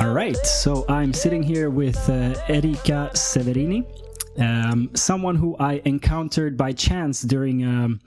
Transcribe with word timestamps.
All 0.00 0.14
right, 0.14 0.36
so 0.46 0.86
I'm 0.88 1.12
sitting 1.12 1.42
here 1.42 1.68
with 1.68 2.08
uh, 2.08 2.34
Erika 2.48 3.10
Severini, 3.14 3.84
um, 4.38 4.90
someone 4.94 5.36
who 5.36 5.56
I 5.58 5.82
encountered 5.84 6.56
by 6.56 6.72
chance 6.72 7.20
during, 7.20 7.64
um, 7.64 8.00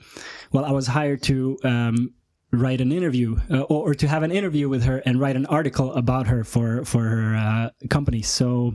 well, 0.52 0.64
I 0.64 0.72
was 0.72 0.88
hired 0.88 1.22
to 1.24 1.56
um, 1.62 2.14
write 2.60 2.80
an 2.80 2.92
interview 2.92 3.36
uh, 3.50 3.60
or, 3.62 3.90
or, 3.90 3.94
to 3.94 4.08
have 4.08 4.22
an 4.22 4.30
interview 4.32 4.68
with 4.68 4.84
her 4.84 5.02
and 5.06 5.20
write 5.20 5.36
an 5.36 5.46
article 5.46 5.92
about 5.94 6.26
her 6.26 6.44
for 6.44 6.84
for 6.84 7.04
her 7.04 7.36
uh, 7.36 7.70
company. 7.88 8.22
So 8.22 8.74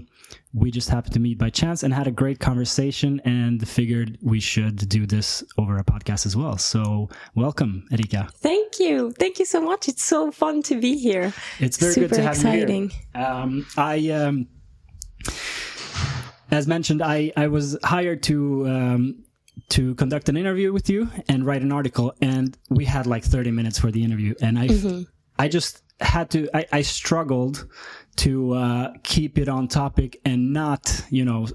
we 0.53 0.71
just 0.71 0.89
happened 0.89 1.13
to 1.13 1.19
meet 1.19 1.37
by 1.37 1.49
chance 1.49 1.83
and 1.83 1.93
had 1.93 2.07
a 2.07 2.11
great 2.11 2.39
conversation 2.39 3.21
and 3.25 3.67
figured 3.67 4.17
we 4.21 4.39
should 4.39 4.87
do 4.89 5.05
this 5.05 5.43
over 5.57 5.77
a 5.77 5.83
podcast 5.83 6.25
as 6.25 6.35
well. 6.35 6.57
So 6.57 7.09
welcome, 7.35 7.85
Erika. 7.91 8.29
Thank 8.35 8.79
you. 8.79 9.11
Thank 9.13 9.39
you 9.39 9.45
so 9.45 9.61
much. 9.61 9.87
It's 9.87 10.03
so 10.03 10.31
fun 10.31 10.61
to 10.63 10.79
be 10.79 10.97
here. 10.97 11.33
It's 11.59 11.77
very 11.77 11.93
Super 11.93 12.07
good 12.09 12.15
to 12.15 12.23
have 12.23 12.35
exciting. 12.35 12.83
you 12.83 12.97
here. 13.15 13.25
Um, 13.25 13.65
I, 13.77 14.09
um, 14.09 14.47
as 16.49 16.67
mentioned, 16.67 17.01
I, 17.01 17.31
I 17.37 17.47
was 17.47 17.77
hired 17.83 18.23
to, 18.23 18.67
um, 18.67 19.23
to 19.69 19.95
conduct 19.95 20.29
an 20.29 20.37
interview 20.37 20.71
with 20.73 20.89
you 20.89 21.09
and 21.27 21.45
write 21.45 21.61
an 21.61 21.71
article 21.71 22.13
and 22.21 22.57
we 22.69 22.85
had 22.85 23.07
like 23.07 23.23
30 23.23 23.51
minutes 23.51 23.79
for 23.79 23.91
the 23.91 24.03
interview 24.03 24.33
and 24.41 24.57
I, 24.59 24.67
Mm-hmm. 24.67 25.01
I 25.37 25.47
just 25.47 25.83
had 25.99 26.29
to, 26.31 26.49
I, 26.55 26.65
I 26.71 26.81
struggled 26.81 27.67
to 28.17 28.53
uh, 28.53 28.93
keep 29.03 29.37
it 29.37 29.47
on 29.47 29.67
topic 29.67 30.19
and 30.25 30.51
not, 30.53 31.03
you 31.09 31.23
know, 31.25 31.47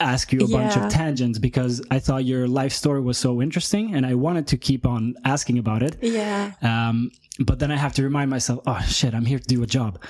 ask 0.00 0.32
you 0.32 0.40
a 0.40 0.48
bunch 0.48 0.76
of 0.76 0.88
tangents 0.90 1.38
because 1.38 1.82
I 1.90 1.98
thought 1.98 2.24
your 2.24 2.46
life 2.46 2.72
story 2.72 3.00
was 3.00 3.18
so 3.18 3.42
interesting 3.42 3.94
and 3.94 4.06
I 4.06 4.14
wanted 4.14 4.46
to 4.48 4.56
keep 4.56 4.86
on 4.86 5.14
asking 5.24 5.58
about 5.58 5.82
it. 5.82 5.96
Yeah. 6.00 6.52
Um, 6.62 7.10
but 7.40 7.58
then 7.58 7.70
I 7.72 7.76
have 7.76 7.94
to 7.94 8.02
remind 8.04 8.30
myself, 8.30 8.60
oh 8.66 8.80
shit, 8.86 9.12
I'm 9.14 9.24
here 9.24 9.38
to 9.38 9.44
do 9.44 9.62
a 9.62 9.66
job. 9.66 10.00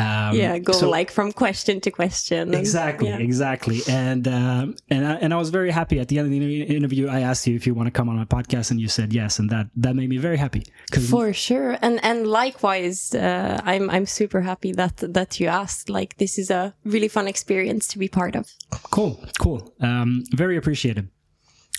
Um, 0.00 0.36
Yeah. 0.36 0.58
Go 0.58 0.72
so- 0.72 0.90
like 0.90 1.10
from 1.10 1.32
question 1.32 1.80
to 1.80 1.90
question. 1.90 2.54
Exactly, 2.54 3.08
yeah. 3.08 3.18
exactly, 3.18 3.80
and 3.88 4.26
um, 4.28 4.76
and 4.88 5.06
I, 5.06 5.14
and 5.22 5.30
I 5.34 5.36
was 5.36 5.50
very 5.50 5.70
happy 5.70 5.98
at 6.00 6.08
the 6.08 6.18
end 6.18 6.26
of 6.26 6.32
the 6.32 6.62
interview. 6.76 7.08
I 7.08 7.20
asked 7.20 7.46
you 7.46 7.54
if 7.54 7.66
you 7.66 7.74
want 7.74 7.86
to 7.86 7.90
come 7.98 8.08
on 8.08 8.16
my 8.16 8.24
podcast, 8.24 8.70
and 8.70 8.80
you 8.80 8.88
said 8.88 9.12
yes, 9.12 9.38
and 9.38 9.50
that 9.50 9.66
that 9.76 9.94
made 9.94 10.08
me 10.08 10.18
very 10.18 10.36
happy. 10.36 10.62
For 11.10 11.32
sure, 11.32 11.76
and 11.82 12.02
and 12.02 12.26
likewise, 12.26 13.14
uh, 13.14 13.60
I'm 13.64 13.90
I'm 13.90 14.06
super 14.06 14.40
happy 14.40 14.72
that 14.72 14.96
that 14.98 15.40
you 15.40 15.46
asked. 15.48 15.88
Like, 15.90 16.16
this 16.18 16.38
is 16.38 16.50
a 16.50 16.74
really 16.84 17.08
fun 17.08 17.26
experience 17.28 17.86
to 17.88 17.98
be 17.98 18.08
part 18.08 18.34
of. 18.36 18.44
cool, 18.90 19.22
cool, 19.38 19.60
um, 19.80 20.24
very 20.34 20.56
appreciated. 20.56 21.08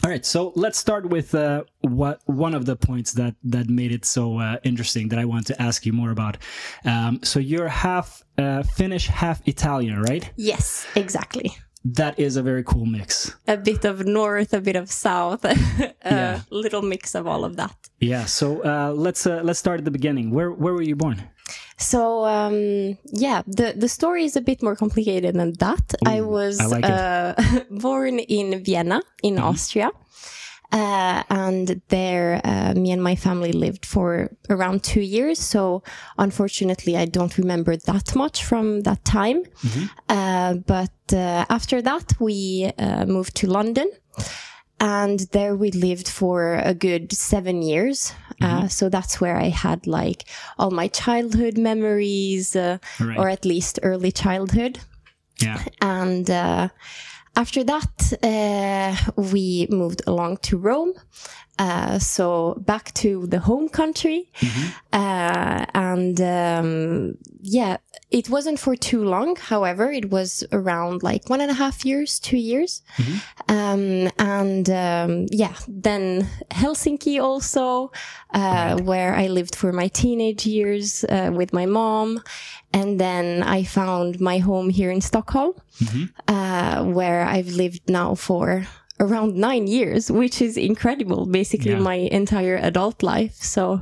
All 0.03 0.09
right, 0.09 0.25
so 0.25 0.51
let's 0.55 0.79
start 0.79 1.05
with 1.09 1.35
uh, 1.35 1.63
what 1.81 2.21
one 2.25 2.55
of 2.55 2.65
the 2.65 2.75
points 2.75 3.13
that 3.13 3.35
that 3.43 3.69
made 3.69 3.91
it 3.91 4.03
so 4.03 4.39
uh, 4.39 4.57
interesting 4.63 5.09
that 5.09 5.19
I 5.19 5.25
want 5.25 5.45
to 5.47 5.61
ask 5.61 5.85
you 5.85 5.93
more 5.93 6.09
about. 6.11 6.37
Um, 6.85 7.19
so 7.23 7.39
you're 7.39 7.67
half 7.67 8.23
uh, 8.39 8.63
Finnish, 8.63 9.05
half 9.07 9.47
Italian, 9.47 10.01
right? 10.01 10.31
Yes, 10.37 10.87
exactly. 10.95 11.55
That 11.85 12.19
is 12.19 12.35
a 12.35 12.41
very 12.43 12.63
cool 12.63 12.85
mix. 12.87 13.35
A 13.47 13.57
bit 13.57 13.85
of 13.85 14.05
north, 14.05 14.53
a 14.53 14.61
bit 14.61 14.75
of 14.75 14.89
south, 14.91 15.45
a 15.45 15.93
Yeah. 16.03 16.41
little 16.49 16.81
mix 16.81 17.13
of 17.15 17.27
all 17.27 17.43
of 17.45 17.55
that. 17.57 17.75
Yeah. 17.99 18.25
So 18.25 18.61
uh, 18.63 18.93
let's 18.93 19.27
uh, 19.27 19.41
let's 19.43 19.59
start 19.59 19.79
at 19.79 19.85
the 19.85 19.91
beginning. 19.91 20.31
Where 20.31 20.51
where 20.51 20.73
were 20.73 20.83
you 20.83 20.95
born? 20.95 21.21
So 21.77 22.25
um, 22.25 22.97
yeah, 23.05 23.41
the 23.47 23.73
the 23.75 23.89
story 23.89 24.23
is 24.25 24.35
a 24.35 24.41
bit 24.41 24.61
more 24.61 24.75
complicated 24.75 25.35
than 25.35 25.53
that. 25.53 25.93
I 26.05 26.21
was 26.21 26.59
I 26.59 26.65
like 26.65 26.85
uh, 26.85 27.33
born 27.71 28.19
in 28.19 28.63
Vienna, 28.63 29.01
in 29.23 29.39
Austria. 29.39 29.91
Uh, 30.73 31.21
and 31.29 31.81
there, 31.89 32.39
uh, 32.45 32.73
me 32.75 32.91
and 32.91 33.03
my 33.03 33.13
family 33.15 33.51
lived 33.51 33.85
for 33.85 34.29
around 34.49 34.81
two 34.83 35.01
years. 35.01 35.37
So, 35.37 35.83
unfortunately, 36.17 36.95
I 36.95 37.05
don't 37.05 37.37
remember 37.37 37.75
that 37.75 38.15
much 38.15 38.45
from 38.45 38.81
that 38.83 39.03
time. 39.03 39.43
Uh, 40.07 40.53
but 40.53 40.93
uh, 41.11 41.43
after 41.49 41.81
that, 41.81 42.13
we 42.21 42.71
uh, 42.77 43.05
moved 43.05 43.35
to 43.35 43.47
London 43.47 43.91
and 44.81 45.19
there 45.31 45.55
we 45.55 45.71
lived 45.71 46.07
for 46.09 46.55
a 46.55 46.73
good 46.73 47.13
seven 47.13 47.61
years. 47.61 48.13
Uh, 48.41 48.67
so 48.67 48.89
that's 48.89 49.21
where 49.21 49.37
I 49.37 49.49
had 49.49 49.85
like 49.85 50.23
all 50.57 50.71
my 50.71 50.87
childhood 50.87 51.55
memories, 51.57 52.55
uh, 52.55 52.79
Right. 52.99 53.17
or 53.19 53.29
at 53.29 53.45
least 53.45 53.77
early 53.83 54.11
childhood. 54.11 54.79
Yeah. 55.39 55.59
And 55.79 56.27
uh, 56.29 56.69
after 57.35 57.63
that, 57.63 58.13
uh, 58.23 58.95
we 59.31 59.67
moved 59.69 60.01
along 60.07 60.37
to 60.47 60.57
Rome. 60.57 60.93
Uh, 61.59 61.99
so 61.99 62.55
back 62.65 62.91
to 62.93 63.27
the 63.27 63.39
home 63.39 63.69
country. 63.69 64.29
Uh, 64.91 65.65
and 65.75 66.19
um, 66.19 67.17
yeah, 67.41 67.77
it 68.09 68.29
wasn't 68.29 68.59
for 68.59 68.75
too 68.75 69.03
long. 69.03 69.35
However, 69.35 69.91
it 69.91 70.09
was 70.09 70.43
around 70.51 71.03
like 71.03 71.29
one 71.29 71.39
and 71.39 71.51
a 71.51 71.53
half 71.53 71.85
years, 71.85 72.19
two 72.19 72.37
years. 72.37 72.81
Um, 73.47 74.09
and 74.17 74.69
um, 74.69 75.27
yeah, 75.29 75.53
then 75.67 76.27
Helsinki 76.49 77.21
also, 77.21 77.91
uh, 78.33 78.77
where 78.81 79.13
I 79.15 79.27
lived 79.27 79.55
for 79.55 79.71
my 79.71 79.87
teenage 79.87 80.45
years 80.47 81.03
uh, 81.03 81.31
with 81.33 81.53
my 81.53 81.65
mom. 81.67 82.23
And 82.73 82.99
then 82.99 83.43
I 83.43 83.63
found 83.65 84.19
my 84.19 84.39
home 84.39 84.69
here 84.69 84.89
in 84.91 85.01
Stockholm, 85.01 85.53
uh, 86.27 86.83
where 86.85 87.23
I've 87.25 87.49
lived 87.49 87.89
now 87.89 88.15
for 88.15 88.65
around 89.01 89.35
nine 89.35 89.65
years, 89.67 90.09
which 90.11 90.41
is 90.41 90.55
incredible. 90.57 91.25
Basically, 91.25 91.71
Yeah. 91.71 91.79
my 91.91 91.95
entire 92.11 92.55
adult 92.69 93.03
life. 93.03 93.35
So, 93.35 93.81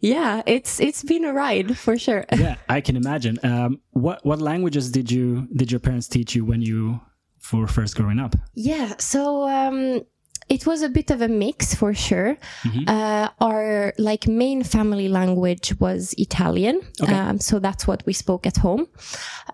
yeah, 0.00 0.42
it's 0.46 0.80
it's 0.80 1.02
been 1.04 1.24
a 1.24 1.32
ride 1.32 1.76
for 1.78 1.98
sure. 1.98 2.24
yeah, 2.46 2.56
I 2.68 2.80
can 2.80 2.96
imagine. 2.96 3.38
Um, 3.42 3.80
what 3.92 4.18
what 4.24 4.40
languages 4.40 4.90
did 4.90 5.10
you 5.10 5.46
did 5.54 5.70
your 5.72 5.80
parents 5.80 6.08
teach 6.08 6.34
you 6.36 6.44
when 6.50 6.60
you 6.62 7.00
were 7.52 7.68
first 7.68 7.94
growing 7.96 8.18
up? 8.18 8.34
Yeah, 8.54 8.94
so 8.98 9.48
um, 9.48 10.02
it 10.48 10.66
was 10.66 10.82
a 10.82 10.88
bit 10.88 11.10
of 11.10 11.20
a 11.22 11.28
mix 11.28 11.74
for 11.74 11.92
sure. 11.94 12.36
Uh, 12.86 13.28
our 13.40 13.92
like 13.98 14.28
main 14.28 14.62
family 14.62 15.08
language 15.08 15.74
was 15.80 16.14
Italian, 16.18 16.80
Okay. 17.02 17.12
um, 17.14 17.38
so 17.40 17.58
that's 17.58 17.86
what 17.86 18.02
we 18.06 18.12
spoke 18.12 18.46
at 18.46 18.56
home. 18.58 18.86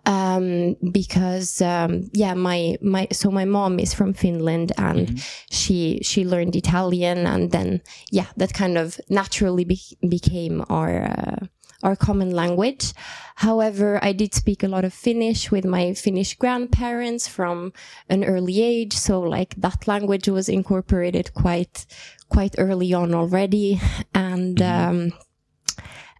Um, 0.06 0.76
because 0.92 1.62
um, 1.62 2.10
yeah, 2.12 2.34
my 2.34 2.76
my 2.82 3.06
so 3.12 3.30
my 3.30 3.44
mom 3.44 3.78
is 3.78 3.94
from 3.94 4.12
Finland 4.14 4.72
and 4.76 5.22
she 5.50 6.00
she 6.02 6.24
learned 6.24 6.56
Italian 6.56 7.26
and 7.26 7.50
then 7.52 7.80
yeah, 8.10 8.26
that 8.36 8.52
kind 8.52 8.76
of 8.78 9.00
naturally 9.08 9.64
be- 9.64 9.96
became 10.08 10.64
our. 10.68 11.04
Uh, 11.04 11.46
our 11.82 11.96
common 11.96 12.30
language. 12.30 12.92
However, 13.36 13.98
I 14.02 14.12
did 14.12 14.34
speak 14.34 14.62
a 14.62 14.68
lot 14.68 14.84
of 14.84 14.94
Finnish 14.94 15.50
with 15.50 15.64
my 15.64 15.94
Finnish 15.94 16.36
grandparents 16.36 17.26
from 17.26 17.72
an 18.08 18.24
early 18.24 18.62
age. 18.62 18.92
So 18.92 19.20
like 19.20 19.54
that 19.56 19.88
language 19.88 20.28
was 20.28 20.48
incorporated 20.48 21.34
quite, 21.34 21.86
quite 22.28 22.54
early 22.58 22.92
on 22.92 23.14
already. 23.14 23.80
And, 24.14 24.62
um, 24.62 25.12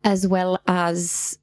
as 0.04 0.26
well 0.26 0.58
as, 0.66 1.38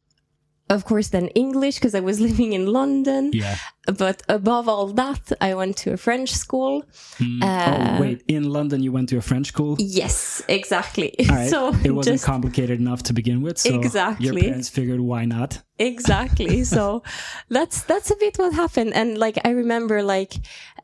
of 0.69 0.85
course, 0.85 1.09
then 1.09 1.27
English 1.29 1.75
because 1.75 1.95
I 1.95 1.99
was 1.99 2.19
living 2.29 2.53
in 2.53 2.67
London. 2.67 3.31
Yeah. 3.33 3.57
But 3.97 4.21
above 4.29 4.69
all 4.69 4.87
that, 4.93 5.31
I 5.41 5.55
went 5.55 5.77
to 5.77 5.93
a 5.93 5.97
French 5.97 6.31
school. 6.31 6.83
Mm. 7.17 7.43
Uh, 7.43 7.97
oh 7.97 8.01
wait, 8.01 8.23
in 8.27 8.43
London 8.43 8.83
you 8.83 8.91
went 8.91 9.09
to 9.09 9.17
a 9.17 9.21
French 9.21 9.47
school. 9.47 9.75
Yes, 9.79 10.43
exactly. 10.47 11.15
All 11.29 11.35
right. 11.35 11.49
so 11.55 11.73
it 11.83 11.91
wasn't 11.91 12.15
just 12.15 12.25
complicated 12.25 12.79
enough 12.79 13.01
to 13.03 13.13
begin 13.13 13.41
with. 13.41 13.57
So 13.57 13.73
Exactly. 13.73 14.25
your 14.27 14.35
parents 14.35 14.69
figured 14.69 14.99
why 14.99 15.25
not? 15.25 15.61
exactly 15.81 16.63
so 16.75 17.01
that's 17.47 17.83
that's 17.83 18.11
a 18.11 18.15
bit 18.17 18.37
what 18.37 18.53
happened 18.53 18.93
and 18.93 19.17
like 19.17 19.37
i 19.45 19.49
remember 19.51 20.03
like 20.03 20.33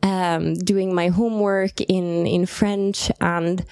um 0.04 0.54
doing 0.54 0.95
my 0.95 1.10
homework 1.10 1.81
in 1.81 2.25
in 2.25 2.45
french 2.45 3.12
and 3.19 3.65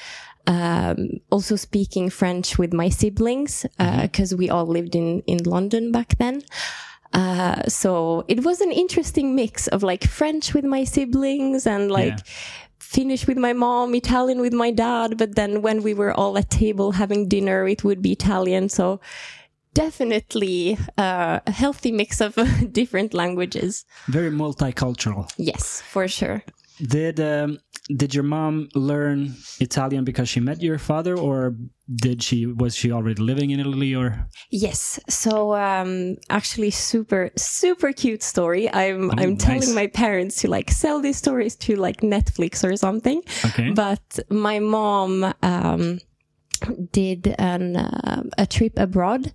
um 0.48 1.10
also 1.32 1.56
speaking 1.56 2.10
french 2.10 2.58
with 2.58 2.74
my 2.74 2.90
siblings 2.90 3.66
because 4.02 4.36
we 4.36 4.50
all 4.50 4.66
lived 4.66 4.96
in 4.96 5.22
in 5.26 5.38
london 5.44 5.92
back 5.92 6.18
then 6.18 6.42
uh, 7.14 7.62
so 7.68 8.26
it 8.28 8.44
was 8.44 8.60
an 8.60 8.72
interesting 8.72 9.36
mix 9.36 9.68
of 9.68 9.84
like 9.84 10.04
French 10.04 10.54
with 10.56 10.66
my 10.66 10.84
siblings 10.84 11.68
and 11.68 11.92
like 11.92 12.18
Yeah. 12.18 12.34
Finnish 12.80 13.28
with 13.28 13.38
my 13.38 13.54
mom, 13.54 13.96
Italian 13.96 14.40
with 14.40 14.54
my 14.54 14.72
dad. 14.72 15.18
But 15.18 15.36
then 15.36 15.62
when 15.62 15.82
we 15.84 15.94
were 15.94 16.12
all 16.14 16.38
at 16.38 16.50
table 16.50 16.92
having 16.92 17.28
dinner, 17.28 17.68
it 17.68 17.84
would 17.84 18.02
be 18.02 18.12
Italian. 18.12 18.70
So 18.70 19.00
definitely 19.74 20.78
uh, 20.98 21.40
a 21.46 21.52
healthy 21.52 21.92
mix 21.92 22.22
of 22.22 22.36
different 22.72 23.14
languages. 23.14 23.86
Very 24.08 24.32
multicultural. 24.32 25.32
Yes, 25.38 25.82
for 25.82 26.08
sure. 26.08 26.44
Did 26.82 27.20
um, 27.20 27.60
did 27.90 28.16
your 28.16 28.24
mom 28.24 28.70
learn 28.76 29.36
Italian 29.60 30.06
because 30.06 30.30
she 30.30 30.40
met 30.40 30.62
your 30.62 30.78
father, 30.78 31.18
or 31.18 31.56
did 31.94 32.24
she 32.24 32.46
was 32.46 32.76
she 32.76 32.92
already 32.92 33.22
living 33.22 33.50
in 33.50 33.60
Italy? 33.60 33.94
Or 33.94 34.30
Yes. 34.52 35.00
So 35.10 35.54
um, 35.56 36.16
actually, 36.30 36.72
super 36.72 37.32
super 37.36 37.92
cute 37.92 38.24
story. 38.24 38.72
I'm 38.74 39.12
Oh, 39.12 39.16
I'm 39.18 39.36
telling 39.38 39.76
my 39.76 39.88
parents 39.88 40.38
to 40.42 40.48
like 40.50 40.72
sell 40.72 41.02
these 41.02 41.18
stories 41.18 41.56
to 41.58 41.76
like 41.76 42.02
Netflix 42.02 42.64
or 42.64 42.78
something. 42.78 43.22
okay, 43.46 43.72
But 43.72 44.20
my 44.30 44.60
mom 44.60 45.34
um, 45.42 46.00
did 46.92 47.36
an 47.38 47.76
uh, 47.76 48.24
a 48.38 48.46
trip 48.46 48.74
abroad 48.80 49.34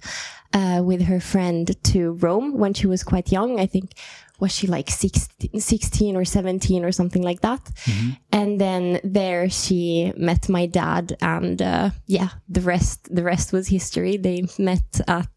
uh, 0.54 0.80
with 0.82 1.02
her 1.02 1.20
friend 1.20 1.76
to 1.84 2.12
Rome 2.12 2.56
when 2.56 2.72
she 2.72 2.86
was 2.86 3.02
quite 3.04 3.30
young. 3.30 3.60
I 3.60 3.66
think 3.66 3.92
was 4.40 4.52
she 4.52 4.66
like 4.66 4.88
16, 4.90 5.60
16 5.60 6.16
or 6.16 6.24
17 6.24 6.84
or 6.84 6.92
something 6.92 7.22
like 7.22 7.40
that. 7.40 7.60
And 8.32 8.60
then 8.60 9.00
there 9.02 9.48
she 9.50 10.12
met 10.16 10.48
my 10.48 10.66
dad 10.66 11.16
and 11.20 11.60
uh, 11.60 11.90
yeah, 12.06 12.28
the 12.48 12.60
rest 12.60 13.08
the 13.14 13.22
rest 13.24 13.52
was 13.52 13.68
history. 13.68 14.16
They 14.16 14.46
met 14.58 15.00
at 15.08 15.28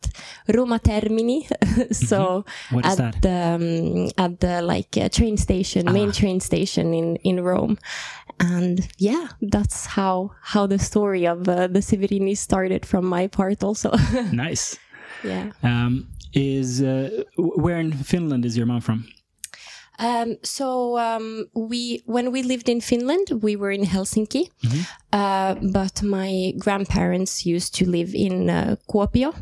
Roma 0.48 0.80
Termini. 0.80 1.48
so 1.92 2.45
What 2.71 2.86
is 2.86 3.00
at 3.00 3.13
that? 3.13 3.21
the 3.21 3.38
um, 3.56 4.25
at 4.25 4.39
the 4.39 4.62
like 4.62 4.95
uh, 4.98 5.09
train 5.09 5.38
station, 5.38 5.92
main 5.92 6.12
train 6.12 6.39
station 6.39 6.94
in 6.94 7.15
in 7.18 7.44
Rome. 7.44 7.77
And 8.39 8.88
yeah, 8.97 9.27
that's 9.42 9.86
how 9.86 10.31
how 10.42 10.68
the 10.68 10.80
story 10.80 11.25
of 11.27 11.47
uh, 11.47 11.68
the 11.68 11.80
Severini 11.81 12.36
started 12.38 12.86
from 12.86 13.06
my 13.06 13.27
part 13.27 13.63
also. 13.63 13.92
nice. 14.31 14.77
yeah. 15.24 15.51
Um, 15.63 16.07
is 16.33 16.81
uh, 16.81 17.24
where 17.38 17.80
in 17.80 17.92
Finland 17.92 18.45
is 18.45 18.56
your 18.57 18.66
mom 18.66 18.81
from? 18.81 19.06
Um, 20.00 20.38
so 20.42 20.98
um, 20.98 21.45
we, 21.54 22.01
when 22.06 22.31
we 22.31 22.42
lived 22.42 22.69
in 22.69 22.81
Finland, 22.81 23.44
we 23.44 23.56
were 23.56 23.72
in 23.72 23.83
Helsinki, 23.86 24.50
uh, 25.13 25.56
but 25.62 26.01
my 26.01 26.54
grandparents 26.57 27.45
used 27.45 27.75
to 27.75 27.86
live 27.86 28.16
in 28.16 28.50
uh, 28.50 28.78
Kuopio, 28.89 29.33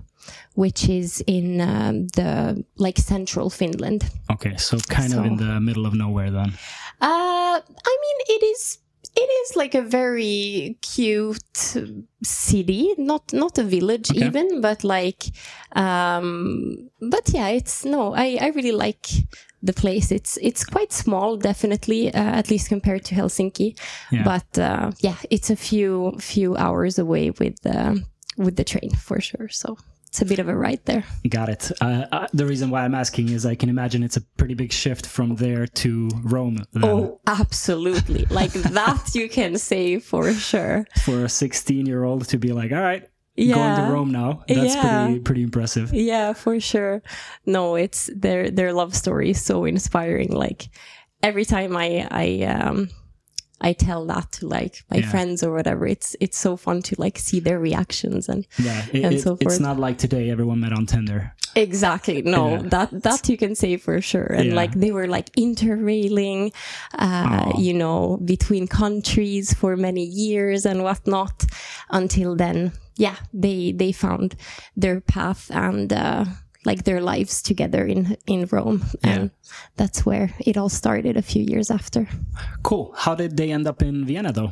which 0.55 0.89
is 0.89 1.23
in 1.27 1.61
um, 1.61 2.07
the 2.09 2.61
like 2.75 2.99
central 2.99 3.49
Finland. 3.49 4.03
Okay, 4.29 4.57
so 4.57 4.77
kind 4.79 5.13
of 5.13 5.25
in 5.25 5.37
the 5.37 5.61
middle 5.61 5.85
of 5.85 5.93
nowhere 5.93 6.29
then. 6.29 6.49
Uh, 7.01 7.61
I 7.85 7.97
mean, 8.03 8.17
it 8.27 8.43
is. 8.43 8.79
It 9.21 9.29
is 9.41 9.55
like 9.55 9.75
a 9.77 9.81
very 9.81 10.77
cute 10.81 11.75
city, 12.23 12.93
not 12.97 13.33
not 13.33 13.57
a 13.57 13.63
village 13.63 14.09
Okay. 14.11 14.27
even, 14.27 14.61
but 14.61 14.83
like, 14.83 15.23
um, 15.75 16.89
but 17.11 17.29
yeah, 17.33 17.49
it's 17.49 17.85
no. 17.85 18.13
I 18.15 18.37
I 18.41 18.47
really 18.55 18.71
like 18.85 19.07
the 19.63 19.73
place. 19.73 20.11
It's 20.15 20.37
it's 20.41 20.63
quite 20.65 20.93
small, 20.93 21.37
definitely, 21.37 22.13
uh, 22.13 22.39
at 22.39 22.49
least 22.49 22.69
compared 22.69 23.03
to 23.05 23.15
Helsinki. 23.15 23.77
Yeah. 24.11 24.23
But 24.23 24.59
uh, 24.59 24.91
yeah, 24.99 25.17
it's 25.29 25.49
a 25.49 25.55
few 25.55 26.13
few 26.19 26.55
hours 26.55 26.99
away 26.99 27.31
with 27.31 27.57
uh, 27.65 27.95
with 28.37 28.55
the 28.55 28.63
train 28.63 28.91
for 28.95 29.21
sure. 29.21 29.49
So 29.49 29.77
it's 30.09 30.21
a 30.21 30.25
bit 30.25 30.39
of 30.39 30.49
a 30.49 30.55
ride 30.55 30.81
there. 30.85 31.03
Got 31.29 31.49
it. 31.49 31.71
Uh, 31.81 32.05
uh, 32.11 32.27
the 32.33 32.45
reason 32.45 32.69
why 32.71 32.83
I'm 32.83 32.95
asking 32.95 33.29
is 33.29 33.45
I 33.45 33.55
can 33.55 33.69
imagine 33.69 34.03
it's 34.03 34.17
a 34.17 34.21
pretty 34.37 34.55
big 34.55 34.71
shift 34.73 35.05
from 35.05 35.35
there 35.35 35.65
to 35.67 36.09
Rome. 36.23 36.65
Then. 36.73 36.83
Oh, 36.85 37.21
absolutely! 37.27 38.25
like 38.29 38.51
that, 38.73 39.13
you 39.13 39.29
can 39.29 39.57
say 39.57 39.99
for 39.99 40.33
sure. 40.33 40.85
For 41.05 41.25
a 41.25 41.29
16 41.29 41.85
year 41.85 42.03
old 42.03 42.27
to 42.29 42.37
be 42.37 42.51
like, 42.53 42.71
all 42.71 42.81
right, 42.81 43.07
going 43.37 43.75
to 43.77 43.87
Rome 43.93 44.11
now. 44.11 44.43
That's 44.47 44.75
Yeah. 44.75 45.05
pretty 45.05 45.19
pretty 45.19 45.43
impressive. 45.43 45.93
Yeah, 45.93 46.33
for 46.33 46.59
sure. 46.59 47.01
No, 47.45 47.75
it's 47.75 48.09
their 48.15 48.49
their 48.51 48.73
love 48.73 48.95
story 48.95 49.29
is 49.31 49.41
so 49.43 49.65
inspiring. 49.65 50.31
Like 50.31 50.69
every 51.21 51.45
time 51.45 51.77
I 51.77 52.07
I 52.09 52.43
um 52.45 52.89
I 53.61 53.73
tell 53.73 54.05
that 54.07 54.31
to 54.39 54.47
like 54.47 54.83
my 54.91 54.97
Yeah. 54.99 55.09
friends 55.11 55.43
or 55.43 55.51
whatever, 55.53 55.85
it's 55.87 56.15
it's 56.19 56.37
so 56.39 56.55
fun 56.57 56.81
to 56.83 56.95
like 56.97 57.17
see 57.19 57.39
their 57.41 57.59
reactions 57.59 58.29
and 58.29 58.45
Yeah, 58.57 58.81
it, 58.93 59.03
And 59.05 59.13
it- 59.15 59.21
so 59.21 59.37
it's 59.41 59.59
not 59.59 59.77
like 59.79 59.97
today 59.97 60.29
everyone 60.31 60.59
met 60.59 60.73
on 60.73 60.85
Tinder. 60.85 61.33
exactly 61.55 62.21
no 62.21 62.43
Yeah. 62.51 62.61
that 62.73 62.89
that 63.03 63.27
you 63.29 63.37
can 63.37 63.55
say 63.55 63.77
for 63.77 64.01
sure. 64.01 64.31
And 64.39 64.47
Yeah. 64.49 64.61
like 64.61 64.73
they 64.79 64.91
were 64.91 65.07
like 65.07 65.29
interrailing, 65.35 66.51
uh, 66.97 67.51
you 67.57 67.73
know, 67.73 68.17
between 68.33 68.67
countries 68.67 69.53
for 69.53 69.75
many 69.75 70.05
years 70.05 70.65
and 70.65 70.83
whatnot. 70.83 71.45
Until 71.89 72.35
then, 72.35 72.71
yeah, 72.97 73.15
they 73.33 73.73
they 73.81 73.91
found 73.91 74.35
their 74.81 75.01
path 75.01 75.49
and. 75.51 75.91
uh 75.93 76.25
like 76.65 76.83
their 76.83 77.01
lives 77.01 77.41
together 77.41 77.85
in 77.85 78.17
in 78.27 78.47
Rome, 78.51 78.81
Yeah. 79.03 79.13
and 79.15 79.31
that's 79.77 80.05
where 80.05 80.29
it 80.39 80.57
all 80.57 80.69
started 80.69 81.17
a 81.17 81.21
few 81.21 81.43
years 81.43 81.71
after. 81.71 82.07
Cool. 82.63 82.93
How 82.97 83.15
did 83.15 83.37
they 83.37 83.51
end 83.51 83.67
up 83.67 83.81
in 83.81 84.05
Vienna 84.05 84.31
though? 84.31 84.51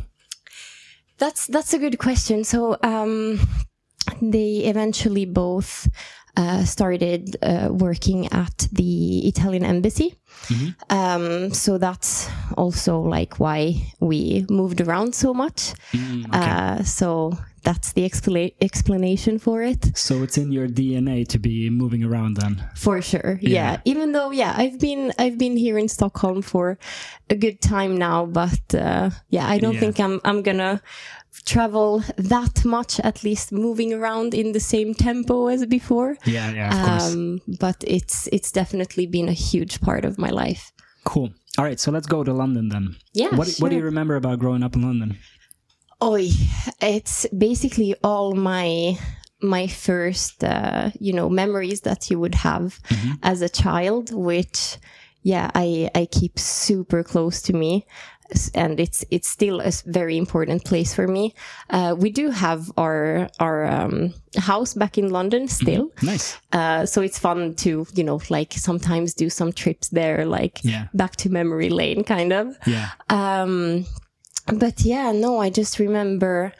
That's 1.17 1.47
that's 1.47 1.73
a 1.73 1.79
good 1.79 1.97
question. 1.97 2.43
So 2.43 2.77
um, 2.83 3.39
they 4.21 4.63
eventually 4.69 5.25
both 5.25 5.87
uh, 6.37 6.63
started 6.65 7.35
uh, 7.41 7.69
working 7.71 8.27
at 8.31 8.67
the 8.71 9.27
Italian 9.27 9.65
embassy. 9.65 10.13
Um, 10.89 11.51
so 11.51 11.77
that's 11.79 12.29
also 12.55 12.99
like 12.99 13.39
why 13.39 13.73
we 13.99 14.45
moved 14.49 14.79
around 14.81 15.15
so 15.15 15.33
much. 15.33 15.73
Mm, 15.93 16.25
okay. 16.27 16.39
Uh, 16.39 16.83
so 16.83 17.33
that's 17.63 17.93
the 17.93 18.03
expla- 18.09 18.53
explanation 18.61 19.39
for 19.39 19.61
it. 19.61 19.97
so 19.97 20.23
it's 20.23 20.37
in 20.37 20.51
your 20.51 20.67
DNA 20.67 21.27
to 21.27 21.37
be 21.39 21.69
moving 21.69 22.03
around 22.03 22.37
then. 22.37 22.63
For 22.75 23.01
sure. 23.01 23.39
Yeah. 23.41 23.49
Yeah. 23.49 23.81
Even 23.85 24.11
though, 24.13 24.31
yeah, 24.31 24.53
I've 24.55 24.79
been, 24.79 25.13
I've 25.19 25.37
been 25.37 25.57
here 25.57 25.77
in 25.77 25.87
Stockholm 25.87 26.41
for 26.41 26.77
a 27.29 27.35
good 27.35 27.59
time 27.61 27.97
now, 27.97 28.25
but, 28.25 28.73
uh, 28.73 29.09
yeah, 29.29 29.47
I 29.47 29.57
don't 29.59 29.73
Yeah. 29.73 29.79
think 29.79 29.99
I'm, 29.99 30.21
I'm 30.23 30.41
gonna 30.43 30.81
travel 31.45 32.03
that 32.17 32.65
much, 32.65 32.99
at 33.01 33.23
least 33.23 33.51
moving 33.51 33.93
around 33.93 34.33
in 34.33 34.51
the 34.53 34.59
same 34.59 34.93
tempo 34.93 35.47
as 35.47 35.65
before. 35.65 36.17
Yeah, 36.25 36.51
yeah, 36.51 36.69
of 36.81 36.87
course. 36.89 37.13
Um, 37.13 37.41
but 37.59 37.83
it's, 37.85 38.27
it's 38.31 38.51
definitely 38.51 39.05
been 39.07 39.29
a 39.29 39.33
huge 39.33 39.81
part 39.81 40.05
of 40.05 40.17
my 40.17 40.29
life. 40.29 40.71
Cool. 41.03 41.31
All 41.57 41.65
right, 41.65 41.79
so 41.79 41.91
let's 41.91 42.07
go 42.07 42.23
to 42.23 42.33
London 42.33 42.69
then. 42.69 42.95
Yeah. 43.13 43.35
What, 43.35 43.49
what 43.59 43.69
do 43.69 43.75
you 43.77 43.83
remember 43.83 44.15
about 44.15 44.39
growing 44.39 44.63
up 44.63 44.75
in 44.75 44.81
London? 44.83 45.17
Oi, 46.03 46.29
it's 46.81 47.25
basically 47.35 47.95
all 48.03 48.35
my 48.35 48.97
my 49.41 49.67
first 49.67 50.43
uh, 50.43 50.89
you 50.99 51.13
know 51.13 51.29
memories 51.29 51.81
that 51.81 52.09
you 52.09 52.19
would 52.19 52.35
have 52.35 52.79
as 53.23 53.41
a 53.41 53.49
child 53.49 54.11
which 54.11 54.77
yeah 55.21 55.51
i 55.53 55.89
i 55.93 56.05
keep 56.07 56.39
super 56.39 57.03
close 57.03 57.39
to 57.43 57.53
me 57.53 57.85
and 58.55 58.79
it's 58.79 59.05
it's 59.11 59.29
still 59.29 59.61
a 59.61 59.71
very 59.85 60.17
important 60.17 60.65
place 60.65 60.93
for 60.95 61.07
me 61.07 61.33
uh, 61.69 61.95
we 61.97 62.09
do 62.09 62.31
have 62.31 62.71
our 62.77 63.29
our 63.39 63.65
um, 63.65 64.11
house 64.37 64.73
back 64.73 64.97
in 64.97 65.11
london 65.11 65.47
still 65.47 65.91
Nice. 66.01 66.37
uh, 66.51 66.85
so 66.87 67.01
it's 67.03 67.19
fun 67.19 67.53
to 67.55 67.85
you 67.93 68.03
know 68.03 68.19
like 68.31 68.53
sometimes 68.53 69.13
do 69.13 69.29
some 69.29 69.51
trips 69.53 69.89
there 69.89 70.25
like 70.25 70.59
Yeah. 70.63 70.87
back 70.95 71.15
to 71.17 71.29
memory 71.29 71.69
lane 71.69 72.03
kind 72.03 72.33
of 72.33 72.55
Yeah. 72.65 72.89
um, 73.09 73.85
but 74.53 74.81
yeah, 74.81 75.11
no, 75.11 75.39
I 75.39 75.49
just 75.49 75.79
remember. 75.79 76.53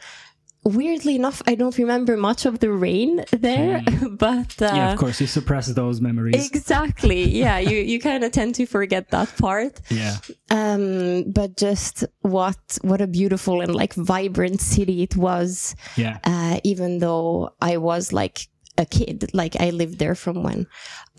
Weirdly 0.64 1.14
enough, 1.14 1.40
I 1.46 1.54
don't 1.54 1.78
remember 1.78 2.16
much 2.16 2.44
of 2.44 2.58
the 2.58 2.70
rain 2.70 3.24
there, 3.30 3.80
but 4.10 4.60
uh, 4.60 4.72
yeah, 4.74 4.92
of 4.92 4.98
course. 4.98 5.18
You 5.18 5.26
suppress 5.26 5.68
those 5.68 6.00
memories. 6.00 6.46
exactly, 6.46 7.22
yeah, 7.30 7.58
you 7.58 7.78
you 7.78 7.98
kind 8.00 8.22
of 8.22 8.32
tend 8.32 8.54
to 8.56 8.66
forget 8.66 9.10
that 9.10 9.34
part. 9.38 9.80
yeah. 9.88 10.16
Um, 10.50 11.24
but 11.30 11.56
just 11.56 12.04
what 12.20 12.58
what 12.82 13.00
a 13.00 13.06
beautiful 13.06 13.62
and 13.62 13.74
like 13.74 13.94
vibrant 13.94 14.60
city 14.60 15.02
it 15.02 15.16
was. 15.16 15.74
Yeah. 15.96 16.18
Uh, 16.24 16.60
even 16.64 16.98
though 16.98 17.50
I 17.62 17.78
was 17.78 18.12
like 18.12 18.48
a 18.78 18.86
kid, 18.86 19.30
like 19.34 19.60
I 19.60 19.70
lived 19.70 19.98
there 19.98 20.14
from 20.14 20.42
when 20.42 20.66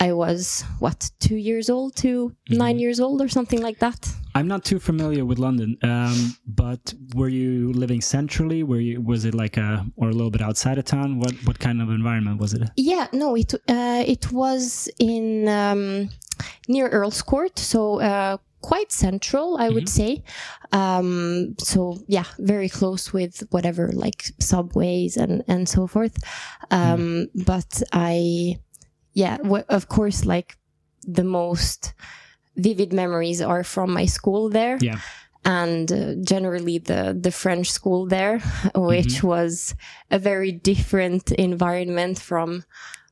I 0.00 0.12
was 0.12 0.64
what 0.78 1.10
two 1.20 1.36
years 1.36 1.68
old 1.68 1.94
to 1.96 2.34
nine 2.48 2.78
years 2.78 2.98
old 2.98 3.20
or 3.20 3.28
something 3.28 3.60
like 3.60 3.78
that. 3.78 4.08
I'm 4.34 4.48
not 4.48 4.64
too 4.64 4.78
familiar 4.78 5.24
with 5.24 5.38
London, 5.38 5.76
um, 5.82 6.36
but 6.46 6.94
were 7.14 7.28
you 7.28 7.72
living 7.72 8.00
centrally? 8.00 8.62
Were 8.62 8.80
you 8.80 9.00
was 9.00 9.24
it 9.24 9.34
like 9.34 9.56
a 9.56 9.86
or 9.96 10.08
a 10.08 10.12
little 10.12 10.30
bit 10.30 10.40
outside 10.40 10.78
of 10.78 10.84
town? 10.84 11.18
What 11.18 11.34
what 11.44 11.58
kind 11.58 11.82
of 11.82 11.90
environment 11.90 12.40
was 12.40 12.54
it? 12.54 12.62
Yeah, 12.76 13.08
no, 13.12 13.36
it 13.36 13.52
uh, 13.54 14.04
it 14.06 14.32
was 14.32 14.88
in 14.98 15.48
um, 15.48 16.08
near 16.68 16.88
Earl's 16.88 17.22
Court, 17.22 17.58
so 17.58 18.00
uh, 18.00 18.38
quite 18.60 18.92
central, 18.92 19.56
I 19.58 19.68
would 19.68 19.88
say. 19.88 20.22
Um, 20.72 21.54
so 21.58 21.98
yeah, 22.08 22.24
very 22.38 22.68
close 22.68 23.12
with 23.12 23.42
whatever 23.50 23.90
like 23.92 24.24
subways 24.38 25.16
and 25.16 25.42
and 25.48 25.68
so 25.68 25.86
forth. 25.86 26.16
Um, 26.70 27.28
But 27.46 27.82
I, 27.92 28.56
yeah, 29.14 29.36
w- 29.38 29.64
of 29.68 29.88
course, 29.88 30.24
like 30.24 30.56
the 31.16 31.24
most 31.24 31.94
vivid 32.56 32.92
memories 32.92 33.40
are 33.40 33.64
from 33.64 33.92
my 33.92 34.06
school 34.06 34.50
there 34.50 34.76
Yeah. 34.80 34.98
and 35.44 35.90
uh, 35.92 36.14
generally 36.22 36.78
the 36.78 37.16
the 37.22 37.30
French 37.30 37.70
school 37.70 38.06
there, 38.08 38.38
which 38.74 39.22
was 39.22 39.74
a 40.10 40.18
very 40.18 40.52
different 40.52 41.32
environment 41.32 42.18
from 42.20 42.62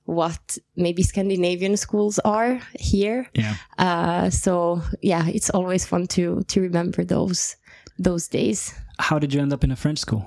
what 0.09 0.57
maybe 0.75 1.03
Scandinavian 1.03 1.77
schools 1.77 2.19
are 2.21 2.63
here. 2.81 3.29
Yeah. 3.35 3.57
Uh, 3.77 4.31
so 4.31 4.81
yeah, 5.03 5.29
it's 5.29 5.51
always 5.51 5.85
fun 5.85 6.07
to 6.07 6.43
to 6.49 6.61
remember 6.63 7.05
those 7.05 7.57
those 7.99 8.27
days. 8.27 8.73
How 8.99 9.19
did 9.19 9.35
you 9.35 9.43
end 9.43 9.53
up 9.53 9.65
in 9.65 9.71
a 9.71 9.77
French 9.77 9.99
school? 9.99 10.25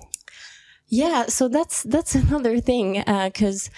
Yeah, 0.88 1.26
so 1.26 1.48
that's 1.48 1.82
that's 1.84 2.14
another 2.26 2.60
thing 2.60 3.04
because 3.26 3.72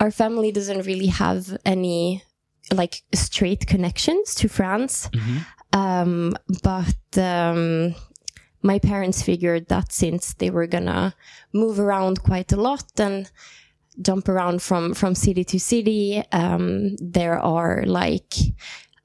our 0.00 0.10
family 0.10 0.50
doesn't 0.50 0.84
really 0.84 1.06
have 1.06 1.56
any 1.64 2.24
like 2.72 3.02
straight 3.14 3.68
connections 3.68 4.34
to 4.34 4.48
France. 4.48 5.08
Um, 5.72 6.36
but 6.64 7.18
um, 7.18 7.94
my 8.62 8.80
parents 8.80 9.22
figured 9.22 9.68
that 9.68 9.92
since 9.92 10.34
they 10.34 10.50
were 10.50 10.66
gonna 10.66 11.14
move 11.52 11.78
around 11.78 12.24
quite 12.24 12.50
a 12.52 12.60
lot 12.60 12.98
and 12.98 13.30
jump 14.02 14.28
around 14.28 14.62
from 14.62 14.94
from 14.94 15.14
city 15.14 15.44
to 15.44 15.58
city, 15.58 16.22
um, 16.32 16.96
there 17.00 17.38
are 17.38 17.84
like 17.86 18.34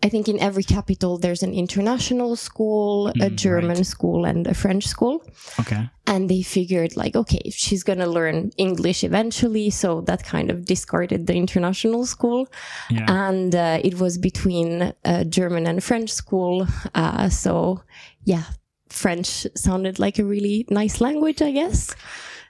I 0.04 0.10
think 0.10 0.28
in 0.28 0.40
every 0.40 0.64
capital 0.64 1.20
there's 1.20 1.44
an 1.44 1.54
international 1.54 2.36
school, 2.36 3.10
a 3.22 3.30
German 3.30 3.78
right. 3.78 3.86
school, 3.86 4.26
and 4.26 4.48
a 4.48 4.54
French 4.56 4.88
school 4.88 5.22
Okay. 5.60 5.90
and 6.08 6.28
they 6.28 6.42
figured 6.42 6.98
like 6.98 7.16
okay 7.16 7.44
she's 7.52 7.84
gonna 7.84 8.08
learn 8.08 8.50
english 8.58 9.04
eventually 9.04 9.70
so 9.70 10.02
that 10.02 10.24
kind 10.24 10.50
of 10.50 10.66
discarded 10.66 11.28
the 11.28 11.36
international 11.36 12.06
school 12.08 12.48
Yeah. 12.90 13.06
and 13.28 13.54
uh, 13.54 13.80
it 13.84 14.00
was 14.00 14.18
between 14.18 14.92
uh, 15.06 15.24
german 15.26 15.68
and 15.68 15.84
french 15.84 16.10
school 16.10 16.68
uh, 16.96 17.30
so 17.30 17.84
yeah 18.26 18.46
french 18.90 19.46
sounded 19.56 20.00
like 20.00 20.18
a 20.20 20.26
really 20.26 20.66
nice 20.70 21.00
language 21.00 21.42
i 21.42 21.52
guess 21.52 21.96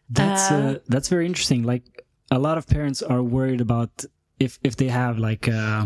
That's 0.09 0.51
uh, 0.51 0.79
that's 0.89 1.07
very 1.09 1.25
interesting. 1.25 1.63
Like 1.63 2.00
a 2.31 2.39
lot 2.39 2.57
of 2.57 2.65
parents 2.67 2.99
are 3.13 3.21
worried 3.37 3.61
about 3.61 3.91
if 4.39 4.57
if 4.63 4.73
they 4.75 4.87
have 4.89 5.19
like 5.29 5.47
uh, 5.47 5.85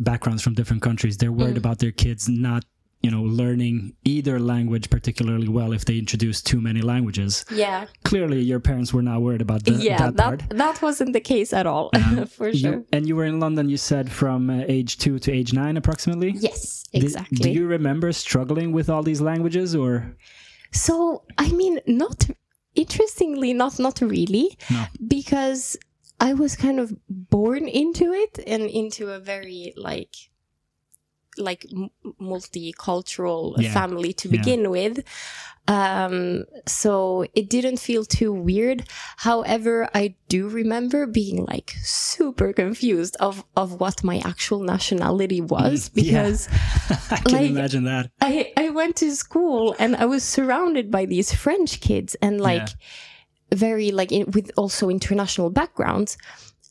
backgrounds 0.00 0.42
from 0.42 0.54
different 0.54 0.82
countries, 0.82 1.16
they're 1.18 1.32
worried 1.32 1.56
Mm. 1.56 1.64
about 1.64 1.78
their 1.78 1.92
kids 2.04 2.28
not 2.28 2.64
you 3.04 3.10
know 3.10 3.22
learning 3.42 3.76
either 4.04 4.36
language 4.54 4.86
particularly 4.88 5.46
well 5.58 5.72
if 5.78 5.84
they 5.84 5.98
introduce 5.98 6.40
too 6.50 6.60
many 6.68 6.80
languages. 6.80 7.44
yeah 7.64 7.84
Clearly, 8.10 8.40
your 8.40 8.60
parents 8.60 8.90
were 8.94 9.02
not 9.10 9.18
worried 9.26 9.42
about 9.42 9.60
the, 9.64 9.72
yeah 9.72 9.98
that, 9.98 10.16
that 10.16 10.24
part. 10.38 10.40
that 10.62 10.76
wasn't 10.86 11.12
the 11.12 11.20
case 11.20 11.50
at 11.60 11.66
all 11.66 11.90
for 12.36 12.48
You- 12.48 12.58
sure 12.62 12.84
and 12.94 13.06
you 13.08 13.14
were 13.18 13.26
in 13.32 13.38
London. 13.44 13.68
You 13.68 13.76
said 13.76 14.06
from 14.20 14.48
uh, 14.48 14.62
age 14.76 14.96
two 14.96 15.18
to 15.24 15.28
age 15.38 15.52
nine, 15.52 15.76
approximately. 15.76 16.30
yes 16.48 16.84
exactly 16.94 17.36
do 17.44 17.50
you 17.58 17.66
remember 17.66 18.08
struggling 18.12 18.72
with 18.72 18.88
all 18.88 19.02
these 19.10 19.20
languages, 19.30 19.68
or 19.82 19.92
So 20.72 20.94
I 21.36 21.48
mean, 21.60 21.74
not 21.86 22.18
interestingly, 22.74 23.52
not 23.54 23.78
not 23.78 24.00
really, 24.00 24.56
No. 24.70 24.84
because 25.06 25.76
I 26.20 26.34
was 26.34 26.56
kind 26.56 26.78
of 26.80 26.94
born 27.08 27.68
into 27.68 28.12
it 28.12 28.38
and 28.46 28.62
into 28.70 29.10
a 29.12 29.18
very 29.18 29.72
like 29.76 30.14
like 31.38 31.66
m- 31.72 31.90
multicultural 32.20 33.54
Yeah. 33.58 33.72
family 33.72 34.12
to 34.14 34.28
Yeah. 34.28 34.36
begin 34.36 34.70
with. 34.70 35.02
Um, 35.66 36.44
so 36.66 37.24
it 37.34 37.48
didn't 37.48 37.78
feel 37.78 38.04
too 38.04 38.32
weird. 38.32 38.86
However, 39.16 39.88
I 39.94 40.14
do 40.28 40.46
remember 40.48 41.06
being 41.06 41.46
like 41.46 41.74
super 41.82 42.52
confused 42.52 43.16
of, 43.18 43.44
of 43.56 43.80
what 43.80 44.04
my 44.04 44.18
actual 44.26 44.60
nationality 44.62 45.40
was 45.40 45.88
Mm, 45.88 45.90
yeah. 45.94 46.04
because 46.04 46.48
I 47.10 47.16
can 47.16 47.32
Like- 47.32 47.50
imagine 47.50 47.84
that. 47.84 48.10
I, 48.20 48.52
I 48.58 48.68
went 48.70 48.96
to 48.96 49.14
school 49.16 49.74
and 49.78 49.96
I 49.96 50.04
was 50.04 50.22
surrounded 50.22 50.90
by 50.90 51.06
these 51.06 51.32
French 51.34 51.80
kids 51.80 52.14
and 52.20 52.40
like 52.40 52.68
very 53.54 53.90
like 53.90 54.12
in, 54.12 54.30
with 54.32 54.50
also 54.58 54.90
international 54.90 55.48
backgrounds. 55.48 56.18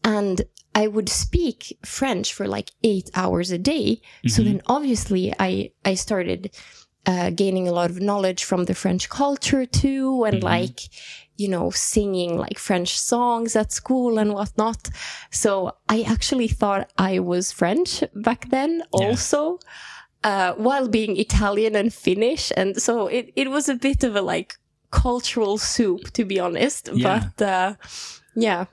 And 0.03 0.41
I 0.75 0.87
would 0.87 1.09
speak 1.09 1.77
French 1.85 2.33
for 2.33 2.47
like 2.47 2.71
eight 2.83 3.09
hours 3.15 3.51
a 3.51 3.57
day. 3.57 4.01
So 4.27 4.41
then 4.43 4.61
obviously 4.65 5.33
I, 5.39 5.71
I 5.85 5.93
started 5.93 6.51
uh, 7.05 7.29
gaining 7.29 7.67
a 7.67 7.71
lot 7.71 7.89
of 7.89 7.99
knowledge 7.99 8.43
from 8.43 8.65
the 8.65 8.73
French 8.73 9.09
culture 9.09 9.65
too. 9.65 10.23
And 10.23 10.41
like, 10.43 10.79
you 11.37 11.47
know, 11.47 11.69
singing 11.69 12.37
like 12.37 12.57
French 12.57 12.97
songs 12.97 13.55
at 13.55 13.71
school 13.71 14.17
and 14.17 14.33
whatnot. 14.33 14.89
So 15.29 15.75
I 15.89 16.01
actually 16.03 16.47
thought 16.47 16.91
I 16.97 17.19
was 17.19 17.51
French 17.51 18.03
back 18.15 18.49
then 18.49 18.83
also 18.91 19.59
uh, 20.23 20.53
while 20.53 20.87
being 20.87 21.17
Italian 21.17 21.75
and 21.75 21.93
Finnish. 21.93 22.51
And 22.57 22.81
so 22.81 23.07
it, 23.07 23.31
it 23.35 23.51
was 23.51 23.69
a 23.69 23.75
bit 23.75 24.03
of 24.03 24.15
a 24.15 24.21
like 24.21 24.55
cultural 24.89 25.57
soup, 25.57 26.11
to 26.13 26.25
be 26.25 26.39
honest. 26.39 26.89
Yeah. 26.93 27.29
But 27.35 27.45
uh, 27.45 27.75
yeah. 28.35 28.65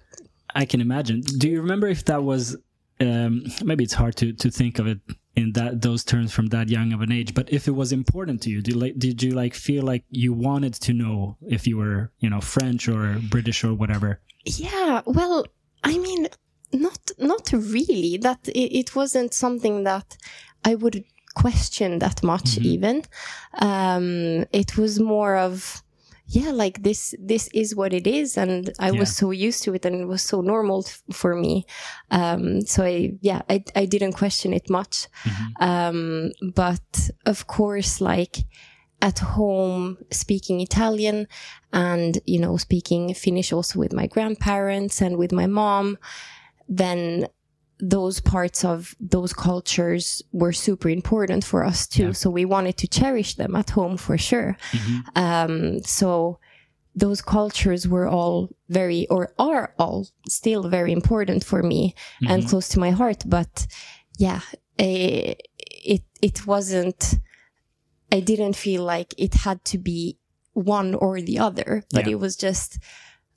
I 0.55 0.65
can 0.65 0.81
imagine. 0.81 1.21
Do 1.21 1.49
you 1.49 1.61
remember 1.61 1.89
if 1.89 2.05
that 2.07 2.23
was 2.23 2.57
um, 3.01 3.45
maybe 3.65 3.85
it's 3.85 3.95
hard 3.95 4.17
to 4.17 4.33
to 4.33 4.51
think 4.51 4.79
of 4.79 4.87
it 4.87 5.01
in 5.37 5.53
that 5.53 5.81
those 5.83 6.05
terms 6.05 6.33
from 6.33 6.49
that 6.49 6.69
young 6.69 6.93
of 6.93 7.01
an 7.01 7.13
age, 7.13 7.35
but 7.35 7.51
if 7.53 7.67
it 7.67 7.73
was 7.73 7.93
important 7.93 8.43
to 8.43 8.51
you, 8.51 8.61
did 8.61 8.77
like 8.77 8.99
did 8.99 9.23
you 9.23 9.33
like 9.33 9.55
feel 9.55 9.85
like 9.85 10.05
you 10.11 10.33
wanted 10.33 10.75
to 10.75 10.93
know 10.93 11.37
if 11.49 11.67
you 11.67 11.77
were 11.79 12.13
you 12.21 12.29
know 12.29 12.41
French 12.41 12.89
or 12.89 13.19
British 13.31 13.65
or 13.65 13.75
whatever? 13.75 14.21
Yeah. 14.45 15.03
Well, 15.07 15.47
I 15.83 15.99
mean, 15.99 16.29
not 16.73 17.11
not 17.19 17.51
really. 17.53 18.19
That 18.19 18.49
it, 18.49 18.79
it 18.81 18.95
wasn't 18.95 19.33
something 19.33 19.85
that 19.85 20.17
I 20.65 20.75
would 20.75 21.05
question 21.35 22.01
that 22.01 22.23
much. 22.23 22.59
Even 22.59 23.03
um, 23.61 24.45
it 24.53 24.77
was 24.77 25.01
more 25.01 25.37
of 25.37 25.83
yeah, 26.33 26.51
like 26.53 26.83
this. 26.83 27.15
This 27.19 27.49
is 27.53 27.75
what 27.75 27.93
it 27.93 28.07
is, 28.07 28.39
and 28.39 28.71
I 28.79 28.91
Yeah. 28.91 29.01
was 29.01 29.11
so 29.17 29.31
used 29.49 29.65
to 29.65 29.75
it, 29.75 29.85
and 29.87 29.95
it 30.03 30.07
was 30.07 30.23
so 30.23 30.41
normal 30.41 30.85
for 31.13 31.35
me. 31.35 31.65
Um, 32.11 32.61
so 32.73 32.85
I 32.85 33.13
yeah, 33.21 33.43
I 33.49 33.57
I 33.75 33.87
didn't 33.87 34.13
question 34.23 34.53
it 34.53 34.71
much. 34.71 35.09
Um, 35.61 36.31
but 36.55 37.11
of 37.27 37.47
course, 37.47 38.01
like 38.01 38.37
at 39.03 39.19
home 39.19 39.97
speaking 40.11 40.61
Italian 40.61 41.27
and, 41.73 42.19
you 42.27 42.39
know, 42.39 42.59
speaking 42.59 43.15
Finnish 43.15 43.51
also 43.53 43.79
with 43.79 43.93
my 43.95 44.07
grandparents 44.07 45.01
and 45.01 45.17
with 45.17 45.33
my 45.33 45.47
mom, 45.47 45.97
then 46.69 47.27
those 47.81 48.21
parts 48.21 48.65
of 48.65 48.95
those 49.01 49.33
cultures 49.33 50.23
were 50.33 50.53
super 50.53 50.89
important 50.89 51.45
for 51.45 51.65
us 51.65 51.87
too. 51.87 52.07
Yeah. 52.07 52.13
So 52.13 52.31
we 52.31 52.45
wanted 52.45 52.77
to 52.79 52.87
cherish 52.89 53.35
them 53.37 53.57
at 53.57 53.71
home 53.71 53.97
for 53.97 54.19
sure. 54.19 54.57
Um, 55.17 55.83
so 55.85 56.39
those 56.95 57.23
cultures 57.23 57.87
were 57.89 58.09
all 58.09 58.49
very, 58.69 59.07
or 59.09 59.33
are 59.39 59.75
all 59.79 60.09
still 60.29 60.69
very 60.69 60.93
important 60.93 61.45
for 61.45 61.63
me 61.63 61.95
and 62.29 62.47
close 62.47 62.69
to 62.71 62.81
my 62.81 62.91
heart. 62.91 63.23
But 63.27 63.67
yeah, 64.19 64.41
eh, 64.79 65.35
it, 65.59 66.03
it 66.21 66.47
wasn't, 66.47 67.15
I 68.13 68.21
didn't 68.21 68.57
feel 68.57 68.83
like 68.83 69.15
it 69.17 69.35
had 69.35 69.65
to 69.67 69.79
be 69.79 70.19
one 70.53 70.95
or 70.95 71.21
the 71.23 71.39
other, 71.39 71.85
but 71.93 72.07
Yeah. 72.07 72.13
it 72.13 72.19
was 72.21 72.37
just 72.37 72.79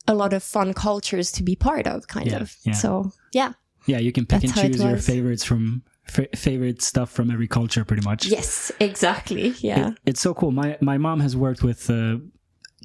a 0.08 0.14
lot 0.14 0.34
of 0.34 0.44
fun 0.44 0.74
cultures 0.74 1.32
to 1.32 1.44
be 1.44 1.56
part 1.56 1.88
of, 1.88 2.08
kind 2.08 2.32
Yeah, 2.32 2.42
of. 2.42 2.52
So 2.76 3.12
yeah, 3.32 3.54
Yeah, 3.86 4.00
you 4.00 4.12
can 4.12 4.26
pick 4.26 4.42
That's 4.42 4.58
and 4.58 4.74
choose 4.74 4.84
your 4.84 4.98
favorites 4.98 5.44
from 5.44 5.84
fa- 6.06 6.28
favorite 6.36 6.82
stuff 6.82 7.10
from 7.12 7.30
every 7.32 7.48
culture, 7.48 7.84
pretty 7.86 8.04
much. 8.04 8.26
yes, 8.26 8.72
exactly. 8.80 9.54
Yeah. 9.60 9.90
It- 9.90 9.98
it's 10.06 10.22
so 10.22 10.34
cool. 10.34 10.52
My 10.52 10.78
my 10.82 10.98
mom 10.98 11.20
has 11.22 11.36
worked 11.36 11.64
with 11.64 11.90
uh, 11.90 12.18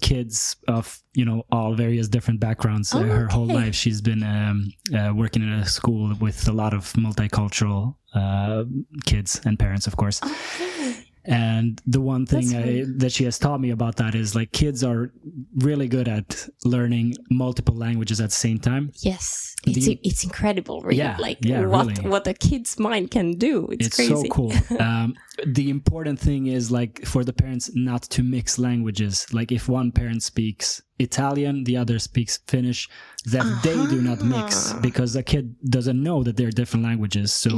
kids 0.00 0.56
of 0.68 1.02
you 1.14 1.24
know 1.24 1.42
all 1.50 1.74
various 1.74 2.08
different 2.08 2.40
backgrounds 2.40 2.94
uh, 2.94 2.98
Oh, 2.98 3.02
her 3.02 3.26
whole 3.28 3.46
life. 3.46 3.74
She's 3.74 4.00
been 4.00 4.22
um, 4.22 4.72
uh, 4.96 5.12
working 5.14 5.42
in 5.42 5.52
a 5.52 5.66
school 5.66 6.14
with 6.20 6.46
a 6.48 6.52
lot 6.52 6.72
of 6.74 6.92
multicultural 6.94 7.94
uh, 8.14 8.64
kids 9.06 9.40
and 9.44 9.58
parents, 9.58 9.86
of 9.86 9.96
course. 9.96 10.20
Okay. 10.22 11.04
And 11.28 11.80
the 11.86 12.00
one 12.00 12.24
thing 12.26 12.54
I, 12.56 12.84
that 12.96 13.12
she 13.12 13.24
has 13.24 13.38
taught 13.38 13.60
me 13.60 13.70
about 13.70 13.96
that 13.96 14.14
is 14.14 14.34
like 14.34 14.50
kids 14.52 14.82
are 14.82 15.12
really 15.58 15.86
good 15.88 16.08
at 16.08 16.48
learning 16.64 17.14
multiple 17.30 17.74
languages 17.76 18.20
at 18.20 18.30
the 18.30 18.36
same 18.36 18.58
time. 18.58 18.92
Yes, 19.00 19.54
it's 19.66 19.86
The- 19.86 20.00
it's 20.02 20.24
incredible, 20.24 20.80
really. 20.80 20.96
Yeah, 20.98 21.16
like 21.18 21.38
yeah, 21.42 21.66
what 21.66 21.86
really. 21.98 22.08
what 22.08 22.26
a 22.26 22.34
kid's 22.34 22.78
mind 22.78 23.10
can 23.10 23.32
do. 23.32 23.68
It's, 23.72 23.86
it's 23.88 23.96
crazy. 23.96 24.14
so 24.14 24.22
cool 24.30 24.52
um, 24.80 25.14
the 25.46 25.68
important 25.70 26.18
thing 26.18 26.46
is 26.46 26.70
like 26.70 27.04
for 27.06 27.22
the 27.24 27.32
parents 27.32 27.70
not 27.74 28.02
to 28.14 28.22
mix 28.22 28.58
languages 28.58 29.26
like 29.32 29.52
if 29.52 29.68
one 29.68 29.92
parent 29.92 30.22
speaks 30.22 30.82
italian 30.98 31.62
the 31.64 31.76
other 31.76 31.98
speaks 32.00 32.38
finnish 32.48 32.88
that 33.24 33.46
they 33.62 33.78
do 33.94 34.02
not 34.02 34.20
mix 34.22 34.72
Ah. 34.74 34.80
because 34.80 35.14
a 35.14 35.22
kid 35.22 35.54
doesn't 35.70 36.02
know 36.02 36.24
that 36.24 36.36
they're 36.36 36.50
different 36.50 36.84
languages 36.84 37.32
so 37.32 37.50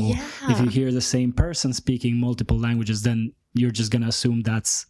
if 0.53 0.61
you 0.61 0.69
hear 0.69 0.93
the 0.93 1.01
same 1.01 1.33
person 1.33 1.73
speaking 1.73 2.21
multiple 2.21 2.59
languages 2.59 3.01
then 3.03 3.33
you're 3.55 3.71
just 3.71 3.91
gonna 3.91 4.09
assume 4.09 4.43
that's 4.43 4.87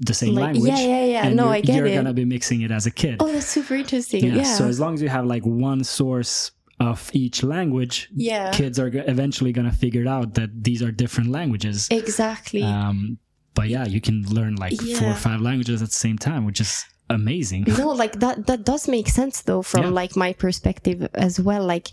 the 0.00 0.14
same 0.14 0.34
Like, 0.34 0.54
language 0.54 0.72
yeah, 0.72 0.86
yeah, 0.86 1.04
yeah. 1.04 1.28
No, 1.30 1.44
you're, 1.44 1.52
I 1.54 1.60
get 1.60 1.76
you're 1.76 1.86
it. 1.86 1.94
gonna 1.94 2.12
be 2.12 2.24
mixing 2.24 2.62
it 2.62 2.70
as 2.70 2.86
a 2.86 2.90
kid 2.90 3.16
Oh, 3.20 3.30
that's 3.32 3.46
super 3.46 3.74
interesting. 3.74 4.24
Yeah. 4.24 4.34
yeah. 4.36 4.42
So 4.42 4.66
as 4.66 4.80
long 4.80 4.94
as 4.94 5.02
you 5.02 5.08
have 5.08 5.24
like 5.26 5.44
one 5.44 5.84
source 5.84 6.50
of 6.80 7.10
each 7.12 7.42
language, 7.42 8.08
Yeah. 8.14 8.50
kids 8.52 8.78
are 8.78 8.88
eventually 8.92 9.52
going 9.52 9.68
to 9.70 9.76
figure 9.76 10.06
out 10.08 10.34
that 10.34 10.50
these 10.62 10.80
are 10.80 10.92
different 10.92 11.30
languages. 11.30 11.88
exactly. 11.90 12.62
Um, 12.62 13.18
but 13.54 13.68
yeah, 13.68 13.84
you 13.84 14.00
can 14.00 14.22
learn 14.28 14.54
like 14.56 14.80
four 14.80 15.08
or 15.08 15.14
five 15.14 15.40
languages 15.40 15.82
at 15.82 15.88
the 15.88 15.94
same 15.94 16.18
time, 16.18 16.44
which 16.44 16.60
is 16.60 16.84
amazing. 17.10 17.64
no, 17.78 17.88
like 17.88 18.20
that 18.20 18.46
that 18.46 18.64
does 18.64 18.86
make 18.86 19.08
sense 19.08 19.42
though 19.42 19.62
from 19.62 19.84
Yeah. 19.84 19.90
like 19.90 20.14
my 20.16 20.32
perspective 20.32 21.08
as 21.14 21.40
well. 21.40 21.64
Like 21.64 21.88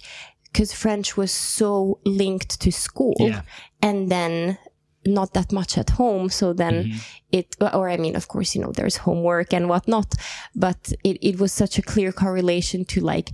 because 0.51 0.71
French 0.73 1.17
was 1.17 1.31
so 1.31 1.99
linked 2.05 2.59
to 2.61 2.71
school, 2.71 3.15
Yeah. 3.19 3.41
and 3.81 4.09
then 4.11 4.57
not 5.05 5.33
that 5.33 5.51
much 5.51 5.77
at 5.77 5.89
home. 5.91 6.29
So 6.29 6.53
then 6.53 6.73
Mm-hmm. 6.75 6.97
it, 7.31 7.55
or 7.61 7.89
I 7.89 7.97
mean, 7.97 8.15
of 8.15 8.27
course, 8.27 8.55
you 8.55 8.61
know, 8.61 8.71
there's 8.71 8.97
homework 8.97 9.53
and 9.53 9.67
whatnot, 9.69 10.13
but 10.55 10.93
it, 11.03 11.17
it 11.21 11.39
was 11.39 11.51
such 11.53 11.77
a 11.77 11.81
clear 11.81 12.11
correlation 12.11 12.85
to 12.85 13.01
like 13.01 13.29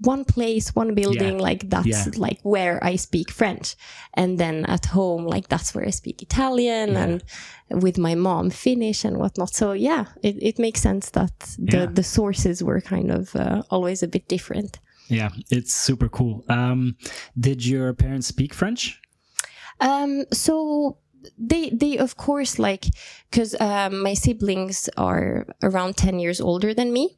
one 0.00 0.24
place, 0.24 0.74
one 0.74 0.94
building, 0.94 1.38
like 1.38 1.70
that's 1.70 1.86
Yeah. 1.86 2.04
like 2.16 2.40
where 2.42 2.82
I 2.82 2.96
speak 2.96 3.30
French. 3.30 3.76
And 4.14 4.38
then 4.38 4.64
at 4.66 4.86
home, 4.86 5.24
like 5.24 5.48
that's 5.48 5.74
where 5.74 5.86
I 5.86 5.90
speak 5.90 6.20
Italian 6.20 6.96
and 6.96 7.22
with 7.70 7.96
my 7.96 8.14
mom 8.14 8.50
Finnish 8.50 9.04
and 9.04 9.16
whatnot. 9.16 9.54
So 9.54 9.72
yeah, 9.72 10.04
it, 10.22 10.36
it 10.42 10.58
makes 10.58 10.80
sense 10.82 11.10
that 11.10 11.38
the, 11.58 11.76
Yeah. 11.78 11.86
the 11.86 12.02
sources 12.02 12.62
were 12.62 12.80
kind 12.80 13.10
of 13.10 13.34
uh, 13.36 13.62
always 13.70 14.02
a 14.02 14.08
bit 14.08 14.28
different. 14.28 14.78
Yeah, 15.08 15.30
it's 15.50 15.72
super 15.74 16.08
cool. 16.08 16.44
Um, 16.48 16.96
did 17.38 17.64
your 17.64 17.94
parents 17.94 18.26
speak 18.26 18.52
French? 18.54 19.00
Um, 19.80 20.24
so 20.32 20.98
they 21.38 21.70
they 21.70 21.98
of 21.98 22.16
course 22.16 22.58
like 22.58 22.86
because 23.30 23.54
um, 23.60 24.02
my 24.02 24.14
siblings 24.14 24.88
are 24.96 25.46
around 25.62 25.96
10 25.96 26.18
years 26.18 26.40
older 26.40 26.74
than 26.74 26.92
me. 26.92 27.16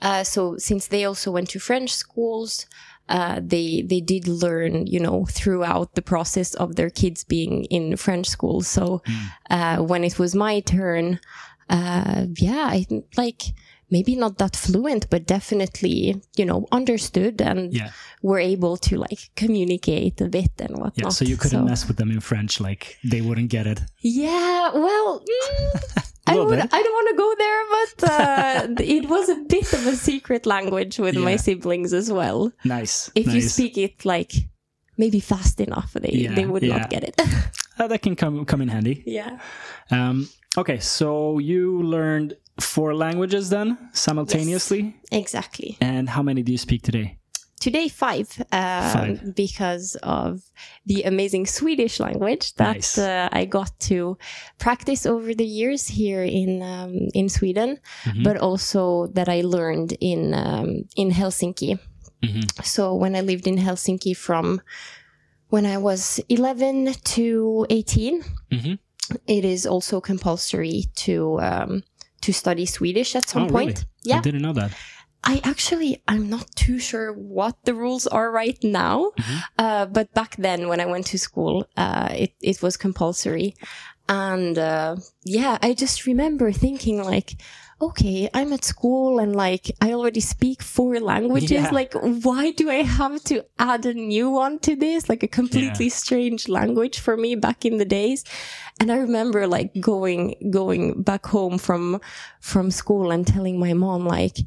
Uh, 0.00 0.24
so 0.24 0.56
since 0.58 0.88
they 0.88 1.04
also 1.04 1.30
went 1.30 1.48
to 1.50 1.58
french 1.58 1.90
schools 1.92 2.66
uh, 3.08 3.40
they 3.42 3.82
they 3.82 4.00
did 4.00 4.26
learn 4.28 4.86
you 4.86 5.00
know 5.00 5.26
throughout 5.26 5.94
the 5.94 6.02
process 6.02 6.54
of 6.54 6.76
their 6.76 6.90
kids 6.90 7.24
being 7.24 7.64
in 7.64 7.96
french 7.96 8.26
school 8.26 8.62
so 8.62 9.02
uh, 9.50 9.76
when 9.78 10.04
it 10.04 10.18
was 10.18 10.34
my 10.34 10.60
turn 10.60 11.18
uh, 11.68 12.26
yeah 12.38 12.68
i 12.70 12.86
like 13.16 13.42
maybe 13.94 14.12
not 14.24 14.34
that 14.38 14.54
fluent 14.64 15.02
but 15.12 15.22
definitely 15.36 15.96
you 16.40 16.46
know 16.50 16.60
understood 16.78 17.36
and 17.50 17.60
Yeah. 17.80 17.90
were 18.28 18.42
able 18.54 18.74
to 18.88 18.92
like 19.04 19.22
communicate 19.42 20.16
a 20.26 20.28
bit 20.38 20.52
and 20.64 20.72
whatnot 20.80 20.96
Yeah, 21.06 21.08
so 21.18 21.24
you 21.30 21.36
couldn't 21.42 21.62
So- 21.64 21.70
mess 21.70 21.82
with 21.88 21.96
them 22.00 22.10
in 22.16 22.20
French, 22.30 22.52
like 22.68 22.82
they 23.12 23.20
wouldn't 23.26 23.50
get 23.56 23.66
it. 23.72 23.78
yeah, 24.22 24.60
well, 24.86 25.08
mm, 25.32 25.72
I 26.26 26.34
would. 26.38 26.58
bit. 26.60 26.70
I 26.78 26.80
don't 26.84 26.96
want 27.00 27.08
to 27.12 27.16
go 27.24 27.30
there, 27.44 27.62
but 27.76 27.94
uh, 28.14 28.82
it 28.98 29.04
was 29.14 29.26
a 29.28 29.38
bit 29.54 29.68
of 29.78 29.82
a 29.86 29.96
secret 30.08 30.42
language 30.46 30.94
with 31.04 31.16
my 31.28 31.36
siblings 31.46 31.92
as 32.00 32.08
well. 32.18 32.40
Nice. 32.64 33.10
If 33.20 33.26
you 33.34 33.40
speak 33.42 33.74
it 33.86 33.94
like 34.14 34.32
maybe 35.02 35.20
fast 35.20 35.56
enough, 35.60 35.90
they 36.04 36.12
Yeah, 36.24 36.34
they 36.38 36.46
would 36.52 36.62
yeah. 36.62 36.76
not 36.78 36.90
get 36.94 37.02
it. 37.10 37.16
Uh, 37.82 37.88
that 37.88 38.02
can 38.02 38.14
come 38.16 38.44
come 38.44 38.62
in 38.62 38.68
handy. 38.68 39.02
yeah. 39.06 39.38
Um, 39.90 40.28
okay, 40.56 40.78
so 40.80 41.38
you 41.40 41.82
learned 41.82 42.34
four 42.60 42.94
languages 42.94 43.48
then 43.48 43.76
simultaneously, 43.92 44.94
Exactly. 45.10 45.76
and 45.80 46.08
how 46.08 46.22
many 46.22 46.42
do 46.42 46.52
you 46.52 46.58
speak 46.58 46.82
today? 46.82 47.18
Today 47.60 47.88
five, 47.88 48.26
um, 48.52 48.92
Five. 48.92 49.34
because 49.36 49.96
of 50.02 50.42
the 50.86 51.02
amazing 51.04 51.46
Swedish 51.46 52.00
language 52.00 52.54
that 52.54 52.74
Nice. 52.76 52.98
uh, 52.98 53.28
I 53.40 53.44
got 53.46 53.70
to 53.90 54.16
practice 54.58 55.06
over 55.06 55.32
the 55.34 55.44
years 55.46 55.86
here 55.88 56.24
in 56.24 56.60
um, 56.62 56.92
in 57.14 57.28
Sweden, 57.28 57.78
Mhm. 58.04 58.24
but 58.24 58.36
also 58.36 59.06
that 59.14 59.28
I 59.28 59.42
learned 59.42 59.96
in 60.00 60.34
um, 60.34 60.68
in 60.96 61.10
Helsinki. 61.12 61.78
Mhm. 62.22 62.44
So 62.64 62.94
when 63.02 63.14
I 63.14 63.20
lived 63.22 63.46
in 63.46 63.56
Helsinki 63.58 64.14
from 64.16 64.60
when 65.52 65.66
I 65.66 65.76
was 65.78 66.02
11 66.28 66.94
to 67.14 67.66
18, 67.68 68.24
Mhm. 68.50 68.78
it 69.26 69.44
is 69.44 69.66
also 69.66 70.00
compulsory 70.00 70.78
to 71.04 71.14
um, 71.48 71.82
to 72.24 72.32
study 72.32 72.66
Swedish 72.66 73.14
at 73.16 73.28
some 73.28 73.44
Oh, 73.46 73.48
point. 73.56 73.76
really? 73.78 73.88
Yeah, 74.10 74.18
I 74.18 74.22
didn't 74.28 74.42
know 74.46 74.54
that. 74.54 74.70
I 75.32 75.40
actually 75.52 75.90
I'm 76.12 76.26
not 76.36 76.46
too 76.64 76.78
sure 76.88 77.08
what 77.36 77.54
the 77.66 77.74
rules 77.74 78.06
are 78.08 78.28
right 78.42 78.58
now, 78.64 78.96
Mm-hmm. 79.18 79.38
uh, 79.64 79.84
but 79.96 80.06
back 80.14 80.32
then 80.46 80.60
when 80.68 80.80
I 80.80 80.86
went 80.86 81.06
to 81.12 81.18
school, 81.18 81.56
uh, 81.76 82.08
it 82.24 82.32
it 82.40 82.62
was 82.62 82.76
compulsory, 82.76 83.54
and 84.08 84.56
uh, 84.58 84.96
yeah, 85.38 85.54
I 85.68 85.74
just 85.84 86.06
remember 86.06 86.52
thinking 86.52 86.98
like. 87.14 87.30
Okay, 87.82 88.30
I'm 88.32 88.52
at 88.52 88.64
school 88.64 89.18
and 89.18 89.34
like 89.34 89.72
I 89.80 89.92
already 89.92 90.20
speak 90.20 90.62
four 90.62 91.00
languages. 91.00 91.50
Yeah. 91.50 91.70
Like, 91.70 91.94
why 91.94 92.52
do 92.52 92.70
I 92.70 92.82
have 92.82 93.24
to 93.24 93.44
add 93.58 93.84
a 93.86 93.92
new 93.92 94.30
one 94.30 94.60
to 94.60 94.76
this? 94.76 95.08
Like 95.08 95.24
a 95.24 95.28
completely 95.28 95.88
strange 95.88 96.48
language 96.48 97.00
for 97.00 97.16
me 97.16 97.34
back 97.34 97.64
in 97.64 97.78
the 97.78 97.84
days. 97.84 98.24
And 98.78 98.92
I 98.92 98.98
remember 98.98 99.48
like 99.48 99.72
going 99.80 100.36
going 100.50 101.02
back 101.02 101.26
home 101.26 101.58
from 101.58 102.00
from 102.40 102.70
school 102.70 103.10
and 103.10 103.26
telling 103.26 103.58
my 103.58 103.72
mom 103.72 104.06
like, 104.06 104.38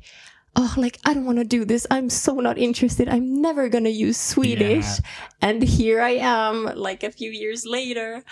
oh, 0.56 0.74
like, 0.78 1.00
I 1.06 1.14
don't 1.14 1.26
want 1.26 1.40
to 1.40 1.44
do 1.44 1.66
this. 1.66 1.86
I'm 1.92 2.10
so 2.10 2.36
not 2.36 2.58
interested. 2.58 3.10
I'm 3.10 3.42
never 3.42 3.68
going 3.70 3.84
to 3.84 3.90
use 3.90 4.18
Swedish. 4.18 4.86
Yeah. 4.86 5.06
And 5.42 5.64
here 5.64 6.02
I 6.02 6.12
am, 6.12 6.66
like 6.76 7.04
a 7.04 7.12
few 7.12 7.32
years 7.32 7.66
later. 7.66 8.24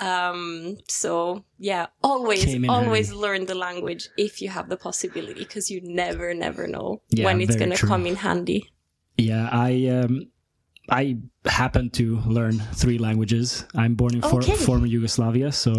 Um, 0.00 0.76
so 0.88 1.44
yeah, 1.58 1.86
always, 2.02 2.46
always 2.68 3.12
learn 3.12 3.46
the 3.46 3.54
language 3.54 4.08
if 4.16 4.40
you 4.40 4.48
have 4.48 4.68
the 4.68 4.76
possibility, 4.76 5.40
because 5.40 5.70
you 5.70 5.80
never, 5.82 6.32
never 6.34 6.66
know 6.66 7.02
Yeah, 7.10 7.24
when 7.24 7.40
it's 7.40 7.56
going 7.56 7.70
to 7.72 7.86
come 7.86 8.06
in 8.06 8.16
handy. 8.16 8.70
Yeah, 9.16 9.48
I 9.50 9.86
um, 9.88 10.28
I 10.90 11.16
happen 11.44 11.90
to 11.90 12.18
learn 12.20 12.60
three 12.74 12.98
languages. 12.98 13.64
I'm 13.74 13.94
born 13.94 14.14
in 14.14 14.22
for- 14.22 14.40
former 14.42 14.86
Yugoslavia, 14.86 15.50
so 15.52 15.72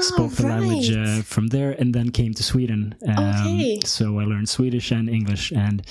spoke 0.00 0.32
the 0.32 0.46
language 0.48 0.90
uh, 0.90 1.22
from 1.22 1.46
there, 1.48 1.70
and 1.78 1.94
then 1.94 2.10
came 2.10 2.34
to 2.34 2.42
Sweden. 2.42 2.94
Um, 3.06 3.24
Okay. 3.46 3.80
So 3.84 4.18
I 4.18 4.24
learned 4.24 4.48
Swedish 4.48 4.90
and 4.90 5.08
English, 5.08 5.52
and 5.52 5.82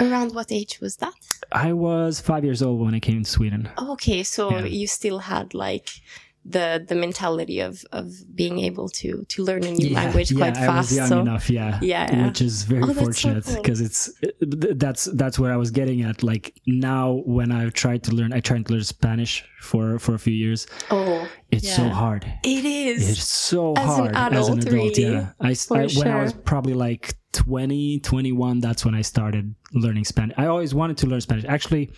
Around 0.00 0.34
what 0.34 0.50
age 0.50 0.80
was 0.80 0.96
that? 0.96 1.14
I 1.52 1.72
was 1.74 2.20
five 2.20 2.44
years 2.44 2.62
old 2.62 2.80
when 2.80 2.94
I 2.94 3.00
came 3.00 3.22
to 3.24 3.30
Sweden. 3.30 3.68
Okay, 3.78 4.22
so 4.22 4.50
Yeah. 4.50 4.64
you 4.64 4.86
still 4.86 5.18
had 5.18 5.52
like 5.54 5.88
the 6.50 6.84
the 6.88 6.94
mentality 6.94 7.58
of 7.60 7.84
of 7.92 8.06
being 8.34 8.58
able 8.68 8.88
to 9.00 9.24
to 9.28 9.42
learn 9.44 9.62
a 9.64 9.70
new 9.72 9.90
language 9.94 10.30
yeah, 10.32 10.38
quite 10.38 10.56
I 10.56 10.66
fast. 10.66 10.92
young 10.92 11.08
so 11.08 11.20
enough, 11.20 11.50
yeah, 11.50 11.78
Yeah, 11.82 12.10
yeah. 12.10 12.26
which 12.26 12.40
is 12.40 12.62
very 12.62 12.82
Oh, 12.82 12.86
that's 12.86 12.98
so 12.98 13.04
fortunate 13.04 13.44
cool. 13.44 13.56
because 13.56 13.80
it's 13.80 14.10
that's 14.84 15.04
that's 15.20 15.38
where 15.38 15.52
I 15.52 15.56
was 15.56 15.70
getting 15.70 16.02
at. 16.02 16.22
Like 16.22 16.54
now, 16.66 17.22
when 17.26 17.52
I've 17.52 17.74
tried 17.74 18.02
to 18.04 18.12
learn, 18.12 18.32
I 18.32 18.40
tried 18.40 18.66
to 18.66 18.72
learn 18.72 18.84
Spanish 18.84 19.44
for 19.60 19.98
for 19.98 20.14
a 20.14 20.18
few 20.18 20.34
years. 20.34 20.66
oh, 20.90 21.28
It's 21.50 21.70
so 21.74 21.88
hard. 21.88 22.24
it 22.44 22.64
is. 22.64 23.10
It's 23.10 23.24
so 23.24 23.74
As 23.76 23.98
an 23.98 24.14
hard 24.14 24.32
as 24.34 24.48
an 24.48 24.58
adult, 24.58 24.68
adult. 24.68 24.74
really, 24.74 25.02
yeah, 25.12 25.32
I, 25.40 25.50
I- 25.72 25.88
when 25.98 26.08
I 26.08 26.22
was 26.22 26.32
probably 26.32 26.74
like 26.74 27.14
20, 27.32 28.00
21, 28.00 28.60
that's 28.60 28.84
when 28.86 28.94
I 28.94 29.02
started 29.02 29.54
learning 29.74 30.04
Spanish. 30.04 30.34
I 30.38 30.46
always 30.46 30.74
wanted 30.74 30.96
to 30.98 31.06
learn 31.06 31.20
Spanish. 31.20 31.44
Actually, 31.44 31.90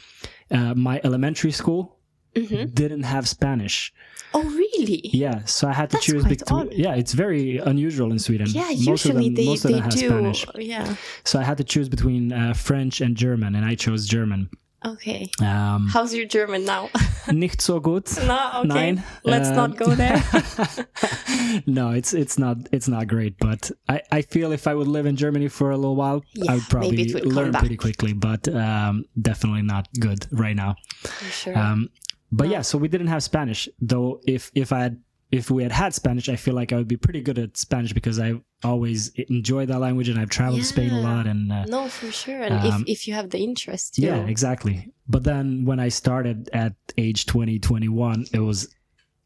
uh, 0.51 0.75
my 0.75 1.01
elementary 1.05 1.53
school 1.53 2.00
Mhm. 2.35 2.75
didn't 2.75 3.03
have 3.05 3.27
Spanish. 3.29 3.93
Oh, 4.33 4.45
really? 4.45 5.11
Yeah, 5.13 5.45
so 5.45 5.67
I 5.69 5.73
had 5.73 5.91
to 5.91 5.95
That's 5.97 6.07
choose 6.07 6.25
between. 6.25 6.71
Yeah, 6.71 6.95
it's 6.95 7.13
very 7.13 7.59
unusual 7.59 8.13
in 8.13 8.19
Sweden. 8.21 8.47
Yeah, 8.49 8.69
most 8.69 8.77
of 8.81 8.87
usually 8.87 9.25
them, 9.31 9.35
they, 9.35 9.47
most 9.47 9.65
of 9.65 9.73
they 9.73 9.81
do. 9.89 10.09
Spanish. 10.09 10.47
Yeah. 10.55 10.95
So 11.25 11.41
I 11.41 11.43
had 11.43 11.59
to 11.59 11.65
choose 11.65 11.89
between 11.89 12.33
uh, 12.33 12.55
French 12.55 13.01
and 13.01 13.17
German, 13.17 13.55
and 13.57 13.65
I 13.65 13.75
chose 13.75 14.07
German. 14.07 14.49
Okay. 14.87 15.29
Um, 15.43 15.89
How's 15.93 16.15
your 16.15 16.27
German 16.27 16.65
now? 16.65 16.89
nicht 17.33 17.61
so 17.61 17.81
gut. 17.81 18.07
no, 18.27 18.51
okay. 18.61 18.69
Nine. 18.69 19.03
Let's 19.25 19.49
Um, 19.49 19.57
not 19.57 19.77
go 19.77 19.95
there. 19.95 20.23
no, 21.67 21.91
it's 21.91 22.15
it's 22.15 22.39
not 22.39 22.57
it's 22.73 22.89
not 22.89 23.07
great, 23.09 23.35
but 23.39 23.71
I, 23.89 24.01
I 24.13 24.23
feel 24.23 24.53
if 24.53 24.67
I 24.67 24.75
would 24.75 24.89
live 24.89 25.07
in 25.07 25.17
Germany 25.17 25.49
for 25.49 25.71
a 25.71 25.77
little 25.77 25.97
while, 25.97 26.23
Yeah, 26.35 26.53
I 26.53 26.55
would 26.55 26.69
probably 26.69 27.13
learn 27.25 27.53
pretty 27.53 27.77
quickly. 27.77 28.13
But 28.13 28.49
um, 28.49 29.05
definitely 29.21 29.63
not 29.63 29.89
good 29.99 30.27
right 30.31 30.57
now. 30.57 30.77
For 31.03 31.25
sure. 31.25 31.59
Um, 31.59 31.89
but 32.33 32.49
yeah, 32.49 32.63
so 32.63 32.79
we 32.79 32.89
didn't 32.89 33.09
have 33.09 33.23
Spanish, 33.23 33.69
though. 33.81 34.21
If 34.27 34.51
if 34.55 34.73
I 34.73 34.81
had 34.81 35.01
if 35.31 35.51
we 35.51 35.63
had 35.63 35.73
had 35.73 35.95
Spanish, 35.95 36.29
I 36.29 36.37
feel 36.37 36.55
like 36.55 36.73
I 36.73 36.77
would 36.77 36.89
be 36.89 36.97
pretty 36.97 37.21
good 37.21 37.39
at 37.39 37.57
Spanish 37.57 37.93
because 37.93 38.19
I 38.19 38.35
always 38.65 39.11
enjoy 39.29 39.67
that 39.67 39.79
language 39.79 40.09
and 40.09 40.19
I've 40.19 40.31
traveled 40.31 40.61
to 40.61 40.67
Spain 40.67 40.91
a 40.91 41.01
lot 41.01 41.27
and. 41.27 41.53
Uh, 41.53 41.65
no, 41.67 41.89
for 41.89 42.11
sure. 42.11 42.43
And 42.43 42.55
um, 42.55 42.83
if, 42.83 43.01
if 43.01 43.09
you 43.09 43.15
have 43.15 43.31
the 43.31 43.39
interest, 43.39 43.95
too. 43.95 44.03
yeah, 44.03 44.27
exactly. 44.27 44.93
But 45.09 45.25
then 45.25 45.65
when 45.65 45.79
I 45.79 45.89
started 45.89 46.51
at 46.53 46.75
age 46.99 47.27
20, 47.27 47.59
21, 47.59 48.27
it 48.33 48.41
was 48.41 48.75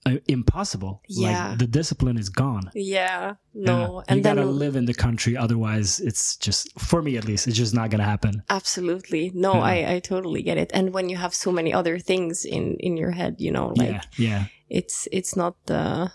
uh, 0.07 0.17
impossible. 0.29 1.03
Yeah. 1.09 1.51
Like 1.51 1.59
the 1.59 1.67
discipline 1.67 2.19
is 2.19 2.29
gone. 2.29 2.71
Yeah. 2.75 3.35
Yeah. 3.53 3.65
No. 3.67 4.03
you 4.09 4.23
then 4.23 4.37
gotta 4.37 4.45
live 4.47 4.77
in 4.77 4.85
the 4.85 4.95
country, 4.95 5.37
otherwise, 5.37 6.01
it's 6.01 6.37
just 6.37 6.69
for 6.79 7.03
me 7.03 7.17
at 7.17 7.25
least, 7.25 7.47
it's 7.47 7.57
just 7.57 7.75
not 7.75 7.91
gonna 7.91 8.05
happen. 8.05 8.43
Absolutely. 8.51 9.31
No, 9.35 9.55
Yeah. 9.55 9.61
I, 9.61 9.95
I 9.95 9.99
totally 10.01 10.43
get 10.43 10.59
it. 10.59 10.71
And 10.75 10.93
when 10.93 11.09
you 11.09 11.17
have 11.17 11.35
so 11.35 11.51
many 11.53 11.73
other 11.73 11.99
things 11.99 12.45
in, 12.45 12.77
in 12.81 12.97
your 12.97 13.13
head, 13.13 13.37
you 13.39 13.51
know, 13.51 13.69
like 13.77 13.91
yeah, 13.91 14.01
yeah, 14.17 14.45
it's 14.69 15.09
it's 15.13 15.37
not 15.37 15.55
the 15.67 16.13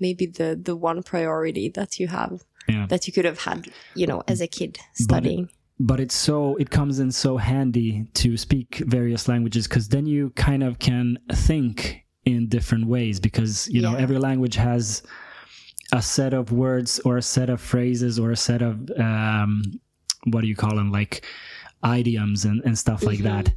maybe 0.00 0.26
the 0.26 0.58
the 0.60 0.76
one 0.76 1.02
priority 1.02 1.68
that 1.70 1.98
you 1.98 2.08
have 2.08 2.42
yeah. 2.68 2.86
that 2.86 3.06
you 3.06 3.12
could 3.12 3.24
have 3.24 3.40
had, 3.40 3.68
you 3.94 4.06
know, 4.06 4.22
as 4.28 4.40
a 4.40 4.46
kid 4.46 4.78
studying. 4.94 5.50
But 5.80 6.00
it's 6.00 6.14
so 6.14 6.56
it 6.56 6.70
comes 6.70 6.98
in 6.98 7.12
so 7.12 7.36
handy 7.36 8.08
to 8.14 8.36
speak 8.36 8.82
various 8.86 9.28
languages 9.28 9.68
because 9.68 9.88
then 9.88 10.06
you 10.06 10.30
kind 10.30 10.64
of 10.64 10.78
can 10.78 11.18
think 11.32 12.04
in 12.36 12.48
different 12.48 12.86
ways 12.86 13.18
because 13.20 13.68
you 13.68 13.80
know 13.82 13.94
every 13.94 14.18
language 14.18 14.54
has 14.56 15.02
a 15.92 16.02
set 16.02 16.32
of 16.34 16.52
words 16.52 17.00
or 17.04 17.16
a 17.16 17.22
set 17.22 17.48
of 17.50 17.60
phrases 17.60 18.18
or 18.18 18.30
a 18.30 18.36
set 18.36 18.60
of 18.62 18.90
um, 18.98 19.62
what 20.32 20.42
do 20.42 20.46
you 20.46 20.56
call 20.56 20.76
them? 20.76 20.90
Like 20.92 21.24
idioms 21.84 22.44
and, 22.44 22.60
and 22.64 22.76
stuff 22.76 23.02
like 23.04 23.20
Mhm. 23.20 23.24
that 23.24 23.54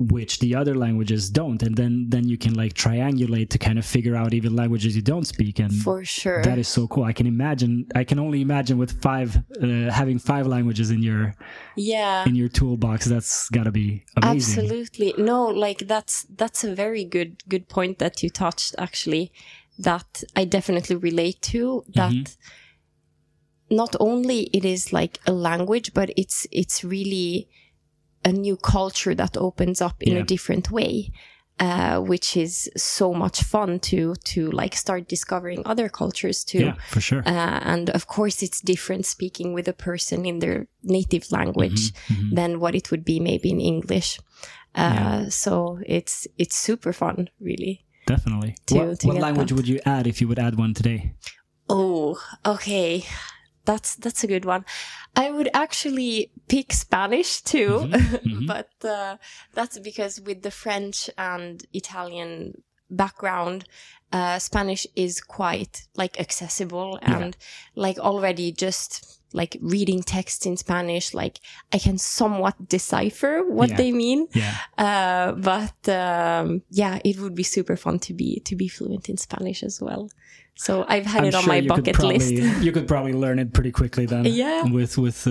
which 0.00 0.38
the 0.38 0.54
other 0.54 0.74
languages 0.74 1.28
don't 1.28 1.62
and 1.62 1.76
then 1.76 2.06
then 2.08 2.26
you 2.26 2.38
can 2.38 2.54
like 2.54 2.72
triangulate 2.72 3.50
to 3.50 3.58
kind 3.58 3.78
of 3.78 3.84
figure 3.84 4.16
out 4.16 4.32
even 4.32 4.56
languages 4.56 4.96
you 4.96 5.02
don't 5.02 5.26
speak 5.26 5.58
and 5.58 5.70
For 5.74 6.02
sure. 6.06 6.42
that 6.42 6.56
is 6.58 6.68
so 6.68 6.88
cool 6.88 7.04
i 7.04 7.12
can 7.12 7.26
imagine 7.26 7.86
i 7.94 8.02
can 8.02 8.18
only 8.18 8.40
imagine 8.40 8.78
with 8.78 9.02
five 9.02 9.36
uh, 9.62 9.90
having 9.92 10.18
five 10.18 10.46
languages 10.46 10.90
in 10.90 11.02
your 11.02 11.34
yeah. 11.76 12.24
in 12.26 12.34
your 12.34 12.48
toolbox 12.48 13.04
that's 13.04 13.50
got 13.50 13.64
to 13.64 13.70
be 13.70 14.02
amazing 14.16 14.64
Absolutely. 14.64 15.14
No, 15.18 15.44
like 15.48 15.80
that's 15.86 16.22
that's 16.34 16.64
a 16.64 16.74
very 16.74 17.04
good 17.04 17.42
good 17.48 17.68
point 17.68 17.98
that 17.98 18.22
you 18.22 18.30
touched 18.30 18.74
actually 18.78 19.32
that 19.78 20.24
I 20.34 20.44
definitely 20.46 20.96
relate 20.96 21.42
to 21.52 21.84
that 21.94 22.12
Mm-hmm. 22.12 23.76
not 23.76 23.94
only 24.00 24.44
it 24.52 24.64
is 24.64 24.92
like 24.92 25.18
a 25.26 25.32
language 25.32 25.92
but 25.94 26.10
it's 26.16 26.46
it's 26.50 26.82
really 26.84 27.48
a 28.24 28.32
new 28.32 28.56
culture 28.56 29.14
that 29.14 29.36
opens 29.36 29.80
up 29.80 30.02
in 30.02 30.12
Yeah. 30.14 30.22
a 30.22 30.24
different 30.24 30.70
way. 30.70 31.10
Uh, 31.62 32.00
which 32.00 32.38
is 32.38 32.70
so 32.74 33.12
much 33.12 33.42
fun 33.42 33.78
to 33.78 34.14
to 34.24 34.50
like 34.62 34.74
start 34.74 35.06
discovering 35.08 35.60
other 35.66 35.90
cultures 35.90 36.42
too. 36.42 36.58
yeah 36.64 36.74
for 36.88 37.00
sure 37.02 37.22
Uh, 37.26 37.60
and 37.72 37.90
of 37.90 38.06
course, 38.06 38.42
it's 38.46 38.62
different 38.62 39.04
speaking 39.04 39.52
with 39.56 39.68
a 39.68 39.74
person 39.74 40.24
in 40.24 40.38
their 40.38 40.68
native 40.82 41.24
language 41.30 41.92
Mhm. 42.08 42.34
than 42.34 42.60
what 42.60 42.74
it 42.74 42.90
would 42.90 43.04
be 43.04 43.20
maybe 43.20 43.48
in 43.50 43.60
English. 43.60 44.18
Uh, 44.74 44.94
Yeah. 44.94 45.28
So 45.28 45.52
it's 45.86 46.26
it's 46.38 46.56
super 46.56 46.92
fun, 46.94 47.28
really. 47.40 47.84
definitely 48.06 48.54
to- 48.66 48.74
what, 48.78 49.00
to 49.00 49.06
what 49.08 49.20
language 49.20 49.48
that. 49.50 49.56
would 49.56 49.68
you 49.68 49.78
add 49.84 50.06
if 50.06 50.16
you 50.20 50.28
would 50.28 50.38
add 50.46 50.54
one 50.58 50.72
today 50.74 51.00
Oh, 51.68 52.16
okay, 52.54 53.04
that's 53.70 53.90
that's 53.96 54.24
a 54.24 54.26
good 54.26 54.44
one. 54.54 54.64
I 55.14 55.30
would 55.30 55.48
actually 55.54 56.30
pick 56.48 56.72
Spanish 56.72 57.40
too, 57.52 57.70
mhm. 57.86 58.46
but 58.52 58.70
uh, 58.96 59.16
that's 59.56 59.78
because 59.78 60.20
with 60.20 60.42
the 60.42 60.50
French 60.50 61.10
and 61.16 61.64
Italian 61.72 62.62
background, 62.90 63.64
uh, 64.12 64.38
Spanish 64.38 64.86
is 64.96 65.20
quite 65.20 65.86
like 66.02 66.18
accessible 66.20 66.98
Yeah. 67.02 67.18
and 67.18 67.36
like 67.74 67.98
already 67.98 68.52
just 68.52 69.19
like 69.32 69.56
reading 69.60 70.02
text 70.02 70.46
in 70.46 70.56
Spanish, 70.56 71.14
like 71.14 71.40
I 71.72 71.78
can 71.78 71.98
somewhat 71.98 72.68
decipher 72.68 73.42
what 73.46 73.70
Yeah. 73.70 73.76
they 73.76 73.92
mean. 73.92 74.26
yeah 74.34 74.54
Uh, 74.78 75.32
but 75.32 75.88
um, 75.88 76.62
yeah, 76.70 76.98
it 77.04 77.18
would 77.20 77.34
be 77.34 77.42
super 77.44 77.76
fun 77.76 77.98
to 78.00 78.12
be 78.14 78.40
to 78.44 78.56
be 78.56 78.68
fluent 78.68 79.08
in 79.08 79.16
Spanish 79.16 79.62
as 79.62 79.80
well. 79.80 80.10
So 80.56 80.84
I've 80.88 81.06
had 81.06 81.22
I'm 81.22 81.28
it 81.28 81.34
on 81.34 81.42
sure 81.44 81.52
my 81.54 81.60
bucket 81.62 81.94
probably, 81.94 82.18
list. 82.18 82.62
you 82.64 82.72
could 82.72 82.86
probably 82.86 83.14
learn 83.14 83.38
it 83.38 83.52
pretty 83.54 83.70
quickly 83.72 84.04
then 84.06 84.24
Yeah. 84.26 84.64
with 84.64 84.98
with 84.98 85.26
uh, 85.26 85.30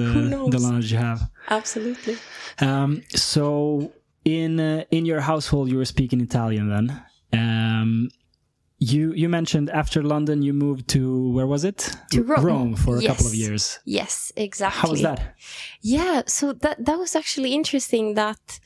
the 0.49 0.57
knowledge 0.59 0.91
you 0.91 0.97
have 0.97 1.21
Absolutely. 1.49 2.15
Um, 2.59 3.03
so 3.15 3.91
in 4.25 4.59
uh, 4.59 4.83
in 4.91 5.05
your 5.05 5.21
household, 5.21 5.69
you 5.69 5.77
were 5.77 5.85
speaking 5.95 6.19
Italian 6.21 6.69
then. 6.69 6.87
Um, 7.33 8.09
you 8.79 9.11
you 9.13 9.29
mentioned 9.29 9.69
after 9.69 10.01
London, 10.03 10.41
you 10.41 10.53
moved 10.53 10.87
to 10.89 11.31
where 11.31 11.47
was 11.47 11.63
it? 11.63 11.91
To 12.11 12.23
Rome. 12.23 12.45
Rome 12.45 12.75
for 12.75 12.97
a 12.97 13.03
couple 13.05 13.27
of 13.27 13.35
years. 13.35 13.79
Yes, 13.85 14.31
exactly. 14.35 14.79
How 14.81 14.89
was 14.89 15.01
that? 15.01 15.35
Yeah, 15.81 16.23
so 16.27 16.53
that 16.53 16.85
that 16.85 16.97
was 16.97 17.15
actually 17.15 17.53
interesting 17.53 18.15
that 18.15 18.59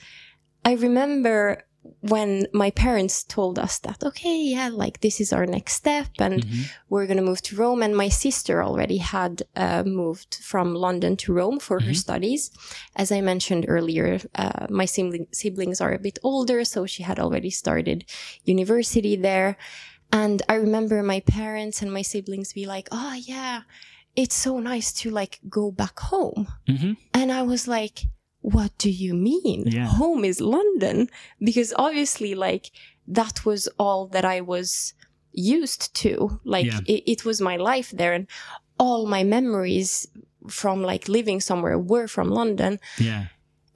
I 0.63 0.73
remember 0.73 1.63
when 1.99 2.47
my 2.53 2.71
parents 2.71 3.25
told 3.25 3.59
us 3.59 3.79
that 3.79 4.03
okay, 4.03 4.37
yeah, 4.37 4.69
like 4.69 5.01
this 5.01 5.19
is 5.19 5.33
our 5.33 5.45
next 5.45 5.73
step 5.73 6.07
and 6.19 6.41
Mhm. 6.45 6.71
we're 6.89 7.07
going 7.07 7.17
to 7.17 7.29
move 7.31 7.41
to 7.41 7.57
Rome 7.57 7.83
and 7.83 7.93
my 7.97 8.07
sister 8.09 8.63
already 8.63 8.97
had 8.99 9.43
uh, 9.57 9.83
moved 9.83 10.35
from 10.41 10.73
London 10.75 11.17
to 11.17 11.33
Rome 11.33 11.59
for 11.59 11.81
her 11.81 11.93
studies. 11.93 12.51
As 12.95 13.11
I 13.11 13.19
mentioned 13.21 13.65
earlier, 13.67 14.19
uh, 14.35 14.67
my 14.69 14.85
sibling- 14.85 15.27
siblings 15.33 15.81
are 15.81 15.91
a 15.93 15.99
bit 15.99 16.19
older, 16.23 16.63
so 16.63 16.85
she 16.85 17.03
had 17.03 17.19
already 17.19 17.49
started 17.49 18.05
university 18.45 19.15
there. 19.17 19.57
And 20.21 20.41
I 20.47 20.55
remember 20.55 21.01
my 21.03 21.19
parents 21.21 21.81
and 21.81 21.91
my 21.91 22.03
siblings 22.03 22.53
be 22.53 22.65
like, 22.75 22.87
"Oh 22.91 23.13
yeah, 23.33 23.61
it's 24.15 24.35
so 24.35 24.59
nice 24.59 24.89
to 25.01 25.09
like 25.09 25.39
go 25.49 25.71
back 25.71 25.99
home." 25.99 26.47
Mhm. 26.67 26.95
And 27.13 27.31
I 27.31 27.41
was 27.53 27.67
like, 27.67 27.97
what 28.57 28.71
do 28.77 28.89
you 28.89 29.13
mean? 29.13 29.63
Yeah. 29.67 29.87
Home 29.87 30.25
is 30.31 30.41
London. 30.41 31.07
Because 31.39 31.73
obviously, 31.77 32.35
like, 32.35 32.65
that 33.07 33.45
was 33.45 33.69
all 33.79 34.07
that 34.07 34.25
I 34.25 34.41
was 34.41 34.93
used 35.31 35.93
to. 36.03 36.41
Like, 36.43 36.65
Yeah. 36.65 36.79
it, 36.85 37.03
it 37.13 37.21
was 37.25 37.39
my 37.39 37.55
life 37.55 37.89
there. 37.91 38.13
And 38.13 38.27
all 38.77 39.07
my 39.07 39.23
memories 39.23 40.07
from 40.49 40.81
like 40.91 41.07
living 41.07 41.39
somewhere 41.39 41.79
were 41.79 42.07
from 42.07 42.29
London. 42.29 42.79
Yeah, 42.99 43.27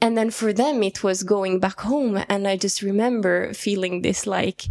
And 0.02 0.18
then 0.18 0.30
for 0.32 0.52
them, 0.54 0.84
it 0.84 1.02
was 1.02 1.24
going 1.24 1.60
back 1.62 1.80
home. 1.80 2.16
And 2.28 2.46
I 2.46 2.58
just 2.58 2.82
remember 2.82 3.54
feeling 3.54 4.02
this 4.02 4.28
like 4.28 4.68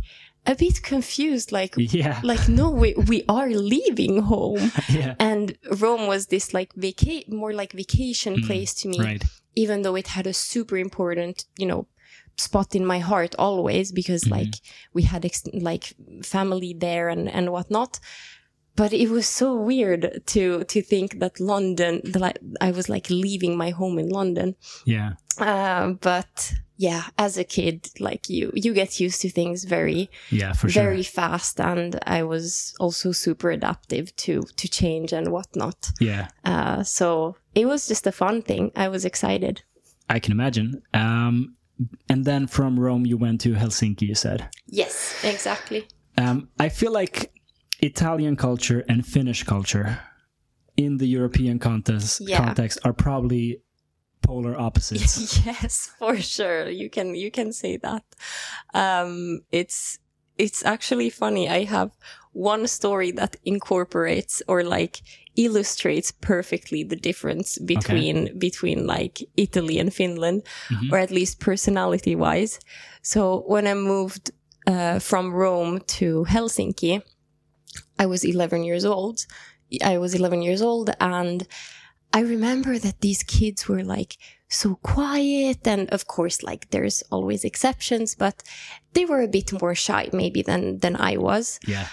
a 0.47 0.55
bit 0.55 0.83
confused, 0.83 1.53
like, 1.53 1.75
yeah, 1.77 2.21
like, 2.33 2.49
no, 2.49 2.71
we, 2.71 2.95
we 3.09 3.25
are 3.29 3.49
leaving 3.49 4.23
home. 4.23 4.71
yeah. 4.89 5.15
And 5.19 5.57
Rome 5.81 6.07
was 6.07 6.27
this 6.27 6.55
like 6.55 6.73
vaca- 6.77 7.29
more 7.29 7.53
like 7.53 7.73
vacation 7.73 8.37
Mm, 8.37 8.47
place 8.47 8.75
to 8.75 8.89
me 8.89 8.99
Right. 9.01 9.25
even 9.55 9.83
though 9.83 9.97
it 9.97 10.09
had 10.09 10.27
a 10.27 10.33
super 10.33 10.77
important, 10.79 11.45
you 11.59 11.67
know, 11.67 11.87
spot 12.39 12.75
in 12.75 12.85
my 12.85 12.99
heart 12.99 13.35
always 13.39 13.93
because 13.93 14.25
Mhm. 14.25 14.31
like 14.31 14.55
we 14.93 15.03
had 15.03 15.25
ex- 15.25 15.49
like 15.71 15.95
family 16.23 16.75
there 16.79 17.09
and 17.09 17.29
and 17.29 17.51
whatnot. 17.51 17.99
But 18.77 18.93
it 18.93 19.09
was 19.09 19.27
so 19.27 19.49
weird 19.71 20.03
to 20.33 20.65
to 20.73 20.83
think 20.83 21.19
that 21.21 21.41
London, 21.41 22.01
that 22.13 22.23
I, 22.23 22.33
I 22.69 22.71
was 22.73 22.89
like 22.89 23.09
leaving 23.09 23.57
my 23.57 23.71
home 23.71 23.99
in 23.99 24.09
London. 24.11 24.55
Yeah, 24.85 25.13
Uh, 25.39 25.95
but 26.01 26.53
yeah, 26.79 27.05
as 27.19 27.39
a 27.39 27.45
kid, 27.45 27.89
like 28.01 28.29
you, 28.29 28.51
you 28.55 28.75
get 28.75 29.01
used 29.01 29.21
to 29.23 29.31
things 29.31 29.65
very, 29.65 30.11
yeah, 30.31 30.53
for 30.53 30.69
sure. 30.69 30.83
very 30.83 31.03
fast, 31.03 31.61
and 31.61 31.99
I 32.07 32.23
was 32.23 32.75
also 32.79 33.13
super 33.13 33.51
adaptive 33.51 34.15
to 34.25 34.43
to 34.57 34.69
change 34.69 35.13
and 35.13 35.29
whatnot. 35.33 35.91
yeah, 36.01 36.29
Uh, 36.45 36.83
so 36.83 37.37
it 37.55 37.67
was 37.67 37.89
just 37.89 38.07
a 38.07 38.13
fun 38.13 38.43
thing. 38.43 38.71
I 38.77 38.89
was 38.89 39.05
excited. 39.05 39.63
I 40.09 40.19
can 40.21 40.33
imagine. 40.33 40.83
Um, 40.95 41.55
and 42.09 42.25
then 42.25 42.47
from 42.47 42.79
Rome, 42.79 43.07
you 43.07 43.17
went 43.19 43.41
to 43.43 43.55
Helsinki. 43.55 44.03
You 44.09 44.15
said. 44.15 44.49
Yes, 44.67 45.15
exactly. 45.25 45.87
Um, 46.19 46.49
I 46.59 46.69
feel 46.71 46.93
like 46.93 47.33
Italian 47.81 48.37
culture 48.37 48.85
and 48.89 49.05
Finnish 49.07 49.43
culture 49.45 49.99
in 50.77 50.99
the 50.99 51.07
European 51.07 51.59
context, 51.59 52.21
Yeah. 52.21 52.39
context 52.45 52.79
are 52.85 52.93
probably 52.95 53.61
polar 54.23 54.59
opposites. 54.59 55.45
yes, 55.47 55.91
for 55.99 56.17
sure. 56.17 56.69
You 56.69 56.91
can 56.91 57.15
you 57.15 57.31
can 57.31 57.53
say 57.53 57.77
that. 57.79 58.05
Um, 58.75 59.41
it's 59.53 59.99
it's 60.39 60.65
actually 60.65 61.11
funny. 61.11 61.49
I 61.49 61.65
have 61.65 61.91
one 62.33 62.67
story 62.67 63.11
that 63.13 63.37
incorporates 63.45 64.43
or 64.49 64.63
like 64.63 65.01
illustrates 65.37 66.13
perfectly 66.13 66.83
the 66.85 66.97
difference 66.97 67.59
between 67.59 68.39
between 68.39 68.87
like 68.87 69.23
Italy 69.37 69.79
and 69.79 69.93
Finland, 69.93 70.43
Mhm. 70.71 70.93
or 70.93 70.99
at 70.99 71.11
least 71.11 71.41
personality 71.41 72.15
wise. 72.17 72.59
So 73.03 73.45
when 73.47 73.67
I 73.67 73.75
moved 73.75 74.31
uh, 74.67 74.99
from 74.99 75.33
Rome 75.33 75.81
to 75.99 76.25
Helsinki, 76.29 77.01
I 77.99 78.07
was 78.07 78.25
11 78.25 78.65
years 78.65 78.85
old. 78.85 79.27
I 79.85 79.99
was 79.99 80.15
11 80.15 80.43
years 80.43 80.61
old 80.63 80.91
and 81.01 81.47
I 82.19 82.21
remember 82.35 82.73
that 82.79 83.01
these 83.01 83.23
kids 83.39 83.61
were 83.69 83.85
like 83.99 84.13
so 84.49 84.69
quiet 84.95 85.61
and 85.67 85.83
of 85.97 86.03
course 86.07 86.39
like 86.51 86.63
there's 86.71 86.99
always 87.11 87.43
exceptions 87.45 88.15
but 88.25 88.37
they 88.95 89.05
were 89.11 89.23
a 89.25 89.29
bit 89.39 89.49
more 89.61 89.75
shy 89.75 90.05
maybe 90.13 90.41
than 90.51 90.63
than 90.83 90.95
I 91.13 91.17
was 91.29 91.59
yeah. 91.75 91.87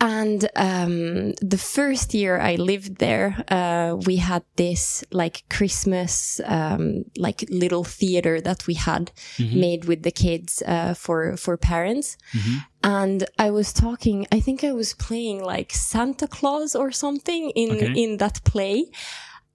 and 0.00 0.40
um, 0.56 1.32
the 1.52 1.56
first 1.76 2.08
year 2.14 2.34
I 2.52 2.56
lived 2.56 2.98
there, 2.98 3.28
uh, 3.58 3.90
we 4.08 4.16
had 4.16 4.42
this 4.56 5.04
like 5.12 5.36
Christmas, 5.56 6.40
um, 6.44 7.04
like 7.26 7.44
little 7.48 7.84
theater 7.84 8.40
that 8.48 8.60
we 8.66 8.74
had 8.74 9.04
Mhm. 9.38 9.54
made 9.66 9.82
with 9.90 10.00
the 10.02 10.10
kids 10.24 10.62
uh, 10.74 10.94
for 11.04 11.36
for 11.44 11.56
parents. 11.56 12.16
Mhm. 12.32 12.56
And 12.82 13.18
I 13.46 13.50
was 13.58 13.72
talking. 13.72 14.18
I 14.36 14.40
think 14.44 14.62
I 14.64 14.72
was 14.72 14.94
playing 15.06 15.38
like 15.54 15.70
Santa 15.92 16.26
Claus 16.36 16.74
or 16.74 16.92
something 16.92 17.42
in 17.62 17.70
Okay. 17.70 17.92
in 18.02 18.10
that 18.18 18.36
play, 18.52 18.78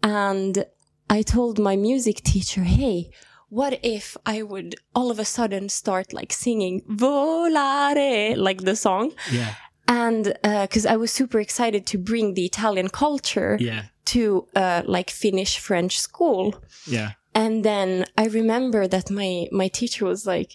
and 0.04 0.66
I 1.10 1.22
told 1.24 1.60
my 1.60 1.76
music 1.76 2.18
teacher, 2.24 2.64
"Hey." 2.64 3.12
What 3.52 3.80
if 3.82 4.16
I 4.28 4.44
would 4.44 4.76
all 4.94 5.10
of 5.10 5.18
a 5.18 5.26
sudden 5.26 5.70
start 5.70 6.14
like 6.14 6.32
singing 6.32 6.82
Volare, 6.88 8.38
like 8.38 8.62
the 8.62 8.76
song? 8.76 9.12
Yeah. 9.32 9.54
and 9.88 10.24
uh 10.44 10.64
because 10.68 10.86
I 10.86 10.98
was 10.98 11.12
super 11.12 11.40
excited 11.40 11.84
to 11.88 11.98
bring 11.98 12.36
the 12.36 12.46
Italian 12.46 12.90
culture 12.90 13.58
Yeah. 13.60 13.84
to 14.14 14.22
uh, 14.56 14.82
like 14.86 15.10
Finnish 15.10 15.58
French 15.68 15.94
school, 16.00 16.44
Yeah. 16.88 17.10
and 17.34 17.64
then 17.66 18.06
I 18.24 18.26
remember 18.40 18.88
that 18.88 19.10
my 19.10 19.48
my 19.52 19.68
teacher 19.80 20.06
was 20.06 20.26
like, 20.28 20.52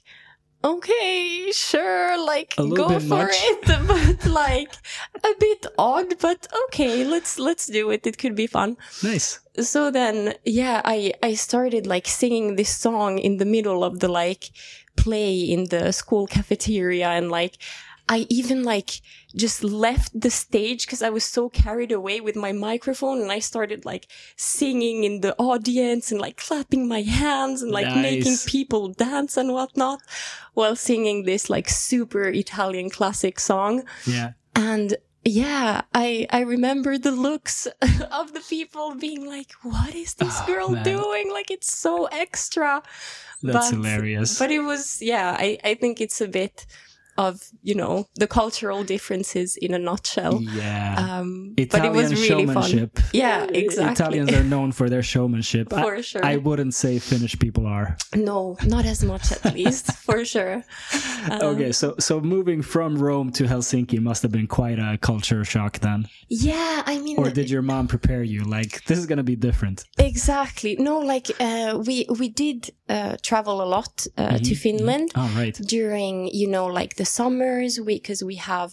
"Okay, 0.64 1.50
sure, 1.52 2.16
like 2.18 2.56
go 2.56 2.98
for 2.98 3.06
much." 3.06 3.36
it," 3.52 3.66
but 3.86 4.26
like 4.30 4.72
a 5.22 5.32
bit 5.38 5.66
odd, 5.78 6.18
but 6.20 6.46
okay, 6.66 7.04
let's 7.04 7.38
let's 7.38 7.66
do 7.66 7.90
it. 7.90 8.06
It 8.06 8.16
could 8.18 8.34
be 8.34 8.46
fun. 8.46 8.76
Nice. 9.02 9.40
so 9.60 9.90
then 9.90 10.34
yeah 10.44 10.82
i 10.84 11.12
i 11.22 11.32
started 11.34 11.86
like 11.86 12.08
singing 12.08 12.56
this 12.56 12.70
song 12.86 13.18
in 13.18 13.36
the 13.36 13.44
middle 13.44 13.84
of 13.84 14.00
the 14.00 14.08
like 14.08 14.50
play 14.96 15.32
in 15.54 15.68
the 15.68 15.92
school 15.92 16.26
cafeteria 16.26 17.08
and 17.08 17.30
like 17.30 17.54
I 18.08 18.26
even 18.28 18.64
like 18.64 19.00
just 19.34 19.64
left 19.64 20.18
the 20.18 20.30
stage 20.30 20.84
because 20.86 21.00
I 21.02 21.08
was 21.10 21.24
so 21.24 21.48
carried 21.48 21.90
away 21.90 22.20
with 22.20 22.36
my 22.36 22.52
microphone 22.52 23.22
and 23.22 23.32
I 23.32 23.38
started 23.38 23.84
like 23.86 24.06
singing 24.36 25.04
in 25.04 25.20
the 25.22 25.34
audience 25.38 26.12
and 26.12 26.20
like 26.20 26.36
clapping 26.36 26.86
my 26.86 27.00
hands 27.02 27.62
and 27.62 27.72
like 27.72 27.86
Nice. 27.86 28.02
making 28.02 28.36
people 28.46 28.88
dance 28.90 29.36
and 29.38 29.52
whatnot 29.52 30.00
while 30.52 30.76
singing 30.76 31.24
this 31.24 31.48
like 31.48 31.68
super 31.70 32.24
Italian 32.28 32.90
classic 32.90 33.40
song. 33.40 33.84
Yeah. 34.06 34.32
And 34.54 34.96
yeah, 35.24 35.80
I 35.94 36.26
I 36.30 36.40
remember 36.40 36.98
the 36.98 37.10
looks 37.10 37.66
of 38.20 38.34
the 38.34 38.44
people 38.50 38.94
being 38.94 39.24
like, 39.26 39.52
"What 39.62 39.94
is 39.94 40.12
this 40.14 40.36
Oh, 40.42 40.46
girl 40.46 40.68
man. 40.68 40.84
doing? 40.84 41.32
Like 41.32 41.50
it's 41.50 41.72
so 41.72 42.04
extra." 42.12 42.82
That's 43.42 43.70
But- 43.70 43.76
hilarious. 43.76 44.38
But 44.38 44.50
it 44.50 44.60
was 44.60 45.00
yeah, 45.00 45.34
I 45.38 45.58
I 45.64 45.74
think 45.74 46.00
it's 46.02 46.20
a 46.20 46.28
bit 46.28 46.66
of 47.16 47.34
you 47.62 47.74
know 47.74 48.06
the 48.16 48.26
cultural 48.26 48.84
differences 48.84 49.56
in 49.56 49.74
a 49.74 49.78
nutshell. 49.78 50.40
yeah. 50.42 50.96
Um, 50.98 51.54
but 51.56 51.62
it 51.62 51.66
Italian 51.74 51.92
was 51.94 52.12
really 52.12 52.46
fun. 52.46 52.54
showmanship. 52.62 52.98
Yeah, 53.12 53.44
exactly. 53.44 53.92
Italians 53.92 54.32
are 54.32 54.44
known 54.44 54.72
for 54.72 54.88
their 54.90 55.02
showmanship. 55.02 55.72
I- 55.72 55.82
For 55.94 56.02
sure. 56.02 56.24
I 56.24 56.36
wouldn't 56.36 56.74
say 56.74 56.98
Finnish 56.98 57.38
people 57.38 57.66
are. 57.66 57.96
No, 58.16 58.56
not 58.66 58.84
as 58.86 59.04
much 59.04 59.30
at 59.32 59.54
least, 59.58 59.92
for 60.06 60.24
sure. 60.24 60.64
Um, 61.30 61.42
okay, 61.54 61.72
so 61.72 61.94
so 61.98 62.20
moving 62.20 62.62
from 62.62 62.96
Rome 62.98 63.30
to 63.32 63.44
Helsinki 63.44 63.98
must 64.00 64.22
have 64.22 64.32
been 64.32 64.46
quite 64.46 64.78
a 64.78 64.98
culture 64.98 65.44
shock 65.44 65.78
then. 65.80 66.06
Yeah, 66.28 66.82
I 66.86 66.98
mean, 67.04 67.16
Or 67.18 67.30
did 67.30 67.48
your 67.50 67.62
mom 67.62 67.86
prepare 67.86 68.22
you 68.22 68.42
like 68.44 68.84
this 68.86 68.98
is 68.98 69.06
going 69.06 69.18
to 69.18 69.22
be 69.34 69.36
different? 69.36 69.84
exactly. 69.98 70.76
No, 70.78 70.98
like 71.14 71.30
uh, 71.40 71.78
we 71.86 72.06
we 72.20 72.28
did 72.28 72.70
uh, 72.88 73.16
travel 73.22 73.60
a 73.62 73.68
lot 73.76 74.06
uh, 74.16 74.38
to 74.38 74.54
Finland. 74.54 75.10
Oh, 75.14 75.30
right. 75.36 75.56
during 75.66 76.28
you 76.40 76.48
know 76.48 76.66
like 76.80 76.94
the 76.96 77.03
summers 77.04 77.80
we 77.80 77.94
because 77.96 78.22
we 78.24 78.36
have 78.36 78.72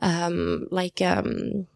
um 0.00 0.66
like 0.70 1.00
um 1.02 1.66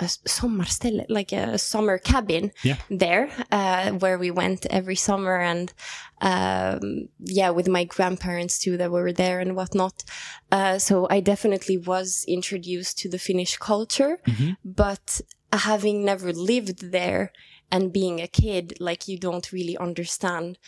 a 0.00 0.04
sommarställe 0.04 1.04
like 1.08 1.32
a 1.32 1.58
summer 1.58 1.98
cabin 1.98 2.52
Yeah. 2.62 2.76
there 2.88 3.30
uh 3.50 3.90
where 4.02 4.16
we 4.18 4.30
went 4.30 4.64
every 4.70 4.94
summer 4.94 5.36
and 5.40 5.72
um 6.20 7.08
yeah 7.18 7.50
with 7.50 7.68
my 7.68 7.84
grandparents 7.84 8.58
too 8.60 8.76
that 8.76 8.90
were 8.92 9.12
there 9.12 9.40
and 9.40 9.56
whatnot 9.56 10.04
uh 10.52 10.78
so 10.78 11.08
i 11.10 11.18
definitely 11.20 11.76
was 11.76 12.24
introduced 12.28 12.98
to 12.98 13.08
the 13.08 13.18
finnish 13.18 13.56
culture 13.56 14.18
Mhm. 14.26 14.56
but 14.64 15.20
having 15.52 16.04
never 16.04 16.32
lived 16.32 16.92
there 16.92 17.32
and 17.72 17.92
being 17.92 18.20
a 18.20 18.28
kid 18.28 18.74
like 18.78 19.08
you 19.08 19.18
don't 19.18 19.50
really 19.52 19.76
understand 19.76 20.58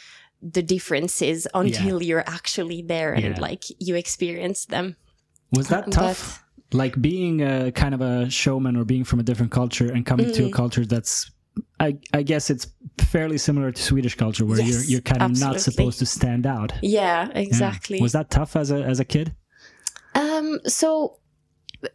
the 0.42 0.62
differences 0.62 1.46
until 1.54 2.02
you're 2.02 2.24
actually 2.26 2.82
there 2.82 3.12
and 3.12 3.36
Yeah. 3.36 3.40
like 3.40 3.64
you 3.78 3.94
experience 3.94 4.66
them 4.66 4.96
Was 5.52 5.68
that 5.68 5.84
But- 5.86 5.92
tough? 5.94 6.44
like 6.72 7.00
being 7.02 7.42
a 7.42 7.72
kind 7.72 7.94
of 7.94 8.00
a 8.00 8.30
showman 8.30 8.76
or 8.76 8.84
being 8.84 9.02
from 9.04 9.18
a 9.18 9.24
different 9.24 9.50
culture 9.52 9.90
and 9.92 10.06
coming 10.06 10.32
to 10.32 10.44
a 10.44 10.48
Mm. 10.48 10.52
culture 10.52 10.86
that's 10.86 11.30
I, 11.80 11.96
I 12.14 12.22
guess 12.22 12.48
it's 12.48 12.68
fairly 12.98 13.36
similar 13.36 13.72
to 13.72 13.82
Swedish 13.82 14.14
culture 14.14 14.44
where 14.46 14.60
you're 14.60 14.84
you're 14.84 15.00
kind 15.00 15.20
of 15.22 15.38
not 15.40 15.60
supposed 15.60 15.98
to 15.98 16.06
stand 16.06 16.46
out. 16.46 16.72
yeah 16.82 17.26
Yeah. 17.28 17.38
exactly 17.38 18.00
Was 18.00 18.12
that 18.12 18.30
tough 18.30 18.54
as 18.56 18.70
a 18.70 18.82
as 18.92 19.00
a 19.00 19.04
kid? 19.04 19.34
Um, 20.14 20.58
so 20.66 21.18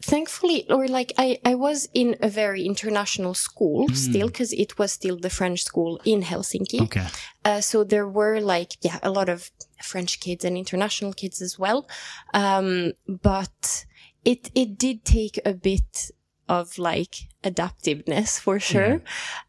thankfully, 0.02 0.66
or 0.70 0.88
like 0.88 1.14
I, 1.18 1.38
I 1.46 1.56
was 1.56 1.88
in 1.94 2.16
a 2.22 2.30
very 2.30 2.66
international 2.66 3.34
school 3.34 3.88
Mm. 3.90 3.96
still, 3.96 4.28
because 4.28 4.54
it 4.54 4.78
was 4.80 4.92
still 4.92 5.18
the 5.18 5.30
French 5.30 5.64
school 5.64 6.00
in 6.06 6.24
Helsinki. 6.24 6.82
Okay. 6.82 7.08
Uh, 7.44 7.62
so 7.62 7.84
there 7.84 8.08
were 8.08 8.40
like, 8.40 8.74
yeah, 8.82 9.00
a 9.04 9.10
lot 9.12 9.30
of 9.30 9.52
French 9.84 10.20
kids 10.20 10.44
and 10.46 10.58
international 10.58 11.14
kids 11.14 11.42
as 11.42 11.60
well. 11.60 11.88
Um, 12.34 12.94
but 13.08 13.86
it, 14.24 14.50
it 14.56 14.78
did 14.78 15.06
take 15.06 15.40
a 15.46 15.54
bit 15.54 16.12
of 16.48 16.78
like 16.78 17.16
adaptiveness 17.44 18.40
for 18.40 18.60
sure. 18.60 19.02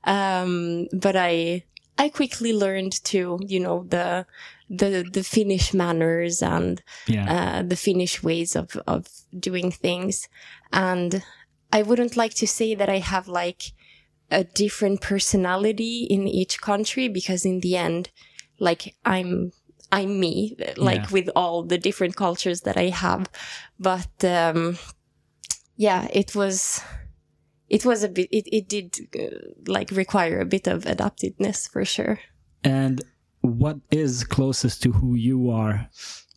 Um, 0.05 0.89
but 0.93 1.17
I, 1.17 1.65
I 1.99 2.09
quickly 2.11 2.53
learned 2.53 2.93
to, 3.05 3.39
you 3.47 3.61
know, 3.61 3.85
the, 3.89 4.27
the, 4.69 5.05
the 5.11 5.23
Finnish 5.23 5.73
manners 5.73 6.43
and, 6.43 6.83
Yeah. 7.07 7.27
uh, 7.33 7.63
the 7.63 7.77
Finnish 7.77 8.23
ways 8.23 8.57
of 8.57 8.77
of 8.87 9.07
doing 9.39 9.71
things, 9.73 10.29
and 10.73 11.23
I 11.73 11.83
wouldn't 11.83 12.17
like 12.17 12.35
to 12.35 12.47
say 12.47 12.75
that 12.75 12.89
I 12.89 12.99
have 12.99 13.29
like 13.29 13.63
a 14.31 14.45
different 14.45 15.01
personality 15.01 16.07
in 16.11 16.27
each 16.27 16.61
country 16.61 17.09
because 17.09 17.45
in 17.45 17.61
the 17.61 17.77
end, 17.77 18.11
like 18.59 18.95
I'm 19.05 19.53
I'm 19.93 20.19
me, 20.21 20.57
like 20.77 21.03
Yeah. 21.03 21.13
with 21.13 21.31
all 21.37 21.63
the 21.63 21.79
different 21.79 22.17
cultures 22.17 22.61
that 22.63 22.77
I 22.77 22.89
have, 22.91 23.29
but 23.79 24.25
um, 24.25 24.79
yeah, 25.77 26.09
it 26.13 26.35
was. 26.35 26.81
It 27.69 27.85
was 27.85 28.03
a 28.03 28.09
bit. 28.09 28.29
It, 28.31 28.49
it 28.53 28.69
did 28.69 29.09
uh, 29.19 29.53
like 29.67 29.91
require 29.91 30.41
a 30.41 30.47
bit 30.47 30.67
of 30.67 30.85
adaptiveness 30.85 31.69
for 31.69 31.85
sure. 31.85 32.21
And 32.63 33.03
what 33.41 33.79
is 33.91 34.25
closest 34.25 34.83
to 34.83 34.93
who 34.93 35.15
you 35.15 35.51
are, 35.51 35.89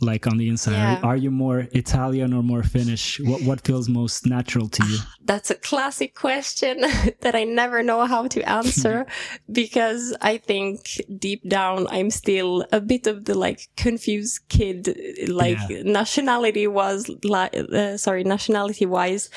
like 0.02 0.28
on 0.28 0.38
the 0.38 0.48
inside? 0.50 0.74
Yeah. 0.74 1.00
Are 1.04 1.18
you 1.18 1.32
more 1.32 1.68
Italian 1.72 2.34
or 2.34 2.42
more 2.44 2.64
Finnish? 2.64 3.20
What 3.20 3.42
what 3.44 3.62
feels 3.68 3.88
most 3.90 4.26
natural 4.26 4.68
to 4.70 4.84
you? 4.88 4.98
That's 5.32 5.52
a 5.52 5.56
classic 5.56 6.16
question 6.16 6.82
that 7.22 7.36
I 7.36 7.44
never 7.44 7.84
know 7.84 8.06
how 8.06 8.28
to 8.28 8.42
answer 8.50 9.06
because 9.52 10.16
I 10.22 10.38
think 10.38 11.02
deep 11.18 11.42
down 11.48 11.88
I'm 11.90 12.10
still 12.10 12.66
a 12.72 12.82
bit 12.82 13.08
of 13.08 13.26
the 13.26 13.36
like 13.36 13.68
confused 13.78 14.40
kid, 14.50 14.80
like 15.28 15.60
Yeah. 15.70 15.84
nationality 15.84 16.66
was 16.68 17.10
like, 17.24 17.54
uh, 17.56 17.98
sorry, 17.98 18.24
nationality 18.24 18.86
wise. 18.86 19.30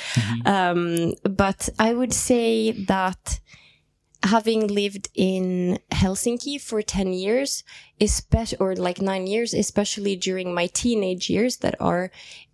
Um, 0.47 1.13
but 1.25 1.69
I 1.79 1.93
would 1.95 2.13
say 2.13 2.73
that 2.87 3.41
having 4.23 4.67
lived 4.69 5.09
in 5.15 5.79
Helsinki 5.91 6.61
for 6.61 6.83
10 6.83 7.13
years, 7.13 7.65
especially, 8.01 8.59
or 8.59 8.77
like 8.77 9.01
nine 9.01 9.27
years, 9.27 9.53
especially 9.53 10.17
during 10.17 10.55
my 10.55 10.67
teenage 10.67 11.29
years 11.29 11.59
that 11.59 11.75
are 11.81 12.11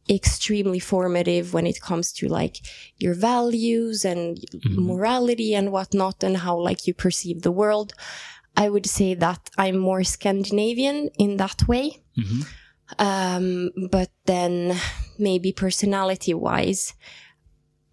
extremely 0.09 0.79
formative 0.79 1.53
when 1.53 1.67
it 1.67 1.81
comes 1.83 2.13
to 2.13 2.29
like 2.29 2.61
your 2.97 3.15
values 3.15 4.05
and 4.05 4.39
morality 4.65 5.55
and 5.55 5.71
whatnot 5.71 6.25
and 6.25 6.39
how 6.39 6.57
like 6.57 6.87
you 6.87 6.95
perceive 6.95 7.43
the 7.43 7.53
world. 7.53 7.93
I 8.57 8.71
would 8.71 8.87
say 8.87 9.15
that 9.15 9.51
I'm 9.59 9.77
more 9.77 10.03
Scandinavian 10.05 11.11
in 11.19 11.37
that 11.37 11.69
way. 11.69 12.03
Mhm. 12.17 12.47
Um, 12.99 13.71
but 13.91 14.11
then 14.25 14.75
maybe 15.19 15.53
personality 15.53 16.33
wise, 16.33 16.95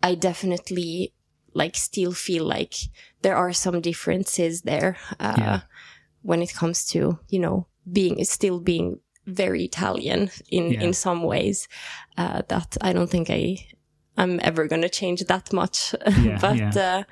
I 0.02 0.16
definitely 0.16 1.14
like 1.56 1.76
still 1.78 2.14
feel 2.14 2.46
like 2.58 2.74
there 3.22 3.36
are 3.36 3.54
some 3.54 3.82
differences 3.82 4.62
there 4.62 4.96
uh, 5.20 5.36
Yeah. 5.38 5.60
when 6.22 6.42
it 6.42 6.54
comes 6.60 6.86
to 6.92 7.00
you 7.30 7.40
know 7.40 7.66
being 7.92 8.24
still 8.26 8.60
being 8.60 9.00
very 9.26 9.64
Italian 9.64 10.30
in 10.50 10.72
Yeah. 10.72 10.84
in 10.86 10.94
some 10.94 11.24
ways 11.24 11.68
uh, 12.18 12.42
that 12.48 12.78
I 12.88 12.94
don't 12.94 13.10
think 13.10 13.30
I 13.30 13.58
I'm 14.18 14.40
ever 14.44 14.68
gonna 14.68 14.90
change 14.90 15.26
that 15.26 15.52
much. 15.54 15.96
Yeah, 16.26 16.40
but 16.42 16.58
yeah. 16.58 16.98
Uh, 17.00 17.04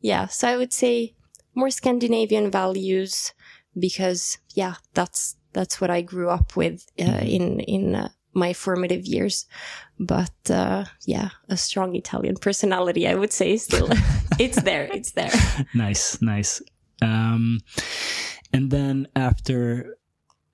yeah, 0.00 0.28
so 0.28 0.48
I 0.48 0.56
would 0.56 0.72
say 0.72 1.14
more 1.54 1.70
Scandinavian 1.70 2.50
values 2.50 3.32
because 3.78 4.38
yeah, 4.54 4.74
that's 4.94 5.36
that's 5.52 5.80
what 5.80 5.90
I 5.90 6.02
grew 6.02 6.28
up 6.30 6.56
with 6.56 6.86
uh, 6.98 7.04
Mm-hmm. 7.04 7.26
in 7.36 7.60
in 7.60 7.94
uh, 7.94 8.08
my 8.34 8.52
formative 8.52 9.04
years. 9.06 9.46
But 9.98 10.32
uh, 10.50 10.84
yeah, 11.06 11.30
a 11.48 11.56
strong 11.56 11.94
Italian 11.96 12.36
personality, 12.36 13.06
I 13.06 13.14
would 13.14 13.32
say, 13.32 13.56
still 13.56 13.88
it's 14.38 14.60
there, 14.62 14.88
it's 14.92 15.12
there. 15.12 15.30
nice, 15.74 16.20
nice. 16.22 16.62
Um, 17.00 17.60
and 18.52 18.70
then 18.70 19.08
after 19.16 19.96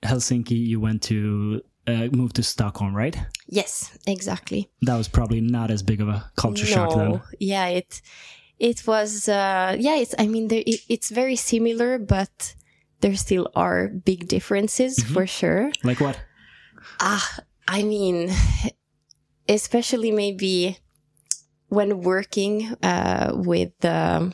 Helsinki, 0.03 0.57
you 0.59 0.81
went 0.81 1.03
to 1.05 1.63
uh, 1.87 2.09
move 2.13 2.33
to 2.35 2.43
Stockholm, 2.43 2.95
right? 2.95 3.17
Yes, 3.47 3.97
exactly. 4.07 4.71
That 4.83 4.97
was 4.97 5.09
probably 5.09 5.41
not 5.41 5.71
as 5.71 5.83
big 5.83 6.01
of 6.01 6.09
a 6.09 6.31
culture 6.37 6.67
shock 6.67 6.95
then. 6.95 7.21
Yeah, 7.41 7.67
it 7.69 8.03
it 8.59 8.87
was. 8.87 9.29
Uh, 9.29 9.77
yeah, 9.79 9.97
it's. 9.97 10.15
I 10.19 10.27
mean, 10.27 10.49
there, 10.49 10.63
it, 10.67 10.81
it's 10.89 11.11
very 11.11 11.37
similar, 11.37 11.99
but 11.99 12.55
there 13.01 13.17
still 13.17 13.49
are 13.55 13.89
big 13.89 14.29
differences 14.29 14.99
Mm-hmm. 14.99 15.15
for 15.15 15.27
sure. 15.27 15.71
Like 15.85 16.01
what? 16.01 16.21
Ah, 17.01 17.39
I 17.69 17.83
mean, 17.83 18.31
especially 19.49 20.11
maybe 20.11 20.79
when 21.69 22.01
working 22.01 22.75
uh, 22.83 23.33
with 23.35 23.85
um 23.85 24.33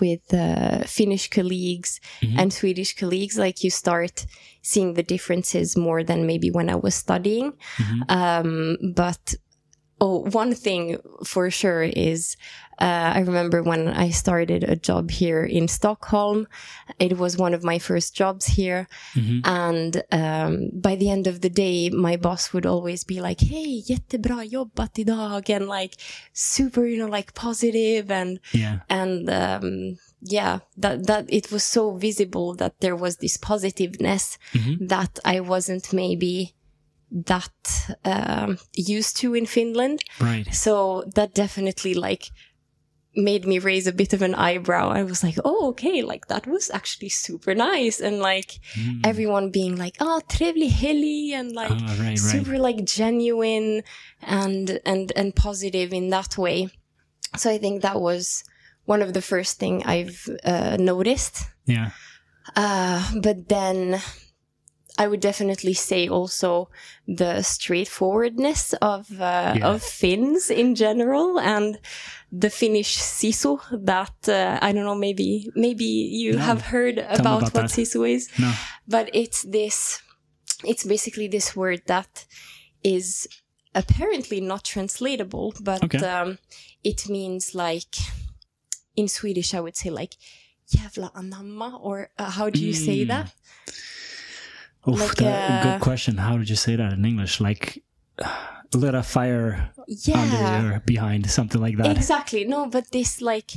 with 0.00 0.34
uh, 0.34 0.84
Finnish 0.84 1.30
colleagues 1.30 1.98
Mhm. 2.22 2.38
and 2.38 2.52
Swedish 2.52 2.94
colleagues, 2.94 3.38
like 3.38 3.64
you 3.64 3.70
start 3.70 4.26
seeing 4.60 4.94
the 4.94 5.02
differences 5.02 5.76
more 5.76 6.04
than 6.04 6.26
maybe 6.26 6.50
when 6.50 6.68
I 6.68 6.74
was 6.76 6.94
studying. 6.94 7.52
Mhm. 7.78 8.00
Um, 8.10 8.76
but 8.94 9.34
Oh, 10.04 10.26
one 10.32 10.52
thing 10.52 10.98
for 11.24 11.48
sure 11.48 11.84
is 11.84 12.36
uh, 12.80 13.12
I 13.14 13.20
remember 13.20 13.62
when 13.62 13.86
I 13.86 14.10
started 14.10 14.64
a 14.64 14.74
job 14.74 15.12
here 15.12 15.44
in 15.44 15.68
Stockholm. 15.68 16.48
It 16.98 17.18
was 17.18 17.36
one 17.36 17.54
of 17.54 17.62
my 17.62 17.78
first 17.78 18.10
jobs 18.16 18.46
here. 18.58 18.88
And 19.44 20.02
um, 20.10 20.70
by 20.74 20.96
the 20.96 21.08
end 21.08 21.28
of 21.28 21.40
the 21.40 21.50
day, 21.50 21.90
my 21.90 22.16
boss 22.16 22.52
would 22.52 22.66
always 22.66 23.04
be 23.04 23.20
like, 23.20 23.40
Hey, 23.40 23.80
jättebra 23.88 24.42
jobbat 24.50 24.98
idag. 24.98 25.48
And 25.50 25.68
like 25.68 25.94
super, 26.32 26.84
you 26.84 26.98
know, 26.98 27.06
like 27.18 27.34
positive 27.34 28.10
and, 28.10 28.40
Yeah. 28.52 28.80
and, 28.90 29.30
um, 29.30 29.98
yeah, 30.20 30.60
that, 30.78 31.06
that 31.06 31.26
it 31.28 31.52
was 31.52 31.62
so 31.62 31.94
visible 31.96 32.54
that 32.56 32.80
there 32.80 32.96
was 32.96 33.18
this 33.18 33.36
positiveness 33.36 34.36
that 34.80 35.20
I 35.24 35.38
wasn't 35.38 35.92
maybe 35.92 36.54
that 37.12 37.52
um, 38.04 38.58
used 38.74 39.16
to 39.18 39.34
in 39.34 39.46
Finland. 39.46 40.02
Right. 40.20 40.52
So 40.54 41.04
that 41.14 41.34
definitely 41.34 41.94
like 41.94 42.30
made 43.14 43.46
me 43.46 43.58
raise 43.58 43.86
a 43.86 43.92
bit 43.92 44.14
of 44.14 44.22
an 44.22 44.34
eyebrow. 44.34 44.88
I 44.88 45.02
was 45.02 45.22
like, 45.22 45.36
oh, 45.44 45.68
okay, 45.68 46.02
like 46.02 46.28
that 46.28 46.46
was 46.46 46.70
actually 46.70 47.10
super 47.10 47.54
nice. 47.54 48.00
And 48.00 48.20
like 48.20 48.58
everyone 49.04 49.50
being 49.50 49.76
like, 49.76 49.96
oh, 50.00 50.22
trevlig 50.28 50.70
helg 50.70 51.32
and 51.32 51.52
like 51.52 51.70
Ah, 51.70 51.96
right, 51.98 52.00
right. 52.00 52.18
super 52.18 52.58
like 52.58 52.84
genuine 52.84 53.82
and, 54.22 54.80
and, 54.86 55.12
and 55.14 55.36
positive 55.36 55.92
in 55.92 56.08
that 56.08 56.38
way. 56.38 56.70
So 57.36 57.50
I 57.50 57.58
think 57.58 57.82
that 57.82 58.00
was 58.00 58.44
one 58.86 59.02
of 59.02 59.12
the 59.12 59.22
first 59.22 59.58
thing 59.58 59.82
I've 59.84 60.26
uh, 60.44 60.76
noticed. 60.80 61.44
Yeah. 61.66 61.90
Uh, 62.56 63.12
but 63.20 63.48
then 63.48 64.00
I 64.98 65.06
would 65.08 65.20
definitely 65.20 65.74
say 65.74 66.08
also 66.08 66.68
the 67.08 67.42
straightforwardness 67.42 68.74
of 68.80 69.10
uh, 69.20 69.54
Yeah. 69.56 69.66
of 69.74 69.82
Finns 69.82 70.50
in 70.50 70.74
general 70.74 71.38
and 71.40 71.78
the 72.40 72.50
Finnish 72.50 72.98
sisu 72.98 73.58
that 73.86 74.28
uh, 74.28 74.58
I 74.66 74.72
don't 74.72 74.84
know 74.84 74.94
maybe 74.98 75.50
maybe 75.54 75.84
you 76.22 76.32
No. 76.36 76.42
have 76.44 76.62
heard 76.72 76.98
about, 76.98 77.20
about 77.20 77.42
what 77.42 77.52
that. 77.54 77.70
sisu 77.70 78.04
is 78.08 78.28
No. 78.38 78.52
but 78.88 79.08
it's 79.12 79.42
this 79.42 80.00
it's 80.64 80.84
basically 80.84 81.28
this 81.28 81.56
word 81.56 81.80
that 81.86 82.26
is 82.82 83.26
apparently 83.74 84.40
not 84.40 84.62
translatable 84.64 85.54
but 85.60 85.82
Okay. 85.84 85.98
um, 85.98 86.38
it 86.84 87.08
means 87.08 87.54
like 87.54 87.94
in 88.96 89.08
Swedish 89.08 89.54
I 89.54 89.60
would 89.60 89.76
say 89.76 89.90
like 89.90 90.14
jävla 90.74 91.10
anamma 91.14 91.78
or 91.82 92.08
uh, 92.18 92.30
how 92.38 92.50
do 92.50 92.60
you 92.60 92.72
say 92.74 93.04
Mm. 93.04 93.08
that 93.08 93.26
Oof, 94.88 95.00
Like, 95.00 95.16
that, 95.16 95.50
uh, 95.50 95.62
good 95.72 95.80
question. 95.80 96.16
How 96.16 96.36
did 96.38 96.48
you 96.50 96.56
say 96.56 96.76
that 96.76 96.92
in 96.92 97.04
English? 97.04 97.40
Like, 97.40 97.82
lit 98.74 98.94
a 98.94 99.02
fire 99.02 99.70
yeah 99.86 100.20
under 100.22 100.76
or 100.76 100.80
behind, 100.80 101.30
something 101.30 101.60
like 101.60 101.76
that. 101.76 101.94
exactly 101.96 102.44
no 102.44 102.66
but 102.66 102.90
this 102.90 103.20
like 103.20 103.50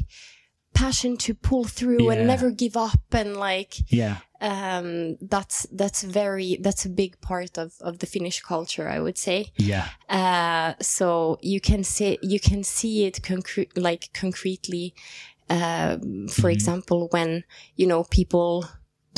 passion 0.73 1.15
to 1.15 1.33
pull 1.33 1.63
through 1.63 2.05
Yeah. 2.05 2.17
and 2.17 2.27
never 2.27 2.51
give 2.51 2.75
up 2.75 2.99
and 3.13 3.37
like 3.37 3.73
Yeah. 3.89 4.17
um 4.41 5.15
that's 5.21 5.65
that's 5.71 6.03
very 6.03 6.57
that's 6.61 6.83
a 6.85 6.89
big 6.89 7.11
part 7.21 7.57
of 7.57 7.69
of 7.79 7.99
the 7.99 8.05
finnish 8.05 8.41
culture 8.41 8.89
i 8.89 8.99
would 8.99 9.17
say 9.17 9.53
Yeah. 9.55 9.87
uh 10.09 10.73
so 10.81 11.37
you 11.41 11.61
can 11.61 11.85
see 11.85 12.17
you 12.21 12.39
can 12.41 12.61
see 12.65 13.05
it 13.07 13.23
concrete 13.23 13.71
like 13.77 14.09
concretely 14.13 14.93
um 15.49 16.27
for 16.27 16.49
Mhm. 16.49 16.55
example 16.57 17.07
when 17.11 17.43
you 17.77 17.87
know 17.87 18.03
people 18.03 18.65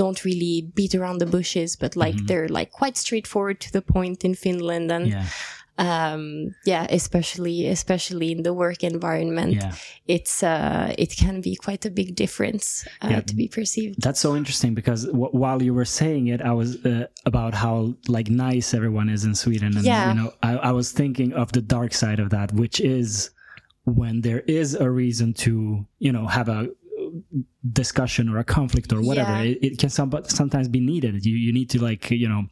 don't 0.02 0.20
really 0.30 0.56
beat 0.78 0.94
around 1.00 1.18
the 1.20 1.26
bushes 1.38 1.70
but 1.82 1.92
like 2.04 2.16
Mhm. 2.18 2.28
they're 2.28 2.50
like 2.60 2.72
quite 2.82 2.96
straightforward 3.06 3.58
to 3.66 3.70
the 3.78 3.82
point 3.96 4.20
in 4.28 4.34
finland 4.46 4.88
and 4.98 5.06
Yeah. 5.08 5.26
um 5.88 6.56
yeah 6.66 6.88
especially 6.90 7.68
especially 7.68 8.32
in 8.32 8.42
the 8.48 8.54
work 8.64 8.84
environment 8.84 9.54
Yeah. 9.54 9.74
it's 10.16 10.42
uh 10.42 10.88
it 10.98 11.12
can 11.24 11.40
be 11.42 11.54
quite 11.56 11.84
a 11.86 11.92
big 11.92 12.10
difference 12.16 12.66
uh, 13.04 13.10
Yeah. 13.12 13.22
to 13.30 13.36
be 13.36 13.48
perceived 13.48 14.02
That's 14.02 14.20
so 14.20 14.36
interesting 14.36 14.74
because 14.74 15.02
w- 15.06 15.30
while 15.44 15.62
you 15.62 15.74
were 15.80 15.86
saying 15.86 16.24
it, 16.34 16.42
I 16.42 16.54
was 16.62 16.70
uh, 16.86 17.06
about 17.32 17.54
how 17.54 17.76
like 18.08 18.28
nice 18.32 18.74
everyone 18.74 19.08
is 19.16 19.24
in 19.24 19.36
Sweden, 19.36 19.72
and 19.78 19.86
Yeah. 19.86 20.10
you 20.10 20.16
know, 20.20 20.30
I, 20.50 20.52
I 20.70 20.72
was 20.80 20.88
thinking 20.92 21.30
of 21.42 21.52
the 21.52 21.62
dark 21.62 21.92
side 21.94 22.20
of 22.24 22.30
that, 22.36 22.48
which 22.54 22.78
is 22.98 23.30
when 24.00 24.22
there 24.22 24.42
is 24.48 24.74
a 24.74 24.90
reason 25.04 25.34
to, 25.46 25.52
you 26.06 26.12
know, 26.16 26.26
have 26.38 26.50
a 26.50 26.62
discussion 27.72 28.30
or 28.30 28.38
a 28.40 28.44
conflict 28.44 28.92
or 28.94 29.02
whatever. 29.02 29.32
Yeah. 29.32 29.42
It, 29.52 29.58
it 29.64 29.80
can 29.80 29.90
some, 29.90 30.12
sometimes 30.28 30.68
be 30.68 30.80
needed. 30.80 31.26
You 31.26 31.36
you 31.36 31.54
need 31.54 31.70
to 31.72 31.82
like 31.84 32.10
you 32.12 32.30
know 32.30 32.44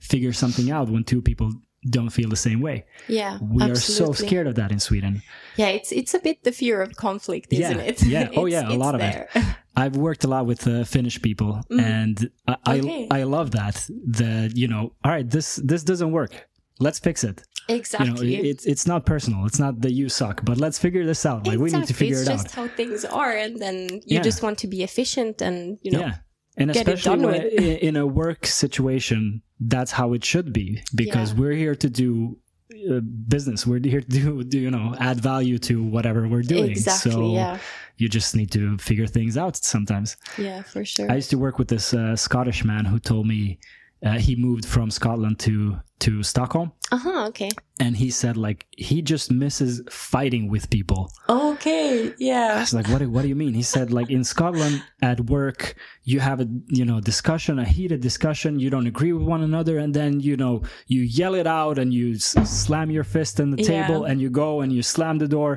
figure 0.00 0.32
something 0.32 0.70
out 0.70 0.88
when 0.88 1.04
two 1.04 1.22
people 1.22 1.52
don't 1.90 2.10
feel 2.10 2.28
the 2.28 2.36
same 2.36 2.60
way. 2.60 2.84
yeah 3.08 3.38
We 3.42 3.62
are 3.64 3.74
so 3.74 4.12
scared 4.12 4.46
of 4.46 4.54
that 4.54 4.70
in 4.70 4.78
Sweden. 4.78 5.22
yeah 5.56 5.68
it's 5.78 5.90
it's 5.92 6.14
a 6.14 6.20
bit 6.20 6.44
the 6.44 6.52
fear 6.52 6.80
of 6.80 6.94
conflict 6.96 7.52
isn't 7.52 7.80
it 7.80 8.02
yeah. 8.04 8.28
Oh, 8.36 8.46
yeah, 8.46 8.68
a 8.68 8.76
lot 8.84 8.94
of 8.94 9.00
it. 9.00 9.28
I've 9.74 9.96
worked 9.96 10.22
a 10.24 10.28
lot 10.28 10.44
with 10.46 10.66
uh, 10.68 10.84
Finnish 10.84 11.20
people, 11.22 11.60
and 11.70 12.30
I, 12.46 12.78
Okay. 12.78 13.08
I 13.10 13.20
I 13.20 13.22
love 13.24 13.50
that. 13.52 13.74
The 14.20 14.52
you 14.54 14.68
know, 14.68 14.92
all 15.02 15.10
right, 15.10 15.28
this 15.28 15.56
this 15.70 15.82
doesn't 15.82 16.12
work. 16.12 16.32
Let's 16.86 16.98
fix 17.08 17.16
it. 17.30 17.36
exactly 17.68 18.28
You 18.34 18.42
know, 18.42 18.48
it's 18.52 18.64
it's 18.72 18.86
not 18.92 19.00
personal. 19.12 19.40
It's 19.48 19.60
not 19.64 19.74
that 19.84 19.92
you 20.00 20.06
suck, 20.20 20.36
but 20.48 20.56
let's 20.64 20.78
figure 20.84 21.04
this 21.12 21.22
out. 21.30 21.40
Like 21.46 21.58
we 21.64 21.70
need 21.70 21.72
to 21.72 21.78
Exactly, 21.78 21.94
figure 22.02 22.20
it's 22.22 22.28
it 22.28 22.32
just 22.38 22.54
how 22.58 22.66
things 22.80 23.00
are 23.22 23.34
and 23.44 23.52
then 23.64 23.76
you 24.10 24.16
Yeah. 24.18 24.28
just 24.30 24.40
want 24.44 24.56
to 24.62 24.66
be 24.74 24.80
efficient 24.88 25.34
and 25.48 25.58
you 25.84 25.90
know 25.94 26.00
yeah, 26.04 26.14
and 26.60 26.66
get 26.72 26.88
it 26.88 26.94
especially 26.98 27.24
when, 27.26 27.42
with. 27.44 27.52
in, 27.66 27.76
in 27.88 27.94
a 28.04 28.06
work 28.22 28.42
situation, 28.46 29.20
that's 29.74 29.92
how 29.98 30.08
it 30.16 30.22
should 30.30 30.48
be 30.60 30.68
because 31.02 31.28
Yeah. 31.32 31.38
we're 31.40 31.58
here 31.64 31.76
to 31.84 31.88
do. 32.04 32.38
Uh, 32.90 33.00
business. 33.36 33.58
We're 33.70 33.84
here 33.94 34.00
to 34.00 34.12
do, 34.20 34.42
do, 34.54 34.58
you 34.66 34.70
know, 34.76 34.86
add 35.08 35.18
value 35.32 35.58
to 35.68 35.74
whatever 35.94 36.20
we're 36.32 36.48
doing. 36.56 36.70
exactly 36.70 37.12
so 37.12 37.18
yeah 37.40 37.58
you 38.00 38.08
just 38.18 38.30
need 38.38 38.50
to 38.58 38.62
figure 38.88 39.06
things 39.18 39.34
out 39.42 39.54
sometimes. 39.74 40.08
yeah 40.48 40.60
for 40.72 40.82
sure 40.92 41.06
I 41.12 41.14
used 41.22 41.30
to 41.34 41.38
work 41.46 41.56
with 41.60 41.68
this 41.74 41.86
uh, 41.94 42.16
Scottish 42.26 42.60
man 42.70 42.84
who 42.90 42.98
told 43.10 43.24
me 43.34 43.40
uh, 44.06 44.18
he 44.26 44.32
moved 44.46 44.64
from 44.74 44.86
Scotland 44.90 45.36
to 45.46 45.54
to 46.04 46.22
Stockholm, 46.22 46.72
uh-huh 46.90 47.26
okay 47.30 47.50
and 47.80 47.96
he 47.96 48.10
said 48.10 48.36
like 48.36 48.66
he 48.76 49.02
just 49.12 49.30
misses 49.30 49.80
fighting 49.90 50.44
with 50.54 50.64
people. 50.76 51.02
okay 51.28 52.08
I 52.10 52.14
yeah 52.18 52.60
was 52.60 52.74
like, 52.74 52.88
what? 52.92 52.98
do- 53.02 53.10
What 53.14 53.22
do 53.22 53.28
you 53.28 53.38
mean? 53.44 53.54
He 53.54 53.62
said 53.74 53.86
like 53.98 54.10
in 54.10 54.24
Scotland 54.24 54.82
at 55.10 55.18
work 55.36 55.60
you 56.04 56.18
have 56.20 56.38
a 56.40 56.48
you 56.78 56.84
know 56.84 56.98
discussion, 57.00 57.58
a 57.58 57.64
heated 57.76 58.00
discussion. 58.00 58.58
You 58.64 58.70
don't 58.74 58.88
agree 58.94 59.12
with 59.16 59.26
one 59.34 59.42
another, 59.50 59.74
and 59.82 59.92
then 59.94 60.12
you 60.28 60.36
know 60.42 60.54
you 60.94 61.00
yell 61.20 61.34
it 61.42 61.46
out 61.60 61.76
and 61.82 61.88
you 61.98 62.06
s- 62.14 62.34
slam 62.66 62.88
your 62.90 63.04
fist 63.14 63.34
on 63.40 63.50
the 63.54 63.62
Yeah. 63.62 63.70
table, 63.86 64.00
and 64.08 64.16
you 64.22 64.28
go 64.44 64.60
and 64.62 64.70
you 64.76 64.82
slam 64.82 65.18
the 65.18 65.28
door. 65.38 65.52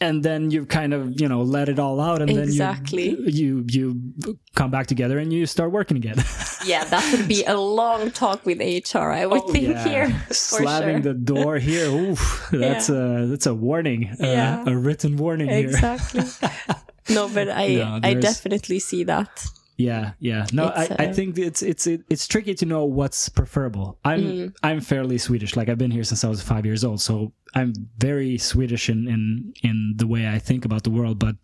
And 0.00 0.22
then 0.24 0.50
you 0.50 0.66
kind 0.66 0.92
of, 0.92 1.20
you 1.20 1.28
know, 1.28 1.42
let 1.42 1.68
it 1.68 1.78
all 1.78 2.00
out, 2.00 2.20
and 2.20 2.28
Exactly. 2.30 3.14
then 3.14 3.24
you, 3.32 3.64
you 3.68 3.90
you 4.24 4.38
come 4.54 4.70
back 4.70 4.86
together 4.88 5.18
and 5.18 5.32
you 5.32 5.46
start 5.46 5.70
working 5.70 5.96
again. 5.96 6.16
yeah 6.66 6.82
that 6.84 7.04
would 7.12 7.28
be 7.28 7.44
a 7.44 7.56
long 7.56 8.10
talk 8.10 8.44
with 8.46 8.58
hr 8.92 9.10
i 9.12 9.24
would 9.26 9.44
think 9.52 9.68
Oh, 9.68 9.72
yeah. 9.72 9.84
here 9.88 10.22
slamming 10.30 11.02
sure 11.02 11.12
the 11.12 11.18
door 11.34 11.58
here. 11.58 11.86
Oof, 11.90 12.48
that's 12.52 12.88
a 12.88 13.26
that's 13.30 13.46
a 13.46 13.54
warning, 13.54 14.08
uh, 14.20 14.26
Yeah. 14.26 14.64
a 14.66 14.74
written 14.76 15.16
warning 15.16 15.48
here. 15.48 15.68
exactly 15.68 16.24
no 17.16 17.28
but 17.28 17.48
i 17.50 17.66
No, 17.76 18.00
i 18.02 18.14
definitely 18.14 18.78
see 18.80 19.04
that 19.04 19.30
Yeah, 19.76 20.12
yeah. 20.20 20.46
No, 20.52 20.66
I, 20.66 20.88
I 20.98 21.06
uh, 21.06 21.12
think 21.12 21.38
it's 21.38 21.62
it's 21.62 21.86
it's 21.86 22.28
tricky 22.28 22.54
to 22.54 22.66
know 22.66 22.84
what's 22.84 23.28
preferable. 23.28 23.98
I'm 24.04 24.20
Mm. 24.22 24.54
I'm 24.62 24.80
fairly 24.80 25.18
Swedish. 25.18 25.56
Like 25.56 25.68
I've 25.68 25.78
been 25.78 25.90
here 25.90 26.04
since 26.04 26.22
I 26.24 26.28
was 26.28 26.40
five 26.42 26.64
years 26.64 26.84
old, 26.84 27.00
so 27.00 27.32
I'm 27.54 27.72
very 27.98 28.38
Swedish 28.38 28.88
in 28.88 29.08
in 29.08 29.52
in 29.62 29.94
the 29.96 30.06
way 30.06 30.28
I 30.28 30.38
think 30.38 30.64
about 30.64 30.84
the 30.84 30.90
world. 30.90 31.18
But 31.18 31.36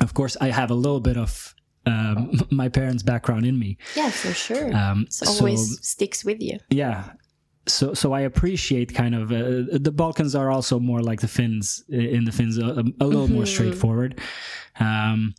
of 0.00 0.14
course, 0.14 0.36
I 0.40 0.48
have 0.50 0.70
a 0.70 0.74
little 0.74 1.00
bit 1.00 1.16
of 1.16 1.54
um, 1.86 2.32
my 2.50 2.68
parents' 2.68 3.02
background 3.02 3.44
in 3.46 3.58
me. 3.58 3.76
yeah 3.96 4.10
for 4.10 4.32
sure 4.32 4.74
Um, 4.74 5.06
it 5.08 5.28
always 5.28 5.78
sticks 5.86 6.24
with 6.24 6.40
you 6.40 6.58
yeah 6.70 7.10
so 7.66 7.94
so 7.94 8.12
i 8.14 8.20
appreciate 8.20 8.94
kind 8.94 9.14
of 9.14 9.30
uh, 9.30 9.78
the 9.78 9.92
balkans 9.92 10.34
are 10.34 10.50
also 10.50 10.78
more 10.78 11.02
like 11.02 11.20
the 11.20 11.28
finns 11.28 11.84
in 11.88 12.24
the 12.24 12.32
finns 12.32 12.56
a, 12.58 12.84
a 13.00 13.04
little 13.06 13.28
more 13.28 13.46
straightforward 13.46 14.20
um 14.80 15.34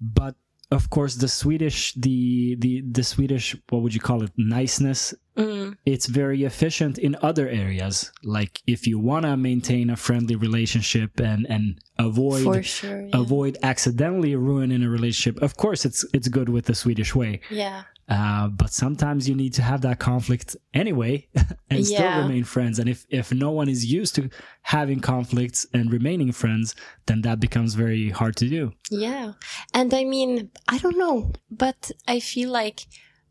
but 0.00 0.34
of 0.70 0.90
course 0.90 1.14
the 1.16 1.28
swedish 1.28 1.92
the 1.94 2.56
the 2.58 2.82
the 2.90 3.02
swedish 3.04 3.56
what 3.68 3.82
would 3.82 3.94
you 3.94 4.00
call 4.00 4.22
it 4.22 4.32
niceness 4.36 5.14
Mm, 5.36 5.76
it's 5.84 6.06
very 6.06 6.44
efficient 6.44 6.96
in 6.98 7.14
other 7.20 7.46
areas 7.48 8.10
like 8.24 8.62
if 8.66 8.86
you 8.86 8.98
want 8.98 9.26
to 9.26 9.36
maintain 9.36 9.90
a 9.90 9.96
friendly 9.96 10.34
relationship 10.34 11.20
and 11.20 11.46
and 11.50 11.78
avoid 11.98 12.64
sure 12.64 13.02
yeah. 13.02 13.20
avoid 13.20 13.58
accidentally 13.62 14.34
ruining 14.34 14.82
a 14.82 14.88
relationship 14.88 15.42
of 15.42 15.56
course 15.58 15.84
it's 15.84 16.06
it's 16.14 16.28
good 16.28 16.48
with 16.48 16.64
the 16.64 16.74
swedish 16.74 17.14
way 17.14 17.40
yeah 17.50 17.82
uh, 18.08 18.46
but 18.48 18.72
sometimes 18.72 19.28
you 19.28 19.34
need 19.34 19.52
to 19.52 19.62
have 19.62 19.80
that 19.80 19.98
conflict 19.98 20.56
anyway 20.72 21.26
and 21.70 21.84
still 21.84 22.22
remain 22.22 22.44
friends. 22.44 22.78
And 22.78 22.88
if, 22.88 23.04
if 23.10 23.32
no 23.32 23.50
one 23.50 23.68
is 23.68 23.84
used 23.84 24.14
to 24.14 24.30
having 24.62 25.00
conflicts 25.00 25.66
and 25.74 25.92
remaining 25.92 26.30
friends, 26.30 26.76
then 27.06 27.22
that 27.22 27.40
becomes 27.40 27.74
very 27.74 28.10
hard 28.10 28.36
to 28.36 28.48
do. 28.48 28.72
Yeah. 28.90 29.32
And 29.74 29.92
I 29.92 30.04
mean, 30.04 30.50
I 30.68 30.78
don't 30.78 30.96
know, 30.96 31.32
but 31.50 31.90
I 32.06 32.20
feel 32.20 32.50
like 32.50 32.86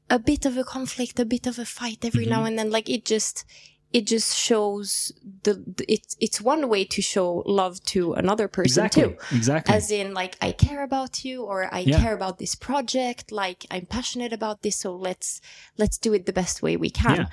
a 0.10 0.20
bit 0.20 0.46
of 0.46 0.58
a 0.58 0.64
conflict, 0.64 1.20
a 1.20 1.26
bit 1.26 1.48
of 1.48 1.60
a 1.60 1.66
fight 1.66 2.06
every 2.06 2.24
mm-hmm. 2.26 2.32
now 2.32 2.44
and 2.46 2.58
then, 2.58 2.70
like 2.70 2.90
it 2.90 3.06
just, 3.06 3.46
it 3.96 4.06
just 4.08 4.38
shows 4.38 5.14
the, 5.44 5.64
it's 5.88 6.18
it's 6.20 6.42
one 6.42 6.68
way 6.68 6.84
to 6.84 7.02
show 7.02 7.44
love 7.46 7.82
to 7.86 8.12
another 8.14 8.50
person 8.50 8.84
exactly 8.84 9.04
too. 9.04 9.18
Exactly 9.34 9.74
as 9.74 9.90
in 9.90 10.14
like 10.14 10.36
i 10.42 10.52
care 10.52 10.84
about 10.84 11.24
you 11.24 11.44
or 11.44 11.74
i 11.74 11.80
Yeah. 11.80 12.02
care 12.02 12.14
about 12.14 12.38
this 12.38 12.56
project 12.56 13.32
like 13.32 13.66
i'm 13.72 13.86
passionate 13.86 14.34
about 14.34 14.64
this 14.64 14.76
so 14.76 14.94
let's 14.94 15.40
let's 15.78 15.98
do 15.98 16.14
it 16.14 16.26
the 16.26 16.34
best 16.34 16.62
way 16.62 16.76
we 16.76 16.90
can 16.90 17.30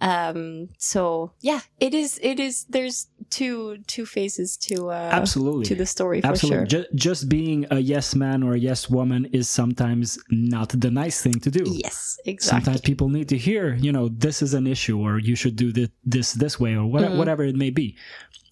um 0.00 0.68
so 0.78 1.32
yeah 1.40 1.60
it 1.80 1.94
is 1.94 2.20
it 2.22 2.38
is 2.38 2.64
there's 2.68 3.06
two 3.30 3.78
two 3.86 4.04
phases 4.04 4.56
to 4.56 4.90
uh 4.90 5.10
absolutely 5.12 5.64
to 5.64 5.74
the 5.74 5.86
story 5.86 6.20
for 6.20 6.26
Absolutely. 6.28 6.68
sure 6.68 6.82
Ju- 6.82 6.88
just 6.94 7.28
being 7.28 7.66
a 7.70 7.78
yes 7.78 8.14
man 8.14 8.42
or 8.42 8.52
a 8.52 8.58
yes 8.58 8.90
woman 8.90 9.24
is 9.32 9.48
sometimes 9.48 10.18
not 10.30 10.68
the 10.68 10.90
nice 10.90 11.22
thing 11.22 11.40
to 11.40 11.50
do. 11.50 11.64
yes 11.66 12.18
exactly 12.26 12.64
Sometimes 12.64 12.80
people 12.82 13.08
need 13.08 13.28
to 13.30 13.38
hear, 13.38 13.74
you 13.76 13.90
know, 13.92 14.08
this 14.08 14.42
is 14.42 14.52
an 14.54 14.66
issue, 14.66 14.98
or 14.98 15.18
you 15.18 15.34
should 15.36 15.56
do 15.56 15.72
thi- 15.72 15.90
this 16.04 16.32
this 16.32 16.60
way, 16.60 16.74
or 16.74 16.84
what, 16.86 17.02
Mhm. 17.04 17.16
whatever 17.16 17.42
it 17.44 17.56
may 17.56 17.70
be. 17.70 17.96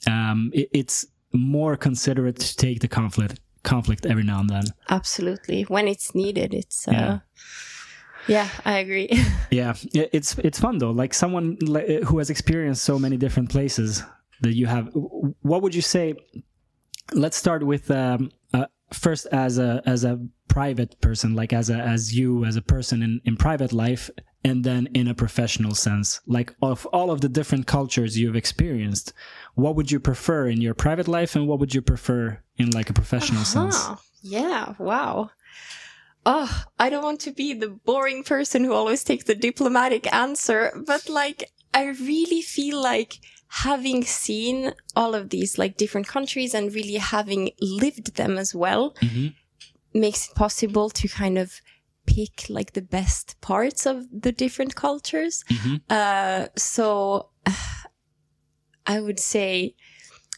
Um, 0.06 0.50
it, 0.54 0.68
it's 0.72 1.06
more 1.32 1.76
considerate 1.76 2.36
to 2.40 2.56
take 2.56 2.80
the 2.80 2.88
conflict 2.88 3.40
conflict 3.62 4.06
every 4.06 4.22
now 4.24 4.40
and 4.40 4.50
then. 4.50 4.64
absolutely 4.88 5.62
when 5.74 5.88
it's 5.88 6.14
needed 6.14 6.52
it's 6.54 6.86
uh 6.88 6.92
Yeah. 6.92 7.18
Yeah, 8.28 8.48
i 8.64 8.78
agree 8.78 9.08
Yeah, 9.54 9.74
it's 9.92 10.36
it's 10.38 10.58
fun 10.58 10.78
though. 10.78 10.90
Like 10.90 11.14
someone 11.14 11.56
who 12.06 12.18
has 12.18 12.28
experienced 12.28 12.82
so 12.82 12.98
many 12.98 13.16
different 13.16 13.50
places 13.50 14.02
that 14.40 14.54
you 14.54 14.66
have. 14.66 14.90
What 15.42 15.62
would 15.62 15.74
you 15.74 15.82
say? 15.82 16.14
Let's 17.12 17.36
start 17.36 17.64
with 17.64 17.88
um, 17.90 18.32
uh, 18.52 18.66
first 18.92 19.26
as 19.26 19.58
a 19.58 19.80
as 19.86 20.02
a 20.02 20.18
private 20.48 21.00
person, 21.00 21.34
like 21.34 21.52
as 21.52 21.70
a 21.70 21.76
as 21.76 22.16
you 22.16 22.44
as 22.44 22.56
a 22.56 22.62
person 22.62 23.02
in 23.02 23.20
in 23.24 23.36
private 23.36 23.72
life, 23.72 24.10
and 24.42 24.64
then 24.64 24.88
in 24.94 25.06
a 25.06 25.14
professional 25.14 25.74
sense. 25.74 26.20
Like 26.26 26.54
of 26.60 26.86
all 26.86 27.10
of 27.12 27.20
the 27.20 27.28
different 27.28 27.68
cultures 27.68 28.18
you've 28.18 28.36
experienced, 28.36 29.12
what 29.54 29.76
would 29.76 29.92
you 29.92 30.00
prefer 30.00 30.48
in 30.48 30.60
your 30.60 30.74
private 30.74 31.06
life, 31.06 31.36
and 31.36 31.46
what 31.46 31.60
would 31.60 31.74
you 31.74 31.82
prefer 31.82 32.40
in 32.56 32.70
like 32.70 32.90
a 32.90 32.94
professional 32.94 33.44
sense? 33.44 33.76
Uh-huh. 33.76 33.96
Yeah, 34.22 34.74
wow. 34.78 35.30
Oh, 36.26 36.64
I 36.78 36.88
don't 36.90 37.04
want 37.04 37.20
to 37.20 37.32
be 37.32 37.52
the 37.52 37.68
boring 37.68 38.24
person 38.24 38.64
who 38.64 38.72
always 38.72 39.04
takes 39.04 39.24
the 39.24 39.34
diplomatic 39.34 40.12
answer, 40.12 40.72
but 40.86 41.08
like, 41.08 41.50
I 41.74 41.84
really 41.86 42.40
feel 42.40 42.80
like 42.82 43.18
having 43.48 44.04
seen 44.04 44.72
all 44.96 45.14
of 45.14 45.30
these 45.30 45.58
like 45.58 45.76
different 45.76 46.08
countries 46.08 46.54
and 46.54 46.74
really 46.74 46.94
having 46.96 47.50
lived 47.60 48.16
them 48.16 48.36
as 48.38 48.54
well 48.54 48.94
Mhm. 49.02 49.34
makes 49.92 50.28
it 50.28 50.34
possible 50.34 50.88
to 50.90 51.06
kind 51.08 51.36
of 51.38 51.60
pick 52.06 52.46
like 52.48 52.72
the 52.72 52.82
best 52.82 53.40
parts 53.40 53.86
of 53.86 54.06
the 54.10 54.32
different 54.32 54.74
cultures. 54.74 55.44
Mhm. 55.48 55.80
Uh, 55.90 56.48
so 56.56 57.30
I 58.86 59.00
would 59.00 59.20
say 59.20 59.74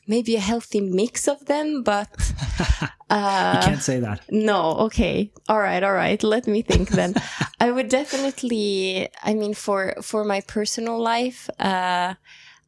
maybe 0.07 0.37
a 0.37 0.41
healthy 0.41 0.81
mix 0.81 1.29
of 1.29 1.47
them, 1.47 1.83
but 1.83 2.09
uh, 3.11 3.53
you 3.63 3.69
can't 3.71 3.83
say 3.83 4.01
that. 4.01 4.21
no, 4.31 4.77
okay. 4.87 5.33
All 5.49 5.61
right, 5.61 5.83
all 5.83 5.93
right. 5.95 6.23
Let 6.23 6.47
me 6.47 6.63
think 6.63 6.91
then. 6.91 7.15
I 7.61 7.71
would 7.71 7.89
definitely 7.89 9.09
I 9.23 9.35
mean 9.35 9.55
for 9.55 9.95
for 10.03 10.25
my 10.25 10.41
personal 10.43 10.99
life, 11.01 11.49
uh 11.59 12.15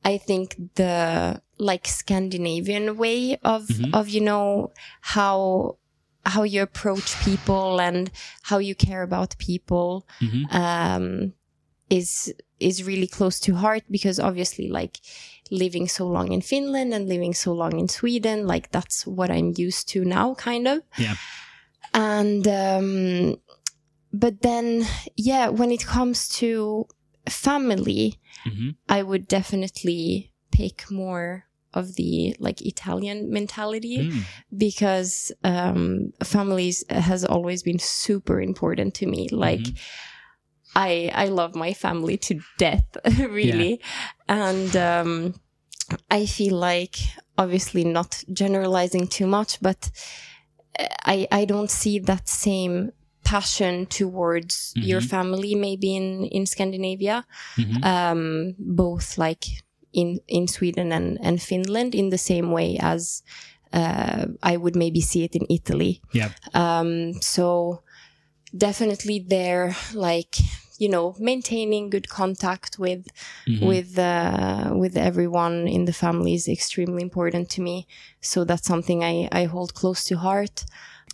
I 0.04 0.18
think 0.18 0.56
the 0.76 1.42
like 1.58 1.86
Scandinavian 1.88 2.96
way 2.96 3.38
of 3.42 3.62
Mhm. 3.68 3.94
of 3.94 4.08
you 4.08 4.20
know 4.20 4.72
how 5.00 5.76
how 6.24 6.42
you 6.44 6.62
approach 6.62 7.18
people 7.24 7.80
and 7.80 8.10
how 8.42 8.58
you 8.58 8.74
care 8.74 9.02
about 9.02 9.36
people 9.38 10.06
Mhm. 10.20 10.54
um 10.54 11.32
is 11.90 12.32
is 12.60 12.82
really 12.84 13.06
close 13.06 13.40
to 13.40 13.54
heart 13.54 13.84
because 13.90 14.18
obviously 14.20 14.68
like 14.68 14.98
living 15.50 15.88
so 15.88 16.06
long 16.06 16.32
in 16.32 16.40
Finland 16.42 16.92
and 16.92 17.08
living 17.08 17.34
so 17.34 17.52
long 17.52 17.78
in 17.78 17.88
Sweden 17.88 18.46
like 18.46 18.70
that's 18.70 19.06
what 19.06 19.30
I'm 19.30 19.54
used 19.56 19.88
to 19.92 20.04
now 20.04 20.34
kind 20.34 20.66
of 20.68 20.82
Yeah. 20.98 21.14
and 21.94 22.46
um 22.48 23.36
but 24.12 24.42
then 24.42 24.84
yeah 25.16 25.48
when 25.48 25.70
it 25.70 25.84
comes 25.86 26.28
to 26.40 26.86
family 27.28 28.18
Mhm. 28.46 28.76
I 28.88 29.02
would 29.02 29.26
definitely 29.28 30.32
pick 30.50 30.90
more 30.90 31.44
of 31.74 31.94
the 31.96 32.34
like 32.38 32.62
Italian 32.62 33.30
mentality 33.30 33.98
Mm. 34.08 34.22
because 34.56 35.32
um 35.44 36.12
families 36.24 36.84
has 36.88 37.24
always 37.24 37.62
been 37.62 37.78
super 37.78 38.40
important 38.40 38.94
to 38.94 39.06
me 39.06 39.28
like 39.30 39.60
Mhm. 39.60 39.76
I 40.86 41.10
i 41.24 41.26
love 41.40 41.52
my 41.64 41.72
family 41.84 42.16
to 42.16 42.32
death 42.58 42.88
really 43.40 43.80
and 44.28 44.70
um 44.76 45.12
i 46.10 46.26
feel 46.26 46.56
like 46.70 46.96
obviously 47.36 47.84
not 47.84 48.10
generalizing 48.42 49.06
too 49.16 49.26
much 49.26 49.58
but 49.68 49.80
uh, 50.78 50.86
i 51.14 51.26
i 51.40 51.44
don't 51.46 51.70
see 51.70 51.98
that 52.10 52.28
same 52.28 52.74
passion 53.24 53.86
towards 53.86 54.72
your 54.90 55.00
Mhm. 55.02 55.08
family 55.14 55.54
maybe 55.54 55.88
in 56.00 56.24
in 56.36 56.46
scandinavia 56.46 57.16
Mhm. 57.56 57.84
um, 57.92 58.54
both 58.58 59.18
like 59.18 59.44
in 59.92 60.20
in 60.26 60.46
Sweden 60.48 60.92
and 60.92 61.18
and 61.26 61.40
Finland 61.50 61.94
in 61.94 62.10
the 62.10 62.18
same 62.18 62.48
way 62.58 62.78
as 62.80 63.22
uh, 63.80 64.24
I 64.52 64.56
would 64.56 64.76
maybe 64.76 65.00
see 65.00 65.22
it 65.24 65.34
in 65.34 65.44
Italy. 65.48 66.00
Yeah. 66.14 66.30
Um, 66.54 67.12
so 67.20 67.46
definitely 68.56 69.18
there, 69.28 69.76
like 69.94 70.36
you 70.78 70.88
know, 70.88 71.14
maintaining 71.18 71.90
good 71.90 72.08
contact 72.08 72.78
with 72.78 73.02
Mhm. 73.46 73.66
with 73.70 73.98
uh, 73.98 74.70
with 74.82 74.96
everyone 74.96 75.56
in 75.76 75.84
the 75.84 75.92
family 75.92 76.32
is 76.34 76.46
extremely 76.48 77.02
important 77.02 77.50
to 77.54 77.60
me. 77.62 77.86
So 78.20 78.44
that's 78.44 78.66
something 78.66 79.02
I 79.02 79.28
I 79.40 79.44
hold 79.46 79.70
close 79.74 80.04
to 80.08 80.16
heart. 80.16 80.64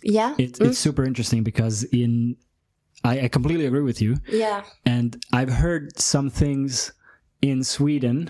Yeah. 0.03 0.33
It, 0.37 0.53
Mm. 0.59 0.65
it's 0.67 0.77
super 0.79 1.03
interesting 1.03 1.43
because 1.43 1.83
in 1.91 2.35
I, 3.03 3.25
I 3.25 3.27
completely 3.27 3.65
agree 3.67 3.83
with 3.91 4.01
you, 4.01 4.15
yeah. 4.31 4.63
and 4.85 5.09
I've 5.33 5.53
heard 5.63 5.99
some 5.99 6.29
things 6.31 6.91
in 7.41 7.63
Sweden, 7.63 8.29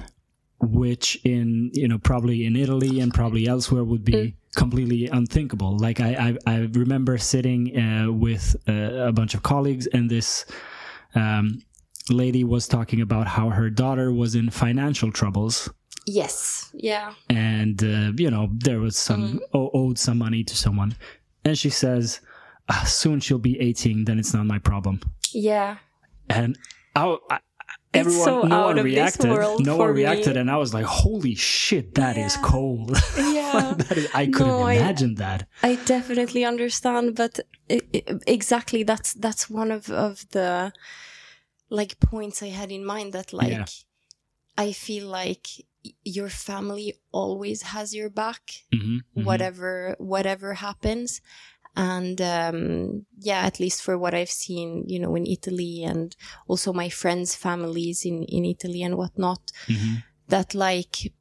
which 0.60 1.08
in 1.24 1.70
you 1.74 1.88
know 1.88 1.98
probably 2.00 2.46
in 2.46 2.56
Italy 2.56 3.00
and 3.02 3.14
probably 3.14 3.48
elsewhere 3.48 3.84
would 3.84 4.04
be 4.04 4.14
Mm. 4.14 4.34
completely 4.56 5.08
unthinkable. 5.20 5.78
Like 5.88 6.00
I 6.00 6.12
I, 6.28 6.30
I 6.54 6.56
remember 6.84 7.18
sitting 7.18 7.62
uh, 7.78 8.12
with 8.26 8.56
uh, 8.68 9.08
a 9.10 9.12
bunch 9.12 9.34
of 9.36 9.42
colleagues, 9.44 9.86
and 9.94 10.10
this 10.10 10.46
um, 11.16 11.62
lady 12.10 12.44
was 12.44 12.68
talking 12.68 13.02
about 13.02 13.28
how 13.28 13.50
her 13.50 13.70
daughter 13.70 14.12
was 14.12 14.36
in 14.36 14.50
financial 14.50 15.12
troubles. 15.12 15.70
Yes. 16.06 16.70
Yeah. 16.74 17.14
and 17.30 17.84
uh, 17.84 18.12
you 18.16 18.30
know 18.30 18.50
there 18.54 18.80
was 18.80 18.96
some 18.96 19.40
o- 19.54 19.72
owed 19.74 19.98
some 19.98 20.20
money 20.20 20.44
to 20.44 20.56
someone 20.56 20.96
and 21.44 21.58
she 21.58 21.72
says 21.72 22.20
"Ah, 22.70 22.84
soon 22.86 23.20
she'll 23.20 23.40
be 23.40 23.60
18 23.60 24.06
then 24.06 24.20
it's 24.20 24.32
not 24.34 24.46
my 24.46 24.60
problem 24.60 25.00
Yeah. 25.34 25.78
and 26.30 26.58
I, 26.96 27.18
everyone 28.02 28.26
so 28.26 28.42
no 28.56 28.62
one 28.70 28.78
reacted 28.92 29.30
no 29.72 29.76
one 29.84 29.92
reacted 30.02 30.34
me. 30.36 30.42
and 30.42 30.50
i 30.56 30.58
was 30.64 30.72
like 30.78 30.86
holy 30.86 31.36
shit 31.36 31.86
that 32.02 32.16
is 32.26 32.34
Yeah. 32.36 32.42
cold 32.54 32.90
Yeah. 33.18 33.74
that 33.84 33.96
is, 34.02 34.08
i 34.22 34.24
couldn't 34.36 34.60
No, 34.60 34.64
I- 34.74 34.74
imagine 34.82 35.14
that 35.26 35.40
I 35.70 35.72
definitely 35.96 36.44
understand, 36.54 37.06
but 37.22 37.34
i 37.76 37.78
i 37.98 38.02
exactly 38.38 38.82
that's 38.92 39.12
that's 39.26 39.44
one 39.62 39.70
of 39.78 39.84
of 40.08 40.14
the 40.36 40.52
like 41.80 41.94
points 42.00 42.38
I 42.48 42.50
had 42.60 42.70
in 42.78 42.84
mind 42.94 43.10
that 43.18 43.30
like 43.34 43.52
Yeah. 43.52 43.66
I 44.66 44.72
feel 44.86 45.06
like 45.22 45.48
your 46.04 46.30
family 46.48 46.88
always 47.22 47.60
has 47.74 47.88
your 48.00 48.10
back 48.24 48.44
Mhm, 48.74 49.02
mhm. 49.16 49.24
whatever 49.28 49.96
whatever 50.14 50.50
happens 50.68 51.10
and 51.76 52.22
um 52.22 53.06
yeah 53.20 53.42
at 53.46 53.60
least 53.60 53.82
for 53.82 53.98
what 53.98 54.14
i've 54.14 54.30
seen 54.30 54.84
you 54.88 55.00
know 55.00 55.16
in 55.16 55.26
italy 55.26 55.84
and 55.84 56.16
also 56.48 56.72
my 56.74 56.90
friends 56.90 57.36
families 57.36 58.06
in 58.06 58.24
in 58.24 58.46
italy 58.46 58.82
and 58.84 58.96
whatnot 58.96 59.42
Mhm. 59.68 60.04
that 60.30 60.54
like 60.54 61.12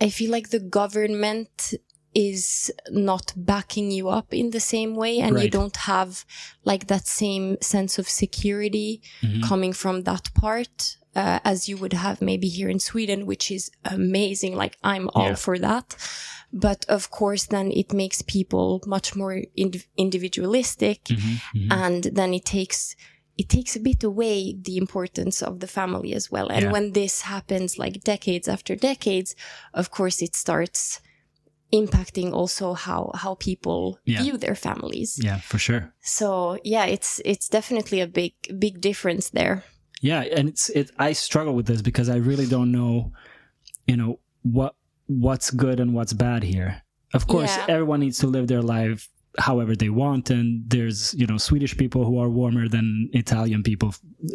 I 0.00 0.10
feel 0.10 0.30
like 0.32 0.48
the 0.50 0.58
government 0.80 1.74
is 2.12 2.72
not 2.90 3.32
backing 3.36 3.90
you 3.92 4.08
up 4.08 4.34
in 4.34 4.50
the 4.50 4.60
same 4.60 4.96
way 4.96 5.20
and 5.20 5.36
you 5.44 5.50
don't 5.50 5.76
have 5.76 6.24
like 6.64 6.86
that 6.88 7.06
same 7.06 7.56
sense 7.60 7.98
of 8.00 8.08
security 8.08 9.00
Mhm. 9.22 9.42
coming 9.48 9.72
from 9.72 10.02
that 10.02 10.24
part 10.34 10.96
uh, 11.14 11.38
as 11.44 11.68
you 11.68 11.76
would 11.76 11.92
have 11.92 12.20
maybe 12.22 12.48
here 12.48 12.70
in 12.70 12.80
Sweden 12.80 13.26
which 13.26 13.50
is 13.50 13.70
amazing 13.84 14.54
like 14.56 14.76
I'm 14.82 15.08
all 15.14 15.28
Yeah. 15.28 15.34
for 15.46 15.58
that 15.58 15.96
but 16.52 16.84
of 16.88 17.10
course 17.10 17.46
then 17.46 17.70
it 17.70 17.92
makes 17.92 18.22
people 18.22 18.80
much 18.86 19.14
more 19.16 19.34
ind- 19.56 19.86
individualistic 19.96 21.04
Mhm, 21.04 21.40
mhm. 21.54 21.72
and 21.84 22.02
then 22.18 22.34
it 22.34 22.44
takes 22.44 22.96
it 23.38 23.48
takes 23.48 23.74
a 23.76 23.80
bit 23.80 24.04
away 24.04 24.54
the 24.68 24.76
importance 24.76 25.42
of 25.42 25.60
the 25.60 25.66
family 25.66 26.12
as 26.14 26.30
well 26.30 26.48
and 26.50 26.62
Yeah. 26.64 26.72
when 26.72 26.92
this 26.92 27.22
happens 27.22 27.78
like 27.78 28.04
decades 28.04 28.46
after 28.48 28.76
decades 28.76 29.34
of 29.74 29.86
course 29.90 30.20
it 30.26 30.34
starts 30.36 31.00
impacting 31.72 32.32
also 32.32 32.74
how 32.74 33.10
how 33.14 33.34
people 33.36 33.98
Yeah. 34.04 34.22
view 34.22 34.36
their 34.36 34.54
families 34.54 35.18
yeah 35.22 35.40
for 35.40 35.58
sure 35.58 35.94
so 36.02 36.58
yeah 36.64 36.84
it's 36.84 37.20
it's 37.24 37.48
definitely 37.48 38.00
a 38.00 38.06
big 38.06 38.34
big 38.58 38.80
difference 38.80 39.30
there 39.30 39.64
Yeah, 40.02 40.20
and 40.36 40.48
it's 40.50 40.68
it. 40.70 40.90
I 40.98 41.12
struggle 41.14 41.54
with 41.54 41.66
this 41.66 41.80
because 41.80 42.08
I 42.10 42.16
really 42.16 42.46
don't 42.46 42.70
know 42.72 43.12
you 43.86 43.96
know 43.96 44.18
what 44.42 44.74
what's 45.06 45.50
good 45.50 45.80
and 45.80 45.94
what's 45.94 46.12
bad 46.12 46.42
here. 46.42 46.82
Of 47.14 47.26
course, 47.26 47.56
Yeah. 47.56 47.66
everyone 47.74 48.00
needs 48.00 48.18
to 48.18 48.26
live 48.26 48.46
their 48.48 48.62
life 48.62 49.08
however 49.38 49.74
they 49.74 49.88
want, 49.88 50.28
and 50.30 50.46
there's 50.68 51.14
you 51.14 51.26
know 51.26 51.38
Swedish 51.38 51.74
people 51.76 52.04
who 52.04 52.18
are 52.22 52.28
warmer 52.28 52.68
than 52.68 53.08
Italian 53.12 53.62
people. 53.62 53.94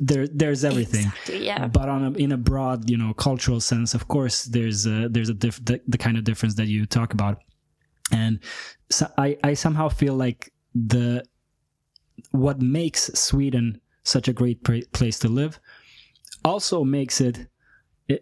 There, 0.09 0.27
there's 0.27 0.63
everything. 0.63 1.05
Exactly, 1.07 1.45
yeah. 1.45 1.67
But 1.67 1.87
on 1.89 2.01
a, 2.03 2.11
in 2.17 2.31
a 2.31 2.37
broad, 2.37 2.89
you 2.89 2.97
know, 2.97 3.13
cultural 3.13 3.59
sense, 3.61 3.93
of 3.93 4.07
course, 4.07 4.45
there's 4.45 4.87
a, 4.87 5.07
there's 5.09 5.29
a 5.29 5.33
diff, 5.43 5.63
the, 5.63 5.79
the 5.87 5.97
kind 5.97 6.17
of 6.17 6.23
difference 6.23 6.55
that 6.55 6.67
you 6.67 6.85
talk 6.85 7.13
about, 7.13 7.37
and 8.11 8.39
so 8.89 9.05
I 9.17 9.37
I 9.43 9.53
somehow 9.53 9.89
feel 9.89 10.15
like 10.15 10.51
the 10.73 11.23
what 12.31 12.61
makes 12.61 13.01
Sweden 13.19 13.79
such 14.15 14.27
a 14.27 14.33
great 14.33 14.59
pra- 14.63 14.87
place 14.99 15.17
to 15.23 15.27
live 15.41 15.53
also 16.51 16.83
makes 16.83 17.19
it 17.21 17.35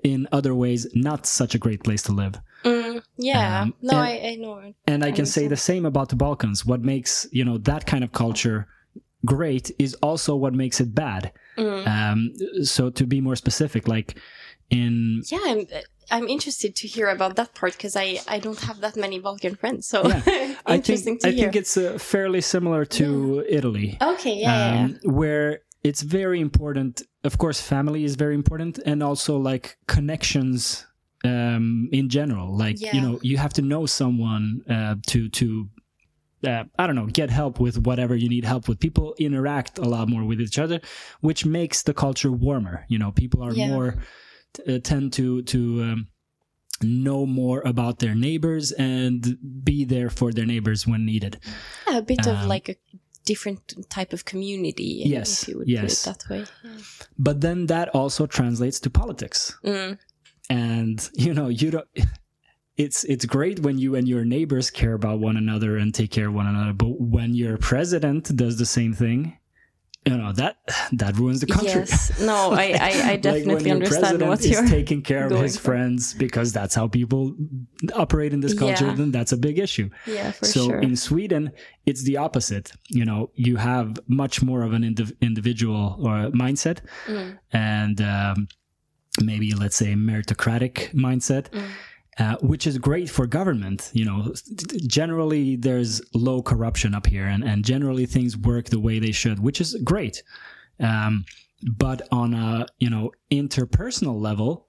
in 0.04 0.28
other 0.32 0.54
ways 0.64 0.88
not 0.96 1.26
such 1.40 1.54
a 1.56 1.60
great 1.66 1.82
place 1.84 2.02
to 2.08 2.12
live. 2.12 2.34
Mm, 2.64 3.02
yeah. 3.18 3.62
Um, 3.62 3.74
no, 3.82 3.92
and- 3.98 4.00
I, 4.10 4.12
I 4.32 4.36
know. 4.44 4.74
And 4.88 5.04
I 5.04 5.08
I 5.10 5.12
can 5.18 5.26
say 5.36 5.48
the 5.48 5.58
same 5.70 5.86
about 5.86 6.08
the 6.10 6.16
Balkans. 6.16 6.66
What 6.66 6.82
makes, 6.82 7.28
you 7.32 7.46
know, 7.48 7.58
that 7.72 7.84
kind 7.92 8.04
of 8.04 8.12
culture 8.12 8.60
great 9.24 9.66
is 9.86 9.94
also 10.02 10.36
what 10.36 10.54
makes 10.54 10.80
it 10.84 10.90
bad. 10.96 11.32
Mm. 11.58 11.88
Um, 11.96 12.20
so 12.66 12.90
to 12.90 13.04
be 13.14 13.22
more 13.22 13.36
specific, 13.36 13.88
like 13.88 14.10
in 14.70 15.22
Yeah, 15.34 15.44
I'm 15.52 15.62
I'm 16.16 16.28
interested 16.36 16.72
to 16.82 16.86
hear 16.88 17.08
about 17.18 17.36
that 17.36 17.54
part 17.60 17.74
because 17.78 17.96
I 18.06 18.08
I 18.36 18.40
don't 18.46 18.60
have 18.68 18.80
that 18.82 18.96
many 18.96 19.20
Balkan 19.20 19.56
friends, 19.62 19.88
so 19.88 19.98
Yeah, 20.08 20.22
I 20.66 20.76
interesting 20.76 21.06
think 21.06 21.22
to 21.22 21.28
I 21.28 21.32
hear. 21.32 21.44
think 21.44 21.56
it's 21.62 21.78
uh, 21.78 21.98
fairly 22.14 22.42
similar 22.42 22.84
to 23.00 23.08
Italy, 23.60 23.98
okay, 24.14 24.36
yeah, 24.46 24.58
yeah, 24.74 24.86
um, 24.86 25.00
where 25.20 25.50
it's 25.88 26.02
very 26.02 26.40
important. 26.40 26.94
Of 27.24 27.38
course, 27.38 27.60
family 27.62 28.04
is 28.10 28.16
very 28.16 28.36
important, 28.36 28.80
and 28.86 29.02
also 29.04 29.38
like 29.52 29.78
connections 29.88 30.86
um, 31.24 31.90
in 31.92 32.10
general. 32.10 32.48
Like 32.58 32.78
you 32.96 33.02
know, 33.02 33.20
you 33.30 33.38
have 33.38 33.54
to 33.54 33.62
know 33.62 33.86
someone 33.86 34.46
uh, 34.70 34.96
to 35.12 35.30
to. 35.30 35.70
Uh, 36.46 36.64
I 36.78 36.86
don't 36.86 36.96
know, 36.96 37.08
get 37.08 37.30
help 37.32 37.60
with 37.60 37.76
whatever 37.88 38.16
you 38.16 38.30
need 38.30 38.46
help 38.46 38.68
with. 38.68 38.80
People 38.80 39.16
interact 39.18 39.80
a 39.80 39.88
lot 39.96 40.08
more 40.10 40.24
with 40.24 40.40
each 40.40 40.60
other, 40.60 40.80
which 41.22 41.42
makes 41.46 41.82
the 41.84 41.94
culture 41.94 42.32
warmer. 42.32 42.86
You 42.88 43.00
know, 43.00 43.12
people 43.12 43.42
are 43.42 43.54
Yeah. 43.54 43.68
more 43.74 43.90
uh, 44.68 44.78
tend 44.90 45.14
to 45.14 45.42
to 45.54 45.60
um, 45.84 46.08
know 46.82 47.26
more 47.26 47.62
about 47.66 47.98
their 48.00 48.14
neighbors 48.16 48.72
and 48.74 49.38
be 49.64 49.86
there 49.86 50.10
for 50.10 50.32
their 50.32 50.46
neighbors 50.46 50.86
when 50.86 51.06
needed. 51.06 51.40
Yeah, 51.88 51.98
a 51.98 52.02
bit 52.04 52.28
of 52.28 52.36
um, 52.38 52.48
like 52.48 52.70
a 52.70 52.76
different 53.26 53.90
type 53.90 54.14
of 54.14 54.26
community. 54.26 55.04
Yes, 55.06 55.44
if 55.44 55.50
you 55.50 55.58
would 55.58 55.68
yes. 55.68 55.82
put 55.82 55.92
it 55.92 56.20
that 56.20 56.30
way. 56.30 56.46
Yeah. 56.64 56.78
But 57.18 57.42
then 57.42 57.66
that 57.68 57.90
also 57.90 58.26
translates 58.28 58.80
to 58.82 58.90
politics. 58.90 59.58
Mm, 59.64 59.98
And 60.50 61.10
you 61.14 61.34
know, 61.34 61.48
you 61.48 61.72
don't 61.72 61.88
it's 62.78 63.04
it's 63.06 63.26
great 63.26 63.60
when 63.60 63.78
you 63.78 63.96
and 63.96 64.08
your 64.08 64.26
neighbors 64.26 64.70
care 64.70 64.94
about 64.94 65.20
one 65.20 65.38
another 65.38 65.78
and 65.78 65.94
take 65.94 66.12
care 66.12 66.28
of 66.28 66.34
one 66.34 66.48
another, 66.48 66.74
but 66.74 67.00
when 67.00 67.34
your 67.34 67.58
president 67.58 68.36
does 68.36 68.58
the 68.58 68.66
same 68.66 68.94
thing, 68.94 69.38
you 70.06 70.18
know, 70.18 70.32
that 70.34 70.58
that 70.94 71.16
ruins 71.18 71.40
the 71.42 71.48
country. 71.48 71.70
Yes, 71.82 72.20
no, 72.22 72.52
I 72.52 72.64
I, 72.64 72.64
I 72.64 72.70
Like 72.80 73.06
when 73.06 73.22
definitely 73.22 73.66
your 73.70 73.76
understand 73.76 74.22
what 74.22 74.42
you're. 74.46 74.68
taking 74.68 75.02
care 75.02 75.26
of 75.28 75.40
his 75.42 75.58
for. 75.58 75.64
friends 75.72 76.14
because 76.14 76.54
that's 76.54 76.76
how 76.76 76.88
people 76.88 77.36
operate 77.94 78.32
in 78.34 78.40
this 78.42 78.54
culture, 78.54 78.86
Yeah. 78.88 78.96
then 78.96 79.12
that's 79.12 79.32
a 79.32 79.38
big 79.38 79.58
issue. 79.60 79.90
yeah, 80.06 80.32
for 80.32 80.46
so 80.46 80.62
sure. 80.68 80.80
in 80.80 80.96
Sweden, 80.96 81.52
it's 81.86 82.04
the 82.04 82.18
opposite. 82.18 82.72
You 82.90 83.06
know, 83.06 83.30
you 83.36 83.56
have 83.58 83.88
much 84.08 84.42
more 84.44 84.62
of 84.64 84.74
an 84.74 84.84
indiv- 84.84 85.16
individual 85.22 85.98
or 86.00 86.30
mindset, 86.32 86.80
Mm, 87.08 87.38
and 87.52 88.02
um, 88.02 88.48
maybe 89.22 89.54
let's 89.54 89.76
say 89.76 89.94
meritocratic 89.96 90.94
mindset, 90.94 91.50
mm, 91.52 91.64
uh, 92.18 92.38
which 92.42 92.66
is 92.68 92.78
great 92.78 93.10
for 93.10 93.28
government. 93.28 93.90
You 93.94 94.06
know, 94.06 94.34
generally 94.88 95.56
there's 95.56 96.02
low 96.14 96.42
corruption 96.42 96.94
up 96.96 97.06
here, 97.08 97.26
and 97.28 97.44
and 97.44 97.64
generally 97.66 98.06
things 98.06 98.38
work 98.38 98.66
the 98.70 98.80
way 98.80 99.00
they 99.00 99.12
should, 99.12 99.40
which 99.40 99.60
is 99.62 99.76
great. 99.84 100.24
Um, 100.80 101.26
but 101.78 102.02
on 102.12 102.34
a 102.34 102.68
you 102.80 102.90
know 102.90 103.12
interpersonal 103.32 104.20
level, 104.20 104.68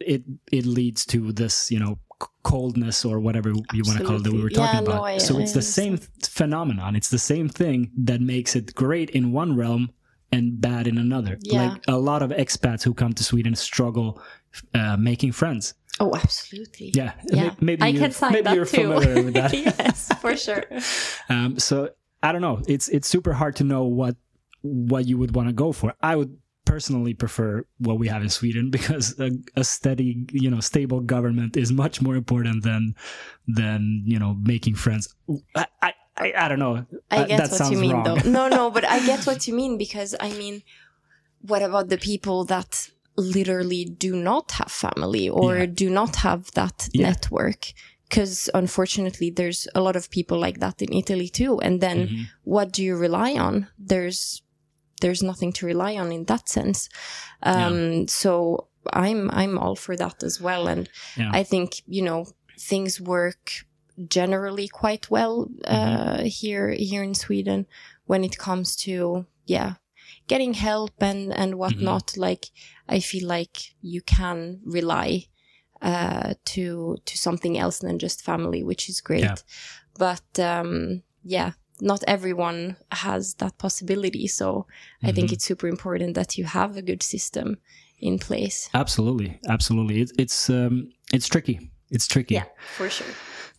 it 0.00 0.22
it 0.50 0.66
leads 0.66 1.04
to 1.06 1.32
this 1.32 1.70
you 1.70 1.78
know 1.78 1.98
coldness 2.44 3.04
or 3.04 3.18
whatever 3.18 3.48
you 3.72 3.82
want 3.84 3.98
to 3.98 4.04
call 4.04 4.16
it 4.16 4.22
that 4.22 4.32
we 4.32 4.40
were 4.42 4.48
talking 4.48 4.80
Yeah, 4.80 4.80
no, 4.80 4.92
about. 4.92 5.04
I- 5.04 5.18
so 5.18 5.38
I 5.38 5.42
it's 5.42 5.52
the 5.52 5.62
same 5.62 5.98
phenomenon. 6.22 6.94
It's 6.96 7.08
the 7.10 7.18
same 7.18 7.48
thing 7.48 7.90
that 8.04 8.20
makes 8.20 8.54
it 8.56 8.74
great 8.74 9.10
in 9.10 9.32
one 9.32 9.56
realm 9.56 9.90
and 10.30 10.60
bad 10.60 10.86
in 10.86 10.98
another. 10.98 11.36
Yeah. 11.42 11.70
Like 11.72 11.82
a 11.88 11.98
lot 11.98 12.22
of 12.22 12.30
expats 12.30 12.82
who 12.82 12.94
come 12.94 13.12
to 13.14 13.24
Sweden 13.24 13.54
struggle 13.54 14.22
uh, 14.74 14.96
making 14.96 15.32
friends. 15.32 15.74
Oh, 16.00 16.14
absolutely. 16.14 16.92
Yeah, 16.94 17.12
Yeah, 17.30 17.54
May- 17.60 17.76
maybe 17.76 17.82
I 17.82 17.92
can 17.92 18.12
sign 18.12 18.32
maybe 18.32 18.44
that 18.44 18.54
you're 18.56 18.64
too. 18.66 18.82
familiar 18.82 19.22
with 19.24 19.34
that. 19.34 19.52
yes, 19.66 20.08
for 20.20 20.36
sure. 20.36 20.64
Um, 21.28 21.58
so 21.58 21.90
I 22.22 22.32
don't 22.32 22.42
know. 22.42 22.60
It's 22.68 22.88
it's 22.88 23.08
super 23.08 23.32
hard 23.32 23.56
to 23.56 23.64
know 23.64 23.84
what 23.84 24.16
what 24.62 25.06
you 25.06 25.18
would 25.18 25.34
want 25.34 25.48
to 25.48 25.52
go 25.52 25.72
for. 25.72 25.94
I 26.02 26.14
would 26.16 26.36
personally 26.64 27.12
prefer 27.14 27.64
what 27.78 27.98
we 27.98 28.06
have 28.08 28.22
in 28.22 28.28
Sweden 28.28 28.70
because 28.76 29.18
a, 29.18 29.30
a 29.56 29.64
steady, 29.64 30.26
you 30.30 30.48
know, 30.50 30.60
stable 30.60 31.00
government 31.00 31.56
is 31.56 31.72
much 31.72 32.00
more 32.00 32.14
important 32.16 32.62
than 32.62 32.94
than 33.48 34.02
you 34.06 34.18
know 34.18 34.36
making 34.42 34.74
friends. 34.76 35.14
I 35.56 35.66
I, 36.16 36.32
I, 36.44 36.48
don't 36.48 36.58
know. 36.58 36.84
I 37.10 37.16
Uh, 37.22 37.24
get 37.26 37.38
that 37.38 37.50
what 37.50 37.58
sounds 37.58 37.72
you 37.72 37.78
mean, 37.78 37.92
wrong. 37.92 38.04
though. 38.04 38.30
No, 38.30 38.46
no, 38.48 38.70
but 38.70 38.84
I 38.84 39.00
get 39.06 39.26
what 39.26 39.48
you 39.48 39.54
mean 39.54 39.78
because 39.78 40.14
I 40.20 40.30
mean, 40.34 40.62
what 41.40 41.62
about 41.62 41.88
the 41.88 41.96
people 41.98 42.44
that 42.44 42.90
literally 43.16 43.84
do 43.84 44.16
not 44.16 44.52
have 44.52 44.70
family 44.72 45.28
or 45.28 45.56
Yeah. 45.58 45.66
do 45.66 45.90
not 45.90 46.16
have 46.16 46.50
that 46.52 46.88
Yeah. 46.92 47.08
network? 47.08 47.72
Because 48.08 48.50
unfortunately, 48.54 49.30
there's 49.30 49.66
a 49.74 49.80
lot 49.80 49.96
of 49.96 50.10
people 50.10 50.38
like 50.38 50.60
that 50.60 50.82
in 50.82 50.92
Italy 50.92 51.28
too. 51.28 51.58
And 51.60 51.80
then 51.80 51.98
Mhm. 52.08 52.26
what 52.44 52.72
do 52.72 52.82
you 52.82 52.96
rely 52.96 53.32
on? 53.38 53.68
There's 53.78 54.42
there's 55.00 55.22
nothing 55.22 55.52
to 55.52 55.66
rely 55.66 55.96
on 55.96 56.12
in 56.12 56.24
that 56.26 56.48
sense. 56.48 56.88
Um, 57.42 58.06
So 58.08 58.68
I'm 58.92 59.30
I'm 59.30 59.58
all 59.58 59.74
for 59.76 59.96
that 59.96 60.22
as 60.22 60.40
well, 60.40 60.68
and 60.68 60.88
Yeah. 61.16 61.30
I 61.40 61.42
think 61.44 61.82
you 61.86 62.02
know 62.02 62.26
things 62.68 63.00
work 63.00 63.50
generally 64.08 64.68
quite 64.68 65.10
well 65.10 65.48
uh, 65.64 66.22
here 66.24 66.70
here 66.70 67.02
in 67.02 67.14
Sweden 67.14 67.66
when 68.06 68.24
it 68.24 68.36
comes 68.38 68.76
to 68.76 69.26
yeah 69.46 69.74
getting 70.28 70.54
help 70.54 70.92
and 71.02 71.32
and 71.32 71.54
whatnot. 71.54 72.16
Like 72.16 72.46
I 72.88 73.00
feel 73.00 73.26
like 73.28 73.74
you 73.80 74.02
can 74.02 74.60
rely 74.64 75.26
uh, 75.82 76.34
to 76.44 76.96
to 77.04 77.16
something 77.16 77.58
else 77.58 77.78
than 77.80 77.98
just 77.98 78.24
family, 78.24 78.62
which 78.62 78.88
is 78.88 79.00
great. 79.00 79.22
Yeah. 79.22 79.36
But 79.98 80.38
um, 80.38 81.02
yeah, 81.24 81.52
not 81.80 82.02
everyone 82.06 82.76
has 82.90 83.34
that 83.34 83.58
possibility. 83.58 84.26
So 84.28 84.66
I 85.02 85.12
think 85.12 85.28
Mhm. 85.30 85.32
it's 85.32 85.44
super 85.44 85.68
important 85.68 86.14
that 86.14 86.36
you 86.38 86.44
have 86.44 86.76
a 86.76 86.82
good 86.82 87.02
system 87.02 87.56
in 87.98 88.18
place. 88.18 88.68
Absolutely, 88.74 89.38
absolutely. 89.48 90.00
It's 90.00 90.12
it's 90.18 90.50
um 90.50 90.90
it's 91.12 91.28
tricky. 91.28 91.70
It's 91.90 92.06
tricky. 92.06 92.34
Yeah, 92.34 92.46
for 92.76 92.88
sure. 92.90 93.14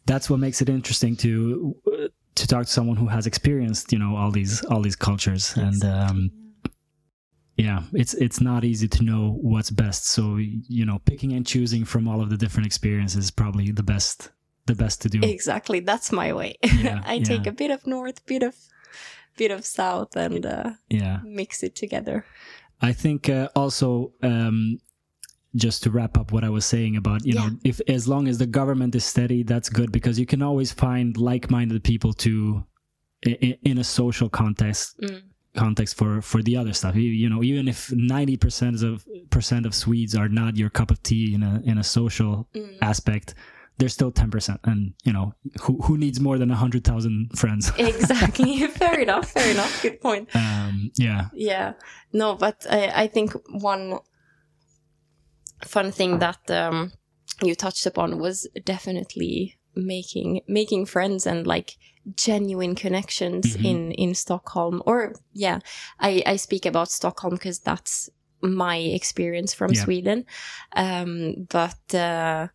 That's 0.05 0.29
what 0.29 0.39
makes 0.39 0.61
it 0.61 0.69
interesting 0.69 1.15
to 1.17 1.75
uh, 1.87 2.07
to 2.35 2.47
talk 2.47 2.65
to 2.65 2.71
someone 2.71 2.97
who 2.97 3.07
has 3.07 3.25
experienced, 3.27 3.91
you 3.93 3.99
know, 3.99 4.15
all 4.15 4.31
these 4.31 4.63
all 4.65 4.81
these 4.81 4.95
cultures 4.97 5.55
and 5.57 5.83
um 5.83 6.31
yeah 7.57 7.83
it's 7.93 8.13
it's 8.15 8.41
not 8.41 8.63
easy 8.63 8.87
to 8.87 9.03
know 9.03 9.37
what's 9.41 9.71
best. 9.71 10.07
So 10.07 10.37
you 10.37 10.85
know 10.85 10.99
picking 11.05 11.33
and 11.33 11.45
choosing 11.45 11.85
from 11.85 12.07
all 12.07 12.21
of 12.21 12.29
the 12.29 12.37
different 12.37 12.67
experiences 12.67 13.25
is 13.25 13.31
probably 13.31 13.71
the 13.71 13.83
best 13.83 14.31
the 14.65 14.75
best 14.75 15.01
to 15.01 15.09
do. 15.09 15.19
Exactly, 15.21 15.79
that's 15.79 16.11
my 16.11 16.33
way. 16.33 16.55
Yeah, 16.63 17.01
I 17.05 17.19
take 17.19 17.47
a 17.47 17.51
bit 17.51 17.71
of 17.71 17.85
north, 17.85 18.25
bit 18.25 18.43
of 18.43 18.55
bit 19.37 19.51
of 19.51 19.65
south, 19.65 20.15
and 20.15 20.45
uh, 20.45 20.71
yeah. 20.89 21.19
mix 21.23 21.63
it 21.63 21.75
together. 21.75 22.25
i 22.81 22.91
think 22.91 23.29
uh, 23.29 23.47
also 23.55 24.11
um 24.23 24.77
just 25.55 25.83
to 25.83 25.91
wrap 25.91 26.17
up 26.17 26.31
what 26.31 26.43
i 26.43 26.49
was 26.49 26.65
saying 26.65 26.97
about 26.97 27.23
you 27.23 27.33
know 27.33 27.49
if 27.63 27.79
as 27.87 28.07
long 28.07 28.27
as 28.27 28.39
the 28.39 28.47
government 28.47 28.95
is 28.95 29.05
steady 29.05 29.43
that's 29.43 29.69
good 29.69 29.91
because 29.91 30.17
you 30.19 30.25
can 30.25 30.41
always 30.41 30.71
find 30.73 31.15
like-minded 31.15 31.83
people 31.83 32.11
to 32.11 32.65
in, 33.25 33.57
in 33.63 33.77
a 33.77 33.83
social 33.83 34.29
context. 34.29 34.99
Mm. 34.99 35.21
Context 35.55 35.95
for 35.95 36.21
for 36.21 36.41
the 36.41 36.57
other 36.57 36.73
stuff 36.73 36.95
you, 36.95 37.01
you 37.03 37.29
know 37.29 37.43
even 37.43 37.67
if 37.67 37.89
90% 37.89 38.83
of 38.83 39.05
percent 39.29 39.65
of 39.67 39.75
swedes 39.75 40.15
are 40.15 40.27
not 40.27 40.57
your 40.57 40.69
cup 40.69 40.89
of 40.89 41.01
tea 41.03 41.33
in 41.35 41.43
a 41.43 41.61
in 41.63 41.77
a 41.77 41.83
social 41.83 42.47
Mm. 42.55 42.77
aspect 42.81 43.35
there's 43.77 43.93
still 43.93 44.11
10% 44.11 44.59
and 44.65 44.93
you 45.03 45.13
know 45.13 45.33
who 45.61 45.79
who 45.81 45.97
needs 45.97 46.19
more 46.19 46.37
than 46.37 46.49
100,000 46.49 47.29
friends 47.35 47.71
Exactly. 47.77 48.65
fair 48.81 48.99
enough. 48.99 49.29
Fair 49.31 49.51
enough. 49.51 49.81
Good 49.81 49.99
point. 50.01 50.29
um 50.35 50.91
yeah 50.95 51.29
Yeah. 51.33 51.73
No, 52.11 52.35
but 52.35 52.65
I, 52.69 53.03
I 53.03 53.07
think 53.07 53.33
one 53.49 53.99
fun 55.65 55.91
thing 55.91 56.19
that 56.19 56.49
um, 56.51 56.91
you 57.41 57.55
touched 57.55 57.85
upon 57.85 58.19
was 58.19 58.47
definitely 58.65 59.57
making 59.75 60.41
making 60.47 60.85
friends 60.85 61.25
and 61.25 61.47
like 61.47 61.77
genuine 62.15 62.75
connections 62.75 63.45
Mhm. 63.57 63.65
in 63.65 63.91
in 63.91 64.15
Stockholm 64.15 64.81
or 64.85 65.13
yeah 65.33 65.59
I 65.99 66.23
I 66.33 66.37
speak 66.37 66.65
about 66.65 66.91
Stockholm 66.91 67.33
because 67.35 67.59
that's 67.59 68.09
my 68.41 68.77
experience 68.77 69.53
from 69.55 69.71
Yeah. 69.71 69.83
Sweden. 69.83 70.25
Um, 70.75 71.47
but 71.49 71.93
uh, 71.95 72.47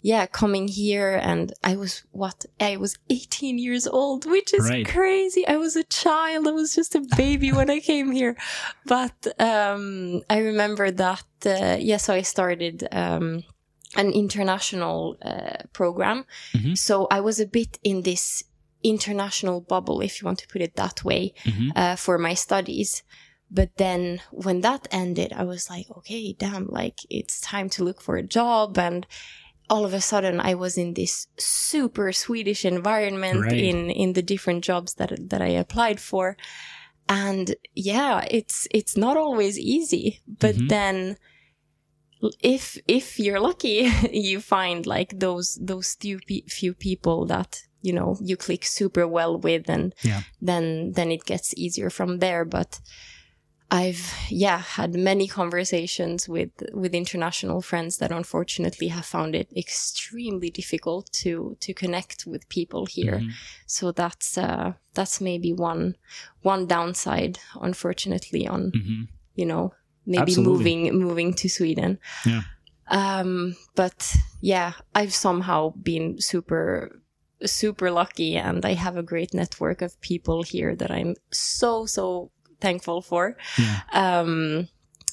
yeah, 0.00 0.26
coming 0.26 0.68
here 0.68 1.20
and 1.22 1.52
I 1.72 1.76
was 1.76 2.02
what 2.12 2.44
I 2.60 2.76
was 2.78 2.96
18 3.10 3.58
years 3.58 3.86
old, 3.86 4.24
which 4.26 4.54
is 4.54 4.70
Right. 4.70 4.86
crazy. 4.86 5.42
I 5.46 5.56
was 5.56 5.76
a 5.76 5.84
child. 5.84 6.46
I 6.46 6.52
was 6.52 6.74
just 6.74 6.94
a 6.94 7.00
baby 7.16 7.52
when 7.52 7.70
I 7.70 7.80
came 7.80 8.12
here. 8.12 8.36
But 8.86 9.26
um, 9.38 10.22
I 10.30 10.38
remember 10.38 10.90
that. 10.90 11.24
Uh, 11.46 11.76
yeah, 11.78 11.98
so 11.98 12.14
I 12.14 12.22
started. 12.22 12.88
Um, 12.92 13.42
an 13.96 14.10
international 14.12 15.16
uh, 15.24 15.62
program. 15.72 16.24
Mhm. 16.52 16.76
So 16.76 17.06
I 17.16 17.20
was 17.20 17.38
a 17.40 17.46
bit 17.46 17.78
in 17.82 18.02
this 18.02 18.42
international 18.84 19.60
bubble, 19.62 20.00
if 20.00 20.20
you 20.20 20.26
want 20.26 20.38
to 20.40 20.48
put 20.48 20.62
it 20.62 20.76
that 20.76 21.04
way, 21.04 21.32
Mhm. 21.44 21.70
uh, 21.74 21.96
for 21.96 22.18
my 22.18 22.34
studies. 22.34 23.02
But 23.50 23.70
then 23.76 24.20
when 24.30 24.60
that 24.62 24.86
ended, 24.90 25.32
I 25.32 25.44
was 25.44 25.68
like, 25.70 25.86
okay, 25.98 26.32
damn, 26.32 26.66
like 26.68 26.98
it's 27.10 27.40
time 27.40 27.68
to 27.70 27.84
look 27.84 28.00
for 28.02 28.16
a 28.16 28.22
job. 28.38 28.78
And 28.78 29.06
all 29.70 29.84
of 29.84 29.94
a 29.94 30.00
sudden 30.00 30.40
I 30.40 30.54
was 30.54 30.76
in 30.76 30.94
this 30.94 31.26
super 31.38 32.12
Swedish 32.12 32.64
environment 32.64 33.40
Right. 33.46 33.64
in, 33.70 33.90
in 33.90 34.12
the 34.12 34.22
different 34.22 34.64
jobs 34.64 34.94
that, 34.94 35.12
that 35.30 35.40
I 35.42 35.48
applied 35.48 36.00
for. 36.00 36.36
And 37.08 37.54
yeah, 37.74 38.24
it's, 38.30 38.66
it's 38.70 38.96
not 38.96 39.16
always 39.16 39.58
easy, 39.58 40.20
but 40.26 40.54
Mhm. 40.56 40.68
then 40.68 41.16
if 42.40 42.78
if 42.88 43.18
you're 43.18 43.40
lucky 43.40 43.78
you 44.12 44.40
find 44.40 44.86
like 44.86 45.18
those 45.18 45.58
those 45.60 45.94
few, 46.00 46.18
few 46.48 46.72
people 46.74 47.26
that 47.26 47.60
you 47.86 47.92
know 47.98 48.16
you 48.28 48.36
click 48.46 48.64
super 48.64 49.06
well 49.16 49.32
with 49.46 49.64
and 49.70 49.94
Yeah. 50.02 50.22
then 50.48 50.92
then 50.96 51.10
it 51.16 51.24
gets 51.32 51.48
easier 51.64 51.90
from 51.90 52.18
there 52.18 52.44
but 52.44 52.80
i've 53.70 54.06
yeah 54.30 54.58
had 54.78 54.94
many 54.94 55.26
conversations 55.40 56.28
with 56.28 56.50
with 56.82 56.94
international 56.94 57.60
friends 57.62 57.96
that 57.98 58.12
unfortunately 58.12 58.88
have 58.88 59.06
found 59.06 59.34
it 59.34 59.48
extremely 59.56 60.50
difficult 60.50 61.04
to 61.22 61.56
to 61.60 61.72
connect 61.82 62.18
with 62.26 62.48
people 62.48 62.82
here 62.96 63.18
Mhm. 63.20 63.30
so 63.66 63.92
that's 63.92 64.38
uh 64.38 64.72
that's 64.96 65.20
maybe 65.20 65.52
one 65.52 65.94
one 66.42 66.66
downside 66.66 67.38
unfortunately 67.68 68.46
on 68.54 68.62
Mhm. 68.72 69.08
you 69.40 69.46
know 69.46 69.72
maybe 70.06 70.32
Absolutely. 70.32 70.52
moving 70.52 70.80
moving 71.06 71.34
to 71.34 71.48
sweden 71.48 71.98
Yeah. 72.26 72.42
um 73.00 73.56
but 73.74 74.14
yeah 74.42 74.72
i've 74.94 75.14
somehow 75.14 75.70
been 75.82 76.20
super 76.20 77.00
super 77.46 77.90
lucky 77.90 78.36
and 78.36 78.64
i 78.64 78.74
have 78.74 78.96
a 78.96 79.02
great 79.02 79.32
network 79.34 79.82
of 79.82 80.00
people 80.00 80.42
here 80.42 80.74
that 80.76 80.90
i'm 80.90 81.14
so 81.30 81.86
so 81.86 82.30
thankful 82.60 83.02
for 83.02 83.36
Yeah. 83.58 83.80
um 83.92 84.68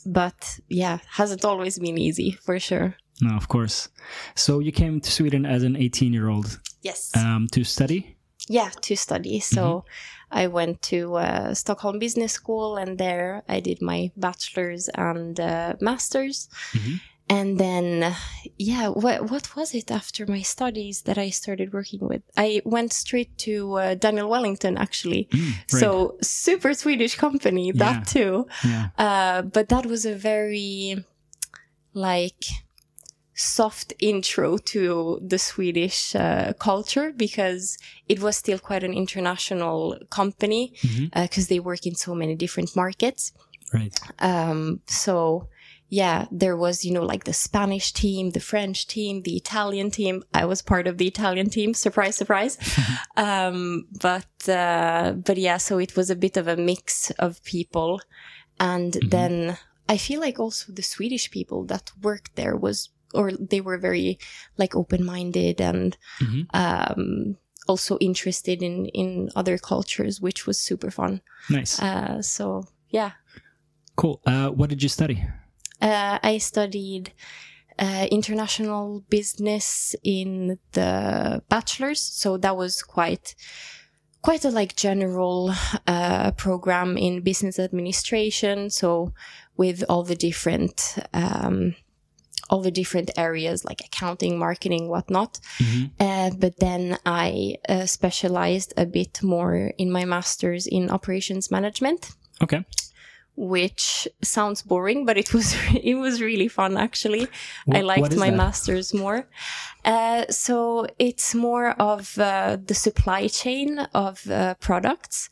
but 0.05 0.59
yeah 0.69 0.99
hasn't 1.07 1.45
always 1.45 1.77
been 1.79 1.97
easy 1.97 2.31
for 2.45 2.59
sure 2.59 2.95
No, 3.21 3.35
of 3.37 3.47
course. 3.47 3.89
So 4.35 4.59
you 4.61 4.71
came 4.71 4.99
to 4.99 5.11
Sweden 5.11 5.45
as 5.45 5.61
an 5.63 5.75
18 5.75 6.13
year 6.13 6.27
old 6.29 6.59
yes 6.81 7.11
um, 7.15 7.47
to 7.51 7.63
study. 7.63 8.17
yeah 8.49 8.71
to 8.81 8.95
study 8.95 9.39
so 9.39 9.85
i 10.31 10.47
went 10.47 10.81
to 10.81 11.15
uh, 11.17 11.53
stockholm 11.53 11.99
business 11.99 12.31
school 12.33 12.77
and 12.77 12.97
there 12.97 13.43
i 13.47 13.59
did 13.61 13.81
my 13.81 14.09
bachelor's 14.17 14.89
and 14.95 15.39
uh, 15.39 15.73
master's 15.79 16.49
Mhm. 16.73 16.99
And 17.37 17.49
then 17.65 17.85
uh, 18.11 18.15
yeah 18.71 18.85
what, 19.03 19.17
what 19.31 19.45
was 19.57 19.69
it 19.79 19.87
after 20.01 20.21
my 20.35 20.41
studies 20.55 20.97
that 21.07 21.17
i 21.25 21.29
started 21.41 21.67
working 21.77 22.01
with 22.11 22.23
i 22.47 22.49
went 22.75 22.91
straight 23.03 23.31
to 23.45 23.53
uh, 23.83 23.95
daniel 24.05 24.29
wellington 24.33 24.73
actually 24.85 25.23
Mm, 25.31 25.39
right. 25.39 25.81
so 25.83 25.89
super 26.21 26.71
swedish 26.81 27.15
company 27.25 27.65
that 27.83 27.97
Yeah. 27.99 28.13
too 28.15 28.33
yeah. 28.73 28.85
uh, 29.05 29.39
but 29.55 29.65
that 29.73 29.85
was 29.93 30.01
a 30.13 30.15
very 30.31 30.75
like 32.09 32.43
soft 33.33 33.93
intro 33.99 34.57
to 34.57 34.83
the 35.31 35.39
Swedish 35.39 36.15
uh, 36.15 36.53
culture 36.59 37.11
because 37.25 37.63
it 38.07 38.19
was 38.25 38.35
still 38.37 38.59
quite 38.59 38.83
an 38.89 38.93
international 38.93 39.97
company 40.09 40.63
because 41.13 41.47
they 41.47 41.59
work 41.59 41.83
in 41.89 41.95
so 41.95 42.13
many 42.13 42.35
different 42.35 42.75
markets. 42.75 43.31
Right. 43.73 43.97
Um, 44.19 44.81
so 44.87 45.47
yeah, 45.93 46.25
there 46.31 46.55
was, 46.55 46.85
you 46.85 46.93
know, 46.93 47.03
like 47.03 47.25
the 47.25 47.33
Spanish 47.33 47.91
team, 47.91 48.31
the 48.31 48.39
French 48.39 48.87
team, 48.87 49.23
the 49.23 49.35
Italian 49.35 49.91
team. 49.91 50.23
I 50.33 50.45
was 50.45 50.61
part 50.61 50.87
of 50.87 50.97
the 50.97 51.05
Italian 51.05 51.49
team. 51.49 51.73
Surprise, 51.73 52.15
surprise. 52.15 52.57
um, 53.17 53.87
but, 54.01 54.47
uh, 54.47 55.11
but 55.27 55.37
yeah, 55.37 55.57
so 55.57 55.79
it 55.79 55.97
was 55.97 56.09
a 56.09 56.15
bit 56.15 56.37
of 56.37 56.47
a 56.47 56.55
mix 56.55 57.11
of 57.19 57.43
people. 57.43 57.99
And 58.57 58.93
Mhm. 58.93 59.09
then 59.11 59.57
I 59.89 59.97
feel 59.97 60.21
like 60.21 60.39
also 60.39 60.71
the 60.71 60.81
Swedish 60.95 61.29
people 61.29 61.65
that 61.65 61.91
worked 62.01 62.35
there 62.35 62.55
was, 62.55 62.89
or 63.13 63.31
they 63.33 63.59
were 63.59 63.77
very 63.77 64.17
like 64.57 64.73
open-minded 64.75 65.59
and, 65.59 65.97
Mhm. 66.21 66.45
um, 66.53 67.37
also 67.67 67.97
interested 67.99 68.63
in, 68.63 68.85
in 68.93 69.29
other 69.35 69.57
cultures, 69.57 70.21
which 70.21 70.47
was 70.47 70.57
super 70.57 70.89
fun. 70.89 71.21
Nice. 71.49 71.81
Uh, 71.81 72.21
so 72.21 72.63
yeah. 72.89 73.11
cool. 73.97 74.21
Uh, 74.25 74.49
what 74.49 74.69
did 74.69 74.81
you 74.81 74.89
study? 74.89 75.17
Uh, 75.81 76.19
I 76.21 76.37
studied 76.37 77.13
uh, 77.79 78.07
international 78.11 79.03
business 79.09 79.95
in 80.03 80.59
the 80.73 81.41
bachelor's, 81.49 82.01
so 82.01 82.37
that 82.37 82.55
was 82.55 82.83
quite 82.83 83.35
quite 84.21 84.45
a 84.45 84.51
like 84.51 84.75
general 84.75 85.51
uh, 85.87 86.31
program 86.31 86.97
in 86.97 87.21
business 87.21 87.57
administration. 87.57 88.69
So 88.69 89.13
with 89.57 89.83
all 89.89 90.03
the 90.03 90.15
different 90.15 90.97
um, 91.13 91.75
all 92.49 92.61
the 92.61 92.71
different 92.71 93.09
areas 93.17 93.63
like 93.63 93.81
accounting, 93.81 94.37
marketing, 94.37 94.89
whatnot. 94.89 95.39
Mhm. 95.57 95.91
Uh, 95.99 96.31
but 96.37 96.59
then 96.59 96.97
I 97.05 97.55
uh, 97.69 97.85
specialized 97.85 98.73
a 98.77 98.85
bit 98.85 99.23
more 99.23 99.71
in 99.77 99.89
my 99.89 100.05
master's 100.05 100.67
in 100.67 100.89
operations 100.89 101.49
management 101.49 102.11
Okay. 102.43 102.65
Which 103.35 104.07
sounds 104.21 104.61
boring, 104.61 105.05
but 105.05 105.17
it 105.17 105.33
was 105.35 105.55
it 105.73 105.95
was 105.95 106.21
really 106.21 106.47
fun 106.47 106.77
actually. 106.77 107.25
Wh- 107.67 107.77
I 107.77 107.81
liked 107.81 108.15
my 108.15 108.29
that? 108.29 108.37
masters 108.37 108.93
more. 108.93 109.27
Uh, 109.83 110.25
so 110.29 110.85
it's 110.99 111.33
more 111.33 111.71
of 111.81 112.17
uh, 112.19 112.57
the 112.63 112.75
supply 112.75 113.27
chain 113.27 113.79
of 113.95 114.29
uh, 114.29 114.53
products, 114.55 115.29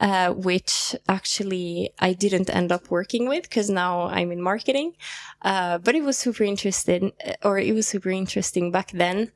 uh, 0.00 0.32
which 0.32 0.96
actually 1.08 1.92
I 1.98 2.14
didn't 2.14 2.48
end 2.48 2.72
up 2.72 2.90
working 2.90 3.28
with 3.28 3.42
because 3.42 3.68
now 3.68 4.02
I'm 4.04 4.32
in 4.32 4.40
marketing. 4.40 4.94
Uh, 5.42 5.78
but 5.78 5.94
it 5.94 6.02
was 6.02 6.16
super 6.16 6.44
interesting, 6.44 7.12
or 7.42 7.58
it 7.58 7.74
was 7.74 7.86
super 7.86 8.10
interesting 8.10 8.70
back 8.70 8.90
then. 8.92 9.32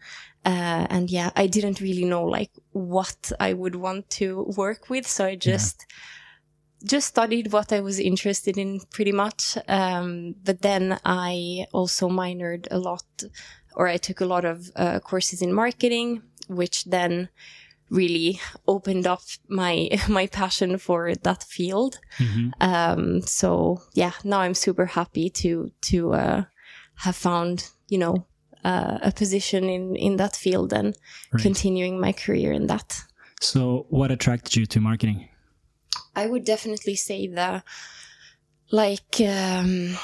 Uh, 0.46 0.86
and 0.90 1.10
yeah, 1.10 1.30
I 1.36 1.46
didn't 1.46 1.80
really 1.80 2.04
know 2.04 2.24
like 2.24 2.50
what 2.72 3.32
I 3.40 3.54
would 3.54 3.74
want 3.74 4.10
to 4.10 4.44
work 4.56 4.90
with, 4.90 5.06
so 5.06 5.24
I 5.24 5.36
just 5.36 5.86
just 6.84 7.06
studied 7.08 7.52
what 7.52 7.72
I 7.72 7.80
was 7.80 7.98
interested 7.98 8.58
in 8.58 8.80
pretty 8.90 9.12
much. 9.12 9.56
Um, 9.68 10.34
but 10.44 10.62
then 10.62 10.98
I 11.04 11.66
also 11.72 12.08
minored 12.08 12.66
a 12.70 12.78
lot, 12.78 13.04
or 13.74 13.88
I 13.88 13.96
took 13.98 14.20
a 14.20 14.26
lot 14.26 14.44
of 14.44 14.70
uh, 14.76 15.00
courses 15.00 15.40
in 15.42 15.52
marketing, 15.52 16.22
which 16.48 16.84
then 16.84 17.28
really 17.90 18.40
opened 18.66 19.06
up 19.06 19.22
my 19.48 19.88
my 20.08 20.26
passion 20.26 20.78
for 20.78 21.14
that 21.22 21.42
field. 21.42 21.98
Mhm. 22.18 22.52
Um, 22.60 23.20
so 23.22 23.80
yeah, 23.94 24.12
now 24.24 24.40
I'm 24.40 24.54
super 24.54 24.86
happy 24.86 25.30
to 25.30 25.70
to 25.90 26.12
uh, 26.12 26.42
have 26.96 27.16
found 27.16 27.70
you 27.88 27.98
know 27.98 28.26
uh, 28.64 28.98
a 29.02 29.10
position 29.12 29.64
in 29.64 29.96
in 29.96 30.16
that 30.16 30.36
field 30.36 30.72
and 30.72 30.94
Right. 31.32 31.42
continuing 31.42 32.00
my 32.00 32.12
career 32.12 32.52
in 32.52 32.66
that. 32.66 33.04
So, 33.40 33.86
what 33.90 34.10
attracted 34.10 34.56
you 34.56 34.66
to 34.66 34.80
marketing? 34.80 35.28
I 36.16 36.26
would 36.26 36.44
definitely 36.44 36.96
say 36.96 37.26
the 37.26 37.62
like 38.70 39.20
um, 39.20 39.96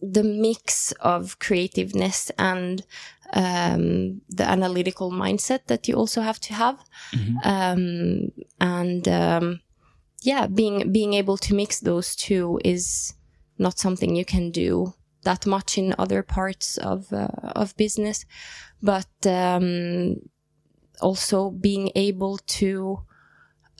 the 0.00 0.22
mix 0.24 0.92
of 1.00 1.38
creativeness 1.38 2.30
and 2.38 2.84
um, 3.32 4.22
the 4.28 4.44
analytical 4.48 5.10
mindset 5.10 5.66
that 5.66 5.86
you 5.88 5.94
also 5.94 6.20
have 6.22 6.40
to 6.40 6.54
have, 6.54 6.78
Mhm. 7.12 7.36
um, 7.44 8.32
and 8.60 9.06
um, 9.08 9.60
yeah, 10.22 10.46
being 10.46 10.92
being 10.92 11.14
able 11.14 11.36
to 11.38 11.54
mix 11.54 11.80
those 11.80 12.16
two 12.16 12.58
is 12.64 13.14
not 13.58 13.78
something 13.78 14.16
you 14.16 14.24
can 14.24 14.50
do 14.50 14.94
that 15.24 15.46
much 15.46 15.76
in 15.78 15.94
other 15.98 16.22
parts 16.22 16.78
of 16.78 17.12
uh, 17.12 17.28
of 17.54 17.76
business, 17.76 18.24
but 18.82 19.26
um, 19.26 20.16
also 21.00 21.50
being 21.50 21.90
able 21.94 22.38
to 22.46 23.00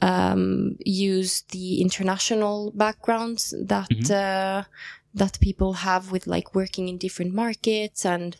um, 0.01 0.75
use 0.85 1.41
the 1.51 1.81
international 1.81 2.71
backgrounds 2.75 3.53
that 3.67 3.89
Mhm. 3.89 4.11
uh, 4.11 4.63
that 5.13 5.39
people 5.39 5.73
have 5.73 6.11
with 6.11 6.27
like 6.27 6.53
working 6.55 6.87
in 6.87 6.97
different 6.97 7.33
markets 7.33 8.05
and 8.05 8.37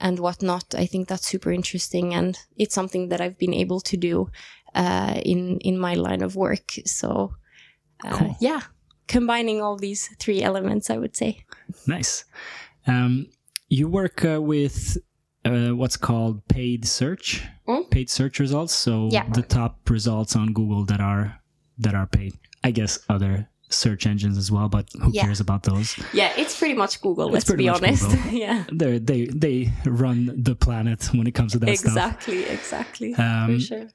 and 0.00 0.18
whatnot. 0.18 0.74
I 0.74 0.86
think 0.86 1.08
that's 1.08 1.26
super 1.26 1.52
interesting, 1.52 2.14
and 2.14 2.38
it's 2.56 2.74
something 2.74 3.08
that 3.10 3.20
I've 3.20 3.38
been 3.38 3.54
able 3.54 3.80
to 3.80 3.96
do 3.96 4.30
uh, 4.74 5.20
in 5.24 5.58
in 5.60 5.78
my 5.78 5.94
line 5.94 6.22
of 6.24 6.34
work. 6.36 6.72
So, 6.84 7.34
uh, 8.04 8.10
Cool. 8.18 8.36
yeah, 8.40 8.60
combining 9.06 9.62
all 9.62 9.76
these 9.76 10.08
three 10.18 10.42
elements, 10.42 10.90
I 10.90 10.96
would 10.98 11.16
say. 11.16 11.44
Nice. 11.86 12.24
Um, 12.86 13.26
you 13.68 13.88
work 13.88 14.24
uh, 14.24 14.40
with 14.42 14.98
uh, 15.44 15.70
what's 15.76 15.96
called 15.96 16.46
paid 16.48 16.84
search, 16.86 17.42
Mm. 17.68 17.90
paid 17.90 18.08
search 18.10 18.38
results. 18.40 18.74
So 18.74 19.08
Yeah. 19.12 19.28
the 19.28 19.42
top 19.42 19.88
results 19.90 20.36
on 20.36 20.52
Google 20.52 20.84
that 20.86 21.00
are 21.00 21.40
that 21.78 21.94
are 21.94 22.06
paid. 22.06 22.32
I 22.62 22.70
guess 22.70 22.98
other 23.08 23.48
search 23.68 24.06
engines 24.06 24.38
as 24.38 24.50
well, 24.52 24.68
but 24.68 24.86
who 25.02 25.10
Yeah. 25.12 25.24
cares 25.24 25.40
about 25.40 25.64
those? 25.64 25.96
Yeah, 26.12 26.32
it's 26.36 26.56
pretty 26.56 26.74
much 26.74 27.00
Google. 27.00 27.28
Let's 27.30 27.50
be 27.52 27.68
honest. 27.68 28.06
Yeah, 28.32 28.64
They 28.72 28.98
they 28.98 29.26
they 29.26 29.72
run 29.84 30.18
the 30.42 30.54
planet 30.54 31.08
when 31.12 31.26
it 31.26 31.34
comes 31.34 31.52
to 31.52 31.58
that 31.58 31.76
stuff. 31.78 31.92
exactly, 31.92 32.44
exactly. 32.44 33.14
Um, 33.14 33.54
for 33.54 33.60
sure. 33.60 33.88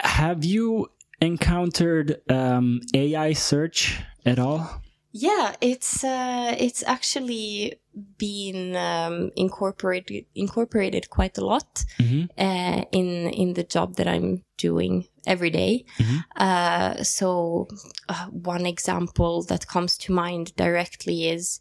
Have 0.00 0.44
you 0.44 0.88
encountered 1.20 2.20
um, 2.30 2.80
AI 2.94 3.32
search 3.32 4.00
at 4.24 4.38
all? 4.38 4.82
Yeah, 5.12 5.54
it's 5.60 6.02
uh, 6.04 6.54
it's 6.58 6.82
actually 6.86 7.74
been 8.18 8.74
um, 8.76 9.30
incorporated 9.36 10.24
incorporated 10.34 11.10
quite 11.10 11.38
a 11.38 11.44
lot 11.44 11.84
Mhm. 11.98 12.28
uh, 12.38 12.84
in 12.92 13.30
in 13.30 13.54
the 13.54 13.64
job 13.64 13.96
that 13.96 14.08
I'm 14.08 14.42
doing 14.56 15.06
every 15.26 15.50
day. 15.50 15.84
Mhm. 15.98 16.24
Uh, 16.36 17.02
so 17.04 17.68
uh, 18.08 18.26
one 18.26 18.66
example 18.66 19.42
that 19.44 19.66
comes 19.66 19.96
to 19.98 20.12
mind 20.12 20.54
directly 20.56 21.28
is 21.28 21.60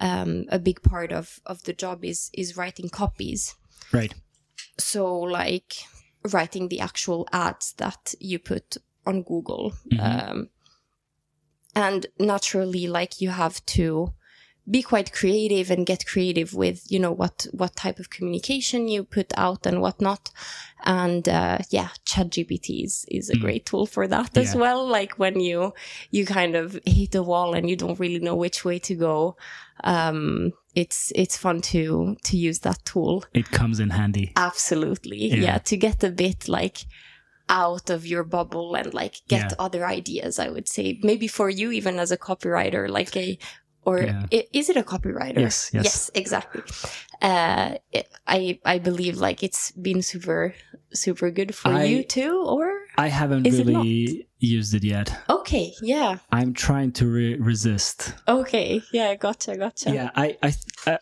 um, 0.00 0.44
a 0.48 0.58
big 0.58 0.82
part 0.82 1.12
of 1.12 1.40
of 1.46 1.62
the 1.64 1.72
job 1.72 2.04
is 2.04 2.30
is 2.32 2.56
writing 2.56 2.88
copies. 2.90 3.54
Right. 3.92 4.14
So 4.78 5.20
like 5.20 5.74
writing 6.32 6.68
the 6.68 6.80
actual 6.80 7.26
ads 7.32 7.74
that 7.76 8.14
you 8.20 8.38
put 8.38 8.76
on 9.06 9.22
Google. 9.22 9.72
Mhm. 9.92 10.00
Um, 10.00 10.48
and 11.76 12.06
naturally, 12.18 12.86
like 12.86 13.20
you 13.20 13.30
have 13.30 13.64
to 13.66 14.12
be 14.70 14.80
quite 14.82 15.12
creative 15.12 15.70
and 15.70 15.84
get 15.84 16.06
creative 16.06 16.54
with, 16.54 16.90
you 16.90 16.98
know, 16.98 17.12
what, 17.12 17.46
what 17.52 17.76
type 17.76 17.98
of 17.98 18.08
communication 18.08 18.88
you 18.88 19.04
put 19.04 19.32
out 19.36 19.66
and 19.66 19.80
whatnot. 19.82 20.30
And, 20.84 21.28
uh, 21.28 21.58
yeah, 21.70 21.88
ChatGPT 22.06 22.82
is, 22.84 23.04
is 23.10 23.28
a 23.28 23.34
Mm. 23.36 23.40
great 23.40 23.66
tool 23.66 23.86
for 23.86 24.06
that 24.08 24.36
as 24.38 24.54
well. 24.56 24.86
Like 24.86 25.18
when 25.18 25.38
you, 25.40 25.74
you 26.10 26.24
kind 26.24 26.56
of 26.56 26.78
hit 26.86 27.14
a 27.14 27.22
wall 27.22 27.52
and 27.54 27.68
you 27.68 27.76
don't 27.76 28.00
really 28.00 28.20
know 28.20 28.36
which 28.36 28.64
way 28.64 28.78
to 28.80 28.94
go. 28.94 29.36
Um, 29.82 30.52
it's, 30.74 31.12
it's 31.14 31.36
fun 31.36 31.60
to, 31.62 32.16
to 32.24 32.36
use 32.36 32.60
that 32.60 32.84
tool. 32.86 33.24
It 33.34 33.50
comes 33.50 33.80
in 33.80 33.90
handy. 33.90 34.32
Absolutely. 34.36 35.28
Yeah. 35.28 35.36
Yeah. 35.36 35.58
To 35.58 35.76
get 35.76 36.02
a 36.02 36.10
bit 36.10 36.48
like 36.48 36.78
out 37.50 37.90
of 37.90 38.06
your 38.06 38.24
bubble 38.24 38.74
and 38.74 38.94
like 38.94 39.16
get 39.28 39.50
Yeah. 39.50 39.56
other 39.58 39.84
ideas, 39.86 40.38
I 40.38 40.48
would 40.48 40.68
say. 40.68 40.98
Maybe 41.02 41.28
for 41.28 41.50
you, 41.50 41.70
even 41.72 41.98
as 41.98 42.10
a 42.10 42.16
copywriter, 42.16 42.88
like 42.88 43.14
a, 43.16 43.38
or 43.86 44.02
Yeah. 44.02 44.26
is 44.30 44.68
it 44.70 44.76
a 44.76 44.82
copywriter? 44.82 45.38
Yes, 45.40 45.70
yes. 45.72 45.84
Yes, 45.84 46.10
exactly. 46.14 46.62
Uh, 47.22 47.76
it- 47.92 48.08
I, 48.26 48.58
I 48.64 48.78
believe 48.78 49.18
like 49.18 49.42
it's 49.42 49.70
been 49.72 50.02
super, 50.02 50.54
super 50.92 51.30
good 51.30 51.54
for 51.54 51.68
I- 51.68 51.84
you 51.84 52.02
too, 52.02 52.42
or? 52.46 52.70
I 52.96 53.08
haven't 53.08 53.46
Is 53.46 53.58
it 53.58 53.66
really 53.66 54.28
used 54.38 54.74
it 54.74 54.84
yet. 54.84 55.16
Okay. 55.28 55.72
Yeah. 55.82 56.18
I'm 56.30 56.52
trying 56.54 56.92
to 56.92 57.06
re- 57.06 57.36
resist. 57.38 58.14
Okay. 58.28 58.82
Yeah. 58.92 59.14
Gotcha. 59.16 59.56
Gotcha. 59.56 59.90
Yeah, 59.92 60.10
I, 60.14 60.36
I, 60.42 60.54
uh, 60.86 60.98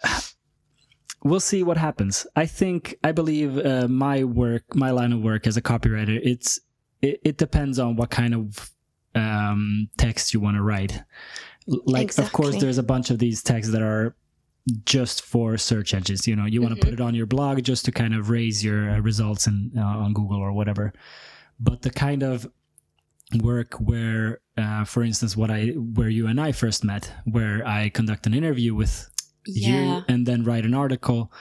we'll 1.24 1.40
see 1.40 1.62
what 1.62 1.76
happens. 1.76 2.26
I 2.36 2.46
think, 2.46 2.96
I 3.04 3.12
believe, 3.12 3.58
uh, 3.58 3.88
my 3.88 4.24
work, 4.24 4.74
my 4.74 4.90
line 4.90 5.12
of 5.12 5.20
work 5.22 5.46
as 5.46 5.56
a 5.56 5.62
copywriter, 5.62 6.18
it's, 6.22 6.60
it, 7.00 7.20
it 7.24 7.36
depends 7.38 7.78
on 7.78 7.96
what 7.96 8.10
kind 8.10 8.34
of 8.34 8.70
um, 9.14 9.88
text 9.98 10.32
you 10.32 10.40
want 10.40 10.56
to 10.56 10.62
write. 10.62 11.02
Like, 11.66 12.16
of 12.18 12.32
course, 12.32 12.56
there's 12.60 12.78
a 12.78 12.82
bunch 12.82 13.10
of 13.10 13.18
these 13.18 13.42
texts 13.42 13.72
that 13.72 13.82
are 13.82 14.14
just 14.84 15.22
for 15.22 15.56
search 15.58 15.94
engines. 15.94 16.26
You 16.26 16.36
know, 16.36 16.46
you 16.46 16.62
want 16.62 16.74
to 16.74 16.80
put 16.84 16.92
it 16.94 17.00
on 17.00 17.14
your 17.14 17.26
blog 17.26 17.62
just 17.62 17.84
to 17.86 17.92
kind 17.92 18.14
of 18.14 18.30
raise 18.30 18.64
your 18.64 18.90
uh, 18.90 18.98
results 19.00 19.46
in, 19.46 19.72
uh, 19.76 19.80
on 19.80 20.12
Google 20.12 20.38
or 20.38 20.52
whatever. 20.52 20.92
But 21.60 21.82
the 21.82 21.90
kind 21.90 22.22
of 22.22 22.46
work 23.40 23.74
where, 23.74 24.40
uh, 24.56 24.84
for 24.84 25.02
instance, 25.02 25.36
what 25.36 25.50
I 25.50 25.68
where 25.68 26.08
you 26.08 26.26
and 26.26 26.40
I 26.40 26.52
first 26.52 26.84
met, 26.84 27.10
where 27.24 27.66
I 27.66 27.88
conduct 27.88 28.26
an 28.26 28.34
interview 28.34 28.74
with 28.74 29.08
Yeah. 29.46 29.96
you 29.98 30.04
and 30.08 30.26
then 30.26 30.44
write 30.44 30.64
an 30.64 30.74
article. 30.74 31.32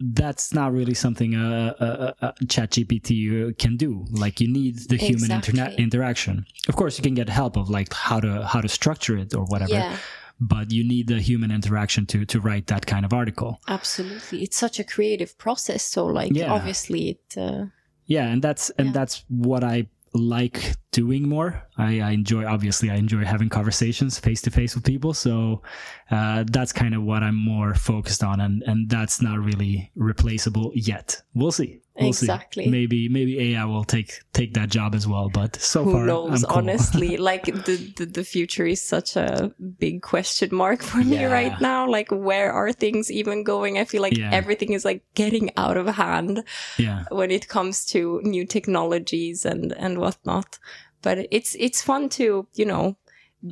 That's 0.00 0.52
not 0.52 0.72
really 0.72 0.94
something 0.94 1.34
a, 1.34 1.74
a, 1.78 1.86
a, 2.20 2.26
a 2.28 2.32
ChatGPT 2.44 3.10
uh, 3.50 3.52
can 3.58 3.76
do. 3.76 4.04
Like 4.10 4.40
you 4.40 4.48
need 4.52 4.78
the 4.88 4.96
human 4.96 5.30
internet 5.30 5.66
Exactly. 5.68 5.84
interaction. 5.84 6.46
Of 6.68 6.76
course, 6.76 6.98
you 6.98 7.02
can 7.02 7.14
get 7.14 7.28
help 7.28 7.56
of 7.56 7.70
like 7.70 7.92
how 7.92 8.20
to 8.20 8.44
how 8.44 8.60
to 8.60 8.68
structure 8.68 9.16
it 9.16 9.34
or 9.34 9.44
whatever, 9.44 9.72
Yeah. 9.72 9.96
but 10.40 10.72
you 10.72 10.82
need 10.86 11.06
the 11.06 11.20
human 11.20 11.50
interaction 11.50 12.06
to 12.06 12.24
to 12.26 12.40
write 12.40 12.66
that 12.66 12.86
kind 12.86 13.04
of 13.04 13.12
article. 13.12 13.60
Absolutely. 13.68 14.42
It's 14.42 14.56
such 14.56 14.80
a 14.80 14.84
creative 14.84 15.38
process. 15.38 15.82
So 15.84 16.06
like, 16.06 16.32
Yeah. 16.34 16.52
obviously 16.52 17.10
it, 17.10 17.36
uh, 17.36 17.66
Yeah, 18.06 18.26
and 18.32 18.42
that's 18.42 18.70
and 18.78 18.86
Yeah. 18.88 18.92
that's 18.92 19.24
what 19.28 19.62
I 19.62 19.86
like 20.14 20.76
doing 20.92 21.28
more. 21.28 21.66
I, 21.76 22.00
I 22.00 22.10
enjoy 22.12 22.46
obviously 22.46 22.88
I 22.88 22.94
enjoy 22.94 23.24
having 23.24 23.48
conversations 23.48 24.18
face 24.18 24.40
to 24.42 24.50
face 24.50 24.74
with 24.74 24.84
people. 24.84 25.12
So 25.12 25.62
uh, 26.10 26.44
that's 26.46 26.72
kind 26.72 26.94
of 26.94 27.02
what 27.02 27.22
I'm 27.22 27.34
more 27.34 27.74
focused 27.74 28.22
on, 28.22 28.40
and 28.40 28.62
and 28.62 28.88
that's 28.88 29.20
not 29.20 29.38
really 29.40 29.90
replaceable 29.96 30.72
yet. 30.74 31.20
We'll 31.34 31.52
see. 31.52 31.80
We'll 31.96 32.08
Exactly. 32.08 32.64
See. 32.64 32.70
Maybe 32.70 33.08
maybe 33.08 33.54
AI 33.54 33.64
will 33.66 33.84
take 33.84 34.10
take 34.32 34.54
that 34.54 34.68
job 34.68 34.94
as 34.96 35.06
well. 35.06 35.28
But 35.28 35.54
so 35.56 35.84
who 35.84 35.92
far, 35.92 36.06
knows 36.06 36.42
I'm 36.42 36.48
cool. 36.50 36.58
honestly 36.58 37.16
like 37.30 37.44
the, 37.44 37.76
the 37.96 38.04
the 38.06 38.24
future 38.24 38.66
is 38.66 38.82
such 38.82 39.14
a 39.16 39.52
big 39.78 40.02
question 40.02 40.48
mark 40.52 40.82
for 40.82 40.98
me 41.04 41.24
right 41.24 41.60
now 41.60 41.88
like 41.88 42.10
where 42.10 42.50
are 42.52 42.72
things 42.72 43.10
even 43.12 43.44
going 43.44 43.78
i 43.78 43.84
feel 43.84 44.02
like 44.02 44.18
Yeah. 44.18 44.30
everything 44.32 44.72
is 44.72 44.84
like 44.84 45.02
getting 45.14 45.50
out 45.56 45.76
of 45.76 45.86
hand 45.86 46.42
yeah, 46.78 47.04
when 47.10 47.30
it 47.30 47.46
comes 47.48 47.84
to 47.86 48.20
new 48.24 48.44
technologies 48.46 49.44
and 49.46 49.72
and 49.72 49.98
whatnot 49.98 50.58
but 51.02 51.28
it's 51.30 51.54
it's 51.60 51.80
fun 51.82 52.08
to 52.08 52.46
you 52.54 52.66
know 52.66 52.96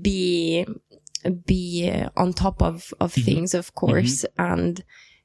be 0.02 0.66
be 1.46 1.92
on 2.16 2.32
top 2.32 2.60
of 2.62 2.92
of 3.00 3.14
Mhm. 3.14 3.24
things 3.24 3.54
of 3.54 3.74
course 3.74 4.24
and 4.38 4.84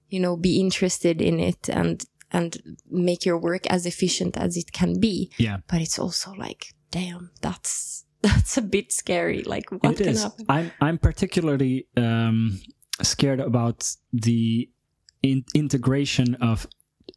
you 0.09 0.20
know 0.20 0.38
be 0.38 0.59
interested 0.59 1.22
in 1.22 1.39
it 1.39 1.70
and 1.70 2.05
and 2.32 2.78
make 2.89 3.25
your 3.25 3.38
work 3.38 3.65
as 3.67 3.86
efficient 3.86 4.36
as 4.38 4.57
it 4.57 4.71
can 4.71 4.99
be 4.99 5.32
yeah. 5.38 5.57
but 5.67 5.82
it's 5.82 5.97
also 5.99 6.32
like 6.34 6.73
damn 6.91 7.32
that's 7.41 8.05
that's 8.21 8.57
a 8.57 8.61
bit 8.61 8.91
scary 8.91 9.43
like 9.43 9.69
what 9.71 9.93
it 9.93 9.97
can 9.97 10.07
is. 10.09 10.23
happen 10.23 10.45
I'm 10.49 10.71
I'm 10.82 10.97
particularly 10.97 11.88
um, 11.95 12.59
scared 13.01 13.39
about 13.39 13.89
the 14.11 14.69
in- 15.23 15.45
integration 15.53 16.36
of 16.36 16.67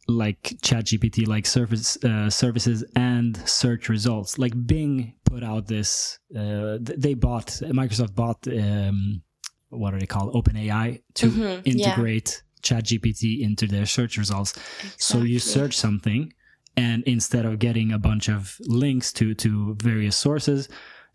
like 0.07 0.43
ChatGPT, 0.61 1.27
like 1.27 1.45
service 1.45 1.97
uh, 2.03 2.29
services 2.29 2.83
and 2.95 3.37
search 3.47 3.89
results. 3.89 4.37
Like 4.39 4.53
Bing 4.65 5.13
put 5.25 5.43
out 5.43 5.67
this. 5.67 6.17
Uh, 6.35 6.77
th- 6.85 6.97
they 6.97 7.13
bought 7.13 7.47
Microsoft 7.47 8.15
bought 8.15 8.45
um, 8.47 9.21
what 9.69 9.93
are 9.93 9.99
they 9.99 10.05
called? 10.05 10.33
OpenAI 10.33 11.01
to 11.15 11.27
Mhm, 11.29 11.61
yeah. 11.65 11.73
integrate 11.73 12.41
ChatGPT 12.61 13.41
into 13.41 13.67
their 13.67 13.85
search 13.85 14.17
results. 14.17 14.53
So 14.97 15.19
you 15.21 15.39
search 15.39 15.75
something, 15.77 16.33
and 16.77 17.03
instead 17.05 17.45
of 17.45 17.59
getting 17.59 17.91
a 17.91 17.99
bunch 17.99 18.29
of 18.29 18.57
links 18.61 19.11
to 19.13 19.33
to 19.35 19.75
various 19.75 20.15
sources, 20.17 20.69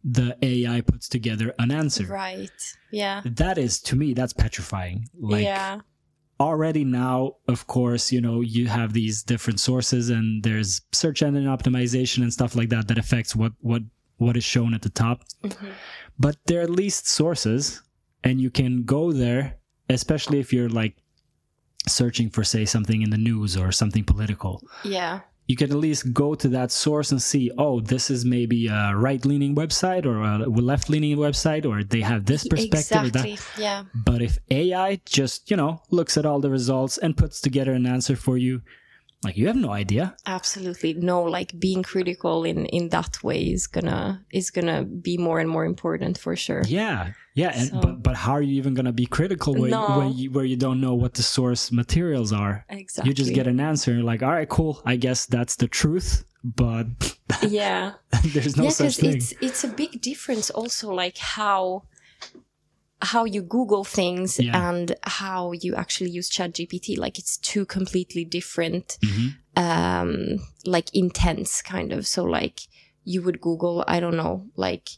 the 0.04 0.36
AI 0.42 0.80
puts 0.82 1.08
together 1.08 1.54
an 1.58 1.70
answer. 1.70 2.06
right 2.06 2.50
yeah 2.92 3.22
That 3.24 3.58
is 3.58 3.80
to 3.82 3.96
me, 3.96 4.14
that's 4.14 4.32
petrifying. 4.32 5.08
Like 5.18 5.44
yeah 5.44 5.80
already 6.38 6.84
now, 6.84 7.32
of 7.48 7.66
course, 7.66 8.12
you 8.12 8.20
know 8.20 8.40
you 8.40 8.66
have 8.68 8.92
these 8.92 9.22
different 9.22 9.60
sources, 9.60 10.10
and 10.10 10.42
there's 10.42 10.80
search 10.92 11.22
engine 11.22 11.44
optimization 11.44 12.22
and 12.22 12.32
stuff 12.32 12.54
like 12.54 12.68
that 12.68 12.88
that 12.88 12.98
affects 12.98 13.34
what 13.34 13.52
what 13.60 13.82
what 14.18 14.36
is 14.36 14.44
shown 14.44 14.74
at 14.74 14.82
the 14.82 14.90
top. 14.90 15.24
Mhm. 15.42 15.72
But 16.18 16.36
they're 16.46 16.62
at 16.62 16.70
least 16.70 17.08
sources, 17.08 17.82
and 18.24 18.40
you 18.40 18.50
can 18.50 18.84
go 18.84 19.12
there, 19.12 19.58
especially 19.88 20.38
if 20.40 20.52
you're 20.52 20.68
like 20.68 20.96
searching 21.88 22.30
for 22.30 22.44
say 22.44 22.64
something 22.64 23.02
in 23.02 23.10
the 23.10 23.18
news 23.18 23.56
or 23.56 23.72
something 23.72 24.04
political. 24.04 24.62
Yeah. 24.84 25.20
You 25.46 25.56
can 25.56 25.70
at 25.70 25.76
least 25.76 26.12
go 26.12 26.34
to 26.34 26.48
that 26.48 26.72
source 26.72 27.12
and 27.12 27.22
see, 27.22 27.52
oh, 27.56 27.78
this 27.78 28.10
is 28.10 28.24
maybe 28.24 28.66
a 28.66 28.92
right 28.96 29.24
leaning 29.24 29.54
website 29.54 30.04
or 30.04 30.20
a 30.20 30.38
left 30.48 30.90
leaning 30.90 31.16
website, 31.16 31.64
or 31.64 31.84
they 31.84 32.00
have 32.00 32.24
this 32.24 32.48
perspective 32.48 33.02
or 33.02 33.06
exactly. 33.06 33.36
That. 33.36 33.48
yeah. 33.56 33.84
But 33.94 34.22
if 34.22 34.38
AI 34.50 35.00
just, 35.04 35.48
you 35.48 35.56
know, 35.56 35.82
looks 35.90 36.16
at 36.16 36.26
all 36.26 36.40
the 36.40 36.50
results 36.50 36.98
and 36.98 37.16
puts 37.16 37.40
together 37.40 37.74
an 37.74 37.86
answer 37.86 38.16
for 38.16 38.36
you, 38.36 38.62
like 39.24 39.36
you 39.36 39.46
have 39.46 39.56
no 39.56 39.70
idea. 39.72 40.14
absolutely 40.26 40.94
no 40.94 41.22
like 41.22 41.50
being 41.58 41.82
critical 41.82 42.44
in 42.44 42.66
in 42.66 42.88
that 42.90 43.22
way 43.24 43.40
is 43.42 43.66
gonna 43.66 44.22
is 44.32 44.50
gonna 44.50 44.84
be 44.84 45.16
more 45.18 45.38
and 45.40 45.48
more 45.50 45.64
important 45.64 46.18
for 46.18 46.36
sure 46.36 46.62
Yeah. 46.66 47.12
Yeah. 47.34 47.52
And, 47.54 47.68
So- 47.70 47.80
but, 47.80 48.02
but 48.02 48.16
how 48.16 48.32
are 48.32 48.42
you 48.42 48.54
even 48.56 48.74
to 48.86 48.92
be 48.92 49.06
critical 49.06 49.52
when, 49.54 49.70
No. 49.70 49.98
when 49.98 50.12
you, 50.18 50.30
where 50.30 50.44
you 50.44 50.56
don't 50.56 50.80
know 50.80 50.94
what 50.94 51.12
the 51.14 51.22
source 51.22 51.70
materials 51.72 52.32
are? 52.32 52.64
exactly 52.68 53.10
You 53.10 53.14
just 53.14 53.34
get 53.34 53.46
an 53.46 53.60
answer 53.60 53.90
and 53.90 53.98
you're 54.00 54.06
like, 54.12 54.22
all 54.22 54.32
right, 54.32 54.48
cool. 54.48 54.80
I 54.92 54.96
guess 54.96 55.26
that's 55.26 55.56
the 55.56 55.68
truth, 55.68 56.24
but 56.42 56.86
yeah 57.42 57.92
there's 58.34 58.56
no 58.56 58.64
yeah 58.64 58.70
such 58.82 58.96
thing. 58.96 59.16
it's 59.16 59.34
it's 59.40 59.64
a 59.64 59.68
big 59.82 60.00
difference 60.00 60.48
also 60.50 60.86
like 61.04 61.18
how 61.18 61.82
how 63.02 63.24
you 63.24 63.42
Google 63.42 63.84
things 63.84 64.38
Yeah. 64.38 64.70
and 64.70 64.94
how 65.02 65.52
you 65.52 65.74
actually 65.74 66.10
use 66.10 66.30
ChatGPT. 66.30 66.96
Like 66.98 67.18
it's 67.18 67.36
two 67.36 67.66
completely 67.66 68.24
different, 68.24 68.96
Mhm. 69.02 69.34
um, 69.56 70.38
like 70.64 70.88
intents 70.94 71.62
kind 71.62 71.92
of. 71.92 72.06
So 72.06 72.24
like 72.24 72.60
you 73.04 73.22
would 73.22 73.40
Google, 73.40 73.84
I 73.86 74.00
don't 74.00 74.16
know, 74.16 74.46
like 74.56 74.88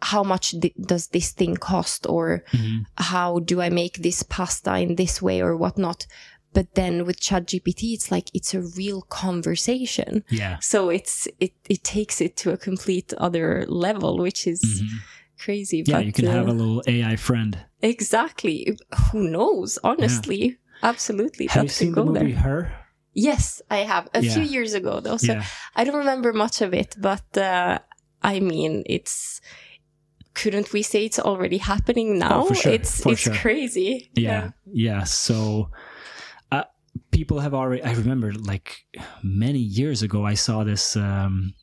how 0.00 0.22
much 0.24 0.52
th- 0.60 0.74
does 0.80 1.08
this 1.08 1.30
thing 1.30 1.56
cost 1.56 2.06
or 2.08 2.44
Mhm. 2.52 2.86
how 2.96 3.38
do 3.40 3.60
I 3.60 3.70
make 3.70 3.98
this 4.02 4.22
pasta 4.22 4.76
in 4.78 4.96
this 4.96 5.20
way 5.22 5.40
or 5.42 5.56
whatnot. 5.56 6.06
But 6.54 6.74
then 6.74 7.06
with 7.06 7.18
ChatGPT, 7.20 7.94
it's 7.94 8.10
like 8.10 8.28
it's 8.34 8.52
a 8.54 8.60
real 8.60 9.02
conversation. 9.02 10.22
Yeah. 10.28 10.58
So 10.60 10.90
it's 10.90 11.26
it 11.40 11.52
it 11.68 11.82
takes 11.82 12.20
it 12.20 12.36
to 12.38 12.50
a 12.52 12.56
complete 12.56 13.12
other 13.14 13.64
level, 13.68 14.18
which 14.18 14.46
is 14.46 14.60
Mhm. 14.62 14.88
Crazy. 15.38 15.82
Yeah, 15.86 15.98
but, 15.98 16.06
you 16.06 16.12
can 16.12 16.26
have 16.26 16.48
uh, 16.48 16.52
a 16.52 16.54
little 16.54 16.82
AI 16.86 17.16
friend. 17.16 17.58
exactly. 17.80 18.76
Who 19.12 19.28
knows? 19.28 19.78
Honestly, 19.84 20.58
absolutely. 20.82 21.46
Have 21.48 21.64
you 21.64 21.68
seen 21.68 21.92
the 21.92 22.04
movie 22.04 22.32
there. 22.32 22.42
Her? 22.42 22.72
Yes, 23.14 23.60
I 23.70 23.78
have 23.78 24.08
a 24.14 24.22
Yeah. 24.22 24.34
few 24.34 24.42
years 24.44 24.72
ago 24.74 25.00
though. 25.00 25.18
So 25.18 25.32
yeah. 25.34 25.44
I 25.76 25.84
don't 25.84 25.96
remember 25.96 26.32
much 26.32 26.62
of 26.62 26.72
it, 26.74 26.96
but 26.98 27.36
uh, 27.36 27.78
I 28.22 28.40
mean, 28.40 28.82
it's. 28.86 29.40
Couldn't 30.34 30.72
we 30.72 30.80
say 30.82 31.04
it's 31.04 31.18
already 31.18 31.58
happening 31.58 32.18
now? 32.18 32.46
Oh, 32.48 32.54
sure, 32.54 32.72
It's 32.72 33.02
for 33.02 33.12
it's 33.12 33.20
sure. 33.20 33.34
crazy. 33.34 34.10
yeah 34.16 34.50
yeah 34.72 35.04
so 35.04 35.68
uh, 36.50 36.64
people 37.10 37.40
have 37.40 37.52
already 37.52 37.82
i 37.82 37.92
remember 37.92 38.32
like 38.32 38.84
many 39.22 39.58
years 39.58 40.02
ago 40.02 40.24
i 40.24 40.34
saw 40.34 40.64
this 40.64 40.96
um 40.96 41.52
uh, 41.52 41.61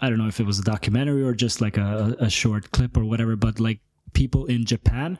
i 0.00 0.08
don't 0.08 0.18
know 0.18 0.26
if 0.28 0.40
it 0.40 0.46
was 0.46 0.58
a 0.58 0.62
documentary 0.64 1.22
or 1.22 1.34
just 1.34 1.60
like 1.60 1.76
a, 1.76 2.16
a 2.20 2.30
short 2.30 2.70
clip 2.72 2.96
or 2.96 3.04
whatever 3.04 3.36
but 3.36 3.60
like 3.60 3.80
people 4.12 4.46
in 4.46 4.64
japan 4.64 5.18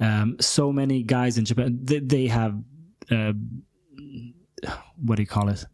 um 0.00 0.36
so 0.40 0.72
many 0.72 1.02
guys 1.02 1.38
in 1.38 1.44
japan 1.44 1.78
they, 1.82 1.98
they 2.00 2.26
have 2.26 2.58
uh 3.10 3.32
what 5.04 5.16
do 5.16 5.22
you 5.22 5.26
call 5.26 5.48
it 5.48 5.64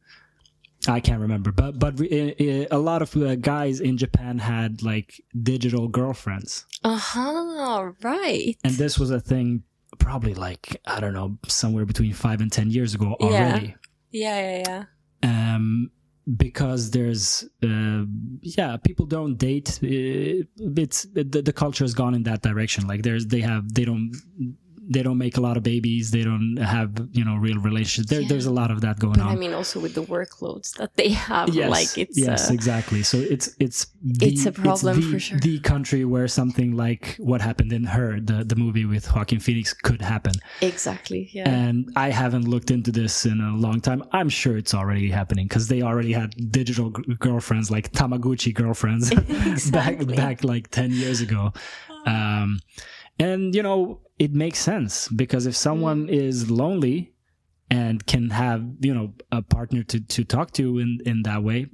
I 0.86 1.00
can't 1.00 1.20
remember, 1.20 1.50
but 1.50 1.76
but 1.78 2.00
uh, 2.00 2.04
uh, 2.04 2.66
a 2.70 2.78
lot 2.78 3.02
of 3.02 3.14
uh, 3.16 3.34
guys 3.34 3.80
in 3.80 3.98
Japan 3.98 4.38
had 4.38 4.80
like 4.80 5.20
digital 5.42 5.88
girlfriends. 5.88 6.66
Uh 6.84 6.96
huh. 6.96 7.90
Right. 8.00 8.56
And 8.62 8.74
this 8.74 8.96
was 8.96 9.10
a 9.10 9.18
thing 9.20 9.64
probably 9.98 10.34
like, 10.34 10.80
I 10.86 11.00
don't 11.00 11.12
know, 11.14 11.36
somewhere 11.48 11.84
between 11.84 12.14
five 12.14 12.40
and 12.40 12.50
10 12.50 12.70
years 12.70 12.94
ago 12.94 13.16
Yeah. 13.18 13.26
already. 13.26 13.74
yeah, 14.12 14.40
yeah, 14.40 14.84
yeah. 15.24 15.54
Um, 15.56 15.90
because 16.36 16.90
there's, 16.90 17.44
uh, 17.62 18.04
yeah, 18.42 18.76
people 18.76 19.06
don't 19.06 19.36
date. 19.36 19.78
Uh, 19.82 20.44
it's 20.76 21.04
the, 21.12 21.42
the 21.44 21.52
culture 21.52 21.84
has 21.84 21.94
gone 21.94 22.14
in 22.14 22.24
that 22.24 22.42
direction. 22.42 22.86
Like 22.86 23.02
there's, 23.02 23.26
they 23.26 23.40
have, 23.40 23.72
they 23.72 23.84
don't, 23.84 24.12
they 24.90 25.02
don't 25.02 25.18
make 25.18 25.36
a 25.36 25.40
lot 25.40 25.56
of 25.58 25.62
babies. 25.62 26.10
They 26.10 26.24
don't 26.24 26.56
have, 26.56 26.90
you 27.12 27.24
know, 27.24 27.36
real 27.36 27.58
relationships. 27.58 28.08
There, 28.10 28.22
Yeah. 28.22 28.28
There's 28.28 28.46
a 28.46 28.50
lot 28.62 28.70
of 28.70 28.80
that 28.80 28.98
going 28.98 29.14
But 29.20 29.26
on. 29.26 29.32
I 29.32 29.36
mean, 29.36 29.52
also 29.52 29.78
with 29.80 29.94
the 29.94 30.02
workloads 30.02 30.68
that 30.78 30.96
they 30.96 31.10
have, 31.10 31.48
yes, 31.54 31.70
like 31.70 31.98
it's 31.98 32.16
yes, 32.18 32.50
uh, 32.50 32.54
exactly. 32.54 33.02
So 33.02 33.18
it's 33.18 33.46
it's 33.60 33.86
the, 34.02 34.26
It's 34.28 34.46
a 34.46 34.52
problem 34.52 35.00
the, 35.00 35.10
for 35.12 35.18
sure. 35.20 35.38
The 35.40 35.58
country 35.60 36.04
where 36.04 36.26
something 36.28 36.70
like 36.84 37.16
what 37.18 37.40
happened 37.40 37.72
in 37.78 37.84
her, 37.84 38.18
the 38.20 38.44
the 38.44 38.56
movie 38.56 38.86
with 38.86 39.04
Joaquin 39.14 39.40
Phoenix, 39.40 39.72
could 39.74 40.00
happen. 40.00 40.32
exactly. 40.62 41.28
Yeah. 41.32 41.48
And 41.48 41.76
I 41.96 42.08
haven't 42.10 42.46
looked 42.48 42.70
into 42.70 42.90
this 43.00 43.26
in 43.26 43.40
a 43.40 43.56
long 43.56 43.80
time. 43.80 44.00
I'm 44.12 44.28
sure 44.30 44.56
it's 44.56 44.74
already 44.74 45.10
happening 45.10 45.46
because 45.48 45.68
they 45.68 45.82
already 45.82 46.12
had 46.12 46.30
digital 46.50 46.90
g- 46.90 47.02
girlfriends, 47.18 47.70
like 47.70 47.92
Tamagotchi 47.92 48.52
girlfriends, 48.54 49.10
back 49.78 49.94
back 50.22 50.44
like 50.44 50.64
ten 50.70 50.90
years 50.92 51.20
ago. 51.20 51.52
Um, 52.06 52.60
and 53.18 53.54
you 53.54 53.62
know, 53.62 54.00
it 54.18 54.32
makes 54.32 54.58
sense 54.58 55.08
because 55.08 55.46
if 55.46 55.56
someone 55.56 56.06
Mm. 56.06 56.10
is 56.28 56.50
lonely 56.50 57.12
and 57.70 58.04
can 58.06 58.30
have 58.30 58.64
you 58.80 58.94
know 58.94 59.12
a 59.30 59.42
partner 59.42 59.82
to 59.84 60.00
to 60.00 60.24
talk 60.24 60.52
to 60.52 60.78
in 60.78 61.00
in 61.06 61.22
that 61.22 61.42
way, 61.42 61.66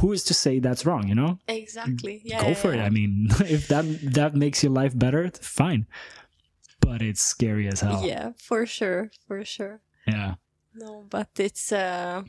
who 0.00 0.12
is 0.12 0.24
to 0.24 0.34
say 0.34 0.58
that's 0.58 0.84
wrong? 0.86 1.08
You 1.08 1.14
know, 1.14 1.38
exactly. 1.48 2.22
Yeah. 2.24 2.40
go 2.42 2.48
yeah, 2.48 2.54
for 2.54 2.72
it. 2.74 2.80
I 2.80 2.90
mean, 2.90 3.28
if 3.40 3.68
that 3.68 3.84
that 4.14 4.34
makes 4.34 4.62
your 4.62 4.72
life 4.72 4.96
better, 4.98 5.30
fine. 5.40 5.86
But 6.80 7.02
it's 7.02 7.22
scary 7.22 7.66
as 7.68 7.80
hell. 7.80 8.02
Yeah, 8.06 8.32
for 8.38 8.66
sure, 8.66 9.10
for 9.26 9.44
sure. 9.44 9.80
Yeah. 10.06 10.34
No, 10.74 11.04
but 11.08 11.28
it's 11.38 11.72
uh, 11.72 12.22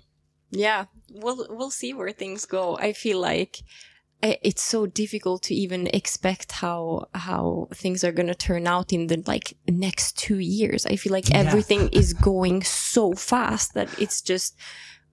yeah. 0.51 0.85
We'll 1.11 1.45
we'll 1.49 1.69
see 1.71 1.93
where 1.93 2.11
things 2.11 2.45
go. 2.45 2.77
I 2.77 2.93
feel 2.93 3.19
like 3.19 3.61
it's 4.21 4.63
so 4.63 4.85
difficult 4.87 5.43
to 5.43 5.53
even 5.53 5.87
expect 5.93 6.51
how 6.53 7.07
how 7.13 7.67
things 7.73 8.03
are 8.03 8.11
going 8.11 8.27
to 8.27 8.35
turn 8.35 8.67
out 8.67 8.91
in 8.91 9.07
the 9.07 9.23
like 9.27 9.55
next 9.67 10.17
two 10.17 10.39
years. 10.39 10.85
I 10.85 10.95
feel 10.95 11.11
like 11.13 11.29
Yeah. 11.29 11.41
everything 11.41 11.89
is 11.89 12.13
going 12.13 12.63
so 12.63 13.13
fast 13.13 13.73
that 13.75 13.89
it's 13.99 14.21
just 14.21 14.55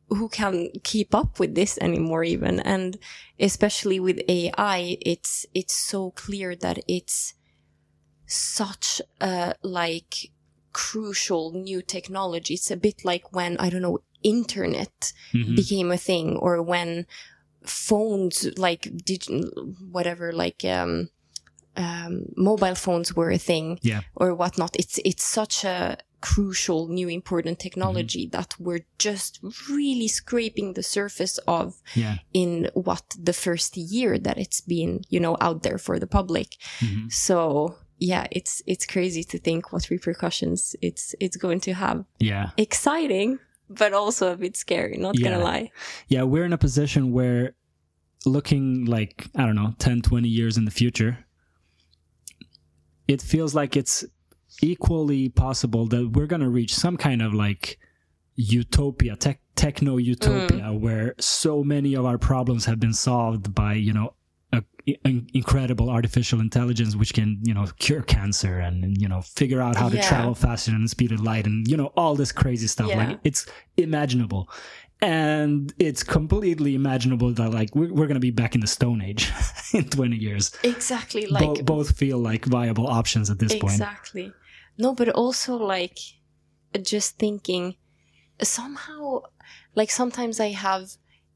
who 0.09 0.29
can 0.29 0.69
keep 0.83 1.15
up 1.15 1.39
with 1.41 1.55
this 1.55 1.79
anymore 1.79 2.25
even 2.25 2.61
and 2.61 2.99
especially 3.41 3.99
with 4.01 4.21
AI 4.29 4.97
it's 5.01 5.47
it's 5.55 5.75
so 5.75 6.11
clear 6.13 6.55
that 6.57 6.79
it's 6.87 7.35
such 8.27 9.01
a 9.21 9.55
like 9.63 10.31
crucial 10.73 11.53
new 11.53 11.81
technology 11.83 12.55
it's 12.55 12.71
a 12.71 12.77
bit 12.77 13.05
like 13.05 13.33
when 13.33 13.57
i 13.59 13.71
don't 13.71 13.83
know 13.83 13.99
internet 14.23 15.13
Mhm. 15.33 15.55
became 15.57 15.91
a 15.93 15.97
thing 15.99 16.37
or 16.37 16.61
when 16.63 17.07
phones 17.67 18.47
like 18.59 18.91
did 19.05 19.27
whatever 19.91 20.33
like 20.33 20.65
um 20.65 21.09
um 21.77 22.27
mobile 22.37 22.75
phones 22.75 23.15
were 23.17 23.31
a 23.31 23.39
thing 23.39 23.79
Yeah. 23.83 24.03
or 24.15 24.35
whatnot 24.35 24.77
it's 24.77 24.99
it's 25.05 25.25
such 25.25 25.65
a 25.65 25.97
crucial 26.21 26.89
new 26.89 27.09
important 27.09 27.59
technology 27.59 28.27
that 28.29 28.55
we're 28.59 28.87
just 28.99 29.41
really 29.69 30.09
scraping 30.09 30.73
the 30.73 30.83
surface 30.83 31.37
of 31.47 31.75
Yeah. 31.95 32.17
in 32.33 32.71
what 32.75 33.03
the 33.19 33.35
first 33.35 33.77
year 33.77 34.19
that 34.19 34.39
it's 34.39 34.61
been 34.63 35.03
you 35.11 35.21
know 35.21 35.37
out 35.41 35.63
there 35.63 35.79
for 35.79 35.99
the 35.99 36.07
public 36.07 36.57
Mhm. 36.81 37.13
so 37.13 37.77
yeah 37.99 38.27
it's 38.31 38.63
it's 38.67 38.87
crazy 38.87 39.23
to 39.25 39.39
think 39.39 39.73
what 39.73 39.91
repercussions 39.91 40.75
it's 40.81 41.15
it's 41.21 41.37
going 41.37 41.61
to 41.61 41.75
have 41.75 42.05
Yeah. 42.21 42.51
exciting 42.57 43.39
but 43.69 43.93
also 43.93 44.33
a 44.33 44.37
bit 44.37 44.57
scary 44.57 44.97
not 44.97 45.19
Yeah. 45.19 45.31
gonna 45.31 45.45
lie 45.45 45.71
Yeah. 46.09 46.23
We're 46.23 46.45
in 46.45 46.53
a 46.53 46.59
position 46.59 47.13
where 47.13 47.55
looking 48.27 48.85
like, 48.87 49.29
I 49.35 49.45
don't 49.47 49.55
know, 49.55 49.75
10, 49.79 50.03
20 50.03 50.29
years 50.29 50.57
in 50.57 50.65
the 50.65 50.71
future, 50.71 51.27
it 53.07 53.21
feels 53.21 53.55
like 53.55 53.77
it's 53.77 54.05
equally 54.63 55.29
possible 55.29 55.87
that 55.87 56.13
we're 56.13 56.27
to 56.41 56.49
reach 56.49 56.75
some 56.75 56.97
kind 56.97 57.21
of 57.23 57.35
like 57.35 57.79
utopia, 58.37 59.17
tech, 59.17 59.41
techno 59.55 59.97
utopia, 59.97 60.65
mm. 60.65 60.81
where 60.81 61.15
so 61.19 61.63
many 61.63 61.95
of 61.95 62.05
our 62.05 62.19
problems 62.19 62.65
have 62.65 62.81
been 62.81 62.93
solved 62.95 63.55
by, 63.55 63.75
you 63.75 63.93
know, 63.93 64.15
incredible 64.87 65.89
artificial 65.89 66.41
intelligence 66.41 66.95
which 66.95 67.15
can 67.15 67.39
you 67.43 67.55
know 67.55 67.67
cure 67.79 68.03
cancer 68.03 68.59
and 68.59 69.01
you 69.01 69.09
know 69.09 69.23
figure 69.23 69.61
out 69.63 69.77
how 69.77 69.89
to 69.89 69.97
Yeah. 69.97 70.09
travel 70.09 70.35
faster 70.35 70.71
than 70.73 70.83
the 70.83 70.89
speed 70.89 71.11
of 71.13 71.21
light 71.21 71.47
and 71.47 71.67
you 71.67 71.77
know 71.77 71.91
all 71.97 72.15
this 72.15 72.33
crazy 72.33 72.67
stuff. 72.67 72.89
Yeah. 72.89 72.99
like 73.09 73.19
it's 73.25 73.47
imaginable. 73.77 74.49
And 75.01 75.73
it's 75.79 76.03
completely 76.03 76.75
imaginable 76.75 77.33
that 77.35 77.51
like 77.51 77.75
we're, 77.75 77.93
we're 77.93 78.07
gonna 78.07 78.21
be 78.21 78.31
back 78.31 78.55
in 78.55 78.61
the 78.61 78.67
stone 78.67 79.01
age 79.03 79.31
in 79.75 79.89
20 79.89 80.17
years. 80.17 80.53
Exactly 80.63 81.27
Bo- 81.31 81.63
both 81.63 81.97
feel 81.97 82.19
like 82.19 82.45
viable 82.47 82.87
options 82.87 83.29
at 83.31 83.39
this 83.39 83.53
point. 83.55 83.75
Exactly. 83.75 84.33
No 84.79 84.95
but 84.95 85.09
also 85.11 85.57
like 85.57 85.99
just 86.83 87.19
thinking 87.19 87.77
somehow 88.43 89.21
like 89.77 89.91
sometimes 89.91 90.41
i 90.41 90.49
have 90.51 90.91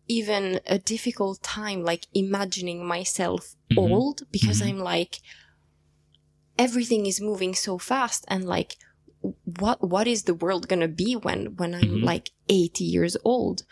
even 0.09 0.61
a 0.66 0.78
difficult 0.78 1.42
time 1.42 1.82
like 1.82 2.06
imagining 2.14 2.84
myself 2.86 3.54
Mhm. 3.70 3.76
old 3.76 4.22
because 4.32 4.61
Mhm. 4.61 4.68
i'm 4.68 4.78
like 4.78 5.20
everything 6.59 7.06
is 7.06 7.20
moving 7.20 7.54
so 7.54 7.78
fast 7.78 8.24
and 8.28 8.44
like 8.44 8.76
what 9.61 9.78
what 9.86 10.06
is 10.06 10.22
the 10.24 10.34
world 10.34 10.68
going 10.68 10.80
to 10.80 10.88
be 10.88 11.14
when 11.14 11.56
when 11.56 11.74
i'm 11.74 12.00
Mhm. 12.00 12.04
like 12.04 12.30
80 12.48 12.84
years 12.84 13.16
old 13.24 13.62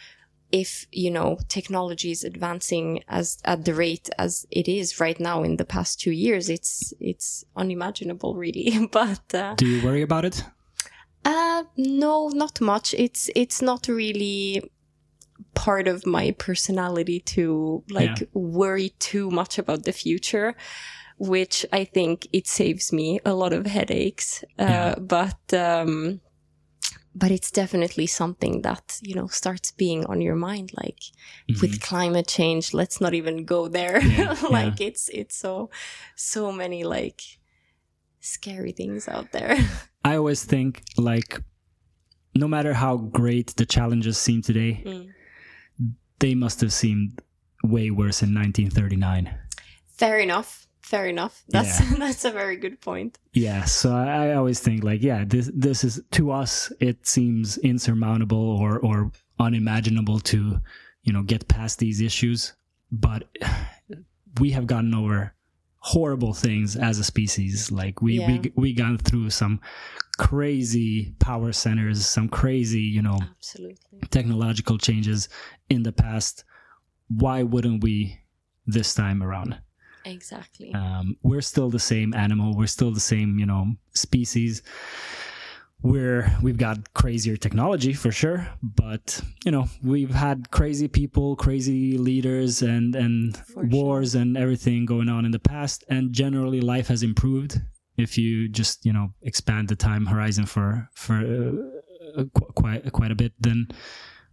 if 0.53 0.87
you 0.93 1.11
know 1.11 1.39
technology 1.49 2.11
is 2.13 2.23
advancing 2.25 3.03
as 3.09 3.39
at 3.45 3.65
the 3.65 3.75
rate 3.75 4.09
as 4.19 4.47
it 4.51 4.69
is 4.69 5.01
right 5.01 5.19
now 5.19 5.43
in 5.43 5.57
the 5.57 5.65
past 5.65 6.01
2 6.01 6.13
years 6.13 6.49
it's 6.49 6.93
it's 7.01 7.45
unimaginable 7.57 8.35
really 8.37 8.87
but 8.93 9.35
uh, 9.35 9.55
do 9.57 9.67
you 9.67 9.81
worry 9.83 10.03
about 10.03 10.25
it 10.25 10.45
uh 11.25 11.65
no 11.77 12.29
not 12.29 12.61
much 12.61 12.95
it's 12.95 13.29
it's 13.35 13.61
not 13.61 13.89
really 13.89 14.63
part 15.55 15.89
of 15.89 16.07
my 16.07 16.33
personality 16.39 17.21
to 17.21 17.83
like 17.91 18.21
Yeah. 18.21 18.27
worry 18.33 18.91
too 18.99 19.31
much 19.31 19.59
about 19.59 19.85
the 19.85 19.93
future 19.93 20.55
which 21.19 21.65
i 21.73 21.85
think 21.85 22.27
it 22.33 22.47
saves 22.47 22.93
me 22.93 23.19
a 23.25 23.33
lot 23.33 23.53
of 23.53 23.67
headaches 23.67 24.45
uh, 24.59 24.65
Yeah. 24.69 24.95
but 24.99 25.41
um 25.55 26.21
but 27.15 27.31
it's 27.31 27.51
definitely 27.51 28.07
something 28.07 28.63
that 28.63 28.99
you 29.03 29.15
know 29.15 29.27
starts 29.29 29.73
being 29.73 30.05
on 30.07 30.21
your 30.21 30.37
mind 30.37 30.71
like 30.83 31.01
with 31.63 31.81
climate 31.81 32.27
change 32.29 32.75
let's 32.75 33.01
not 33.01 33.15
even 33.15 33.45
go 33.47 33.69
there 33.69 33.99
Yeah, 34.19 34.37
like 34.51 34.81
it's 34.81 35.09
it's 35.21 35.37
so 35.37 35.71
so 36.15 36.53
many 36.53 36.85
like 36.85 37.21
scary 38.21 38.73
things 38.73 39.09
out 39.09 39.31
there. 39.33 39.57
I 40.05 40.17
always 40.17 40.45
think 40.45 40.83
like 40.99 41.41
no 42.35 42.49
matter 42.49 42.75
how 42.75 42.97
great 42.97 43.55
the 43.57 43.65
challenges 43.67 44.19
seem 44.19 44.43
today, 44.43 44.83
Mm. 44.85 45.13
They 46.19 46.35
must 46.35 46.61
have 46.61 46.73
seemed 46.73 47.21
way 47.63 47.91
worse 47.91 48.23
in 48.23 48.35
1939. 48.35 49.35
Fair 49.89 50.19
enough. 50.19 50.67
Fair 50.81 51.07
enough. 51.07 51.43
That's 51.49 51.81
Yeah. 51.81 51.95
that's 51.99 52.25
a 52.25 52.31
very 52.31 52.57
good 52.57 52.81
point. 52.81 53.19
Yeah, 53.33 53.65
so 53.65 53.93
I, 53.93 54.29
I 54.29 54.35
always 54.35 54.61
think 54.61 54.85
like, 54.85 55.03
yeah, 55.03 55.25
this 55.27 55.51
this 55.53 55.83
is 55.83 56.01
to 56.13 56.31
us 56.31 56.73
it 56.81 57.07
seems 57.07 57.59
insurmountable 57.59 58.39
or 58.63 58.79
or 58.79 59.11
unimaginable 59.41 60.21
to, 60.21 60.61
you 61.03 61.13
know, 61.13 61.23
get 61.23 61.49
past 61.49 61.79
these 61.81 62.01
issues, 62.01 62.55
but 62.93 63.25
we 64.41 64.51
have 64.51 64.67
gotten 64.67 64.95
over 64.95 65.35
horrible 65.79 66.33
things 66.35 66.77
as 66.77 66.99
a 66.99 67.05
species. 67.05 67.71
Like 67.73 68.01
we 68.01 68.19
Yeah. 68.21 68.27
we 68.29 68.53
we 68.55 68.73
gone 68.73 68.99
through 68.99 69.31
some 69.31 69.61
crazy 70.19 71.15
power 71.19 71.53
centers, 71.53 72.07
some 72.07 72.29
crazy, 72.29 72.81
you 72.81 73.03
know, 73.03 73.19
Absolutely. 73.21 74.01
technological 74.11 74.79
changes 74.79 75.29
in 75.69 75.83
the 75.83 75.93
past. 75.93 76.45
Why 77.09 77.43
wouldn't 77.43 77.83
we 77.83 78.21
this 78.67 78.95
time 78.95 79.23
around? 79.23 79.59
Exactly. 80.05 80.73
Um, 80.73 81.17
we're 81.23 81.41
still 81.43 81.69
the 81.69 81.79
same 81.81 82.15
animal. 82.15 82.57
We're 82.57 82.67
still 82.69 82.93
the 82.93 83.01
same, 83.01 83.39
you 83.39 83.47
know, 83.47 83.75
species. 83.95 84.63
We're 85.83 86.35
we've 86.43 86.57
got 86.57 86.95
crazier 86.95 87.37
technology 87.37 87.93
for 87.93 88.11
sure, 88.11 88.49
but 88.63 89.21
you 89.45 89.53
know 89.53 89.69
we've 89.85 90.11
had 90.15 90.51
crazy 90.51 90.89
people, 90.89 91.37
crazy 91.37 91.99
leaders, 91.99 92.63
and 92.63 92.97
and 92.97 93.37
For 93.37 93.63
sure. 93.63 93.67
wars 93.67 94.15
and 94.15 94.37
everything 94.37 94.87
going 94.87 95.09
on 95.09 95.25
in 95.27 95.33
the 95.33 95.39
past. 95.39 95.85
And 95.89 96.13
generally, 96.13 96.61
life 96.61 96.89
has 96.89 97.03
improved 97.03 97.61
if 97.97 98.17
you 98.19 98.49
just 98.49 98.85
you 98.87 98.93
know 98.93 99.13
expand 99.23 99.69
the 99.69 99.77
time 99.77 100.07
horizon 100.07 100.47
for 100.47 100.89
for 100.95 101.15
uh, 102.17 102.25
qu- 102.35 102.53
quite 102.55 102.93
quite 102.93 103.11
a 103.11 103.15
bit. 103.15 103.33
Then 103.41 103.69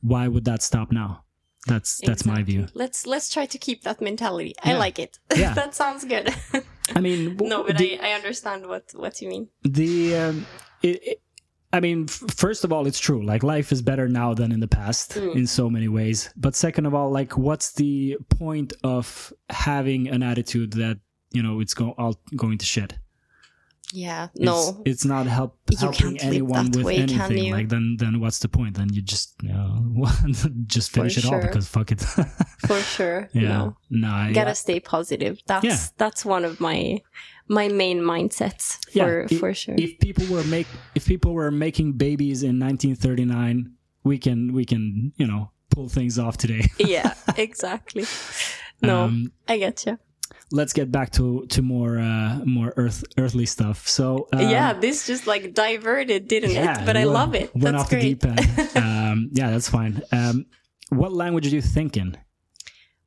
why 0.02 0.28
would 0.28 0.46
that 0.46 0.62
stop 0.62 0.92
now? 0.92 1.24
That's 1.68 2.02
that's 2.06 2.26
my 2.26 2.44
view. 2.44 2.68
Let's 2.74 3.06
let's 3.08 3.30
try 3.34 3.46
to 3.46 3.58
keep 3.58 3.84
that 3.84 4.02
mentality. 4.02 4.54
I 4.64 4.74
like 4.74 5.00
it. 5.00 5.20
Yeah. 5.36 5.54
that 5.60 5.74
sounds 5.74 6.04
good. 6.04 6.34
I 6.96 7.00
mean, 7.00 7.38
w- 7.38 7.50
no, 7.50 7.64
but 7.64 7.78
the- 7.78 8.00
I, 8.00 8.10
I 8.10 8.14
understand 8.14 8.68
what 8.68 8.92
what 8.94 9.22
you 9.22 9.30
mean. 9.30 9.48
the 9.64 10.16
um, 10.18 10.46
it, 10.82 11.00
it, 11.12 11.20
i 11.72 11.80
mean 11.80 12.06
f- 12.10 12.22
first 12.36 12.64
of 12.66 12.72
all 12.74 12.86
it's 12.86 13.00
true 13.00 13.24
like 13.26 13.42
life 13.42 13.72
is 13.72 13.82
better 13.82 14.08
now 14.10 14.34
than 14.36 14.52
in 14.52 14.60
the 14.60 14.68
past 14.68 15.14
Mm. 15.16 15.36
in 15.36 15.48
so 15.48 15.70
many 15.70 15.88
ways 15.88 16.30
but 16.36 16.54
second 16.56 16.86
of 16.86 16.94
all 16.94 17.10
like 17.10 17.36
what's 17.38 17.72
the 17.74 18.18
point 18.30 18.74
of 18.84 19.34
having 19.50 20.08
an 20.10 20.22
attitude 20.22 20.74
that 20.74 21.00
you 21.32 21.42
know 21.42 21.62
it's 21.62 21.74
go- 21.74 21.96
all 21.98 22.16
going 22.36 22.58
to 22.60 22.66
shit 22.66 22.94
Yeah. 23.96 24.30
No. 24.36 24.82
it's, 24.86 25.06
not 25.06 25.28
help 25.28 25.60
helping 25.80 26.20
anyone 26.20 26.72
with 26.72 26.84
way, 26.86 26.98
anything 26.98 27.52
like 27.52 27.70
then 27.70 27.96
then 28.00 28.20
what's 28.20 28.40
the 28.40 28.48
point 28.50 28.76
then 28.76 28.90
you 28.92 29.02
just 29.04 29.36
you 29.44 29.50
know 29.54 30.08
just 30.66 30.90
For 30.92 31.02
finish 31.02 31.18
it 31.20 31.26
all 31.26 31.40
because 31.40 31.68
fuck 31.68 31.92
it 31.92 32.02
For 32.68 32.80
sure. 32.96 33.30
yeah 33.34 33.42
No. 33.42 33.78
no 33.92 34.10
I- 34.10 34.34
Gotta 34.34 34.56
stay 34.56 34.80
positive. 34.80 35.40
That's 35.46 35.66
Yeah. 35.66 35.78
that's 35.98 36.26
one 36.26 36.44
of 36.44 36.60
my 36.60 37.02
my 37.48 37.68
main 37.68 38.00
mindsets 38.02 38.80
Yeah, 38.96 39.06
for 39.06 39.28
for 39.40 39.54
sure. 39.54 39.76
if 39.78 40.00
people 40.00 40.26
were 40.34 40.44
make 40.46 40.68
if 40.96 41.06
people 41.06 41.34
were 41.34 41.52
making 41.52 41.94
babies 41.94 42.42
in 42.42 42.58
1939 42.60 43.74
we 44.04 44.18
can 44.18 44.54
we 44.54 44.66
can 44.66 45.14
you 45.18 45.28
know 45.28 45.52
pull 45.70 45.88
things 45.90 46.18
off 46.18 46.36
today 46.38 46.64
yeah, 46.80 47.14
exactly. 47.38 48.06
No, 48.82 49.04
Um, 49.06 49.32
I 49.48 49.58
get 49.58 49.86
you. 49.86 49.98
Let's 50.60 50.72
get 50.80 50.92
back 50.92 51.10
to 51.18 51.46
to 51.50 51.62
more 51.64 51.98
uh 51.98 52.38
more 52.46 52.72
earth 52.78 53.04
earthly 53.18 53.46
stuff 53.46 53.88
so 53.88 54.28
um, 54.34 54.40
yeah, 54.56 54.72
this 54.74 55.08
just 55.08 55.26
like 55.26 55.54
diverted, 55.54 56.28
didn't 56.28 56.52
yeah, 56.52 56.82
it? 56.82 56.86
But 56.86 56.96
I 56.96 57.06
love 57.06 57.34
it. 57.34 57.50
went 57.56 57.64
That's 57.64 57.84
off 57.84 57.90
the 57.90 57.96
great. 57.98 58.22
deep 58.22 58.26
end 58.26 58.78
um 58.86 59.18
yeah 59.34 59.50
that's 59.52 59.68
fine 59.70 60.02
um 60.12 60.46
what 60.90 61.12
language 61.12 61.50
do 61.50 61.56
you 61.56 61.62
think 61.76 61.98
in 61.98 62.16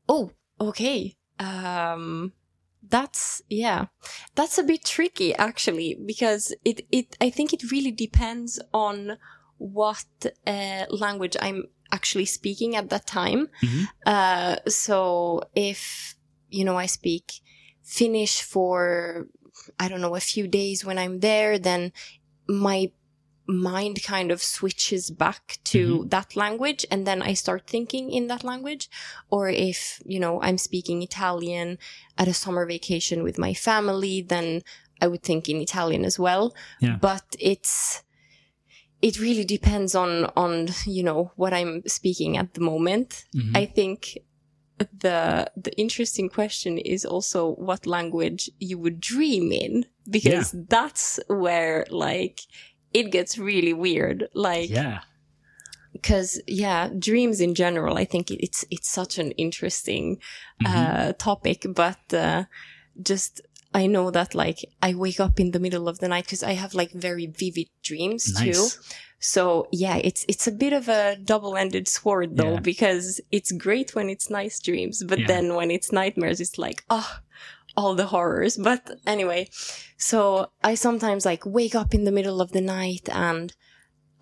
Oh, 0.09 0.31
okay. 0.61 1.15
Um 1.39 2.33
that's 2.89 3.43
yeah. 3.49 3.87
That's 4.35 4.59
a 4.59 4.63
bit 4.63 4.85
tricky 4.85 5.35
actually 5.35 5.97
because 6.07 6.55
it 6.65 6.81
it 6.91 7.17
I 7.21 7.31
think 7.31 7.53
it 7.53 7.71
really 7.71 7.93
depends 7.93 8.61
on 8.73 9.19
what 9.59 10.05
uh, 10.47 10.85
language 10.91 11.37
I'm 11.41 11.65
actually 11.93 12.27
speaking 12.27 12.75
at 12.77 12.89
that 12.91 13.07
time. 13.07 13.49
Mhm. 13.63 13.83
Uh 14.05 14.57
so 14.69 15.43
if 15.55 16.16
you 16.57 16.65
know 16.69 16.79
I 16.85 16.87
speak 16.87 17.27
Finnish 17.99 18.35
for 18.53 18.79
I 19.83 19.89
don't 19.89 20.01
know 20.05 20.17
a 20.17 20.21
few 20.35 20.47
days 20.61 20.79
when 20.89 20.99
I'm 21.05 21.17
there 21.21 21.53
then 21.59 21.83
my 22.67 22.81
mind 23.49 23.97
kind 24.03 24.33
of 24.33 24.43
switches 24.43 25.05
back 25.25 25.59
to 25.73 26.05
that 26.15 26.35
language 26.35 26.83
and 26.91 27.07
then 27.07 27.23
I 27.31 27.35
start 27.35 27.63
thinking 27.75 28.11
in 28.19 28.27
that 28.27 28.43
language 28.53 28.85
or 29.35 29.49
if 29.49 29.79
you 30.13 30.19
know 30.25 30.35
i'm 30.47 30.59
speaking 30.59 30.99
italian 31.11 31.69
at 32.21 32.27
a 32.29 32.35
summer 32.43 32.65
vacation 32.67 33.19
with 33.27 33.39
my 33.47 33.53
family 33.69 34.17
then 34.35 34.47
i 35.01 35.07
would 35.11 35.23
think 35.29 35.43
in 35.49 35.59
italian 35.69 36.05
as 36.11 36.17
well 36.27 36.45
Yeah. 36.81 36.97
but 37.09 37.27
it's 37.53 38.03
it 39.09 39.15
really 39.27 39.45
depends 39.57 39.95
on 39.95 40.11
on 40.45 40.53
you 40.97 41.05
know 41.09 41.21
what 41.37 41.53
i'm 41.59 41.75
speaking 41.99 42.33
at 42.43 42.49
the 42.55 42.61
moment 42.73 43.11
Mhm. 43.35 43.57
i 43.63 43.65
think 43.79 44.19
the 44.79 45.51
the 45.57 45.73
interesting 45.79 46.29
question 46.29 46.79
is 46.79 47.05
also 47.05 47.55
what 47.55 47.87
language 47.87 48.51
you 48.59 48.79
would 48.79 49.01
dream 49.01 49.53
in 49.53 49.87
because 50.11 50.55
that's 50.69 51.19
where 51.29 51.87
like 51.91 52.41
it 52.93 53.11
gets 53.11 53.37
really 53.39 53.73
weird. 53.73 54.29
Like 54.35 54.71
yeah. 54.71 55.01
because 55.93 56.41
yeah 56.47 56.91
dreams 56.99 57.41
in 57.41 57.55
general 57.55 57.97
i 57.97 58.05
think 58.05 58.31
it's 58.31 58.65
it's 58.71 58.91
such 58.91 59.19
an 59.19 59.31
interesting 59.33 60.19
Mhm. 60.63 60.67
uh 60.69 61.13
topic 61.15 61.61
but 61.75 62.03
uh 62.13 62.45
just 63.03 63.41
i 63.81 63.85
know 63.95 64.07
that 64.19 64.31
like 64.45 64.61
i 64.89 64.91
wake 65.05 65.21
up 65.27 65.37
in 65.45 65.49
the 65.55 65.63
middle 65.67 65.87
of 65.91 65.97
the 66.01 66.09
night 66.15 66.25
because 66.27 66.45
i 66.53 66.55
have 66.63 66.73
like 66.81 66.93
very 67.09 67.27
vivid 67.43 67.69
dreams 67.89 68.23
too 68.43 68.63
so 69.35 69.43
yeah 69.85 69.97
it's 70.09 70.23
it's 70.33 70.47
a 70.53 70.57
bit 70.65 70.73
of 70.81 70.85
a 71.01 71.03
double-ended 71.33 71.87
sword 71.97 72.29
though 72.41 72.55
Yeah. 72.57 72.61
because 72.73 73.07
it's 73.37 73.53
great 73.67 73.89
when 73.97 74.09
it's 74.15 74.29
nice 74.41 74.57
dreams 74.69 74.97
but 75.11 75.19
Yeah. 75.21 75.27
then 75.33 75.45
when 75.59 75.71
it's 75.77 75.91
nightmares 76.01 76.39
it's 76.45 76.59
like 76.67 76.79
oh 76.99 77.11
all 77.79 77.95
the 78.01 78.09
horrors 78.15 78.55
but 78.69 78.81
anyway 79.15 79.41
so 80.11 80.19
i 80.71 80.73
sometimes 80.87 81.23
like 81.31 81.43
wake 81.59 81.75
up 81.83 81.91
in 81.97 82.05
the 82.05 82.17
middle 82.19 82.39
of 82.45 82.51
the 82.57 82.65
night 82.79 83.07
and 83.31 83.47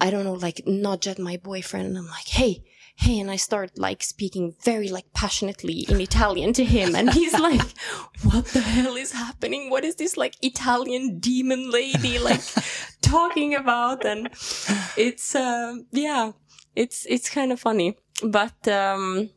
i 0.04 0.06
don't 0.10 0.26
know 0.28 0.38
like 0.46 0.60
nudge 0.84 1.06
at 1.12 1.18
my 1.28 1.36
boyfriend 1.50 1.86
and 1.88 1.96
i'm 2.00 2.10
like 2.18 2.30
hey 2.40 2.54
hey 2.96 3.18
and 3.18 3.30
i 3.30 3.36
start 3.36 3.76
like 3.76 4.02
speaking 4.02 4.54
very 4.64 4.88
like 4.88 5.12
passionately 5.12 5.84
in 5.88 6.00
italian 6.00 6.52
to 6.52 6.64
him 6.64 6.94
and 6.94 7.12
he's 7.12 7.38
like 7.38 7.60
what 8.22 8.44
the 8.46 8.60
hell 8.60 8.94
is 8.96 9.12
happening 9.12 9.68
what 9.70 9.84
is 9.84 9.96
this 9.96 10.16
like 10.16 10.34
italian 10.42 11.18
demon 11.18 11.70
lady 11.70 12.18
like 12.18 12.40
talking 13.02 13.54
about 13.54 14.04
and 14.04 14.28
it's 14.96 15.34
um 15.34 15.86
yeah 15.92 16.32
it's 16.76 17.04
it's 17.06 17.28
kind 17.28 17.52
of 17.52 17.60
funny 17.60 17.96
but 18.22 18.66
um 18.68 19.28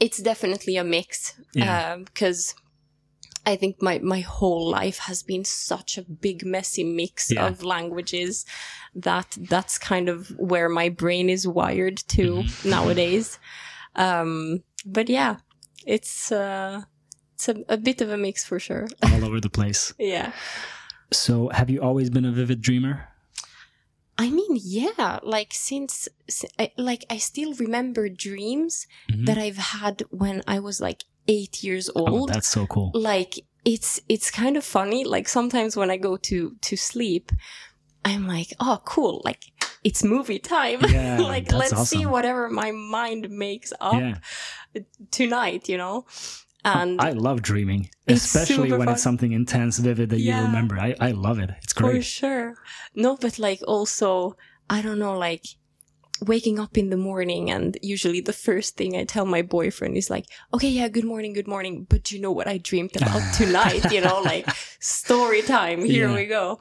it's 0.00 0.18
definitely 0.18 0.76
a 0.76 0.84
mix 0.84 1.34
Yeah. 1.54 1.96
because 1.96 2.54
I 3.46 3.56
think 3.56 3.80
my 3.82 3.98
my 3.98 4.20
whole 4.20 4.68
life 4.70 4.98
has 5.08 5.22
been 5.22 5.44
such 5.44 5.98
a 5.98 6.02
big 6.02 6.44
messy 6.44 6.84
mix 6.84 7.30
Yeah. 7.30 7.46
of 7.46 7.62
languages 7.62 8.44
that 8.94 9.36
that's 9.50 9.78
kind 9.78 10.08
of 10.08 10.28
where 10.38 10.68
my 10.68 10.88
brain 10.90 11.28
is 11.30 11.46
wired 11.46 11.96
to 12.16 12.42
Mm-hmm. 12.42 12.68
nowadays. 12.74 13.38
Um, 13.96 14.62
but 14.84 15.08
yeah, 15.08 15.36
it's 15.86 16.30
uh, 16.32 16.82
it's 17.34 17.48
a, 17.48 17.54
a 17.68 17.76
bit 17.76 18.00
of 18.00 18.10
a 18.10 18.16
mix 18.16 18.44
for 18.44 18.58
sure. 18.60 18.86
all 19.12 19.24
over 19.24 19.40
the 19.40 19.50
place 19.50 19.94
yeah. 19.98 20.32
so 21.12 21.48
have 21.50 21.70
you 21.70 21.80
always 21.82 22.10
been 22.10 22.24
a 22.24 22.32
vivid 22.32 22.60
dreamer 22.60 23.08
I 24.20 24.30
mean, 24.30 24.58
yeah, 24.60 25.20
like 25.22 25.54
since, 25.54 26.08
like, 26.76 27.04
I 27.08 27.18
still 27.18 27.54
remember 27.54 28.08
dreams 28.08 28.88
Mhm. 29.08 29.26
that 29.26 29.38
I've 29.38 29.58
had 29.78 30.02
when 30.10 30.42
I 30.48 30.58
was 30.58 30.80
like 30.80 31.04
eight 31.28 31.62
years 31.62 31.90
oh 31.94 32.08
old. 32.08 32.30
that's 32.30 32.48
so 32.48 32.66
cool 32.66 32.90
like, 32.94 33.34
it's, 33.64 34.00
it's 34.08 34.30
kind 34.30 34.56
of 34.56 34.64
funny. 34.64 35.04
Like, 35.04 35.28
sometimes 35.28 35.76
when 35.76 35.90
I 35.90 35.98
go 35.98 36.16
to, 36.16 36.56
to 36.60 36.76
sleep, 36.76 37.32
I'm 38.04 38.26
like, 38.26 38.54
oh, 38.60 38.80
cool. 38.84 39.20
Like, 39.24 39.44
it's 39.84 40.02
movie 40.02 40.38
time. 40.38 40.80
Yeah, 40.88 41.20
like, 41.20 41.52
let's 41.52 41.88
see 41.88 42.06
whatever 42.06 42.48
my 42.48 42.70
mind 42.70 43.28
makes 43.30 43.72
up 43.80 43.94
yeah 43.94 44.14
tonight, 45.10 45.68
you 45.68 45.76
know? 45.76 46.06
And 46.64 47.00
I 47.00 47.10
love 47.10 47.40
dreaming, 47.40 47.88
especially 48.08 48.72
when 48.72 48.86
fun. 48.86 48.94
it's 48.94 49.02
something 49.02 49.32
intense, 49.32 49.78
vivid 49.78 50.10
that 50.10 50.20
you 50.20 50.34
remember. 50.34 50.78
I, 50.78 50.94
I 51.00 51.12
love 51.12 51.38
it. 51.38 51.50
It's 51.62 51.72
crazy. 51.72 51.98
For 51.98 52.02
sure. 52.02 52.54
No, 52.94 53.16
but 53.16 53.38
like 53.38 53.60
also, 53.66 54.36
I 54.68 54.82
don't 54.82 54.98
know, 54.98 55.16
like 55.16 55.44
waking 56.26 56.58
up 56.58 56.76
in 56.78 56.90
the 56.90 56.96
morning 56.96 57.50
and 57.50 57.76
usually 57.82 58.20
the 58.20 58.32
first 58.32 58.76
thing 58.76 58.96
I 58.96 59.04
tell 59.04 59.24
my 59.26 59.42
boyfriend 59.42 59.96
is 59.96 60.10
like, 60.10 60.26
okay, 60.54 60.68
yeah, 60.68 60.88
good 60.88 61.04
morning, 61.04 61.32
good 61.32 61.48
morning. 61.48 61.86
But 61.88 62.10
you 62.12 62.20
know 62.20 62.32
what 62.32 62.48
I 62.48 62.58
dreamed 62.58 62.96
about 62.96 63.22
tonight? 63.34 63.90
you 63.92 64.00
know, 64.00 64.20
like 64.20 64.48
story 64.80 65.42
time. 65.42 65.84
Here 65.84 66.08
Yeah. 66.08 66.14
we 66.14 66.26
go. 66.26 66.60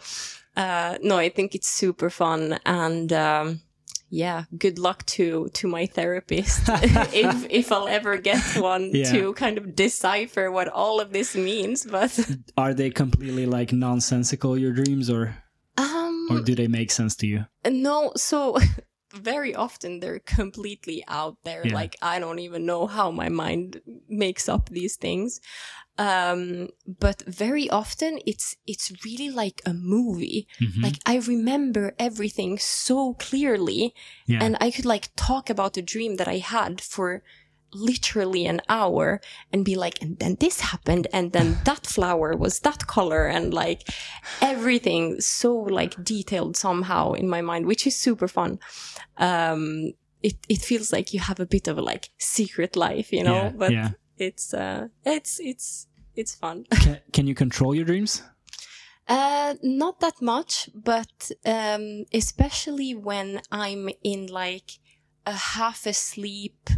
Uh, 0.56 0.98
no, 1.02 1.18
I 1.18 1.30
think 1.30 1.54
it's 1.56 1.68
super 1.70 2.10
fun. 2.10 2.60
And, 2.66 3.14
um, 3.14 3.62
yeah, 4.10 4.46
good 4.58 4.80
luck 4.80 5.06
to, 5.08 5.50
to 5.54 5.68
my 5.68 5.86
therapist 5.86 6.62
if, 6.70 7.46
if 7.50 7.72
I'll 7.72 7.88
ever 7.90 8.18
get 8.18 8.42
one 8.58 8.92
Yeah. 8.94 9.12
to 9.12 9.34
kind 9.34 9.58
of 9.58 9.76
decipher 9.76 10.50
what 10.50 10.68
all 10.70 11.00
of 11.02 11.12
this 11.12 11.36
means. 11.36 11.86
But, 11.86 12.18
Are 12.58 12.74
they 12.74 12.90
completely 12.90 13.46
like 13.46 13.74
nonsensical 13.74 14.58
your 14.58 14.72
dreams, 14.72 15.10
or 15.10 15.36
um, 15.78 16.28
or 16.32 16.40
do 16.40 16.56
they 16.56 16.68
make 16.68 16.90
sense 16.92 17.16
to 17.18 17.28
you? 17.28 17.46
No, 17.70 18.14
so 18.16 18.58
very 19.18 19.54
often 19.56 20.00
they're 20.00 20.20
completely 20.20 21.04
out 21.08 21.38
there. 21.44 21.64
Yeah. 21.66 21.74
Like 21.74 21.96
I 22.02 22.20
don't 22.20 22.40
even 22.40 22.66
know 22.66 22.88
how 22.88 23.12
my 23.12 23.30
mind 23.30 23.82
makes 24.08 24.48
up 24.50 24.70
these 24.70 24.96
things. 24.96 25.40
Um, 26.00 26.70
but 26.86 27.24
very 27.26 27.70
often 27.70 28.20
it's 28.26 28.56
it's 28.68 28.92
really 29.04 29.30
like 29.32 29.62
a 29.66 29.74
movie. 29.74 30.48
Mhm. 30.62 30.84
Like 30.84 31.00
I 31.06 31.18
remember 31.18 31.96
everything 31.98 32.60
so 32.60 33.16
clearly, 33.16 33.96
yeah, 34.28 34.44
and 34.44 34.58
I 34.62 34.70
could 34.70 34.86
like 34.86 35.10
talk 35.16 35.50
about 35.50 35.74
the 35.74 35.82
dream 35.82 36.18
that 36.18 36.28
I 36.28 36.38
had 36.38 36.82
for 36.82 37.24
literally 37.74 38.46
an 38.46 38.62
hour 38.70 39.22
and 39.52 39.66
be 39.66 39.76
like, 39.76 40.02
and 40.02 40.18
then 40.20 40.38
this 40.40 40.62
happened, 40.62 41.08
and 41.14 41.32
then 41.32 41.58
that 41.66 41.86
flower 41.86 42.36
was 42.36 42.60
that 42.60 42.88
color, 42.88 43.26
and 43.26 43.54
like 43.54 43.88
everything 44.42 45.20
so 45.22 45.56
like 45.56 46.04
detailed 46.04 46.58
somehow 46.58 47.14
in 47.14 47.30
my 47.30 47.42
mind, 47.42 47.66
which 47.66 47.88
is 47.88 47.96
super 47.96 48.28
fun. 48.28 48.60
Um, 49.18 49.94
it 50.24 50.38
it 50.50 50.62
feels 50.62 50.92
like 50.92 51.14
you 51.14 51.20
have 51.20 51.40
a 51.40 51.46
bit 51.46 51.68
of 51.68 51.78
a 51.78 51.82
like 51.82 52.10
secret 52.18 52.76
life, 52.76 53.12
you 53.12 53.24
know, 53.24 53.44
yeah, 53.44 53.50
but 53.50 53.72
yeah. 53.72 53.90
it's 54.18 54.54
uh 54.54 54.88
it's 55.06 55.40
it's 55.40 55.88
it's 56.16 56.34
fun. 56.34 56.66
Can, 56.82 57.00
can 57.14 57.28
you 57.28 57.36
control 57.36 57.76
your 57.76 57.86
dreams? 57.86 58.24
Uh, 59.08 59.54
not 59.62 60.00
that 60.02 60.22
much, 60.22 60.70
but 60.74 61.32
um, 61.46 62.04
especially 62.14 62.94
when 62.94 63.40
I'm 63.52 63.90
in 64.04 64.28
like 64.28 64.72
a 65.26 65.32
half 65.34 65.86
asleep, 65.86 66.70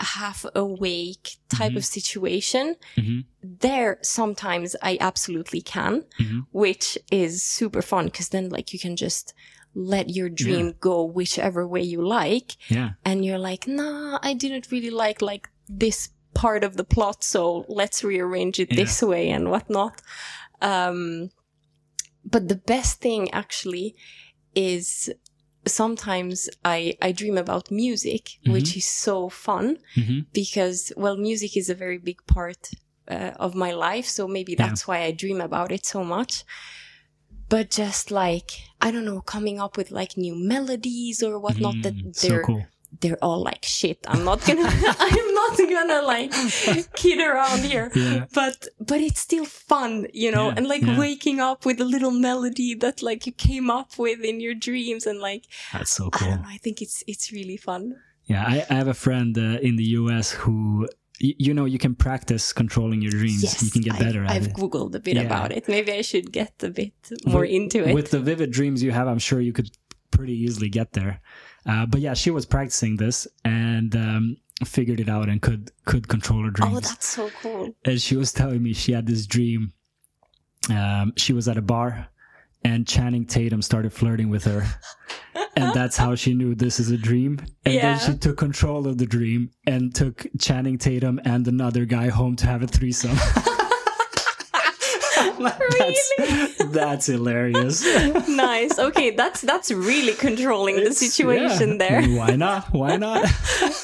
half 0.00 0.44
awake 0.54 1.36
type 1.48 1.72
Mhm. 1.72 1.76
of 1.76 1.84
situation, 1.84 2.76
hmm 2.96 3.20
there 3.42 3.98
sometimes 4.02 4.74
I 4.82 4.98
absolutely 5.00 5.60
can, 5.60 6.04
Mhm. 6.18 6.46
which 6.50 6.98
is 7.12 7.44
super 7.44 7.80
fun 7.80 8.06
because 8.06 8.30
then 8.30 8.48
like 8.48 8.72
you 8.72 8.78
can 8.80 8.96
just 8.96 9.34
let 9.74 10.08
your 10.10 10.28
dream 10.28 10.74
go 10.80 11.04
whichever 11.04 11.66
way 11.68 11.82
you 11.82 12.02
like, 12.04 12.56
Yeah, 12.68 12.92
and 13.04 13.24
you're 13.24 13.38
like, 13.38 13.68
nah, 13.68 14.18
I 14.22 14.34
didn't 14.34 14.72
really 14.72 14.90
like 14.90 15.22
like 15.22 15.48
this 15.68 16.08
part 16.34 16.64
of 16.64 16.76
the 16.76 16.84
plot, 16.84 17.22
so 17.22 17.64
let's 17.68 18.02
rearrange 18.02 18.58
it 18.58 18.70
Yeah. 18.70 18.76
this 18.76 19.02
way 19.02 19.30
and 19.30 19.50
whatnot. 19.50 20.02
Um, 20.60 21.30
but 22.24 22.48
the 22.48 22.56
best 22.56 23.00
thing 23.00 23.30
actually 23.32 23.94
is 24.54 25.10
sometimes 25.66 26.48
I 26.64 26.96
I 27.02 27.12
dream 27.12 27.36
about 27.38 27.70
music, 27.70 28.22
Mhm. 28.44 28.52
which 28.52 28.76
is 28.76 28.86
so 28.86 29.28
fun 29.28 29.78
hmm 29.94 30.20
because 30.32 30.92
well, 30.96 31.16
music 31.16 31.56
is 31.56 31.68
a 31.70 31.74
very 31.74 31.98
big 31.98 32.18
part 32.26 32.70
uh, 33.08 33.32
of 33.38 33.54
my 33.54 33.72
life, 33.72 34.06
so 34.06 34.26
maybe 34.28 34.52
Yeah. 34.52 34.66
that's 34.66 34.86
why 34.88 34.98
I 35.08 35.12
dream 35.12 35.40
about 35.40 35.70
it 35.72 35.86
so 35.86 36.04
much. 36.04 36.44
But 37.48 37.70
just 37.70 38.10
like 38.10 38.50
I 38.80 38.90
don't 38.90 39.04
know, 39.04 39.20
coming 39.20 39.60
up 39.60 39.76
with 39.76 39.90
like 39.90 40.16
new 40.16 40.34
melodies 40.34 41.22
or 41.22 41.38
whatnot 41.38 41.82
that 41.82 41.94
Mm, 41.94 42.14
so 42.16 42.28
they're 42.28 42.42
cool. 42.44 42.66
They're 43.00 43.18
all 43.22 43.42
like 43.42 43.64
shit. 43.64 43.98
I'm 44.08 44.24
not 44.24 44.44
gonna 44.46 44.62
I'm 44.98 45.34
not 45.34 45.56
gonna 45.58 46.02
like 46.02 46.32
kid 46.94 47.18
around 47.20 47.60
here. 47.60 47.90
Yeah, 47.94 48.26
But 48.32 48.68
but 48.80 49.00
it's 49.00 49.20
still 49.20 49.44
fun, 49.44 50.06
you 50.12 50.30
know, 50.30 50.48
Yeah, 50.48 50.54
and 50.56 50.66
like 50.68 50.82
yeah. 50.82 50.98
waking 50.98 51.40
up 51.40 51.64
with 51.66 51.80
a 51.80 51.84
little 51.84 52.10
melody 52.10 52.74
that 52.74 53.02
like 53.02 53.26
you 53.26 53.32
came 53.32 53.70
up 53.70 53.98
with 53.98 54.20
in 54.24 54.40
your 54.40 54.54
dreams 54.54 55.06
and 55.06 55.18
like 55.20 55.44
that's 55.72 55.90
so 55.92 56.08
I 56.12 56.18
cool. 56.18 56.28
don't 56.30 56.42
know, 56.42 56.48
I 56.48 56.58
think 56.58 56.80
it's 56.82 57.02
it's 57.06 57.32
really 57.32 57.56
fun. 57.56 57.96
Yeah, 58.24 58.44
I, 58.44 58.66
I 58.70 58.74
have 58.74 58.88
a 58.88 58.94
friend 58.94 59.36
uh, 59.38 59.58
in 59.68 59.76
the 59.76 59.84
US 60.00 60.32
who, 60.32 60.88
you 61.20 61.54
know, 61.54 61.64
you 61.64 61.78
can 61.78 61.94
practice 61.94 62.52
controlling 62.52 63.00
your 63.00 63.12
dreams. 63.12 63.42
Yes, 63.44 63.62
you 63.62 63.70
can 63.70 63.82
get 63.82 63.94
I've- 63.94 64.04
better 64.04 64.24
at 64.24 64.30
it. 64.30 64.34
I've 64.34 64.48
googled 64.52 64.94
a 64.96 65.00
bit 65.00 65.16
about 65.16 65.52
it. 65.52 65.68
Maybe 65.68 65.92
I 65.92 66.02
should 66.02 66.32
get 66.32 66.52
a 66.62 66.68
bit 66.70 66.92
more 67.24 67.42
With- 67.42 67.50
into 67.50 67.88
it. 67.88 67.94
With 67.94 68.10
the 68.10 68.18
vivid 68.20 68.50
dreams 68.50 68.82
you 68.82 68.90
have, 68.90 69.06
I'm 69.06 69.20
sure 69.20 69.40
you 69.40 69.52
could 69.52 69.70
pretty 70.10 70.34
easily 70.34 70.68
get 70.68 70.92
there. 70.92 71.20
Uh, 71.68 71.84
but 71.86 72.00
yeah, 72.00 72.14
she 72.14 72.30
was 72.30 72.46
practicing 72.46 72.96
this 72.96 73.26
and 73.44 73.94
um, 73.96 74.36
figured 74.64 75.00
it 75.00 75.08
out 75.08 75.28
and 75.28 75.42
could 75.42 75.70
could 75.84 76.06
control 76.08 76.44
her 76.44 76.50
dreams. 76.50 76.76
oh, 76.76 76.80
that's 76.80 77.06
so 77.08 77.30
cool. 77.42 77.74
and 77.84 78.00
she 78.00 78.16
was 78.16 78.32
telling 78.32 78.62
me 78.62 78.72
she 78.72 78.92
had 78.92 79.06
this 79.06 79.26
dream. 79.26 79.72
Um, 80.70 81.12
she 81.16 81.32
was 81.32 81.46
at 81.48 81.56
a 81.56 81.62
bar, 81.62 82.08
and 82.64 82.86
Channing 82.86 83.24
Tatum 83.24 83.62
started 83.62 83.92
flirting 83.92 84.30
with 84.30 84.44
her, 84.44 84.64
and 85.56 85.72
that's 85.74 85.96
how 85.96 86.14
she 86.16 86.34
knew 86.34 86.54
this 86.54 86.80
is 86.80 86.90
a 86.90 86.96
dream. 86.96 87.38
And 87.64 87.74
Yeah. 87.74 87.96
then 87.96 87.98
she 88.12 88.18
took 88.18 88.36
control 88.36 88.86
of 88.88 88.98
the 88.98 89.06
dream 89.06 89.50
and 89.66 89.94
took 89.94 90.26
Channing 90.40 90.76
Tatum 90.78 91.20
and 91.24 91.46
another 91.46 91.84
guy 91.84 92.08
home 92.08 92.34
to 92.36 92.46
have 92.46 92.62
a 92.62 92.66
threesome. 92.66 93.16
that's, 95.78 96.64
that's 96.66 97.06
hilarious. 97.06 97.84
nice. 98.28 98.78
Okay, 98.78 99.10
that's 99.10 99.40
that's 99.42 99.70
really 99.70 100.14
controlling 100.14 100.82
the 100.84 100.92
situation 100.92 101.72
yeah. 101.72 101.88
there. 101.88 102.02
Why 102.08 102.36
not? 102.36 102.72
Why 102.72 102.96
not? 103.06 103.26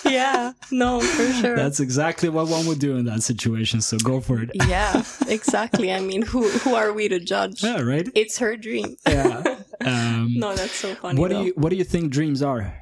yeah. 0.05 0.53
No, 0.70 1.00
for 1.00 1.32
sure. 1.32 1.57
That's 1.57 1.80
exactly 1.80 2.28
what 2.28 2.48
one 2.48 2.66
would 2.66 2.78
do 2.78 2.96
in 2.96 3.05
that 3.07 3.22
situation. 3.22 3.80
So 3.80 3.98
go 3.98 4.20
for 4.20 4.40
it. 4.42 4.50
yeah, 4.68 5.03
exactly. 5.28 5.92
I 5.92 6.00
mean, 6.00 6.22
who 6.22 6.48
who 6.48 6.74
are 6.74 6.92
we 6.92 7.09
to 7.09 7.18
judge? 7.20 7.62
Yeah, 7.62 7.80
right. 7.80 8.09
It's 8.14 8.38
her 8.38 8.57
dream. 8.57 8.96
Yeah. 9.07 9.42
Um, 9.84 10.34
No, 10.36 10.55
that's 10.55 10.74
so 10.74 10.94
funny. 10.94 11.20
what 11.20 11.30
do 11.30 11.44
you 11.44 11.53
What 11.57 11.70
do 11.70 11.76
you 11.76 11.84
think 11.84 12.12
dreams 12.12 12.42
are? 12.42 12.74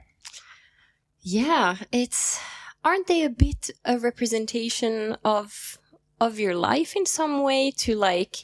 Yeah, 1.23 1.77
it's 1.93 2.41
aren't 2.85 3.07
they 3.07 3.25
a 3.25 3.31
bit 3.31 3.71
a 3.85 3.99
representation 3.99 5.17
of 5.25 5.79
of 6.21 6.39
your 6.39 6.55
life 6.55 6.95
in 6.97 7.07
some 7.07 7.43
way 7.43 7.71
to 7.71 7.95
like 7.95 8.37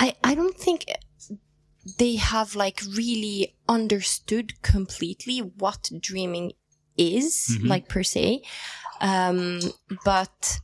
I 0.00 0.14
I 0.24 0.34
don't 0.34 0.56
think 0.58 0.84
they 1.98 2.16
have 2.16 2.54
like 2.54 2.80
really 2.96 3.54
understood 3.68 4.60
completely 4.62 5.38
what 5.40 5.90
dreaming 6.00 6.52
is 6.96 7.58
Mhm. 7.58 7.68
like 7.68 7.88
per 7.88 8.02
se. 8.02 8.42
Um 9.00 9.60
but 10.04 10.60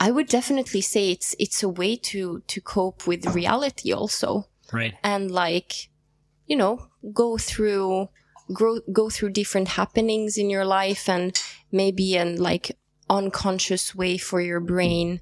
I 0.00 0.10
would 0.10 0.28
definitely 0.28 0.80
say 0.80 1.10
it's 1.10 1.34
it's 1.38 1.62
a 1.62 1.68
way 1.68 1.96
to 2.10 2.40
to 2.46 2.60
cope 2.60 3.06
with 3.06 3.34
reality 3.34 3.92
also 3.92 4.48
Right. 4.72 4.94
and 5.02 5.30
like 5.30 5.90
you 6.46 6.56
know 6.56 6.88
go 7.12 7.38
through 7.38 8.08
grow, 8.52 8.80
go 8.92 9.10
through 9.10 9.30
different 9.30 9.68
happenings 9.68 10.36
in 10.38 10.50
your 10.50 10.64
life 10.64 11.08
and 11.08 11.38
maybe 11.72 12.16
and 12.16 12.38
like 12.38 12.76
unconscious 13.10 13.94
way 13.94 14.18
for 14.18 14.40
your 14.40 14.60
brain 14.60 15.20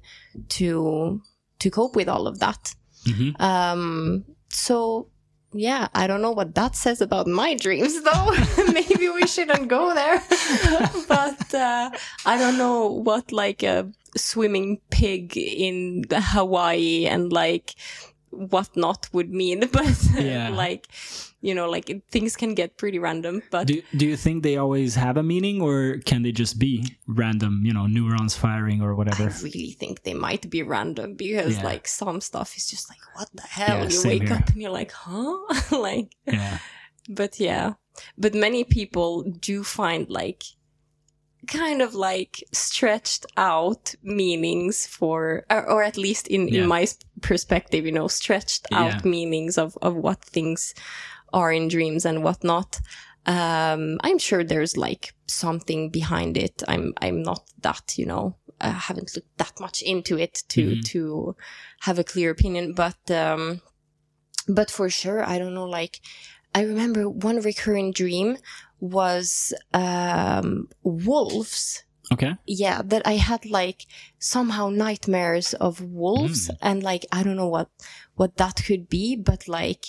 to 0.49 1.21
to 1.59 1.69
cope 1.71 1.95
with 1.95 2.09
all 2.09 2.27
of 2.27 2.39
that. 2.39 2.73
Hmm 3.05 3.29
um 3.39 4.25
so 4.49 5.07
yeah 5.53 5.87
i 5.93 6.07
don't 6.07 6.21
know 6.21 6.31
what 6.31 6.53
that 6.55 6.75
says 6.75 6.99
about 7.01 7.25
my 7.27 7.55
dreams 7.55 8.01
though. 8.07 8.35
Maybe 8.73 9.07
we 9.09 9.25
shouldn't 9.27 9.67
go 9.69 9.93
there. 9.93 10.21
But 11.07 11.53
uh 11.53 11.89
i 12.25 12.37
don't 12.37 12.57
know 12.57 12.87
what 12.87 13.31
like 13.31 13.63
a 13.63 13.89
swimming 14.15 14.81
pig 14.89 15.37
in 15.37 16.03
hawaii 16.11 17.05
and 17.05 17.31
like 17.31 17.75
whatnot 18.31 19.09
would 19.13 19.31
mean. 19.31 19.59
But 19.71 19.97
Yeah. 20.15 20.49
like 20.49 20.87
you 21.41 21.53
know 21.53 21.69
like 21.69 21.89
it, 21.89 22.01
things 22.09 22.35
can 22.35 22.55
get 22.55 22.77
pretty 22.77 22.99
random 22.99 23.41
but 23.51 23.67
Do 23.67 23.81
Do 23.95 24.05
you 24.07 24.17
think 24.17 24.43
they 24.43 24.57
always 24.57 24.95
have 24.95 25.17
a 25.17 25.23
meaning, 25.23 25.61
or 25.61 25.97
can 26.09 26.23
they 26.23 26.31
just 26.31 26.57
be 26.59 26.73
random? 27.05 27.61
You 27.67 27.73
know, 27.73 27.85
neurons 27.87 28.33
firing 28.35 28.81
or 28.81 28.95
whatever? 28.95 29.29
I 29.29 29.41
really 29.43 29.71
think 29.79 30.01
they 30.03 30.13
might 30.27 30.49
be 30.49 30.61
random 30.63 31.13
because 31.15 31.53
Yeah. 31.57 31.63
like 31.71 31.87
some 31.87 32.21
stuff 32.21 32.49
is 32.57 32.65
just 32.73 32.89
like 32.89 33.03
what 33.15 33.29
the 33.33 33.43
hell 33.57 33.77
Yeah, 33.83 33.89
you 33.93 34.01
wake 34.11 34.23
here. 34.27 34.33
up 34.37 34.47
and 34.49 34.61
you're 34.61 34.77
like 34.81 34.91
huh 34.91 35.37
like 35.89 36.09
Yeah. 36.25 36.57
but 37.19 37.39
yeah 37.39 37.73
but 38.17 38.33
many 38.33 38.63
people 38.63 39.11
do 39.49 39.63
find 39.63 40.09
like 40.09 40.43
kind 41.47 41.81
of 41.81 41.93
like 41.95 42.43
stretched 42.51 43.25
out 43.37 43.95
meanings 44.03 44.85
for 44.87 45.45
or, 45.49 45.61
or 45.69 45.83
at 45.83 45.97
least 45.97 46.27
in, 46.27 46.47
Yeah. 46.47 46.61
in 46.63 46.67
my 46.67 46.85
perspective 47.21 47.85
you 47.85 47.91
know 47.91 48.07
stretched 48.07 48.65
out 48.71 48.99
Yeah. 49.05 49.09
meanings 49.09 49.57
of 49.57 49.77
of 49.81 49.93
what 49.95 50.19
things 50.35 50.73
are 51.37 51.51
in 51.59 51.65
dreams 51.75 52.03
and 52.09 52.17
whatnot 52.25 52.71
um 53.37 53.81
i'm 54.07 54.19
sure 54.27 54.43
there's 54.43 54.75
like 54.87 55.03
something 55.43 55.81
behind 55.99 56.33
it 56.45 56.55
i'm 56.71 56.85
i'm 57.05 57.19
not 57.29 57.43
that 57.67 57.85
you 57.99 58.05
know 58.11 58.23
i 58.67 58.69
haven't 58.87 59.09
looked 59.15 59.37
that 59.43 59.55
much 59.65 59.77
into 59.93 60.13
it 60.25 60.35
to 60.53 60.61
Mhm. 60.63 60.83
to 60.91 60.99
have 61.87 61.97
a 61.99 62.07
clear 62.11 62.29
opinion 62.37 62.65
but 62.83 63.01
um 63.23 63.43
but 64.57 64.69
for 64.77 64.87
sure 64.99 65.19
i 65.33 65.35
don't 65.39 65.57
know 65.59 65.69
like 65.81 65.95
i 66.59 66.61
remember 66.73 67.01
one 67.29 67.39
recurring 67.51 67.89
dream 68.01 68.29
was 68.79 69.53
um, 69.73 70.47
wolves. 70.83 71.83
Okay. 72.13 72.33
Yeah, 72.63 72.81
that 72.91 73.03
I 73.13 73.15
had 73.29 73.41
like 73.59 73.79
somehow 74.19 74.69
nightmares 74.69 75.47
of 75.67 75.81
wolves, 75.81 76.41
and 76.61 76.83
like 76.83 77.03
I 77.11 77.23
don't 77.23 77.35
know 77.41 77.51
what 77.57 77.69
what 78.19 78.37
that 78.37 78.57
could 78.67 78.85
be, 78.97 79.15
but 79.29 79.41
like 79.47 79.83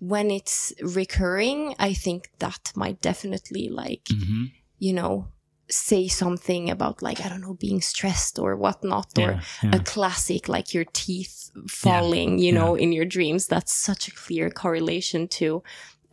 when 0.00 0.30
it's 0.30 0.72
recurring, 0.82 1.74
I 1.78 1.94
think 1.94 2.30
that 2.38 2.72
might 2.74 3.00
definitely 3.00 3.68
like 3.68 4.08
hmm 4.10 4.46
you 4.78 4.94
know 4.94 5.28
say 5.68 6.08
something 6.08 6.70
about 6.70 7.02
like 7.02 7.20
I 7.24 7.28
don't 7.28 7.42
know 7.42 7.54
being 7.54 7.80
stressed 7.80 8.38
or 8.38 8.56
whatnot 8.56 9.10
or 9.18 9.30
Yeah. 9.30 9.40
Yeah. 9.62 9.76
a 9.76 9.78
classic 9.78 10.48
like 10.48 10.74
your 10.74 10.86
teeth 10.92 11.50
falling 11.68 12.38
you 12.40 12.52
know 12.52 12.74
in 12.76 12.92
your 12.92 13.04
dreams 13.04 13.46
that's 13.46 13.72
such 13.72 14.08
a 14.08 14.10
clear 14.10 14.50
correlation 14.50 15.28
to 15.28 15.62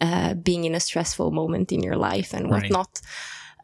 uh, 0.02 0.34
being 0.36 0.66
in 0.66 0.76
a 0.76 0.80
stressful 0.80 1.32
moment 1.32 1.72
in 1.72 1.82
your 1.82 1.96
life 1.96 2.34
and 2.38 2.52
Right. 2.52 2.62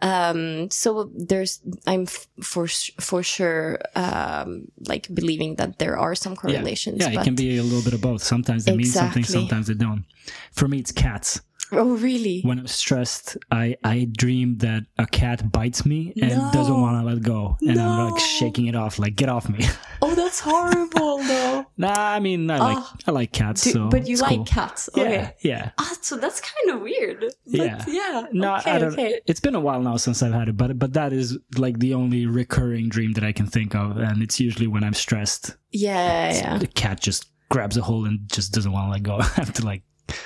Um 0.03 0.69
so 0.69 0.89
there's 1.15 1.61
i'm 1.87 2.03
f- 2.03 2.27
for 2.41 2.67
for 2.99 3.23
sure 3.23 3.79
um 3.95 4.67
like 4.91 5.07
believing 5.13 5.55
that 5.55 5.79
there 5.79 5.95
are 5.97 6.13
some 6.15 6.35
correlations 6.35 6.97
Yeah, 6.99 7.09
it 7.11 7.15
but 7.15 7.23
can 7.23 7.35
be 7.35 7.57
a 7.57 7.63
little 7.63 7.81
bit 7.87 7.93
of 7.93 8.01
both. 8.01 8.21
Sometimes 8.21 8.65
they 8.65 8.75
mean 8.75 8.91
something, 9.01 9.23
sometimes 9.23 9.65
they 9.67 9.77
don't. 9.85 10.03
For 10.51 10.67
me, 10.67 10.77
it's 10.83 10.91
cats. 10.91 11.41
Oh 11.75 11.95
really 11.97 12.41
When 12.41 12.59
I'm 12.59 12.67
stressed, 12.67 13.37
I, 13.51 13.75
I 13.83 14.07
dream 14.17 14.57
that 14.59 14.83
a 14.97 15.05
cat 15.05 15.51
bites 15.51 15.85
me 15.85 16.13
and 16.21 16.31
No. 16.31 16.49
doesn't 16.53 16.79
want 16.81 16.99
to 17.01 17.05
let 17.13 17.21
go. 17.23 17.57
And 17.61 17.79
I'm 17.79 18.11
like 18.11 18.19
shaking 18.21 18.67
it 18.67 18.75
off, 18.75 18.99
like, 18.99 19.15
get 19.15 19.29
off 19.29 19.49
me. 19.49 19.65
oh 20.01 20.15
that's 20.15 20.39
horrible 20.39 21.17
though 21.23 21.65
nah, 21.77 21.93
I 21.97 22.19
mean, 22.19 22.49
I 22.51 22.57
like, 22.59 22.77
Oh. 22.79 22.93
I 23.07 23.11
like 23.11 23.31
cats. 23.31 23.63
Do- 23.63 23.71
so 23.71 23.89
but 23.89 24.07
you 24.07 24.17
like 24.17 24.35
cool. 24.37 24.45
cats 24.45 24.89
okay 24.97 25.33
Yeah, 25.41 25.55
yeah. 25.57 25.71
ah 25.77 25.95
so 26.01 26.17
that's 26.17 26.41
kind 26.41 26.75
of 26.75 26.81
weird 26.81 27.19
But 27.21 27.33
Yeah. 27.45 27.83
yeah 27.87 28.25
No, 28.31 28.55
okay 28.57 28.71
I 28.71 28.79
don't. 28.79 28.93
okay 28.93 29.21
It's 29.25 29.39
been 29.39 29.55
a 29.55 29.59
while 29.59 29.81
now 29.81 29.97
since 29.97 30.21
I've 30.23 30.33
had 30.33 30.49
it, 30.49 30.57
but 30.57 30.77
but 30.79 30.93
that 30.93 31.13
is 31.13 31.37
like 31.57 31.79
the 31.79 31.93
only 31.93 32.25
recurring 32.25 32.89
dream 32.89 33.13
that 33.13 33.23
I 33.23 33.31
can 33.31 33.47
think 33.47 33.75
of, 33.75 33.97
and 33.97 34.21
it's 34.21 34.39
usually 34.39 34.67
when 34.67 34.83
I'm 34.83 34.93
stressed. 34.93 35.55
yeah 35.71 36.33
yeah 36.33 36.57
The 36.57 36.67
cat 36.67 36.99
just 37.01 37.29
grabs 37.49 37.77
a 37.77 37.81
hold 37.81 38.07
and 38.07 38.19
just 38.31 38.51
doesn't 38.51 38.71
want 38.71 38.87
to 38.87 38.91
let 38.91 39.03
go. 39.03 39.17
I 39.19 39.23
have 39.41 39.53
to 39.53 39.65
like, 39.65 39.83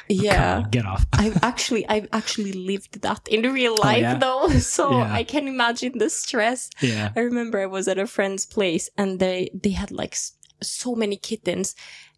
yeah 0.09 0.57
on, 0.57 0.69
get 0.71 0.85
off. 0.85 1.05
I've 1.13 1.43
actually 1.43 1.87
I've 1.87 2.07
actually 2.11 2.53
lived 2.53 3.01
that 3.01 3.27
in 3.27 3.41
real 3.53 3.75
life 3.77 3.97
Oh, 3.97 3.99
yeah? 3.99 4.17
though, 4.17 4.47
so 4.77 4.91
Yeah. 4.97 5.13
I 5.13 5.23
can 5.23 5.47
imagine 5.47 5.97
the 5.97 6.09
stress. 6.09 6.69
Yeah. 6.81 7.11
I 7.15 7.19
remember 7.21 7.59
I 7.59 7.65
was 7.67 7.87
at 7.87 7.97
a 7.97 8.07
friend's 8.07 8.45
place 8.45 8.89
and 8.97 9.19
they 9.19 9.49
they 9.53 9.71
had 9.71 9.91
like 9.91 10.15
so 10.61 10.95
many 10.95 11.17
kittens, 11.17 11.75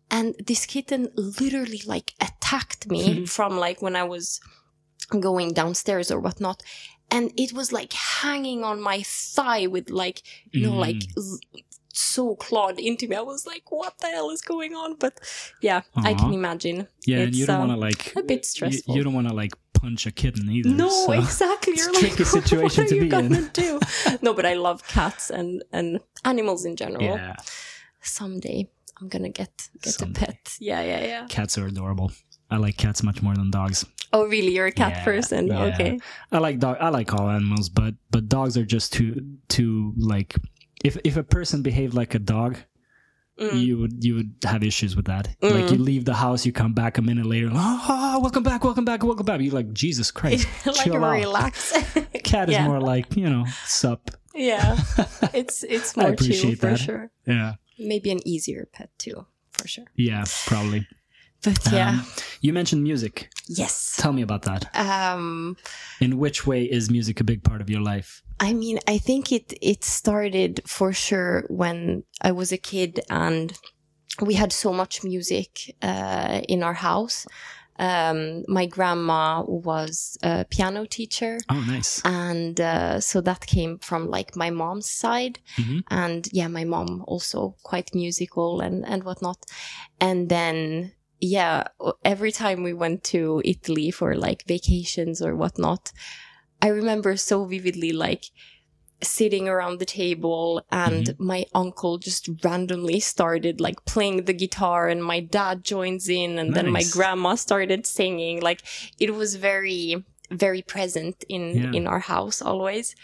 and 0.10 0.36
this 0.46 0.66
kitten 0.66 1.10
literally 1.16 1.82
like 1.86 2.14
attacked 2.22 2.90
me 2.90 3.26
from 3.36 3.58
like 3.58 3.82
when 3.82 3.96
I 3.96 4.04
was 4.04 4.40
going 5.20 5.54
downstairs 5.54 6.12
or 6.12 6.20
whatnot. 6.20 6.64
And 7.12 7.32
it 7.38 7.54
was 7.54 7.72
like 7.74 7.92
hanging 7.94 8.64
on 8.64 8.80
my 8.82 9.02
thigh 9.04 9.66
with 9.66 9.90
like, 9.90 10.22
you 10.52 10.62
know, 10.62 10.78
like 10.78 10.96
Mm. 11.18 11.34
So 12.00 12.36
clawed 12.36 12.80
into 12.80 13.08
me. 13.08 13.16
I 13.16 13.22
was 13.22 13.46
like, 13.46 13.64
what 13.72 13.98
the 14.00 14.08
hell 14.08 14.30
is 14.30 14.42
going 14.42 14.74
on? 14.74 14.96
But 14.96 15.20
yeah, 15.62 15.82
I 15.96 16.14
can 16.14 16.34
imagine. 16.34 16.88
Yeah, 17.06 17.20
and 17.20 17.36
you 17.36 17.44
It's, 17.44 17.48
don't 17.48 17.62
um, 17.62 17.68
want 17.70 17.80
to 17.80 17.86
like 17.88 18.16
a 18.16 18.24
bit 18.24 18.40
you- 18.40 18.44
stressful. 18.44 18.96
You, 18.96 19.04
don't 19.04 19.14
want 19.14 19.28
to 19.30 19.34
like 19.34 19.54
punch 19.74 20.06
a 20.06 20.12
kitten 20.12 20.50
either. 20.50 20.70
No, 20.70 20.90
so- 20.90 21.12
exactly. 21.14 21.74
it's 21.74 21.82
You're 21.84 21.92
a 21.92 21.94
like, 21.94 22.02
tricky 22.02 22.24
situation 22.40 22.84
what 22.84 22.90
to 22.90 22.96
you 22.96 23.02
be 23.02 23.06
in. 23.08 23.12
gonna 23.32 23.50
do? 23.54 23.80
no, 24.22 24.34
but 24.34 24.46
I 24.46 24.54
love 24.56 24.86
cats 24.88 25.30
and 25.30 25.64
and 25.72 26.00
animals 26.26 26.66
in 26.66 26.76
general. 26.76 27.04
Yeah, 27.04 27.36
Someday 28.02 28.70
I'm 29.00 29.08
gonna 29.10 29.30
get 29.30 29.52
get 29.82 29.94
Someday. 29.94 30.22
a 30.24 30.26
pet. 30.26 30.58
Yeah, 30.60 30.82
yeah, 30.82 31.04
yeah. 31.06 31.26
cats 31.28 31.58
are 31.58 31.66
adorable. 31.68 32.12
I 32.52 32.58
like 32.58 32.78
cats 32.78 33.04
much 33.04 33.22
more 33.22 33.36
than 33.36 33.52
dogs. 33.52 33.86
Oh, 34.12 34.26
really? 34.26 34.54
You're 34.56 34.66
a 34.68 34.72
cat 34.72 34.94
Yeah, 34.98 35.04
person? 35.04 35.48
yeah. 35.48 35.64
Okay. 35.66 36.00
I 36.32 36.40
like 36.40 36.58
dog. 36.60 36.78
I 36.80 36.90
like 36.90 37.14
all 37.14 37.30
animals, 37.30 37.70
but 37.70 37.94
but 38.10 38.28
dogs 38.28 38.58
are 38.58 38.66
just 38.66 38.94
too 38.94 39.22
too 39.50 39.94
like. 39.98 40.36
If 40.84 40.98
if 41.04 41.18
a 41.18 41.24
person 41.24 41.62
behaved 41.62 41.94
like 41.94 42.16
a 42.16 42.20
dog, 42.20 42.58
Mm. 43.40 43.62
you 43.66 43.78
would 43.80 44.04
you 44.04 44.16
would 44.16 44.32
have 44.44 44.64
issues 44.64 44.96
with 44.98 45.06
that. 45.06 45.30
Mm. 45.42 45.52
Like 45.62 45.72
you 45.72 45.78
leave 45.78 46.04
the 46.04 46.14
house, 46.16 46.46
you 46.46 46.52
come 46.52 46.74
back 46.74 46.98
a 46.98 47.02
minute 47.02 47.26
later. 47.26 47.50
Oh, 47.54 48.20
welcome 48.22 48.44
back, 48.44 48.66
welcome 48.66 48.84
back, 48.84 49.02
welcome 49.02 49.26
back. 49.26 49.40
You're 49.40 49.54
like 49.54 49.72
Jesus 49.72 50.12
Christ, 50.12 50.46
like 50.66 50.76
chill 50.76 51.04
out. 51.04 51.14
relax. 51.14 51.72
Cat 52.26 52.50
is 52.50 52.56
yeah. 52.56 52.68
more 52.68 52.82
like 52.82 53.16
you 53.16 53.30
know 53.30 53.46
sup. 53.66 54.12
yeah. 54.36 54.78
It's 55.34 55.64
it's 55.64 55.98
I 55.98 56.02
more 56.02 56.16
chill 56.16 56.26
appreciate 56.26 56.60
for 56.60 56.66
that. 56.72 56.80
sure. 56.80 57.12
Yeah, 57.26 57.54
Maybe 57.78 58.12
an 58.12 58.20
easier 58.28 58.68
pet 58.74 58.90
too, 58.98 59.26
for 59.54 59.68
sure. 59.70 59.86
yeah, 59.96 60.26
probably. 60.46 60.86
But 61.42 61.60
yeah. 61.72 61.90
Um, 61.92 62.06
you 62.42 62.52
mentioned 62.52 62.84
music. 62.84 63.30
yes. 63.48 63.96
Tell 63.98 64.12
me 64.12 64.22
about 64.22 64.42
that. 64.44 64.68
Um 64.76 65.56
In 66.02 66.18
which 66.20 66.46
way 66.46 66.66
is 66.66 66.90
music 66.92 67.22
a 67.22 67.24
big 67.24 67.42
part 67.44 67.62
of 67.62 67.70
your 67.70 67.80
life? 67.80 68.22
I 68.40 68.54
mean, 68.54 68.80
I 68.88 68.98
think 69.00 69.32
it 69.32 69.54
it 69.62 69.84
started 69.84 70.62
for 70.66 70.94
sure 70.94 71.46
when 71.50 72.04
I 72.22 72.32
was 72.32 72.52
a 72.52 72.58
kid 72.58 73.00
and 73.10 73.54
we 74.22 74.34
had 74.36 74.52
so 74.52 74.74
much 74.74 75.04
music 75.04 75.76
uh, 75.82 76.42
in 76.48 76.64
our 76.64 76.74
house. 76.74 77.26
Um, 77.78 78.44
my 78.50 78.66
grandma 78.66 79.42
was 79.48 80.18
a 80.22 80.44
piano 80.50 80.86
teacher, 80.86 81.38
Oh, 81.48 81.62
nice. 81.66 82.02
and 82.04 82.60
uh, 82.60 83.00
so 83.00 83.22
that 83.22 83.46
came 83.46 83.78
from 83.80 84.10
like 84.10 84.36
my 84.36 84.50
mom's 84.50 84.90
side. 84.92 85.40
Mhm. 85.58 85.84
And 85.90 86.28
yeah, 86.34 86.50
my 86.50 86.66
mom 86.66 87.06
also 87.08 87.56
quite 87.64 87.96
musical 87.96 88.60
and 88.62 88.86
and 88.86 89.04
whatnot. 89.04 89.38
And 90.02 90.28
then 90.30 90.92
yeah, 91.22 91.64
every 92.04 92.32
time 92.32 92.64
we 92.64 92.74
went 92.74 93.04
to 93.14 93.42
Italy 93.46 93.92
for 93.92 94.16
like 94.16 94.44
vacations 94.48 95.22
or 95.22 95.36
whatnot, 95.36 95.92
I 96.62 96.68
remember 96.68 97.16
so 97.18 97.46
vividly 97.46 97.92
like 97.92 98.26
sitting 99.02 99.48
around 99.48 99.80
the 99.80 99.86
table 99.86 100.62
and 100.72 101.06
Mm-hmm. 101.06 101.26
my 101.26 101.46
uncle 101.56 101.98
just 101.98 102.30
randomly 102.44 103.00
started 103.00 103.62
like 103.62 103.86
playing 103.86 104.26
the 104.26 104.34
guitar 104.34 104.90
and 104.90 105.02
my 105.04 105.22
dad 105.22 105.64
joins 105.64 106.10
in 106.10 106.38
and 106.38 106.54
then 106.54 106.70
my 106.70 106.84
grandma 106.92 107.36
started 107.36 107.86
singing. 107.88 108.42
Like 108.42 108.62
it 109.00 109.14
was 109.16 109.36
very 109.36 110.04
very 110.32 110.62
present 110.62 111.24
in 111.30 111.44
Yeah. 111.64 111.72
in 111.74 111.88
our 111.88 112.00
house 112.00 112.42
always. 112.42 112.96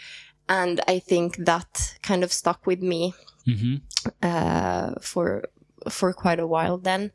And 0.48 0.80
i 0.86 1.00
think 1.00 1.36
that 1.44 1.98
kind 2.02 2.22
of 2.24 2.32
stuck 2.32 2.66
with 2.66 2.82
me 2.82 3.14
hmm 3.44 3.76
uh, 4.22 4.94
for 5.00 5.44
for 5.90 6.12
quite 6.12 6.40
a 6.40 6.46
while 6.46 6.78
then, 6.78 7.12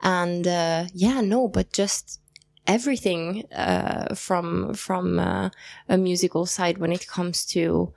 and 0.00 0.46
uh, 0.46 0.84
yeah, 0.94 1.20
no, 1.20 1.48
but 1.48 1.72
just 1.72 2.20
everything 2.66 3.44
uh, 3.52 4.14
from 4.14 4.74
from 4.74 5.18
uh, 5.18 5.50
a 5.88 5.98
musical 5.98 6.46
side 6.46 6.78
when 6.78 6.92
it 6.92 7.06
comes 7.06 7.44
to 7.46 7.92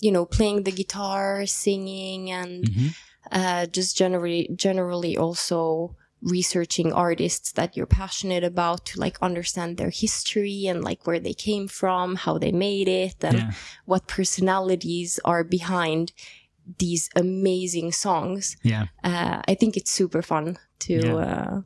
you 0.00 0.12
know 0.12 0.26
playing 0.26 0.64
the 0.64 0.72
guitar, 0.72 1.46
singing, 1.46 2.30
and 2.30 2.68
hmm 2.68 2.88
uh, 3.32 3.66
just 3.66 3.96
generally 3.96 4.50
generally 4.54 5.16
also 5.16 5.96
researching 6.22 6.92
artists 6.92 7.52
that 7.52 7.76
you're 7.76 7.86
passionate 7.86 8.44
about 8.44 8.86
to 8.86 9.00
like 9.00 9.18
understand 9.22 9.76
their 9.76 9.90
history 9.90 10.66
and 10.66 10.82
like 10.84 11.06
where 11.06 11.20
they 11.20 11.34
came 11.34 11.68
from 11.68 12.16
how 12.16 12.38
they 12.38 12.52
made 12.52 12.88
it 12.88 13.22
and 13.24 13.36
Yeah. 13.36 13.52
what 13.84 14.06
personalities 14.06 15.20
are 15.24 15.44
behind 15.44 16.12
these 16.78 17.10
amazing 17.14 17.92
songs 17.92 18.56
Yeah. 18.62 18.86
uh, 19.02 19.42
i 19.48 19.54
think 19.54 19.76
it's 19.76 19.90
super 19.90 20.22
fun 20.22 20.58
to 20.78 20.94
Yeah. 20.94 21.60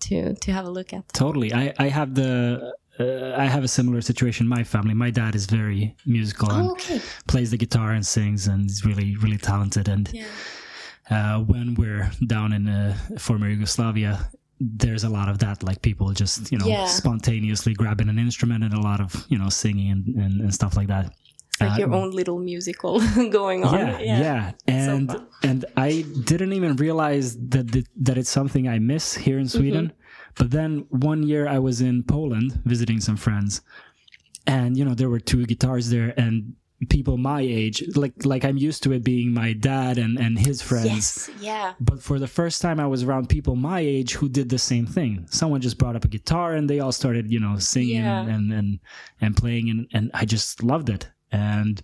To 0.00 0.34
to 0.34 0.52
have 0.52 0.66
a 0.66 0.70
look 0.70 0.92
at 0.92 1.08
Totally. 1.12 1.52
I, 1.52 1.74
I 1.78 1.88
have 1.88 2.14
the 2.14 2.72
uh, 3.00 3.34
I 3.36 3.44
have 3.46 3.62
a 3.64 3.68
similar 3.68 4.00
situation 4.00 4.44
in 4.46 4.48
my 4.48 4.64
family. 4.64 4.92
My 4.94 5.10
dad 5.10 5.34
is 5.34 5.46
very 5.46 5.94
musical 6.06 6.50
and 6.50 6.68
oh, 6.68 6.72
okay 6.72 7.00
plays 7.26 7.50
the 7.50 7.56
guitar 7.56 7.92
and 7.92 8.04
sings 8.04 8.48
and 8.48 8.62
he's 8.62 8.84
really 8.84 9.16
really 9.16 9.38
talented 9.38 9.88
and 9.88 10.10
yeah 10.12 10.26
uh, 11.10 11.38
when 11.40 11.74
we're 11.74 12.10
down 12.26 12.52
in 12.52 12.68
uh, 12.68 12.94
former 13.18 13.48
Yugoslavia 13.48 14.28
there's 14.60 15.04
a 15.04 15.08
lot 15.08 15.28
of 15.28 15.38
that 15.38 15.62
like 15.62 15.80
people 15.82 16.10
just 16.12 16.50
you 16.52 16.58
know 16.58 16.66
Yeah. 16.66 16.86
spontaneously 16.86 17.72
grabbing 17.74 18.08
an 18.08 18.18
instrument 18.18 18.64
and 18.64 18.74
a 18.74 18.80
lot 18.80 19.00
of 19.00 19.24
you 19.28 19.38
know 19.38 19.48
singing 19.48 19.90
and, 19.92 20.06
and, 20.16 20.40
and 20.40 20.52
stuff 20.54 20.76
like 20.76 20.88
that 20.88 21.14
like 21.60 21.72
Uh, 21.72 21.78
your 21.82 21.92
own 21.94 22.10
little 22.10 22.38
musical 22.38 23.00
going 23.40 23.64
on 23.64 23.74
yeah, 23.78 23.98
yeah, 24.00 24.52
and 24.66 25.10
fun. 25.10 25.26
and 25.42 25.64
I 25.76 26.04
didn't 26.30 26.52
even 26.52 26.76
realize 26.76 27.36
that 27.52 27.66
that, 27.72 27.86
that 28.06 28.16
it's 28.18 28.30
something 28.30 28.68
I 28.68 28.78
miss 28.78 29.14
here 29.26 29.38
in 29.38 29.48
Sweden. 29.48 29.86
Mm-hmm. 29.86 30.34
But 30.38 30.50
then 30.50 30.86
one 30.90 31.22
year 31.24 31.44
I 31.48 31.58
was 31.58 31.80
in 31.80 32.02
Poland 32.04 32.60
visiting 32.64 33.00
some 33.00 33.16
friends, 33.16 33.62
and 34.46 34.76
you 34.76 34.84
know 34.84 34.94
there 34.94 35.10
were 35.10 35.20
two 35.20 35.44
guitars 35.46 35.90
there, 35.90 36.14
and 36.16 36.54
people 36.90 37.16
my 37.18 37.40
age, 37.40 37.82
like 37.96 38.14
like 38.24 38.44
I'm 38.48 38.56
used 38.68 38.84
to 38.84 38.92
it 38.92 39.02
being 39.02 39.32
my 39.34 39.52
dad 39.52 39.98
and 39.98 40.16
and 40.18 40.38
his 40.38 40.62
friends. 40.62 40.86
yes 40.86 41.30
yeah 41.40 41.74
But 41.80 41.98
for 42.00 42.18
the 42.20 42.28
first 42.28 42.62
time, 42.62 42.78
I 42.78 42.86
was 42.86 43.02
around 43.02 43.28
people 43.28 43.56
my 43.56 43.80
age 43.80 44.10
who 44.14 44.28
did 44.28 44.48
the 44.48 44.58
same 44.58 44.86
thing. 44.86 45.26
Someone 45.30 45.60
just 45.60 45.76
brought 45.78 45.96
up 45.96 46.04
a 46.04 46.08
guitar 46.08 46.54
and 46.54 46.70
they 46.70 46.78
all 46.80 46.92
started, 46.92 47.24
you 47.34 47.40
know, 47.40 47.58
singing 47.58 48.04
Yeah. 48.04 48.34
and 48.34 48.52
and 48.52 48.78
and 49.20 49.36
playing, 49.36 49.70
and 49.70 49.80
and 49.92 50.10
I 50.14 50.24
just 50.24 50.62
loved 50.62 50.88
it. 50.88 51.08
And 51.32 51.82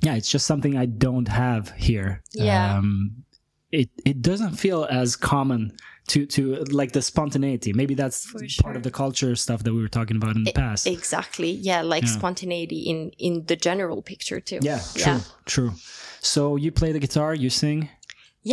yeah, 0.00 0.14
it's 0.14 0.30
just 0.30 0.46
something 0.46 0.76
I 0.76 0.86
don't 0.86 1.28
have 1.28 1.70
here. 1.76 2.22
Yeah. 2.32 2.76
Um, 2.78 3.24
it 3.72 3.90
it 4.04 4.22
doesn't 4.22 4.52
feel 4.56 4.84
as 4.90 5.16
common 5.16 5.76
to 6.08 6.24
to 6.26 6.62
like 6.70 6.92
the 6.92 7.02
spontaneity. 7.02 7.72
Maybe 7.72 7.94
that's 7.94 8.24
For 8.26 8.40
part 8.62 8.76
of 8.76 8.82
the 8.84 8.90
culture 8.92 9.34
stuff 9.36 9.62
that 9.64 9.72
we 9.72 9.80
were 9.82 9.88
talking 9.88 10.16
about 10.16 10.36
in 10.36 10.44
the 10.44 10.52
past. 10.52 10.86
Exactly. 10.86 11.50
Yeah, 11.50 11.82
like 11.82 12.04
Yeah. 12.04 12.10
spontaneity 12.10 12.80
in 12.82 13.10
in 13.18 13.44
the 13.46 13.56
general 13.56 14.02
picture 14.02 14.40
too. 14.40 14.58
yeah, 14.62 14.80
true, 14.94 15.20
true. 15.46 15.72
So 16.20 16.56
you 16.56 16.70
play 16.72 16.92
the 16.92 17.00
guitar, 17.00 17.34
you 17.34 17.50
sing. 17.50 17.88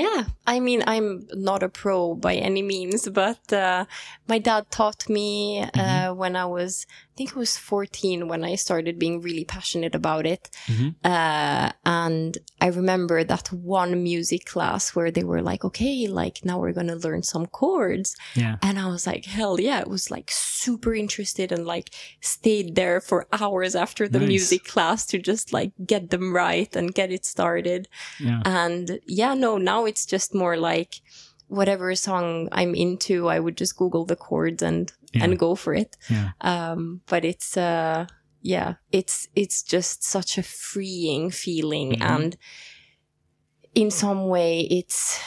Yeah, 0.02 0.24
I 0.48 0.60
mean, 0.60 0.82
I'm 0.88 1.28
not 1.50 1.62
a 1.62 1.70
pro 1.70 2.16
by 2.16 2.34
any 2.50 2.64
means, 2.64 3.08
but 3.10 3.44
uh, 3.54 3.86
my 4.28 4.40
dad 4.40 4.64
taught 4.72 5.08
me 5.08 5.62
uh, 5.62 5.68
Mm-hmm. 5.70 6.18
when 6.22 6.36
I 6.36 6.46
was, 6.46 6.88
I 6.90 7.14
think 7.18 7.36
I 7.36 7.40
was 7.40 7.58
14 7.58 8.28
when 8.28 8.44
I 8.44 8.56
started 8.56 8.98
being 8.98 9.22
really 9.22 9.46
passionate 9.46 9.94
about 10.02 10.26
it. 10.26 10.50
Mhm. 10.66 10.96
Uh, 11.04 11.72
and 11.86 12.32
I 12.60 12.68
remember 12.82 13.24
that 13.24 13.48
one 13.54 14.02
music 14.02 14.46
class 14.54 14.96
where 14.96 15.12
they 15.12 15.24
were 15.24 15.44
like, 15.52 15.64
okay, 15.70 16.08
like 16.08 16.36
now 16.44 16.58
we're 16.60 16.74
going 16.80 16.88
to 16.96 16.96
learn 17.08 17.22
some 17.22 17.46
chords. 17.46 18.16
Yeah, 18.36 18.56
And 18.66 18.80
I 18.80 18.88
was 18.88 19.06
like, 19.06 19.26
hell 19.26 19.60
yeah, 19.60 19.80
It 19.82 19.90
was 19.96 20.10
like 20.10 20.30
super 20.32 20.96
interested 20.96 21.52
and 21.52 21.66
like 21.76 21.90
stayed 22.22 22.74
there 22.74 23.00
for 23.00 23.28
hours 23.32 23.76
after 23.76 24.10
the 24.10 24.20
Nice. 24.20 24.28
music 24.34 24.64
class 24.74 25.06
to 25.12 25.20
just 25.32 25.54
like 25.54 25.72
get 25.86 26.10
them 26.10 26.34
right 26.34 26.76
and 26.76 26.96
get 26.96 27.12
it 27.12 27.26
started. 27.26 27.88
yeah, 28.20 28.42
And 28.46 29.00
yeah, 29.06 29.36
no, 29.36 29.58
now 29.60 29.83
it's 29.86 30.06
just 30.06 30.34
more 30.34 30.58
like 30.58 31.02
whatever 31.48 31.94
song 31.96 32.50
I'm 32.52 32.74
into, 32.76 33.28
I 33.30 33.40
would 33.40 33.58
just 33.58 33.76
Google 33.78 34.06
the 34.06 34.16
chords 34.16 34.64
and 34.64 34.92
Yeah. 35.14 35.26
and 35.26 35.38
go 35.40 35.56
for 35.56 35.74
it. 35.76 35.96
yeah, 36.10 36.32
Um, 36.42 37.02
but 37.06 37.24
it's 37.26 37.56
uh 37.58 38.06
yeah, 38.42 38.74
it's 38.92 39.28
it's 39.36 39.62
just 39.64 40.04
such 40.04 40.38
a 40.38 40.44
freeing 40.44 41.32
feeling 41.32 41.92
Mhm. 41.94 42.02
and 42.16 42.38
in 43.76 43.90
some 43.92 44.28
way 44.28 44.62
it's 44.62 45.20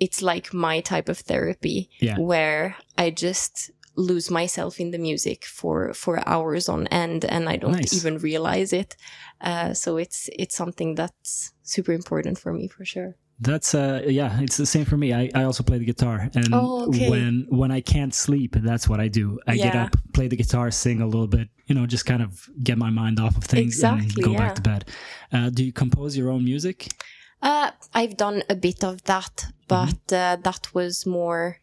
it's 0.00 0.20
like 0.22 0.52
my 0.52 0.80
type 0.80 1.08
of 1.08 1.18
therapy 1.18 1.88
Yeah. 2.00 2.18
where 2.18 2.76
I 2.98 3.10
just 3.10 3.70
lose 3.96 4.28
myself 4.30 4.80
in 4.80 4.90
the 4.90 4.98
music 4.98 5.44
for 5.44 5.94
for 5.94 6.14
hours 6.28 6.68
on 6.68 6.86
end 6.88 7.24
and 7.24 7.48
I 7.48 7.56
don't 7.56 7.72
Nice. 7.80 7.92
even 7.94 8.18
realize 8.18 8.72
it. 8.72 8.96
Uh, 9.40 9.72
so 9.74 9.96
it's 9.96 10.28
it's 10.38 10.56
something 10.56 10.94
that's 10.96 11.52
super 11.62 11.92
important 11.92 12.38
for 12.38 12.52
me 12.52 12.68
for 12.68 12.84
sure. 12.84 13.16
That's 13.44 13.74
uh 13.74 14.02
yeah, 14.20 14.40
it's 14.40 14.56
the 14.56 14.66
same 14.66 14.84
for 14.84 14.96
me. 14.96 15.12
I, 15.12 15.30
I 15.34 15.44
also 15.44 15.62
play 15.62 15.78
the 15.78 15.84
guitar 15.92 16.16
and 16.34 16.48
Oh, 16.52 16.88
okay. 16.88 17.08
when 17.10 17.46
when 17.60 17.70
I 17.78 17.80
can't 17.80 18.14
sleep, 18.14 18.56
that's 18.70 18.88
what 18.88 19.00
I 19.00 19.08
do. 19.08 19.38
I 19.46 19.56
get 19.56 19.76
up, 19.76 19.96
play 20.12 20.28
the 20.28 20.36
guitar, 20.36 20.70
sing 20.70 21.00
a 21.00 21.06
little 21.06 21.26
bit, 21.36 21.48
you 21.68 21.74
know, 21.74 21.86
just 21.86 22.06
kind 22.06 22.22
of 22.22 22.48
get 22.62 22.76
my 22.78 22.90
mind 22.90 23.20
off 23.20 23.36
of 23.36 23.44
things 23.44 23.74
Exactly, 23.74 24.04
and 24.06 24.24
go 24.24 24.32
yeah. 24.32 24.38
back 24.38 24.54
to 24.56 24.62
bed. 24.62 24.82
Uh, 25.32 25.50
do 25.50 25.64
you 25.64 25.72
compose 25.72 26.16
your 26.16 26.30
own 26.30 26.44
music? 26.44 26.88
Uh, 27.42 27.70
I've 27.92 28.16
done 28.16 28.42
a 28.48 28.54
bit 28.56 28.82
of 28.84 29.02
that, 29.04 29.46
but 29.68 30.12
uh, 30.12 30.36
that 30.42 30.74
was 30.74 31.04
more 31.04 31.58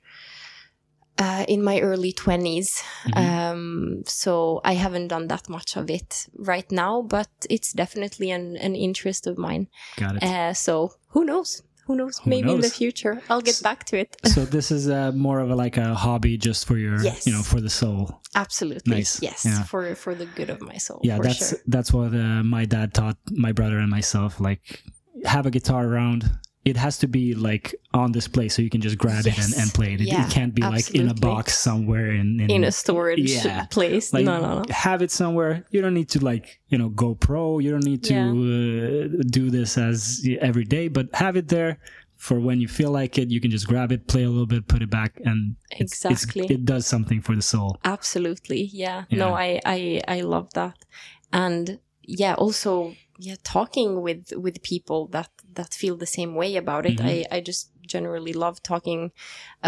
uh, 1.18 1.46
in 1.48 1.64
my 1.64 1.80
early 1.80 2.14
20s. 2.14 2.84
Um, 3.16 4.04
so 4.06 4.62
I 4.64 4.74
haven't 4.74 5.08
done 5.08 5.28
that 5.28 5.50
much 5.50 5.76
of 5.78 5.90
it 5.90 6.28
right 6.38 6.72
now, 6.72 7.02
but 7.02 7.30
it's 7.50 7.74
definitely 7.74 8.30
an, 8.32 8.58
an 8.58 8.76
interest 8.76 9.28
of 9.28 9.38
mine. 9.38 9.68
Got 9.98 10.18
it. 10.18 10.24
Uh, 10.24 10.54
so 10.54 10.94
who 11.10 11.24
knows? 11.26 11.64
Who 11.92 11.98
knows? 11.98 12.20
Who 12.20 12.30
Maybe 12.30 12.50
in 12.50 12.62
the 12.62 12.70
future 12.70 13.22
I'll 13.30 13.42
get 13.42 13.60
back 13.62 13.84
to 13.90 13.98
it. 14.00 14.16
so 14.34 14.46
this 14.46 14.72
is 14.72 14.88
uh, 14.88 15.12
more 15.12 15.40
of 15.42 15.50
a 15.52 15.56
like 15.56 15.76
a 15.76 15.94
hobby 15.94 16.38
just 16.38 16.66
for 16.66 16.78
your 16.78 17.04
Yes. 17.04 17.28
you 17.28 17.34
know 17.34 17.44
for 17.44 17.60
the 17.60 17.70
soul 17.70 18.22
Absolutely. 18.34 18.96
Nice. 18.96 19.22
Yes. 19.22 19.44
Yeah. 19.46 19.64
For 19.64 19.94
for 19.96 20.16
the 20.16 20.26
good 20.38 20.50
of 20.50 20.62
my 20.62 20.78
soul. 20.78 21.02
yeah 21.04 21.18
for 21.18 21.24
that's 21.24 21.50
sure. 21.50 21.60
that's 21.68 21.92
what 21.92 22.14
uh, 22.14 22.44
my 22.56 22.64
dad 22.66 22.94
taught 22.94 23.18
my 23.46 23.52
brother 23.52 23.78
and 23.84 23.90
myself 23.90 24.40
like 24.40 24.64
have 25.26 25.46
a 25.46 25.52
guitar 25.52 25.84
around 25.86 26.32
it 26.64 26.78
has 26.78 27.00
to 27.00 27.08
be 27.08 27.34
like 27.34 27.74
on 27.94 28.12
display 28.12 28.48
so 28.48 28.62
you 28.62 28.70
can 28.70 28.82
just 28.82 28.98
grab 28.98 29.26
it 29.26 29.36
and, 29.38 29.54
and 29.60 29.74
play 29.74 29.94
it. 29.96 30.02
It- 30.02 30.08
Yeah, 30.08 30.26
it 30.28 30.32
can't 30.32 30.54
be 30.54 30.62
like 30.62 30.92
in 30.94 31.10
a 31.10 31.14
box 31.14 31.58
somewhere 31.58 32.12
in 32.12 32.40
in, 32.40 32.50
in 32.52 32.64
a 32.64 32.72
storage 32.72 33.32
Yeah. 33.44 33.66
place. 33.66 34.14
like 34.14 34.26
no, 34.26 34.40
no, 34.40 34.50
no. 34.60 34.64
have 34.70 35.02
it 35.02 35.12
somewhere 35.12 35.66
you 35.72 35.82
don't 35.82 35.96
need 35.96 36.10
to 36.10 36.20
like 36.32 36.60
you 36.72 36.78
know 36.78 36.90
go 36.90 37.16
pro 37.16 37.60
you 37.64 37.72
don't 37.72 37.84
need 37.92 38.04
to 38.12 38.16
uh, 38.16 39.24
do 39.40 39.50
this 39.50 39.78
as 39.78 40.26
every 40.50 40.64
day 40.66 40.88
but 40.88 41.06
have 41.14 41.36
it 41.36 41.48
there 41.48 41.80
for 42.16 42.40
when 42.40 42.62
you 42.62 42.68
feel 42.68 42.92
like 42.92 43.18
it 43.18 43.30
you 43.32 43.42
can 43.42 43.50
just 43.50 43.68
grab 43.68 43.92
it 43.92 44.08
play 44.08 44.24
a 44.24 44.30
little 44.30 44.46
bit 44.56 44.68
put 44.68 44.82
it 44.84 44.90
back 44.92 45.12
and 45.26 45.56
it's, 45.72 46.06
it's- 46.06 46.24
Exactly. 46.24 46.46
it 46.56 46.64
does 46.66 46.86
something 46.86 47.20
for 47.22 47.36
the 47.36 47.42
soul 47.42 47.80
Absolutely. 47.84 48.62
Yeah. 48.84 49.06
Yeah. 49.10 49.18
No, 49.24 49.34
I, 49.34 49.60
I, 49.66 50.02
I 50.08 50.22
love 50.22 50.48
that. 50.54 50.76
And 51.34 51.80
yeah, 52.04 52.34
also, 52.36 52.94
yeah, 53.28 53.36
talking 53.58 54.02
with, 54.06 54.24
with 54.46 54.64
people 54.64 55.08
that, 55.16 55.30
that 55.58 55.72
feel 55.82 55.96
the 55.98 56.06
same 56.18 56.34
way 56.42 56.52
about 56.64 56.86
it. 56.86 56.98
Mhm. 56.98 57.06
I, 57.32 57.38
I 57.38 57.42
just 57.42 57.70
generally 57.96 58.34
love 58.34 58.58
talking 58.64 59.12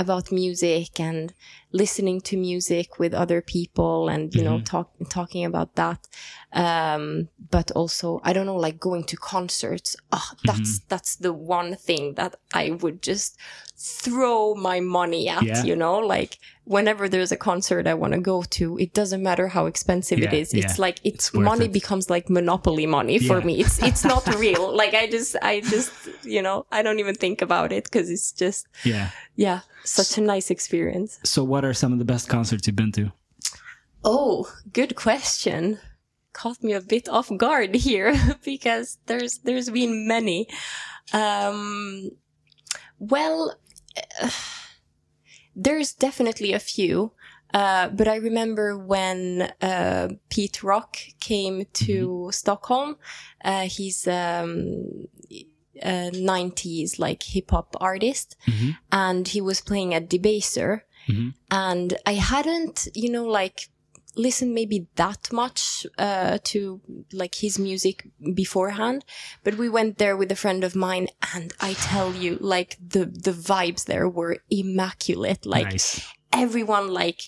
about 0.04 0.32
music 0.32 1.00
and 1.00 1.34
listening 1.72 2.22
to 2.22 2.36
music 2.38 2.88
with 3.02 3.14
other 3.14 3.42
people 3.42 4.10
and, 4.14 4.34
you 4.38 4.44
know, 4.48 4.58
Mhm. 4.60 4.66
talk, 4.66 4.90
talking 5.10 5.44
about 5.46 5.70
that. 5.76 6.00
Um, 6.52 7.30
but 7.52 7.68
also, 7.72 8.08
I 8.24 8.34
don't 8.34 8.46
know, 8.46 8.56
like 8.68 8.80
going 8.80 9.04
to 9.12 9.18
concerts. 9.18 9.96
Oh, 10.12 10.30
that's, 10.48 10.80
Mm-hmm. 10.80 10.86
that's 10.92 11.16
the 11.26 11.34
one 11.34 11.76
thing 11.88 12.16
that 12.16 12.36
I 12.54 12.66
would 12.82 13.02
just 13.12 13.38
throw 13.78 14.56
my 14.56 14.80
money 14.80 15.28
at, 15.30 15.44
Yeah. 15.46 15.64
you 15.64 15.76
know, 15.76 15.98
like 16.16 16.40
whenever 16.66 17.10
there's 17.10 17.32
a 17.32 17.38
concert 17.38 17.88
I 17.88 17.94
want 17.94 18.14
to 18.14 18.20
go 18.20 18.44
to, 18.44 18.78
it 18.78 18.94
doesn't 18.94 19.22
matter 19.22 19.48
how 19.50 19.66
expensive 19.66 20.20
it 20.20 20.32
Yeah, 20.34 20.40
is. 20.40 20.54
It's 20.54 20.78
yeah. 20.78 20.82
like 20.86 21.00
it's, 21.04 21.28
It's 21.28 21.34
money 21.34 21.66
it. 21.66 21.74
becomes 21.74 22.10
like 22.10 22.30
monopoly 22.30 22.86
money 22.86 23.20
for 23.20 23.40
Yeah. 23.40 23.46
me. 23.46 23.60
It's 23.60 23.82
it's 23.84 24.04
not 24.14 24.26
real. 24.36 24.74
Like 24.76 24.94
I 24.94 25.08
just 25.08 25.36
I 25.42 25.60
just 25.62 25.92
you 26.24 26.42
know 26.42 26.66
I 26.72 26.82
don't 26.82 27.00
even 27.00 27.16
think 27.16 27.42
about 27.42 27.72
it 27.72 27.84
because 27.86 28.10
it's 28.10 28.32
just 28.32 28.68
yeah 28.86 29.10
yeah 29.36 29.60
such 29.84 30.18
a 30.18 30.22
nice 30.22 30.50
experience. 30.50 31.20
so 31.24 31.44
what 31.44 31.66
are 31.66 31.74
some 31.74 31.92
of 31.94 32.00
the 32.00 32.06
best 32.06 32.30
concerts 32.30 32.66
you've 32.68 32.76
been 32.78 32.92
to 32.94 33.12
Oh, 34.06 34.52
good 34.74 34.96
question. 34.96 35.80
Caught 36.34 36.62
me 36.64 36.74
a 36.74 36.82
bit 36.82 37.08
off 37.08 37.30
guard 37.38 37.74
here 37.88 38.14
because 38.44 38.98
there's 39.06 39.40
there's 39.46 39.70
been 39.70 40.08
many. 40.08 40.48
Um, 41.14 42.10
well, 43.00 43.56
uh, 44.22 44.30
there's 45.56 45.94
definitely 45.94 46.54
a 46.54 46.60
few. 46.60 47.12
Uh, 47.54 47.88
but 47.90 48.08
I 48.08 48.16
remember 48.16 48.76
when 48.78 49.52
uh, 49.62 50.08
Pete 50.30 50.64
Rock 50.64 50.98
came 51.20 51.66
to 51.74 52.30
Stockholm. 52.32 52.96
Uh, 53.46 53.66
he's 53.68 54.08
um, 54.08 55.08
a 55.82 56.10
90s 56.12 56.98
like 56.98 57.22
hip 57.24 57.52
hop 57.52 57.76
artist, 57.80 58.36
Mhm. 58.48 58.78
and 58.92 59.28
he 59.28 59.40
was 59.42 59.62
playing 59.62 59.94
at 59.94 60.10
Debaser 60.10 60.82
Mhm. 61.08 61.34
and 61.52 61.98
I 62.06 62.14
hadn't, 62.14 62.88
you 62.96 63.12
know, 63.12 63.26
like 63.26 63.70
listened 64.16 64.54
maybe 64.54 64.88
that 64.96 65.32
much 65.32 65.86
uh, 65.98 66.38
to 66.44 66.82
like 67.12 67.36
his 67.36 67.58
music 67.60 68.08
beforehand, 68.34 69.06
but 69.44 69.56
we 69.56 69.70
went 69.70 69.98
there 69.98 70.18
with 70.18 70.32
a 70.32 70.36
friend 70.36 70.64
of 70.64 70.76
mine, 70.76 71.08
and 71.34 71.54
I 71.60 71.74
tell 71.74 72.14
you, 72.14 72.38
like 72.40 72.78
the 72.86 73.06
the 73.06 73.32
vibes 73.32 73.86
there 73.86 74.08
were 74.08 74.38
immaculate. 74.50 75.46
Like 75.46 75.66
nice 75.66 76.08
everyone 76.34 76.92
like 76.92 77.22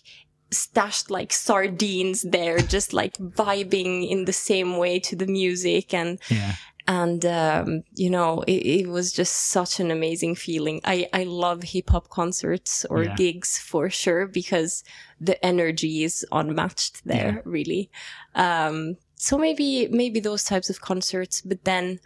stashed 0.52 1.12
like 1.12 1.32
sardines 1.32 2.24
there, 2.24 2.60
just 2.60 2.94
like 2.94 3.18
vibing 3.18 4.10
in 4.10 4.26
the 4.26 4.34
same 4.34 4.78
way 4.78 5.00
to 5.00 5.16
the 5.16 5.28
music 5.28 5.94
and 5.94 6.20
yeah 6.30 6.56
and 6.88 7.26
um, 7.26 7.84
you 7.96 8.10
know 8.10 8.42
it, 8.48 8.62
it 8.82 8.88
was 8.88 9.12
just 9.12 9.34
such 9.34 9.80
an 9.80 9.90
amazing 9.92 10.36
feeling 10.36 10.80
i 10.86 11.08
i 11.14 11.24
love 11.24 11.64
hip 11.64 11.90
hop 11.90 12.10
concerts 12.10 12.86
or 12.92 13.04
Yeah. 13.06 13.16
gigs 13.16 13.58
for 13.58 13.90
sure 13.90 14.28
because 14.28 14.84
the 15.20 15.44
energy 15.44 16.04
is 16.04 16.26
unmatched 16.32 17.02
there 17.06 17.42
really 17.46 17.90
um 18.36 18.98
so 19.16 19.38
maybe 19.38 19.88
maybe 19.88 20.20
those 20.20 20.44
types 20.44 20.70
of 20.70 20.82
concerts 20.82 21.42
but 21.42 21.64
then 21.64 22.00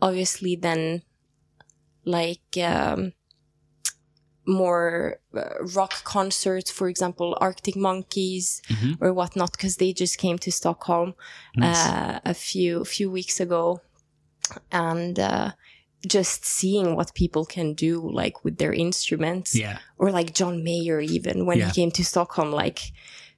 obviously 0.00 0.56
then 0.56 1.02
like 2.04 2.56
um 2.58 3.12
more 4.44 5.18
uh, 5.36 5.54
rock 5.74 6.02
concerts 6.04 6.70
for 6.70 6.88
example 6.88 7.36
arctic 7.40 7.76
monkeys 7.76 8.60
Mhm. 8.68 8.96
or 9.00 9.12
whatnot 9.12 9.52
because 9.52 9.76
they 9.76 9.92
just 9.92 10.18
came 10.18 10.36
to 10.38 10.50
stockholm 10.50 11.14
nice. 11.54 11.86
uh, 11.86 12.18
a 12.24 12.34
few 12.34 12.84
few 12.84 13.08
weeks 13.10 13.38
ago, 13.40 13.80
and 14.70 15.18
uh, 15.18 15.52
just 16.06 16.44
seeing 16.44 16.96
what 16.96 17.14
people 17.14 17.44
can 17.44 17.74
do 17.74 18.10
like 18.12 18.44
with 18.44 18.58
their 18.58 18.72
instruments, 18.72 19.54
yeah 19.54 19.78
or 19.98 20.10
like 20.10 20.34
John 20.34 20.64
Mayer 20.64 21.00
even 21.00 21.46
when 21.46 21.58
Yeah. 21.58 21.66
he 21.68 21.72
came 21.72 21.90
to 21.92 22.04
Stockholm 22.04 22.50
like 22.52 22.80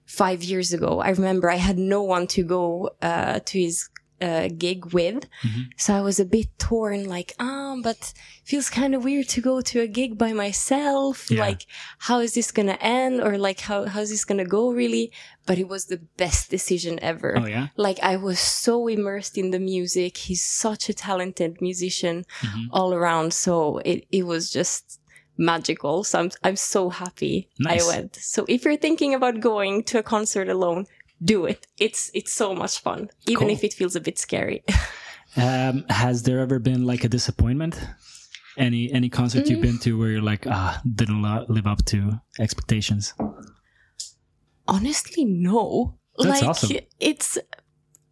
five 0.07 0.43
years 0.43 0.73
ago. 0.73 1.01
I 1.01 1.11
remember 1.11 1.51
I 1.51 1.57
had 1.57 1.79
no 1.79 2.03
one 2.03 2.27
to 2.29 2.43
go 2.43 2.91
uh, 3.03 3.41
to 3.45 3.59
his 3.61 3.89
uh, 4.20 4.49
gig 4.57 4.86
with. 4.93 5.27
Mhm. 5.43 5.65
So 5.77 5.95
I 5.95 6.01
was 6.01 6.19
a 6.20 6.24
bit 6.24 6.47
torn, 6.59 7.09
like, 7.09 7.32
ah, 7.39 7.77
but 7.82 8.12
feels 8.45 8.70
kind 8.70 8.95
of 8.95 9.03
weird 9.05 9.28
to 9.31 9.41
go 9.41 9.61
to 9.61 9.81
a 9.81 9.86
gig 9.89 10.16
by 10.16 10.32
myself. 10.32 11.31
Yeah. 11.31 11.41
Like, 11.41 11.66
how 11.99 12.20
is 12.20 12.35
this 12.35 12.51
gonna 12.53 12.78
end, 12.81 13.20
or 13.20 13.36
like, 13.39 13.61
how 13.61 13.85
how's 13.86 14.11
this 14.11 14.24
gonna 14.24 14.45
go, 14.45 14.70
really? 14.73 15.11
But 15.47 15.59
it 15.59 15.69
was 15.69 15.86
the 15.86 16.01
best 16.16 16.51
decision 16.51 16.99
ever. 17.03 17.36
Oh 17.39 17.47
yeah. 17.47 17.69
Like, 17.77 17.99
I 18.03 18.16
was 18.16 18.39
so 18.39 18.86
immersed 18.89 19.36
in 19.36 19.51
the 19.51 19.59
music. 19.61 20.16
He's 20.16 20.45
such 20.45 20.89
a 20.89 20.95
talented 20.95 21.61
musician 21.61 22.24
Mhm. 22.43 22.66
all 22.70 22.95
around. 22.95 23.35
So 23.35 23.78
it 23.85 24.07
it 24.11 24.24
was 24.27 24.51
just 24.51 25.01
magical. 25.36 26.05
So 26.05 26.20
I'm 26.20 26.31
I'm 26.43 26.57
so 26.57 26.91
happy 26.91 27.49
Nice. 27.59 27.82
I 27.85 27.86
went. 27.89 28.16
So 28.16 28.45
if 28.49 28.65
you're 28.65 28.77
thinking 28.86 29.15
about 29.15 29.41
going 29.41 29.82
to 29.85 29.99
a 29.99 30.03
concert 30.03 30.49
alone, 30.49 30.86
do 31.23 31.45
it. 31.47 31.66
It's 31.78 32.11
it's 32.15 32.32
so 32.32 32.55
much 32.55 32.81
fun, 32.81 33.11
even 33.27 33.47
Cool. 33.47 33.51
if 33.51 33.65
it 33.65 33.73
feels 33.74 33.97
a 33.97 34.01
bit 34.01 34.19
scary. 34.19 34.65
Um, 35.36 35.85
has 35.89 36.23
there 36.23 36.39
ever 36.39 36.61
been 36.61 36.86
like 36.86 37.03
a 37.03 37.09
disappointment? 37.09 37.74
Any 38.57 38.93
any 38.93 39.09
concert 39.09 39.49
you've 39.49 39.62
been 39.62 39.78
to 39.78 39.99
where 39.99 40.11
you're 40.11 40.23
like, 40.23 40.47
ah, 40.47 40.81
didn't 40.95 41.23
li- 41.23 41.45
live 41.49 41.66
up 41.66 41.85
to 41.86 42.20
expectations? 42.39 43.15
Honestly, 44.69 45.24
no. 45.24 45.99
That's 46.19 46.41
like 46.41 46.49
awesome. 46.51 46.77
it's 47.01 47.39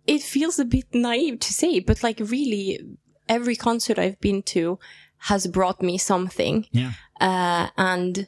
it 0.07 0.23
feels 0.23 0.59
a 0.59 0.65
bit 0.65 0.93
naive 0.93 1.39
to 1.41 1.53
say, 1.53 1.79
but 1.79 2.03
like 2.03 2.19
really 2.19 2.81
every 3.29 3.55
concert 3.55 3.99
I've 3.99 4.21
been 4.21 4.43
to 4.55 4.81
has 5.19 5.47
brought 5.47 5.81
me 5.81 5.99
something. 5.99 6.67
Yeah. 6.73 6.93
Uh, 7.21 7.69
and 7.77 8.27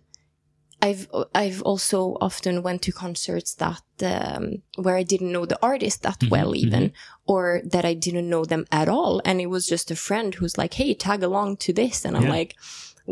I've 0.87 1.05
I've 1.43 1.61
also 1.71 1.99
often 2.29 2.63
went 2.67 2.81
to 2.83 2.93
concerts 3.05 3.51
that 3.65 3.83
um, 4.15 4.45
where 4.85 4.97
I 5.03 5.05
didn't 5.13 5.33
know 5.35 5.47
the 5.47 5.63
artist 5.73 5.99
that 6.03 6.21
Mhm, 6.21 6.31
well 6.35 6.53
even 6.65 6.85
or 7.33 7.45
that 7.75 7.85
I 7.93 7.95
didn't 8.07 8.29
know 8.33 8.45
them 8.45 8.65
at 8.81 8.89
all. 8.97 9.15
And 9.25 9.37
it 9.41 9.51
was 9.55 9.65
just 9.75 9.91
a 9.91 9.97
friend 10.09 10.29
who's 10.35 10.59
like 10.63 10.75
hey 10.81 10.95
tag 10.95 11.23
along 11.23 11.49
to 11.65 11.73
this. 11.73 12.05
And 12.05 12.15
I'm 12.17 12.25
Yeah. 12.29 12.39
like 12.39 12.53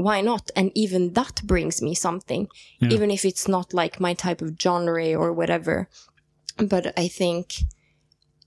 why 0.06 0.18
not? 0.30 0.44
And 0.58 0.68
even 0.74 1.12
that 1.18 1.36
brings 1.52 1.76
me 1.86 1.94
something 1.94 2.42
Yeah. 2.80 2.92
even 2.94 3.10
if 3.10 3.22
it's 3.24 3.46
not 3.56 3.68
like 3.80 4.00
my 4.06 4.14
type 4.14 4.40
of 4.44 4.56
genre 4.62 5.08
or 5.22 5.30
whatever. 5.40 5.76
But 6.72 6.84
I 7.04 7.08
think 7.20 7.46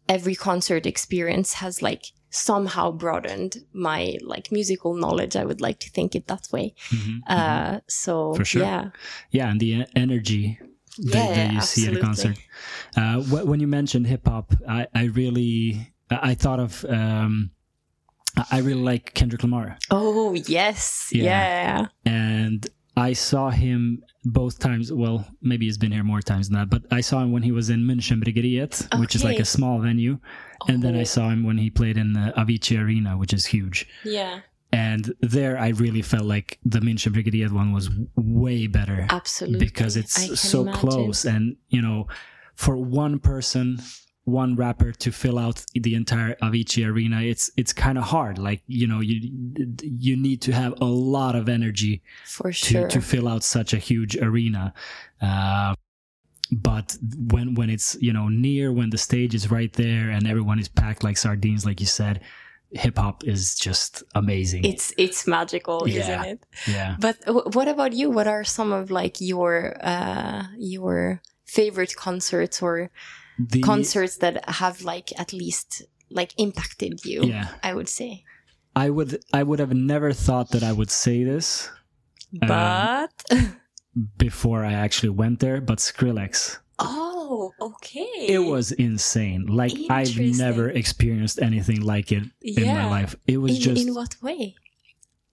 every 0.07 0.35
concert 0.35 0.85
experience 0.85 1.53
has 1.63 1.81
like 1.81 2.03
somehow 2.35 2.91
broadened 2.91 3.63
my 3.73 4.17
like 4.21 4.51
musical 4.51 4.93
knowledge 4.95 5.35
I 5.41 5.45
would 5.45 5.61
like 5.61 5.79
to 5.79 5.89
think 5.89 6.15
it 6.15 6.27
that 6.27 6.47
way 6.51 6.73
Mhm, 6.91 7.21
mhm. 7.23 7.23
uh, 7.37 7.79
so 7.87 8.33
For 8.35 8.45
sure. 8.45 8.63
yeah, 8.63 8.89
yeah, 9.31 9.49
and 9.51 9.59
the 9.59 9.85
energy 9.95 10.59
that, 10.97 11.25
Yeah, 11.25 11.35
that 11.35 11.53
you 11.53 11.61
see 11.61 11.87
at 11.87 11.93
a 11.93 11.99
concert. 11.99 12.37
Uh, 12.95 13.17
wh- 13.29 13.45
when 13.47 13.59
you 13.59 13.67
mentioned 13.67 14.07
hip 14.07 14.27
hop, 14.27 14.53
I, 14.67 14.87
I 14.93 15.03
really 15.05 15.93
I 16.09 16.35
thought 16.35 16.59
of 16.59 16.85
um, 16.89 17.51
I 18.37 18.43
I 18.57 18.57
really 18.59 18.83
like 18.93 19.13
Kendrick 19.13 19.43
Lamar, 19.43 19.77
Oh 19.89 20.33
yes, 20.33 21.09
Yeah. 21.11 21.23
yeah, 21.23 21.87
and 22.05 22.67
I 22.97 23.13
saw 23.13 23.49
him 23.49 24.03
both 24.23 24.57
times. 24.59 24.91
Well, 24.91 25.27
maybe 25.41 25.65
he's 25.65 25.77
been 25.77 25.91
here 25.91 26.03
more 26.03 26.21
times 26.21 26.49
than 26.49 26.57
that, 26.59 26.69
but 26.69 26.83
I 26.91 27.01
saw 27.01 27.21
him 27.21 27.31
when 27.31 27.43
he 27.43 27.51
was 27.51 27.69
in 27.69 27.81
München 27.81 28.23
Bryggeriet, 28.23 28.99
which 28.99 29.15
is 29.15 29.23
like 29.23 29.39
a 29.39 29.45
small 29.45 29.79
venue, 29.79 30.17
and 30.67 30.81
then 30.81 30.95
I 30.95 31.01
Oh, 31.01 31.03
saw 31.03 31.29
him 31.29 31.43
when 31.43 31.57
he 31.57 31.69
played 31.69 31.97
in 31.97 32.13
the 32.13 32.33
Avicii 32.37 32.79
Arena, 32.81 33.17
which 33.17 33.33
is 33.33 33.45
huge. 33.45 33.87
yeah, 34.05 34.39
And 34.71 35.13
there, 35.21 35.57
I 35.59 35.69
really 35.69 36.01
felt 36.01 36.23
like 36.25 36.57
the 36.65 36.79
München 36.79 37.11
Bryggeriet 37.13 37.51
one 37.51 37.73
was 37.73 37.89
way 38.15 38.67
better 38.67 39.07
absolutely. 39.09 39.59
because 39.59 39.97
it's 39.97 40.39
so 40.39 40.61
imagine. 40.61 40.79
close 40.79 41.25
and 41.25 41.55
you 41.69 41.81
know 41.81 42.07
for 42.55 42.77
one 42.77 43.19
person 43.19 43.79
one 44.25 44.55
rapper 44.55 44.91
to 44.91 45.11
fill 45.11 45.37
out 45.37 45.63
the 45.73 45.93
entire 45.95 46.35
Avicii 46.41 46.85
arena 46.87 47.21
it's 47.21 47.49
it's 47.57 47.71
kind 47.73 47.97
of 47.97 48.03
hard 48.05 48.37
like 48.39 48.61
you 48.67 48.87
know 48.87 48.99
you 48.99 49.17
you 49.81 50.15
need 50.17 50.41
to 50.41 50.51
have 50.51 50.73
a 50.81 50.85
lot 50.85 51.35
of 51.35 51.47
energy 51.47 52.01
for 52.25 52.49
to 52.51 52.53
sure. 52.53 52.87
to 52.87 52.99
fill 53.01 53.27
out 53.27 53.43
such 53.43 53.71
a 53.73 53.77
huge 53.77 54.17
arena 54.17 54.73
uh, 55.21 55.75
but 56.51 56.97
when 57.31 57.53
when 57.55 57.69
it's 57.69 57.95
you 58.01 58.11
know 58.13 58.27
near 58.29 58.71
when 58.71 58.89
the 58.89 58.97
stage 58.97 59.33
is 59.35 59.51
right 59.51 59.73
there 59.73 60.09
and 60.09 60.27
everyone 60.27 60.59
is 60.59 60.67
packed 60.67 61.03
like 61.03 61.17
sardines 61.17 61.63
like 61.65 61.79
you 61.79 61.85
said 61.87 62.19
hip 62.71 62.97
hop 62.97 63.23
is 63.23 63.55
just 63.55 64.03
amazing 64.15 64.65
It's 64.65 64.91
it's 64.97 65.27
magical, 65.27 65.87
Yeah. 65.87 66.01
isn't 66.01 66.25
it? 66.25 66.39
yeah 66.67 66.95
But 66.99 67.21
w- 67.21 67.49
what 67.53 67.67
about 67.67 67.93
you? 67.93 68.09
What 68.09 68.27
are 68.27 68.43
some 68.43 68.71
of 68.73 68.89
like 68.91 69.21
your 69.21 69.77
uh 69.81 70.43
your 70.57 71.21
favorite 71.45 71.95
concerts 71.95 72.61
or 72.61 72.89
the 73.37 73.61
concerts 73.61 74.17
that 74.17 74.47
have 74.49 74.81
like 74.83 75.11
at 75.19 75.33
least 75.33 75.83
like 76.09 76.31
impacted 76.37 77.03
you? 77.05 77.23
yeah 77.23 77.47
I 77.63 77.73
would 77.73 77.89
say. 77.89 78.23
I 78.75 78.89
would 78.89 79.23
I 79.33 79.43
would 79.43 79.59
have 79.59 79.73
never 79.73 80.11
thought 80.13 80.49
that 80.51 80.63
I 80.63 80.71
would 80.73 80.91
say 80.91 81.23
this 81.23 81.69
Um, 82.41 82.47
But 82.47 83.15
before 84.17 84.65
I 84.65 84.73
actually 84.73 85.09
went 85.09 85.39
there, 85.39 85.61
but 85.61 85.77
Skrillex. 85.79 86.59
oh, 86.79 87.53
okay. 87.61 88.27
It 88.27 88.39
was 88.39 88.71
insane. 88.73 89.45
Like 89.47 89.71
I've 89.89 90.17
never 90.19 90.69
experienced 90.69 91.41
anything 91.41 91.81
like 91.81 92.11
it 92.11 92.23
in 92.41 92.67
my 92.67 92.85
life. 92.89 93.15
It 93.27 93.37
was 93.37 93.55
in, 93.55 93.61
just 93.61 93.87
in 93.87 93.93
what 93.95 94.15
way? 94.21 94.55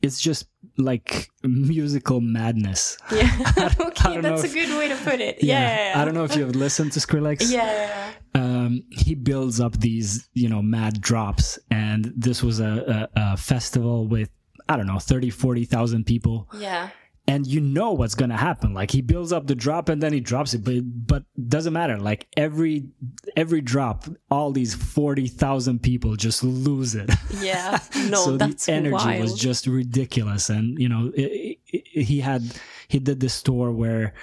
It's 0.03 0.21
just 0.21 0.47
like 0.79 1.29
musical 1.45 2.21
madness. 2.21 2.99
Yeah. 3.11 3.31
Okay, 4.03 4.21
that's 4.21 4.43
a 4.45 4.49
good 4.49 4.77
way 4.77 4.89
to 4.89 4.97
put 4.97 5.21
it. 5.21 5.43
Yeah. 5.43 5.61
yeah, 5.61 5.91
yeah. 5.95 6.01
I 6.01 6.05
don't 6.05 6.15
know 6.15 6.25
if 6.25 6.35
you 6.37 6.45
have 6.45 6.57
listened 6.57 6.93
to 6.93 7.01
Skrillex. 7.01 7.51
Yeah. 7.53 8.13
um, 8.35 8.83
he 8.91 9.15
builds 9.15 9.61
up 9.61 9.79
these 9.79 10.29
you 10.35 10.49
know 10.49 10.63
mad 10.63 11.01
drops 11.01 11.59
and 11.71 12.13
this 12.17 12.43
was 12.43 12.59
a, 12.61 13.09
a, 13.15 13.21
a 13.33 13.37
festival 13.37 14.09
with 14.09 14.31
i 14.69 14.77
don't 14.77 14.87
know 14.87 14.99
30 14.99 15.31
40000 15.31 16.05
people 16.07 16.49
Yeah. 16.59 16.89
And 17.29 17.47
you 17.47 17.61
know 17.61 17.93
what's 17.93 18.15
gonna 18.15 18.37
happen 18.37 18.75
like 18.75 18.91
he 18.91 19.01
builds 19.01 19.33
up 19.33 19.47
the 19.47 19.55
drop 19.55 19.89
and 19.89 20.03
then 20.03 20.13
he 20.13 20.21
drops 20.21 20.55
it 20.55 20.65
but 20.65 20.83
but 21.07 21.23
doesn't 21.49 21.73
matter 21.73 21.99
like 21.99 22.27
every 22.37 22.89
every 23.37 23.61
drop 23.61 24.05
all 24.31 24.51
these 24.51 24.75
40000 24.75 25.81
people 25.83 26.17
just 26.17 26.43
lose 26.43 26.95
it 26.95 27.11
Yeah. 27.41 27.79
No, 28.09 28.25
so 28.25 28.37
that's 28.37 28.67
the 28.67 28.73
energy 28.73 28.93
wild. 28.95 29.21
was 29.21 29.35
just 29.35 29.67
ridiculous 29.67 30.51
and 30.51 30.79
you 30.79 30.89
know 30.89 31.13
it, 31.15 31.59
it, 31.67 32.05
he 32.05 32.21
had 32.21 32.43
he 32.89 32.99
did 32.99 33.21
this 33.21 33.43
tour 33.43 33.71
where 33.71 34.15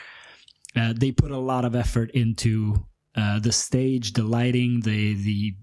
uh, 0.76 0.94
they 0.96 1.12
put 1.12 1.32
a 1.32 1.38
lot 1.38 1.66
of 1.66 1.76
effort 1.76 2.12
into 2.12 2.86
uh, 3.16 3.40
the 3.40 3.52
stage 3.52 4.14
the 4.14 4.24
lighting 4.24 4.82
the 4.82 5.14
the 5.16 5.56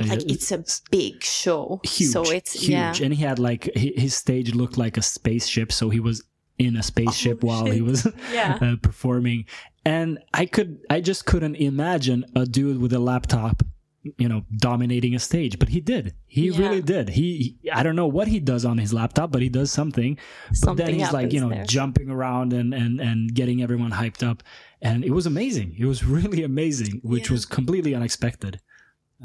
uh, 0.00 0.06
like 0.06 0.30
it's 0.30 0.52
a 0.52 0.64
big 0.90 1.22
show. 1.22 1.80
huge 1.84 2.12
So 2.12 2.22
it's 2.30 2.52
huge 2.52 2.70
yeah. 2.70 2.94
and 3.02 3.12
he 3.14 3.24
had 3.24 3.38
like 3.38 3.64
his 3.74 4.14
stage 4.14 4.54
looked 4.54 4.76
like 4.76 4.96
a 4.96 5.02
spaceship 5.02 5.72
so 5.72 5.88
he 5.90 5.98
was 5.98 6.22
in 6.58 6.76
a 6.76 6.82
spaceship 6.82 7.40
Oh, 7.42 7.46
while 7.48 7.66
he 7.66 7.80
was 7.82 8.06
Yeah. 8.32 8.58
uh, 8.60 8.76
performing 8.80 9.44
and 9.84 10.18
i 10.34 10.46
could 10.46 10.78
i 10.90 11.00
just 11.00 11.26
couldn't 11.26 11.56
imagine 11.56 12.24
a 12.34 12.44
dude 12.46 12.80
with 12.80 12.92
a 12.92 12.98
laptop 12.98 13.62
you 14.18 14.28
know 14.28 14.44
dominating 14.56 15.14
a 15.14 15.18
stage 15.18 15.58
but 15.58 15.68
he 15.68 15.80
did 15.80 16.14
he 16.26 16.48
Yeah. 16.48 16.58
really 16.60 16.80
did 16.82 17.08
he, 17.10 17.56
i 17.72 17.82
don't 17.82 17.96
know 17.96 18.06
what 18.06 18.28
he 18.28 18.38
does 18.40 18.64
on 18.64 18.78
his 18.78 18.92
laptop 18.94 19.32
but 19.32 19.42
he 19.42 19.48
does 19.48 19.70
something 19.72 20.16
something 20.52 20.76
but 20.76 20.90
then 20.90 20.98
he's 20.98 21.12
like 21.12 21.32
you 21.32 21.40
know 21.40 21.48
there. 21.50 21.64
jumping 21.64 22.08
around 22.10 22.52
and 22.52 22.72
and 22.72 23.00
and 23.00 23.34
getting 23.34 23.62
everyone 23.62 23.90
hyped 23.90 24.22
up 24.26 24.42
and 24.80 25.04
it 25.04 25.10
was 25.10 25.26
amazing 25.26 25.74
it 25.78 25.86
was 25.86 26.04
really 26.16 26.42
amazing 26.44 27.00
which 27.02 27.28
Yeah. 27.28 27.32
was 27.34 27.44
completely 27.44 27.94
unexpected 27.94 28.60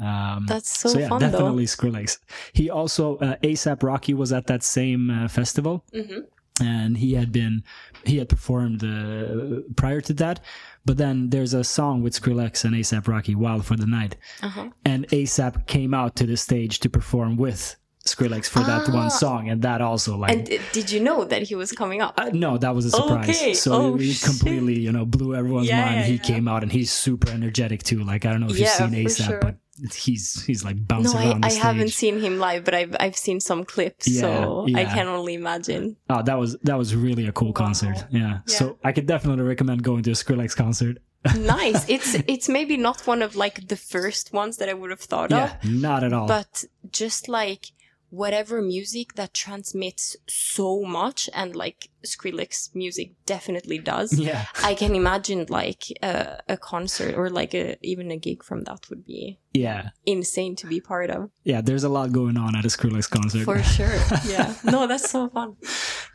um 0.00 0.46
That's 0.48 0.78
so, 0.78 0.98
yeah, 0.98 1.08
fun 1.08 1.20
definitely 1.20 1.66
Skrillex. 1.66 2.18
He 2.54 2.70
also 2.70 3.18
uh, 3.18 3.36
ASAP 3.42 3.82
Rocky 3.82 4.14
was 4.14 4.32
at 4.32 4.46
that 4.46 4.62
same 4.62 5.10
uh, 5.10 5.28
festival, 5.28 5.84
though. 5.92 6.24
And 6.60 6.96
he 6.98 7.14
had 7.14 7.32
been 7.32 7.62
he 8.04 8.18
had 8.18 8.28
performed 8.28 8.82
uh, 8.84 9.60
prior 9.76 10.00
to 10.02 10.12
that. 10.14 10.40
But 10.84 10.96
then 10.98 11.30
there's 11.30 11.54
a 11.54 11.62
song 11.64 12.02
with 12.02 12.12
Skrillex 12.20 12.64
and 12.64 12.74
ASAP 12.74 13.06
Rocky, 13.06 13.34
"Wild 13.34 13.64
for 13.64 13.76
the 13.76 13.86
Night," 13.86 14.16
Uh-huh. 14.42 14.70
and 14.84 15.06
ASAP 15.08 15.66
came 15.66 15.94
out 15.94 16.16
to 16.16 16.26
the 16.26 16.36
stage 16.36 16.80
to 16.80 16.90
perform 16.90 17.36
with 17.36 17.76
Skrillex 18.04 18.48
for 18.48 18.58
that 18.60 18.88
Ah. 18.88 18.92
one 18.94 19.10
song, 19.10 19.48
and 19.48 19.62
that 19.62 19.80
also 19.80 20.16
like. 20.16 20.32
And 20.36 20.60
did 20.72 20.90
you 20.90 20.98
know 20.98 21.24
that 21.24 21.42
he 21.42 21.54
was 21.54 21.70
coming 21.70 22.00
up? 22.02 22.14
uh, 22.18 22.30
no, 22.32 22.58
that 22.58 22.74
was 22.74 22.84
a 22.84 22.90
surprise. 22.90 23.28
Okay. 23.28 23.54
So 23.54 23.72
Oh, 23.72 23.98
shit. 23.98 24.20
completely, 24.22 24.80
you 24.80 24.90
know, 24.90 25.04
blew 25.06 25.36
everyone's 25.36 25.68
Yeah, 25.68 25.84
mind. 25.84 25.96
yeah, 26.00 26.06
he 26.06 26.14
yeah. 26.14 26.22
came 26.22 26.48
out 26.48 26.64
and 26.64 26.72
he's 26.72 26.90
super 26.90 27.30
energetic 27.30 27.84
too. 27.84 28.02
Like 28.02 28.26
I 28.26 28.32
don't 28.32 28.40
know 28.40 28.50
if 28.50 28.58
you've 28.58 28.68
seen 28.68 28.90
ASAP, 28.90 29.26
sure. 29.26 29.38
but 29.40 29.54
he's 29.94 30.44
he's 30.44 30.64
like 30.64 30.76
no, 30.76 30.82
bouncing 30.82 31.20
I, 31.20 31.28
around 31.30 31.40
the 31.42 31.46
I 31.46 31.50
stage. 31.50 31.62
haven't 31.62 31.88
seen 31.90 32.20
him 32.20 32.38
live, 32.38 32.64
but 32.64 32.74
I've 32.74 32.96
I've 33.00 33.16
seen 33.16 33.40
some 33.40 33.64
clips, 33.64 34.06
Yeah, 34.08 34.20
so 34.20 34.66
I 34.74 34.84
can 34.84 35.08
only 35.08 35.34
imagine. 35.34 35.96
Oh, 36.10 36.22
that 36.22 36.38
was 36.38 36.56
that 36.62 36.76
was 36.78 36.94
really 36.94 37.26
a 37.26 37.32
cool 37.32 37.48
Wow. 37.48 37.64
concert. 37.64 38.04
Yeah. 38.10 38.40
So 38.46 38.78
I 38.84 38.92
could 38.92 39.06
definitely 39.06 39.44
recommend 39.44 39.82
going 39.82 40.02
to 40.04 40.10
a 40.10 40.14
Skrillex 40.14 40.54
concert. 40.56 40.98
nice. 41.38 41.88
It's 41.88 42.14
it's 42.26 42.48
maybe 42.48 42.76
not 42.76 43.06
one 43.06 43.22
of 43.22 43.36
like 43.36 43.68
the 43.68 43.76
first 43.76 44.32
ones 44.32 44.56
that 44.58 44.68
I 44.68 44.74
would 44.74 44.90
have 44.90 45.00
thought 45.00 45.30
Yeah, 45.30 45.56
of, 45.56 45.64
not 45.70 46.02
at 46.04 46.12
all. 46.12 46.26
but 46.26 46.64
just 46.90 47.28
like 47.28 47.66
whatever 48.12 48.60
music 48.60 49.14
that 49.14 49.32
transmits 49.32 50.16
so 50.28 50.82
much 50.82 51.30
and 51.32 51.56
like 51.56 51.88
Skrillex 52.04 52.74
music 52.74 53.08
definitely 53.26 53.78
does. 53.78 54.12
Yeah. 54.28 54.44
I 54.62 54.74
can 54.74 54.94
imagine 54.94 55.46
like 55.48 55.82
a, 56.02 56.14
a 56.48 56.56
concert 56.56 57.14
or 57.16 57.30
like 57.30 57.54
a 57.54 57.76
even 57.82 58.10
a 58.10 58.18
gig 58.18 58.44
from 58.44 58.64
that 58.64 58.80
would 58.90 59.04
be 59.06 59.38
Yeah. 59.54 59.90
insane 60.04 60.54
to 60.56 60.66
be 60.66 60.78
part 60.80 61.08
of. 61.10 61.30
Yeah. 61.44 61.62
There's 61.62 61.84
a 61.84 61.88
lot 61.88 62.12
going 62.12 62.36
on 62.36 62.54
at 62.54 62.64
a 62.64 62.68
Skrillex 62.68 63.08
concert. 63.08 63.44
For 63.44 63.62
sure. 63.62 63.96
Yeah. 64.34 64.54
No, 64.64 64.86
that's 64.86 65.08
so 65.10 65.28
fun. 65.30 65.56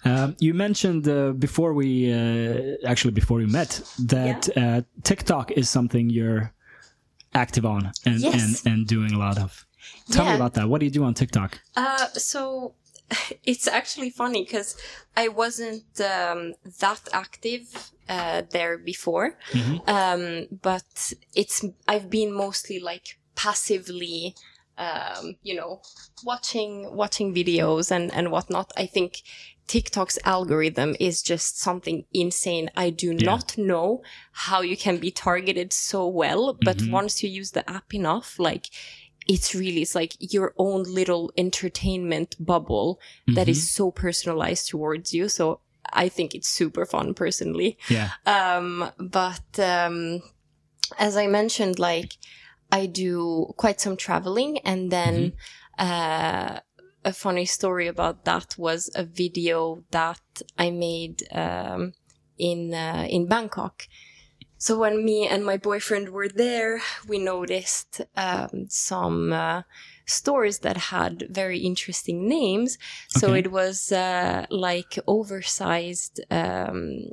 Um, 0.06 0.36
you 0.40 0.54
mentioned 0.54 1.08
uh, 1.08 1.32
before 1.32 1.74
we 1.74 2.14
uh, 2.14 2.76
actually 2.92 3.14
before 3.22 3.38
we 3.40 3.48
met 3.48 3.82
that 4.08 4.42
uh, 4.56 4.82
TikTok 5.04 5.52
is 5.52 5.68
something 5.70 6.10
you're 6.12 6.54
active 7.34 7.66
on 7.66 7.92
and, 8.06 8.20
Yes. 8.22 8.34
and 8.66 8.74
and 8.74 8.88
doing 8.88 9.12
a 9.14 9.18
lot 9.18 9.38
of. 9.40 9.67
Tell 10.12 10.26
me 10.26 10.36
about 10.36 10.54
that. 10.56 10.70
What 10.70 10.80
do 10.80 10.86
you 10.86 10.92
do 10.92 11.04
on 11.04 11.14
TikTok? 11.14 11.60
Uh, 11.76 12.08
so 12.14 12.74
it's 13.44 13.68
actually 13.68 14.10
funny 14.10 14.44
because 14.44 14.76
I 15.16 15.28
wasn't 15.28 15.84
um, 16.02 16.54
that 16.80 17.02
active 17.14 17.92
uh, 18.10 18.44
there 18.52 18.78
before, 18.78 19.38
um, 19.88 20.48
but 20.62 21.14
it's 21.36 21.64
I've 21.88 22.10
been 22.10 22.34
mostly 22.34 22.80
like 22.80 23.20
passively, 23.36 24.36
um, 24.78 25.36
you 25.44 25.56
know, 25.56 25.82
watching 26.24 26.96
watching 26.96 27.34
videos 27.34 27.92
and 27.92 28.12
and 28.14 28.32
whatnot. 28.32 28.72
I 28.78 28.86
think 28.86 29.22
TikTok's 29.68 30.18
algorithm 30.24 30.96
is 31.00 31.22
just 31.22 31.60
something 31.60 32.06
insane. 32.14 32.70
I 32.76 32.90
do 32.90 33.14
Yeah. 33.14 33.26
not 33.26 33.58
know 33.58 34.02
how 34.32 34.62
you 34.62 34.78
can 34.78 34.98
be 34.98 35.12
targeted 35.12 35.74
so 35.74 36.08
well, 36.08 36.58
but 36.64 36.78
Mhm. 36.78 36.92
once 36.92 37.22
you 37.24 37.30
use 37.30 37.52
the 37.52 37.70
app 37.70 37.94
enough, 37.94 38.40
like 38.40 38.68
it's 39.28 39.54
really 39.54 39.82
it's 39.82 39.96
like 39.96 40.16
your 40.20 40.54
own 40.58 40.84
little 40.84 41.32
entertainment 41.38 42.36
bubble 42.40 43.00
that 43.28 43.48
Mhm. 43.48 43.52
is 43.52 43.70
so 43.70 43.92
personalized 43.92 44.70
towards 44.70 45.14
you. 45.14 45.28
So 45.30 45.60
I 45.92 46.10
think 46.10 46.34
it's 46.34 46.48
super 46.48 46.86
fun 46.86 47.14
personally. 47.14 47.78
Yeah. 47.90 48.12
Um, 48.26 48.92
but 48.98 49.60
um, 49.60 50.22
as 50.98 51.18
I 51.18 51.28
mentioned, 51.28 51.80
like 51.80 52.18
I 52.72 52.86
do 52.86 53.54
quite 53.58 53.80
some 53.82 53.98
traveling, 53.98 54.60
and 54.60 54.92
then 54.92 55.34
uh, 55.78 56.60
a 57.06 57.14
funny 57.14 57.46
story 57.46 57.88
about 57.88 58.26
that 58.26 58.56
was 58.58 58.90
a 58.96 59.04
video 59.04 59.84
that 59.92 60.42
I 60.58 60.72
made 60.72 61.24
um, 61.32 61.94
in 62.38 62.74
uh, 62.74 63.06
in 63.10 63.28
Bangkok. 63.28 63.88
So 64.60 64.78
when 64.80 65.06
me 65.06 65.28
and 65.28 65.46
my 65.46 65.58
boyfriend 65.58 66.10
were 66.10 66.28
there, 66.30 66.82
we 67.08 67.20
noticed 67.20 68.02
um, 68.16 68.66
some 68.70 69.32
uh, 69.32 69.62
stores 70.06 70.60
that 70.60 70.78
had 70.78 71.28
very 71.30 71.60
interesting 71.60 72.28
names. 72.28 72.78
So 73.08 73.30
Okay. 73.30 73.40
it 73.40 73.52
was 73.52 73.92
uh, 73.92 74.46
like 74.50 74.98
oversized 75.08 76.22
um, 76.32 77.04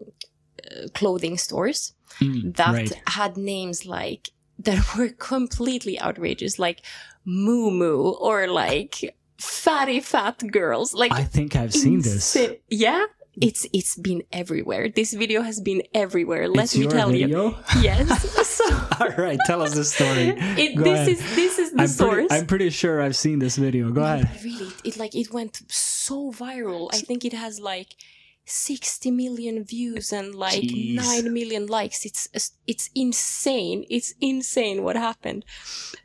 uh, 0.64 0.88
clothing 0.94 1.38
stores 1.38 1.92
Mm, 2.20 2.54
that 2.56 2.72
right. 2.72 2.92
had 3.08 3.36
names 3.36 3.84
like 3.86 4.30
that 4.58 4.94
were 4.96 5.08
completely 5.08 6.00
outrageous, 6.00 6.58
like 6.58 6.82
Moo 7.24 7.70
Moo 7.70 8.10
or 8.12 8.46
like 8.46 9.16
Fatty 9.38 10.00
Fat 10.00 10.42
Girls. 10.52 10.94
Like 10.94 11.12
I 11.12 11.24
think 11.24 11.56
I've 11.56 11.74
seen 11.74 12.00
this. 12.02 12.36
Yeah, 12.70 13.06
it's 13.40 13.66
it's 13.72 13.96
been 13.96 14.22
everywhere. 14.32 14.88
This 14.88 15.12
video 15.12 15.42
has 15.42 15.60
been 15.60 15.82
everywhere. 15.94 16.48
Let 16.48 16.64
It's 16.64 16.76
me 16.76 16.86
tell 16.86 17.14
you. 17.14 17.56
Yes. 17.80 18.30
So 18.54 18.64
All 19.00 19.08
right, 19.18 19.38
tell 19.46 19.62
us 19.62 19.74
the 19.74 19.84
story. 19.84 20.28
it, 20.38 20.76
this 20.76 20.86
ahead. 20.86 21.08
is 21.08 21.34
this 21.34 21.58
is 21.58 21.72
the 21.72 21.82
I'm 21.82 21.88
source. 21.88 22.14
pretty, 22.14 22.34
I'm 22.34 22.46
pretty 22.46 22.70
sure 22.70 23.02
I've 23.02 23.16
seen 23.16 23.40
this 23.40 23.56
video. 23.56 23.90
Go 23.90 24.02
ahead. 24.04 24.30
Really, 24.44 24.70
it 24.84 24.96
like 24.96 25.14
it 25.14 25.32
went 25.32 25.62
so 25.68 26.30
viral. 26.30 26.88
I 26.92 26.98
think 26.98 27.24
it 27.24 27.32
has 27.32 27.58
like 27.58 27.96
60 28.44 29.10
million 29.10 29.64
views 29.64 30.12
and 30.12 30.34
like 30.34 30.62
Jeez. 30.62 30.96
9 30.96 31.32
million 31.32 31.66
likes. 31.66 32.04
It's 32.04 32.28
it's 32.66 32.90
insane. 32.94 33.84
It's 33.90 34.14
insane 34.20 34.84
what 34.84 34.96
happened. 34.96 35.44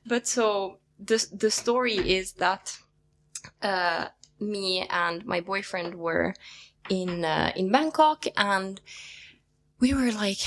But 0.06 0.26
so 0.28 0.80
the 1.00 1.24
the 1.32 1.52
story 1.52 1.98
is 1.98 2.34
that 2.34 2.78
uh 3.62 4.08
me 4.40 4.88
and 4.90 5.26
my 5.26 5.42
boyfriend 5.42 5.96
were 5.96 6.34
in 6.90 7.24
uh, 7.26 7.52
in 7.56 7.72
Bangkok 7.72 8.26
and 8.38 8.82
we 9.80 9.94
were 9.94 10.12
like 10.12 10.40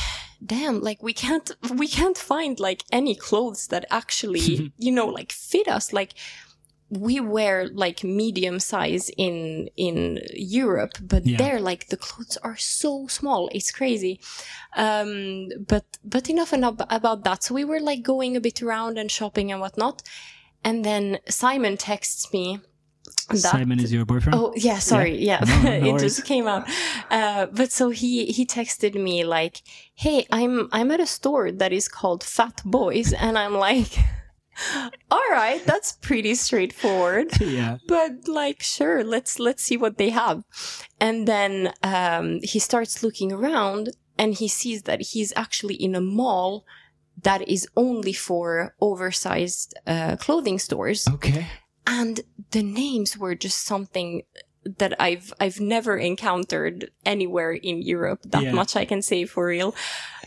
damn 0.45 0.81
like 0.81 1.03
we 1.03 1.13
can't 1.13 1.51
we 1.77 1.89
can't 1.89 2.19
find 2.19 2.59
like 2.61 2.83
any 2.93 3.15
clothes 3.15 3.69
that 3.69 3.85
actually 3.91 4.73
you 4.79 4.93
know 4.93 5.07
like 5.07 5.33
fit 5.33 5.69
us 5.69 5.93
like 5.93 6.15
we 6.91 7.19
wear 7.21 7.69
like 7.69 8.05
medium 8.05 8.61
size 8.61 9.11
in 9.17 9.71
in 9.77 10.21
Europe, 10.35 10.93
but 11.01 11.25
Yeah. 11.25 11.39
there 11.39 11.59
like 11.59 11.87
the 11.89 11.97
clothes 11.97 12.37
are 12.43 12.59
so 12.59 13.07
small. 13.07 13.49
It's 13.53 13.71
crazy. 13.73 14.21
Um, 14.77 15.49
but 15.67 15.85
but 16.05 16.29
enough 16.29 16.53
ab- 16.53 16.87
about 16.91 17.25
that. 17.25 17.43
So 17.45 17.55
we 17.55 17.65
were 17.65 17.81
like 17.81 18.03
going 18.03 18.37
a 18.37 18.41
bit 18.41 18.61
around 18.63 18.99
and 18.99 19.11
shopping 19.11 19.51
and 19.51 19.61
whatnot, 19.63 20.03
and 20.63 20.85
then 20.85 21.19
Simon 21.31 21.79
texts 21.79 22.31
me. 22.31 22.61
That, 23.27 23.39
Simon 23.39 23.81
is 23.81 23.93
your 23.93 24.05
boyfriend? 24.05 24.39
Oh 24.39 24.53
yeah, 24.57 24.79
sorry, 24.79 25.17
yeah, 25.17 25.41
No, 25.47 25.63
no 25.63 25.87
it 25.97 26.01
just 26.01 26.25
came 26.25 26.47
out. 26.47 26.69
Uh, 27.11 27.47
but 27.47 27.73
so 27.73 27.91
he 27.91 28.27
he 28.27 28.45
texted 28.47 28.95
me 28.95 29.25
like, 29.25 29.63
"Hey, 29.95 30.27
I'm 30.31 30.69
I'm 30.73 30.91
at 30.91 31.01
a 31.01 31.07
store 31.07 31.51
that 31.53 31.73
is 31.73 31.89
called 31.89 32.23
Fat 32.25 32.63
Boys," 32.65 33.13
and 33.13 33.39
I'm 33.39 33.55
like, 33.55 33.97
"All 35.11 35.29
right, 35.31 35.65
that's 35.65 35.93
pretty 35.93 36.35
straightforward." 36.35 37.29
yeah. 37.41 37.79
but 37.89 38.29
like 38.29 38.63
sure 38.63 39.03
let's 39.05 39.39
let's 39.39 39.63
see 39.63 39.77
what 39.77 39.99
they 39.99 40.11
have 40.11 40.45
and 41.01 41.27
then 41.27 41.73
um, 41.83 42.41
he 42.43 42.59
starts 42.59 43.03
looking 43.03 43.33
around 43.33 43.91
and 44.19 44.35
he 44.35 44.49
sees 44.49 44.83
that 44.83 45.01
he's 45.01 45.33
actually 45.37 45.75
in 45.75 45.95
a 45.95 46.01
mall 46.01 46.65
that 47.23 47.47
is 47.49 47.67
only 47.77 48.13
for 48.13 48.75
oversized 48.81 49.75
uh, 49.87 50.17
clothing 50.17 50.59
stores 50.59 51.09
Okay. 51.09 51.47
And 51.87 52.21
the 52.51 52.63
names 52.63 53.17
were 53.19 53.35
just 53.35 53.63
something 53.67 54.23
that 54.79 54.95
I've 55.01 55.33
I've 55.41 55.61
never 55.61 55.97
encountered 55.97 56.91
anywhere 57.05 57.53
in 57.53 57.83
Europe. 57.83 58.21
That 58.27 58.45
Yeah. 58.45 58.53
much 58.53 58.77
I 58.77 58.85
can 58.85 59.03
say 59.03 59.25
for 59.25 59.47
real. 59.47 59.75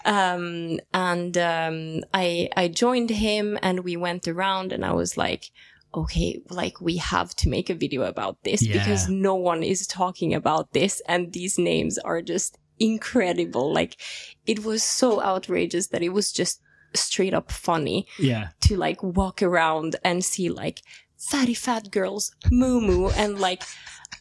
Um, 0.04 0.80
and 0.94 1.38
um, 1.38 2.04
I 2.14 2.50
I 2.56 2.68
joined 2.68 3.10
him 3.10 3.58
and 3.62 3.80
we 3.84 3.96
went 3.98 4.28
around 4.28 4.72
and 4.74 4.84
I 4.86 4.92
was 4.94 5.18
like, 5.18 5.46
okay, 5.94 6.42
like 6.50 6.82
we 6.82 6.98
have 6.98 7.34
to 7.38 7.50
make 7.50 7.70
a 7.70 7.76
video 7.76 8.04
about 8.04 8.44
this 8.44 8.62
Yeah. 8.62 8.74
because 8.74 9.08
no 9.10 9.36
one 9.36 9.64
is 9.64 9.88
talking 9.88 10.34
about 10.34 10.74
this 10.74 11.02
and 11.08 11.32
these 11.32 11.58
names 11.58 11.98
are 11.98 12.22
just 12.22 12.58
incredible. 12.78 13.74
Like 13.74 13.96
it 14.46 14.64
was 14.66 14.84
so 14.84 15.22
outrageous 15.24 15.88
that 15.88 16.04
it 16.04 16.10
was 16.10 16.32
just 16.34 16.62
straight 16.94 17.34
up 17.34 17.52
funny 17.52 18.06
Yeah. 18.20 18.50
to 18.62 18.76
like 18.78 19.02
walk 19.02 19.42
around 19.42 19.96
and 20.04 20.24
see 20.24 20.50
like 20.50 20.82
fatty 21.18 21.54
fat 21.54 21.92
girls 21.92 22.32
moo 22.52 22.80
moo 22.82 23.10
and 23.10 23.40
like 23.40 23.64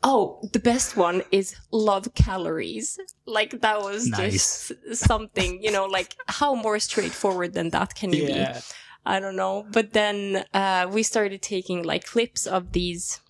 oh 0.02 0.40
the 0.52 0.58
best 0.58 0.96
one 0.96 1.22
is 1.30 1.54
love 1.72 2.12
calories 2.14 2.98
like 3.26 3.60
that 3.60 3.80
was 3.80 4.06
Nice. 4.08 4.68
just 4.72 4.96
something 4.96 5.62
you 5.62 5.70
know 5.70 5.86
like 5.86 6.14
how 6.28 6.54
more 6.54 6.78
straightforward 6.78 7.54
than 7.54 7.70
that 7.70 7.94
can 7.94 8.12
you 8.12 8.24
Yeah. 8.26 8.52
be 8.54 8.60
i 9.06 9.20
don't 9.20 9.36
know 9.36 9.66
but 9.72 9.92
then 9.92 10.44
uh 10.54 10.86
we 10.90 11.02
started 11.02 11.42
taking 11.42 11.82
like 11.82 12.04
clips 12.06 12.46
of 12.46 12.72
these 12.72 13.20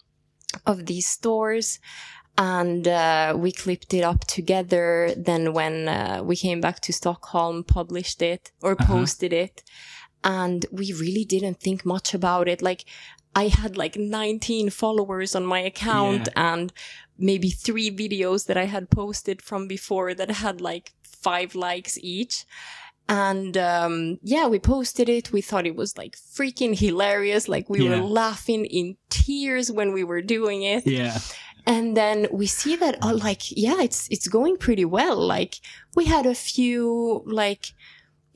of 0.67 0.87
these 0.87 1.07
stores 1.09 1.81
and 2.37 2.89
uh, 2.89 3.33
we 3.37 3.53
clipped 3.53 3.95
it 3.95 4.03
up 4.03 4.23
together. 4.27 5.13
Then 5.17 5.53
when 5.53 5.87
uh, 5.89 6.21
we 6.25 6.35
came 6.35 6.61
back 6.61 6.81
to 6.81 6.93
Stockholm, 6.93 7.63
published 7.63 8.23
it 8.23 8.51
or 8.61 8.75
Uh-huh. 8.75 8.87
posted 8.87 9.33
it, 9.33 9.63
and 10.25 10.67
we 10.73 10.93
really 10.93 11.25
didn't 11.25 11.61
think 11.61 11.85
much 11.87 12.13
about 12.13 12.49
it. 12.49 12.61
Like 12.61 12.85
I 13.35 13.49
had 13.49 13.77
like 13.77 13.97
19 13.97 14.71
followers 14.71 15.35
on 15.35 15.45
my 15.45 15.59
account 15.61 16.29
and 16.37 16.73
maybe 17.19 17.51
three 17.51 17.91
videos 17.91 18.47
that 18.47 18.57
I 18.57 18.65
had 18.65 18.91
posted 18.91 19.43
from 19.43 19.67
before 19.69 20.15
that 20.15 20.31
had 20.31 20.61
like 20.61 20.93
five 21.03 21.55
likes 21.55 21.99
each. 21.99 22.45
And 23.09 23.57
um, 23.59 24.19
yeah, 24.23 24.47
we 24.47 24.59
posted 24.59 25.09
it. 25.09 25.31
We 25.33 25.43
thought 25.43 25.67
it 25.67 25.77
was 25.77 25.99
like 25.99 26.17
freaking 26.17 26.79
hilarious. 26.79 27.49
Like 27.49 27.69
we 27.69 27.83
Yeah. 27.85 27.91
were 28.01 28.07
laughing 28.07 28.65
in 28.67 28.97
tears 29.11 29.71
when 29.71 29.93
we 29.93 30.05
were 30.05 30.23
doing 30.23 30.63
it 30.63 30.87
Yeah. 30.87 31.19
and 31.67 31.97
then 31.97 32.27
we 32.31 32.47
see 32.47 32.77
that 32.77 32.99
oh 33.01 33.15
like 33.15 33.51
yeah 33.57 33.81
it's 33.81 34.07
it's 34.11 34.29
going 34.29 34.57
pretty 34.59 34.85
well 34.85 35.17
like 35.17 35.55
we 35.95 36.05
had 36.05 36.27
a 36.27 36.35
few 36.35 37.23
like 37.27 37.73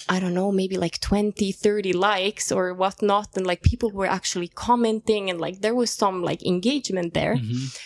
i 0.09 0.19
don't 0.21 0.35
know 0.35 0.51
maybe 0.53 0.77
like 0.77 0.99
20 1.01 1.53
30 1.53 1.93
likes 1.93 2.53
or 2.53 2.73
whatnot 2.75 3.29
and 3.37 3.47
like 3.47 3.63
people 3.63 3.91
were 3.91 4.07
actually 4.19 4.49
commenting 4.49 5.29
and 5.31 5.41
like 5.41 5.61
there 5.61 5.75
was 5.75 5.91
some 5.91 6.23
like 6.23 6.43
engagement 6.47 7.15
there 7.15 7.37
Mhm. 7.37 7.79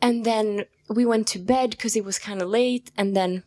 and 0.00 0.24
then 0.24 0.64
we 0.88 1.04
went 1.04 1.26
to 1.28 1.38
bed 1.38 1.70
because 1.70 1.94
it 1.96 2.04
was 2.04 2.18
kind 2.18 2.40
of 2.42 2.48
late 2.48 2.90
and 2.96 3.14
then 3.16 3.42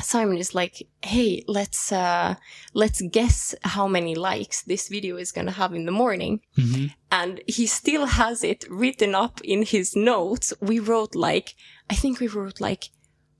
Simon 0.00 0.38
is 0.38 0.54
like, 0.54 0.86
"Hey, 1.02 1.42
let's 1.48 1.90
uh 1.90 2.36
let's 2.72 3.00
guess 3.10 3.52
how 3.74 3.88
many 3.88 4.14
likes 4.14 4.62
this 4.62 4.86
video 4.88 5.16
is 5.16 5.32
going 5.32 5.46
to 5.48 5.52
have 5.60 5.74
in 5.74 5.86
the 5.86 5.90
morning." 6.02 6.40
hmm 6.54 6.86
And 7.10 7.40
he 7.56 7.66
still 7.66 8.06
has 8.06 8.44
it 8.44 8.64
written 8.70 9.12
up 9.24 9.40
in 9.42 9.64
his 9.64 9.96
notes. 9.96 10.52
We 10.60 10.78
wrote 10.78 11.14
like 11.16 11.48
I 11.90 11.96
think 11.96 12.20
we 12.20 12.28
wrote 12.28 12.60
like 12.60 12.90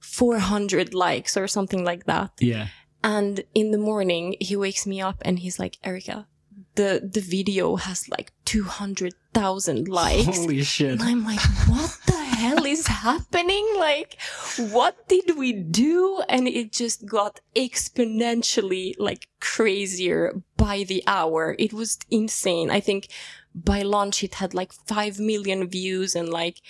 400 0.01 0.94
likes 0.94 1.36
or 1.36 1.47
something 1.47 1.85
like 1.85 2.05
that. 2.06 2.30
Yeah. 2.40 2.66
And 3.02 3.44
in 3.54 3.70
the 3.70 3.78
morning, 3.78 4.36
he 4.40 4.56
wakes 4.56 4.86
me 4.86 5.00
up 5.00 5.16
and 5.22 5.38
he's 5.38 5.58
like, 5.58 5.78
Erika, 5.84 6.26
the, 6.74 7.08
the 7.12 7.20
video 7.20 7.76
has 7.76 8.08
like 8.08 8.32
200,000 8.44 9.88
likes. 9.88 10.38
Holy 10.38 10.62
shit. 10.62 10.92
And 10.92 11.02
I'm 11.02 11.24
like, 11.24 11.40
what 11.68 11.96
the 12.06 12.12
hell 12.12 12.64
is 12.64 12.86
happening? 12.86 13.66
Like, 13.78 14.16
what 14.58 15.08
did 15.08 15.36
we 15.36 15.52
do? 15.52 16.22
And 16.28 16.46
it 16.48 16.72
just 16.72 17.06
got 17.06 17.40
exponentially 17.54 18.94
like 18.98 19.28
crazier 19.40 20.40
by 20.56 20.84
the 20.84 21.02
hour. 21.06 21.56
It 21.58 21.72
was 21.72 21.98
insane. 22.10 22.70
I 22.70 22.80
think 22.80 23.08
by 23.54 23.82
launch, 23.82 24.22
it 24.22 24.34
had 24.34 24.54
like 24.54 24.72
5 24.72 25.18
million 25.18 25.68
views 25.68 26.14
and 26.14 26.28
like, 26.28 26.60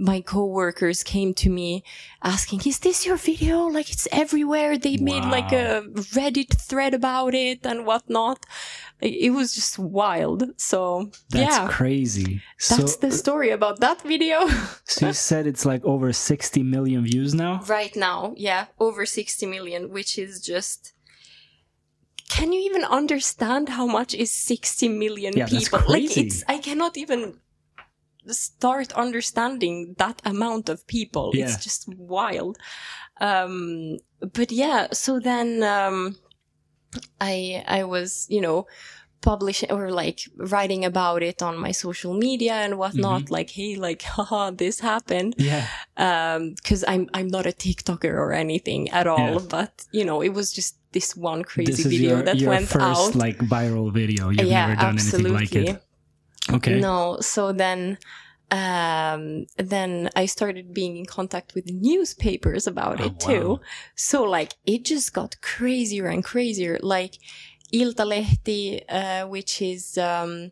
my 0.00 0.22
coworkers 0.22 1.04
came 1.04 1.34
to 1.34 1.50
me 1.50 1.84
asking, 2.22 2.62
is 2.64 2.78
this 2.78 3.04
your 3.04 3.16
video? 3.16 3.66
Like 3.66 3.90
it's 3.92 4.08
everywhere. 4.10 4.78
They 4.78 4.96
made 4.96 5.24
like 5.24 5.52
a 5.52 5.82
Reddit 6.16 6.58
thread 6.58 6.94
about 6.94 7.34
it 7.34 7.66
and 7.66 7.84
whatnot. 7.84 8.46
It 9.00 9.32
was 9.32 9.54
just 9.54 9.78
wild. 9.78 10.42
So 10.56 11.10
That's 11.28 11.58
yeah, 11.58 11.68
crazy. 11.68 12.42
that's 12.68 12.94
so, 12.94 13.00
the 13.00 13.12
story 13.12 13.50
about 13.50 13.80
that 13.80 14.00
video. 14.02 14.48
so 14.84 15.08
you 15.08 15.12
said 15.12 15.46
it's 15.46 15.66
like 15.66 15.84
over 15.84 16.12
60 16.12 16.62
million 16.62 17.04
views 17.04 17.34
now? 17.34 17.60
right 17.68 17.94
now, 17.94 18.34
yeah, 18.36 18.66
over 18.78 19.04
60 19.04 19.46
million, 19.46 19.90
which 19.90 20.18
is 20.18 20.40
just. 20.40 20.94
Can 22.28 22.52
you 22.52 22.60
even 22.60 22.84
understand 22.84 23.68
how 23.70 23.86
much 23.86 24.14
is 24.14 24.30
60 24.30 24.88
million 24.88 25.36
Yeah, 25.36 25.46
that's 25.46 25.68
people? 25.68 25.80
Like 25.88 26.16
it's 26.16 26.44
I 26.48 26.58
cannot 26.58 26.96
even 26.96 27.34
start 28.28 28.92
understanding 28.92 29.94
that 29.98 30.20
amount 30.24 30.68
of 30.68 30.86
people. 30.86 31.30
Yeah. 31.34 31.44
It's 31.44 31.62
just 31.64 31.88
wild. 31.88 32.58
Um 33.20 33.98
but 34.34 34.52
yeah, 34.52 34.88
so 34.92 35.18
then 35.20 35.62
um 35.62 36.16
I 37.20 37.64
I 37.66 37.84
was, 37.84 38.26
you 38.28 38.40
know, 38.40 38.66
publishing 39.22 39.70
or 39.70 39.90
like 39.90 40.20
writing 40.36 40.82
about 40.84 41.22
it 41.22 41.42
on 41.42 41.58
my 41.58 41.72
social 41.72 42.14
media 42.14 42.54
and 42.54 42.78
whatnot, 42.78 43.22
Mm-hmm. 43.24 43.34
like, 43.34 43.50
hey, 43.50 43.76
like, 43.76 44.02
haha, 44.16 44.50
this 44.50 44.80
happened 44.80 45.34
Yeah. 45.38 45.66
um 45.96 46.54
because 46.56 46.82
i'm 46.88 47.04
i'm 47.14 47.28
not 47.28 47.44
a 47.46 47.52
tiktoker 47.52 48.14
or 48.24 48.32
anything 48.32 48.88
at 48.90 49.06
all 49.06 49.34
Yeah. 49.40 49.46
but 49.58 49.72
you 49.92 50.04
know 50.06 50.22
it 50.22 50.32
was 50.38 50.52
just 50.58 50.76
this 50.92 51.14
one 51.14 51.44
crazy 51.44 51.70
This 51.72 51.80
is 51.86 51.92
video 51.92 52.10
your, 52.16 52.22
that 52.24 52.38
your 52.38 52.50
went 52.50 52.68
first 52.68 52.82
out 52.82 53.14
like 53.14 53.38
viral 53.38 53.92
video. 53.92 54.30
You've 54.30 54.48
yeah 54.48 54.66
never 54.68 54.80
done 54.80 54.94
absolutely 54.96 55.36
anything 55.36 55.64
like 55.64 55.74
it. 55.76 55.82
Okay. 56.48 56.80
no 56.80 57.18
so 57.20 57.52
then 57.52 57.98
um 58.50 59.46
then 59.58 60.10
i 60.16 60.26
started 60.26 60.72
being 60.74 60.96
in 60.96 61.06
contact 61.06 61.54
with 61.54 61.70
newspapers 61.70 62.66
about 62.66 63.00
Oh, 63.00 63.04
it 63.06 63.20
too 63.20 63.48
wow. 63.48 63.60
so 63.94 64.22
like 64.24 64.54
it 64.66 64.84
just 64.84 65.12
got 65.12 65.40
crazier 65.40 66.06
and 66.06 66.24
crazier 66.24 66.78
like 66.82 67.18
iltalehti 67.72 68.82
uh, 68.88 69.26
which 69.28 69.62
is 69.62 69.96
um 69.98 70.50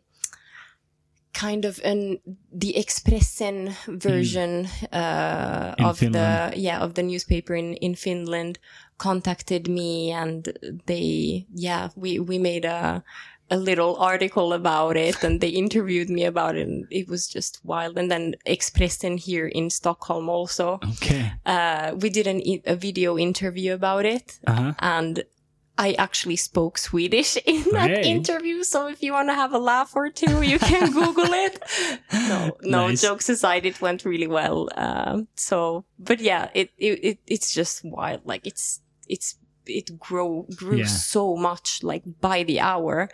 kind 1.33 1.63
of 1.65 1.79
an 1.83 2.19
the 2.51 2.73
expressen 2.77 3.73
version 3.87 4.67
uh, 4.91 5.75
of 5.79 5.97
Finland. 5.99 6.53
the 6.53 6.59
yeah 6.59 6.79
of 6.79 6.93
the 6.95 7.03
newspaper 7.03 7.53
in 7.55 7.73
in 7.75 7.95
finland 7.95 8.59
contacted 8.97 9.67
me 9.67 10.11
and 10.11 10.57
they 10.85 11.45
yeah 11.53 11.89
we 11.95 12.19
we 12.19 12.37
made 12.37 12.65
a 12.65 13.03
a 13.51 13.57
little 13.57 13.95
article 13.97 14.53
about 14.53 14.95
it 14.97 15.23
and 15.23 15.41
they 15.41 15.49
interviewed 15.49 16.09
me 16.09 16.23
about 16.25 16.55
it 16.55 16.67
and 16.67 16.85
it 16.91 17.07
was 17.07 17.27
just 17.27 17.59
wild 17.63 17.97
and 17.97 18.09
then 18.11 18.35
expressen 18.45 19.17
here 19.19 19.47
in 19.47 19.69
stockholm 19.69 20.29
also 20.29 20.79
Okay. 20.93 21.31
uh, 21.45 21.95
we 21.99 22.09
did 22.09 22.27
an, 22.27 22.41
a 22.65 22.75
video 22.75 23.17
interview 23.17 23.73
about 23.73 24.05
it 24.05 24.39
Uh 24.47 24.53
huh. 24.53 24.73
and 24.79 25.23
I 25.81 25.93
actually 25.93 26.35
spoke 26.35 26.77
Swedish 26.77 27.37
in 27.45 27.63
that 27.71 27.89
Hey. 28.03 28.11
interview. 28.11 28.63
So 28.63 28.87
if 28.89 29.01
you 29.01 29.13
want 29.13 29.29
to 29.29 29.33
have 29.33 29.53
a 29.53 29.57
laugh 29.59 29.95
or 29.95 30.09
two, 30.09 30.41
you 30.41 30.59
can 30.59 30.91
Google 30.99 31.31
it. 31.31 31.63
No, 32.27 32.57
no 32.61 32.87
Nice. 32.89 33.01
jokes 33.01 33.29
aside, 33.29 33.65
it 33.65 33.79
went 33.79 34.03
really 34.03 34.27
well. 34.27 34.67
Um, 34.75 35.29
so, 35.37 35.85
but 35.97 36.19
yeah, 36.19 36.49
it, 36.53 36.71
it, 36.77 36.99
it 37.01 37.17
it's 37.25 37.53
just 37.53 37.79
wild. 37.85 38.21
Like 38.25 38.45
it's, 38.45 38.81
it's, 39.07 39.35
it 39.69 39.97
grow, 39.99 40.45
grew 40.55 40.77
Yeah. 40.79 40.85
so 40.87 41.35
much 41.35 41.83
like 41.83 42.03
by 42.21 42.43
the 42.43 42.59
hour. 42.59 43.09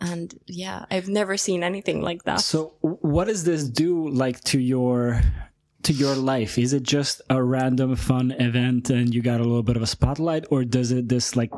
And 0.00 0.32
yeah, 0.46 0.84
I've 0.90 1.08
never 1.08 1.36
seen 1.36 1.62
anything 1.64 2.00
like 2.02 2.22
that. 2.24 2.40
So, 2.40 2.74
what 2.80 3.26
does 3.26 3.42
this 3.44 3.64
do 3.68 4.08
like 4.08 4.40
to 4.44 4.60
your 4.60 5.20
to 5.82 5.92
your 5.92 6.14
life? 6.14 6.56
Is 6.58 6.72
it 6.72 6.82
just 6.84 7.20
a 7.30 7.42
random 7.42 7.96
fun 7.96 8.30
event 8.32 8.90
and 8.90 9.12
you 9.14 9.22
got 9.22 9.40
a 9.40 9.44
little 9.44 9.62
bit 9.64 9.76
of 9.76 9.82
a 9.82 9.86
spotlight, 9.86 10.44
or 10.50 10.64
does 10.64 10.92
it 10.92 11.08
this 11.08 11.34
like 11.34 11.50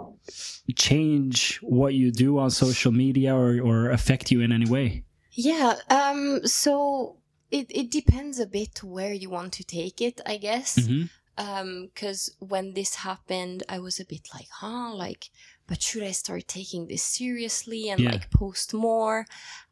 change 0.77 1.59
what 1.63 1.95
you 1.95 2.11
do 2.11 2.39
on 2.39 2.51
social 2.51 2.93
media 2.93 3.35
or 3.35 3.61
or 3.61 3.91
affect 3.91 4.31
you 4.31 4.41
in 4.41 4.53
any 4.53 4.67
way? 4.71 5.05
Yeah. 5.33 5.75
Um. 5.91 6.41
So 6.47 7.17
it 7.51 7.67
it 7.71 7.91
depends 7.91 8.39
a 8.39 8.47
bit 8.47 8.83
where 8.83 9.13
you 9.13 9.31
want 9.31 9.53
to 9.55 9.65
take 9.65 10.01
it, 10.01 10.21
I 10.27 10.37
guess. 10.39 10.79
Mhm. 10.79 11.03
Um. 11.03 11.11
Because 11.37 12.35
when 12.39 12.75
this 12.75 12.97
happened, 12.97 13.63
I 13.69 13.79
was 13.79 13.99
a 14.01 14.05
bit 14.05 14.29
like, 14.35 14.49
huh, 14.61 14.95
like, 14.95 15.31
but 15.67 15.81
should 15.83 16.03
I 16.03 16.11
start 16.13 16.49
taking 16.49 16.87
this 16.89 17.03
seriously 17.03 17.89
and 17.89 18.01
Yeah. 18.01 18.11
like 18.13 18.31
post 18.31 18.75
more? 18.75 19.27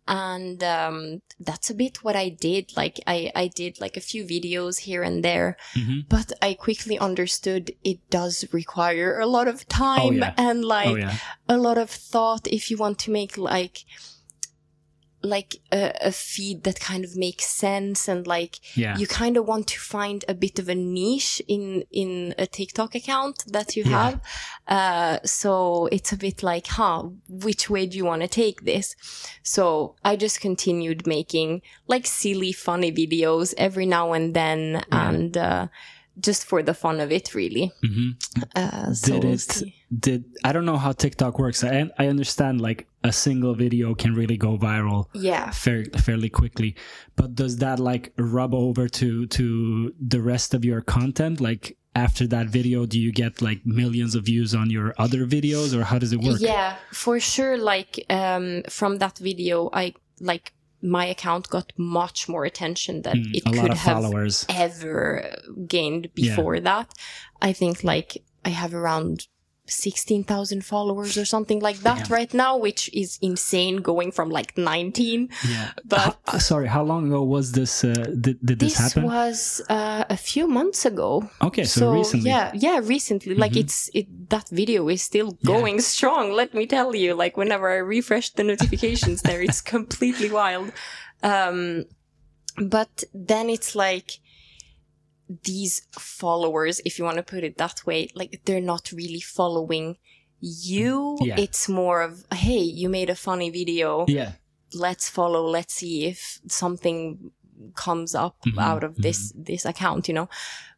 And 0.07 0.63
um, 0.65 1.21
that's 1.39 1.69
a 1.69 1.75
bit 1.75 2.03
what 2.03 2.17
I 2.17 2.31
did. 2.31 2.75
Like, 2.77 2.99
I 3.07 3.31
I 3.35 3.49
did 3.49 3.79
like 3.79 3.97
a 3.97 4.01
few 4.01 4.25
videos 4.25 4.79
here 4.89 5.03
and 5.03 5.23
there, 5.23 5.59
Mhm. 5.75 6.09
but 6.09 6.33
I 6.41 6.55
quickly 6.55 6.99
understood 6.99 7.73
it 7.85 7.99
does 8.09 8.45
require 8.53 9.19
a 9.21 9.27
lot 9.27 9.49
of 9.49 9.69
time 9.69 10.15
yeah. 10.19 10.33
and 10.39 10.65
like 10.65 10.89
oh 10.89 10.97
yeah. 10.97 11.17
a 11.49 11.59
lot 11.59 11.77
of 11.77 11.91
thought 11.91 12.47
if 12.47 12.71
you 12.71 12.79
want 12.79 12.99
to 13.01 13.11
make 13.11 13.37
like 13.37 13.85
like 15.23 15.57
a, 15.73 15.93
a 16.01 16.13
feed 16.13 16.63
that 16.65 16.79
kind 16.79 17.05
of 17.05 17.17
makes 17.17 17.47
sense 17.47 18.07
and 18.09 18.27
like 18.27 18.61
Yeah. 18.77 18.97
you 18.97 19.07
kind 19.07 19.37
of 19.37 19.47
want 19.47 19.67
to 19.69 19.81
find 19.81 20.25
a 20.29 20.35
bit 20.35 20.59
of 20.59 20.69
a 20.69 20.75
niche 20.75 21.43
in 21.49 21.85
in 21.91 22.35
a 22.39 22.47
TikTok 22.47 22.95
account 22.95 23.45
that 23.53 23.75
you 23.77 23.85
Yeah. 23.85 23.91
have. 23.99 24.21
Uh, 24.69 25.19
so 25.25 25.87
it's 25.91 26.13
a 26.13 26.17
bit 26.17 26.43
like, 26.43 26.67
huh, 26.69 27.05
which 27.29 27.69
way 27.69 27.87
do 27.87 27.97
you 27.97 28.05
want 28.05 28.23
to 28.23 28.29
take 28.29 28.63
this? 28.65 28.95
So 29.43 29.97
I 30.05 30.15
just 30.17 30.41
continued 30.41 31.07
making 31.07 31.63
like 31.89 32.07
silly, 32.07 32.53
funny 32.53 32.93
videos 32.93 33.55
every 33.57 33.87
now 33.87 34.13
and 34.13 34.35
then, 34.35 34.85
and 34.93 35.37
uh, 35.37 35.67
just 36.21 36.45
for 36.45 36.63
the 36.63 36.75
fun 36.75 37.01
of 37.01 37.11
it, 37.13 37.35
really. 37.35 37.73
Mhm. 37.85 38.17
Uh, 38.57 38.93
so 38.95 39.21
Did 39.21 39.25
it? 39.25 39.63
Did 39.99 40.25
I 40.45 40.53
don't 40.53 40.65
know 40.67 40.77
how 40.77 40.93
TikTok 40.93 41.39
works. 41.39 41.65
I 41.65 41.91
I 41.99 42.07
understand 42.09 42.61
like 42.61 42.87
a 43.05 43.13
single 43.13 43.55
video 43.55 43.95
can 43.95 44.13
really 44.15 44.37
go 44.37 44.59
viral 44.59 45.07
Yeah. 45.15 45.51
fair, 45.51 45.85
fairly 46.07 46.29
quickly, 46.29 46.75
but 47.17 47.35
does 47.35 47.57
that 47.59 47.79
like 47.79 48.13
rub 48.19 48.53
over 48.55 48.89
to 48.89 49.27
to 49.27 49.95
the 50.01 50.21
rest 50.21 50.55
of 50.55 50.65
your 50.65 50.81
content? 50.83 51.41
Like 51.41 51.77
after 51.95 52.27
that 52.29 52.47
video, 52.49 52.87
do 52.87 52.99
you 53.01 53.13
get 53.13 53.41
like 53.41 53.61
millions 53.65 54.15
of 54.15 54.25
views 54.25 54.55
on 54.55 54.71
your 54.71 54.95
other 54.99 55.27
videos, 55.27 55.75
or 55.77 55.85
how 55.85 55.99
does 55.99 56.13
it 56.13 56.21
work? 56.21 56.41
Yeah, 56.41 56.77
for 56.93 57.19
sure. 57.21 57.57
Like 57.57 58.05
um, 58.11 58.63
from 58.69 58.99
that 58.99 59.19
video, 59.19 59.71
I 59.73 59.95
like 60.21 60.53
my 60.83 61.05
account 61.07 61.49
got 61.49 61.73
much 61.77 62.29
more 62.29 62.45
attention 62.45 63.03
than 63.03 63.17
Mm, 63.25 63.35
it 63.37 63.45
could 63.45 63.73
have 63.75 63.81
followers. 63.81 64.47
ever 64.49 65.37
gained 65.67 66.09
Yeah. 66.15 66.37
before 66.37 66.61
that. 66.61 66.93
I 67.43 67.53
think 67.53 67.83
like 67.85 68.23
I 68.45 68.51
have 68.51 68.75
around. 68.75 69.27
16,000 69.71 70.65
followers 70.65 71.17
or 71.17 71.25
something 71.25 71.61
like 71.61 71.79
that 71.79 72.05
Damn. 72.05 72.13
right 72.13 72.35
now, 72.35 72.57
which 72.57 72.91
is 72.93 73.19
insane 73.23 73.77
going 73.79 74.13
from 74.13 74.31
like 74.31 74.57
19. 74.59 75.29
Yeah. 75.49 75.71
But 75.85 76.19
uh, 76.27 76.39
sorry, 76.39 76.69
how 76.69 76.83
long 76.83 77.09
ago 77.09 77.23
was 77.23 77.53
this? 77.53 77.85
Uh, 77.85 77.95
did, 78.21 78.39
did 78.45 78.59
this, 78.59 78.77
this 78.77 78.79
happen? 78.79 79.03
This 79.03 79.13
was 79.13 79.63
uh, 79.69 80.05
a 80.11 80.17
few 80.17 80.47
months 80.49 80.85
ago. 80.85 81.29
okay, 81.43 81.65
so, 81.65 81.93
recently. 81.93 82.31
yeah 82.31 82.51
yeah 82.55 82.81
recently 82.83 83.35
like 83.35 83.53
Mhm. 83.53 83.61
it's 83.63 83.91
it 83.95 84.07
that 84.31 84.49
video 84.51 84.89
is 84.89 85.03
still 85.03 85.29
Yeah. 85.41 85.53
going 85.53 85.81
strong 85.81 86.33
let 86.33 86.55
me 86.55 86.67
tell 86.67 86.95
you 86.95 87.15
like 87.15 87.37
whenever 87.37 87.71
i 87.71 87.77
refresh 87.77 88.31
the 88.31 88.45
notifications 88.45 89.23
there 89.23 89.41
it's 89.43 89.61
completely 89.77 90.31
wild 90.31 90.73
um 91.23 91.85
but 92.77 93.05
then 93.15 93.49
it's 93.51 93.75
like 93.75 94.19
these 95.45 95.83
followers 95.93 96.81
if 96.85 96.99
you 96.99 97.05
want 97.05 97.17
to 97.19 97.23
put 97.23 97.45
it 97.45 97.57
that 97.59 97.85
way 97.87 98.09
like 98.15 98.41
they're 98.45 98.61
not 98.75 98.91
really 98.93 99.21
following 99.21 99.97
you 100.41 101.19
Yeah. 101.21 101.37
it's 101.39 101.69
more 101.69 102.01
of 102.03 102.25
hey 102.33 102.61
you 102.61 102.89
made 102.89 103.11
a 103.11 103.15
funny 103.15 103.51
video 103.51 104.05
Yeah. 104.09 104.33
let's 104.73 105.09
follow 105.09 105.45
let's 105.47 105.75
see 105.75 106.07
if 106.07 106.41
something 106.49 107.31
comes 107.75 108.15
up 108.15 108.37
Mhm, 108.47 108.63
out 108.63 108.85
of 108.85 108.95
this 108.97 109.33
this 109.35 109.65
account 109.65 110.07
you 110.07 110.15
know 110.15 110.29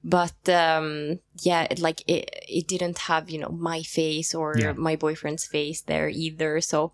but 0.02 0.48
um 0.48 1.20
yeah 1.42 1.66
it, 1.70 1.78
like 1.78 2.00
it, 2.08 2.24
it 2.48 2.66
didn't 2.66 2.98
have 3.00 3.28
you 3.28 3.38
know 3.38 3.50
my 3.50 3.82
face 3.82 4.34
or 4.34 4.54
Yeah. 4.58 4.72
my 4.72 4.96
boyfriend's 4.96 5.44
face 5.46 5.82
there 5.82 6.08
either 6.08 6.60
so 6.62 6.92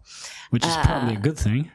which 0.50 0.66
is 0.66 0.76
probably 0.78 1.14
a 1.14 1.18
Uh, 1.18 1.22
good 1.22 1.38
thing. 1.38 1.70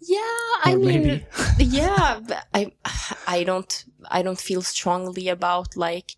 Yeah 0.00 0.50
i 0.64 0.74
mean 0.76 1.22
yeah 1.58 2.20
but 2.26 2.46
i 2.54 2.72
i 3.26 3.44
don't 3.44 3.84
i 4.10 4.22
don't 4.22 4.40
feel 4.40 4.62
strongly 4.62 5.28
about 5.28 5.76
like 5.76 6.12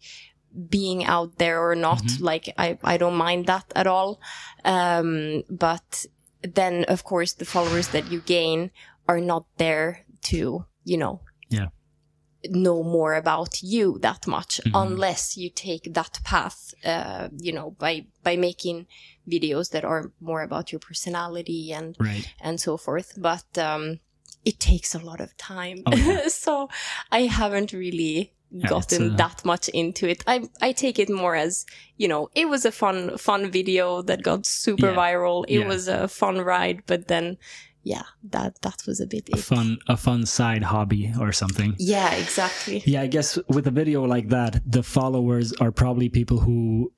being 0.69 1.05
out 1.05 1.39
there 1.39 1.61
or 1.67 1.75
not 1.75 2.03
Mhm. 2.03 2.21
like 2.21 2.53
i 2.59 2.79
i 2.85 2.97
don't 2.97 3.17
mind 3.17 3.47
that 3.47 3.65
at 3.75 3.87
all 3.87 4.21
um 4.65 5.43
but 5.51 6.07
then 6.43 6.85
of 6.85 7.05
course 7.05 7.33
the 7.35 7.45
followers 7.45 7.89
that 7.89 8.11
you 8.11 8.21
gain 8.21 8.71
are 9.09 9.21
not 9.21 9.45
there 9.57 10.05
to 10.23 10.65
you 10.85 10.97
know. 10.99 11.21
Know 12.51 12.83
more 12.83 13.15
about 13.15 13.63
you 13.63 13.99
that 14.01 14.27
much 14.27 14.61
Mhm. 14.65 14.71
unless 14.75 15.37
you 15.37 15.49
take 15.51 15.95
that 15.95 16.19
path 16.25 16.75
uh 16.85 17.29
you 17.39 17.53
know 17.53 17.71
by 17.79 18.05
by 18.25 18.37
making 18.37 18.87
videos 19.31 19.71
that 19.71 19.85
are 19.85 20.11
more 20.21 20.43
about 20.43 20.73
your 20.73 20.81
personality 20.81 21.73
and 21.73 21.97
Right. 21.99 22.27
and 22.41 22.61
so 22.61 22.77
forth. 22.77 23.13
But 23.17 23.57
um, 23.59 24.01
it 24.45 24.59
takes 24.59 24.95
a 24.95 24.99
lot 24.99 25.21
of 25.21 25.37
time, 25.37 25.83
Oh, 25.87 26.29
so 26.29 26.69
I 27.13 27.21
haven't 27.41 27.73
really 27.73 28.33
Yeah, 28.55 28.69
gotten 28.69 29.13
uh, 29.13 29.17
that 29.17 29.45
much 29.45 29.69
into 29.73 30.07
it. 30.09 30.25
I 30.27 30.43
I 30.61 30.73
take 30.73 30.99
it 31.03 31.09
more 31.09 31.37
as 31.37 31.65
you 31.97 32.09
know, 32.09 32.29
it 32.35 32.49
was 32.49 32.65
a 32.67 32.73
fun 32.73 33.17
fun 33.19 33.51
video 33.53 34.03
that 34.03 34.23
got 34.23 34.45
super 34.47 34.89
Yeah. 34.91 34.97
viral. 34.97 35.45
It 35.49 35.61
Yeah. 35.61 35.69
was 35.69 35.89
a 35.89 36.09
fun 36.09 36.37
ride, 36.45 36.83
but 36.87 37.07
then 37.09 37.37
yeah, 37.85 38.03
that 38.31 38.61
that 38.63 38.83
was 38.87 39.01
a 39.01 39.07
bit 39.07 39.29
A 39.33 39.37
fun, 39.37 39.79
a 39.89 39.97
fun 39.97 40.27
side 40.27 40.63
hobby 40.63 41.13
or 41.21 41.33
something. 41.33 41.75
Yeah, 41.79 42.13
exactly. 42.15 42.83
Yeah, 42.87 43.03
I 43.03 43.07
guess 43.09 43.39
with 43.49 43.67
a 43.67 43.71
video 43.71 44.05
like 44.05 44.29
that, 44.29 44.61
the 44.67 44.83
followers 44.83 45.53
are 45.61 45.73
probably 45.73 46.09
people 46.09 46.39
who 46.41 46.93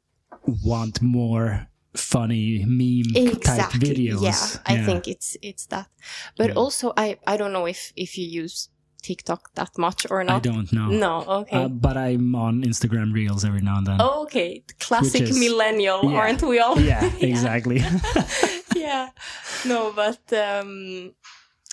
want 0.65 1.01
more 1.01 1.66
funny 1.97 2.65
meme 2.66 3.15
type 3.15 3.36
Exactly. 3.36 3.81
videos. 3.81 4.23
Yeah, 4.23 4.61
I 4.66 4.85
think 4.85 5.06
it's 5.09 5.36
it's 5.43 5.66
that. 5.66 5.89
But 6.36 6.48
Yeah. 6.48 6.55
also, 6.62 6.93
I 6.97 7.16
I 7.27 7.36
don't 7.36 7.52
know 7.52 7.66
if 7.66 7.93
if 7.97 8.19
you 8.19 8.27
use 8.43 8.69
TikTok 9.02 9.55
that 9.55 9.70
much 9.78 10.06
or 10.11 10.24
not. 10.24 10.36
I 10.36 10.40
don't 10.52 10.73
know. 10.73 10.89
No, 10.89 11.12
okay. 11.40 11.65
Uh, 11.65 11.69
but 11.69 11.97
I'm 11.97 12.35
on 12.35 12.62
Instagram 12.65 13.12
Reels 13.12 13.44
every 13.44 13.61
now 13.61 13.77
and 13.78 13.86
then. 13.86 14.01
Okay, 14.01 14.65
classic 14.81 15.23
is- 15.23 15.39
millennial, 15.39 16.01
Yeah. 16.11 16.19
aren't 16.20 16.43
we 16.43 16.59
all? 16.59 16.81
Yeah, 16.81 17.05
exactly. 17.20 17.81
yeah. 18.86 19.09
No, 19.65 19.93
but 20.02 20.23
um 20.32 21.15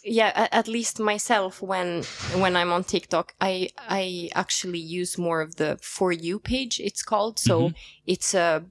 yeah, 0.03 0.47
at 0.51 0.67
least 0.67 0.99
myself 0.99 1.61
when 1.61 2.03
when 2.43 2.55
I'm 2.55 2.71
on 2.73 2.83
TikTok, 2.83 3.33
I 3.39 3.69
I 4.01 4.29
actually 4.33 4.79
use 5.01 5.21
more 5.27 5.41
of 5.45 5.55
the 5.55 5.77
for 5.95 6.11
you 6.25 6.39
page 6.39 6.79
it's 6.87 7.03
called. 7.03 7.35
So 7.39 7.55
Mm-hmm. 7.61 7.75
it's 8.13 8.33
a 8.33 8.63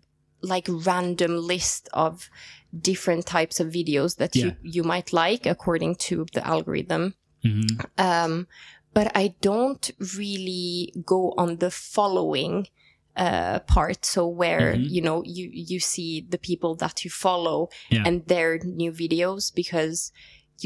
like 0.43 0.67
random 0.87 1.33
list 1.53 1.89
of 1.93 2.29
different 2.91 3.27
types 3.27 3.61
of 3.61 3.69
videos 3.69 4.17
that 4.17 4.35
you 4.37 4.47
Yeah. 4.47 4.55
you 4.75 4.83
might 4.93 5.13
like 5.13 5.51
according 5.51 5.97
to 6.09 6.15
the 6.35 6.43
algorithm. 6.47 7.15
Mhm. 7.45 7.69
Um, 7.99 8.47
but 8.95 9.07
I 9.23 9.35
don't 9.41 9.91
really 10.23 10.93
go 11.05 11.21
on 11.43 11.57
the 11.59 11.71
following 11.71 12.67
uh, 13.27 13.59
part. 13.77 14.01
So 14.15 14.23
where 14.43 14.69
Mhm. 14.75 14.91
you 14.95 15.03
know 15.07 15.19
you 15.37 15.47
you 15.73 15.79
see 15.95 16.11
the 16.35 16.39
people 16.49 16.73
that 16.83 16.97
you 17.05 17.11
follow 17.27 17.59
Yeah. 17.95 18.05
and 18.07 18.17
their 18.33 18.51
new 18.83 18.93
videos 19.03 19.43
because 19.61 19.97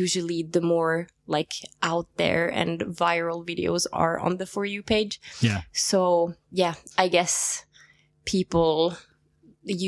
usually 0.04 0.40
the 0.56 0.60
more 0.74 0.94
like 1.36 1.52
out 1.90 2.08
there 2.22 2.44
and 2.60 2.74
viral 3.04 3.40
videos 3.50 3.82
are 3.92 4.16
on 4.26 4.32
the 4.40 4.46
for 4.54 4.64
you 4.72 4.82
page. 4.82 5.14
Yeah. 5.48 5.60
So 5.72 6.34
yeah, 6.62 6.74
I 7.04 7.06
guess 7.16 7.64
people 8.24 8.96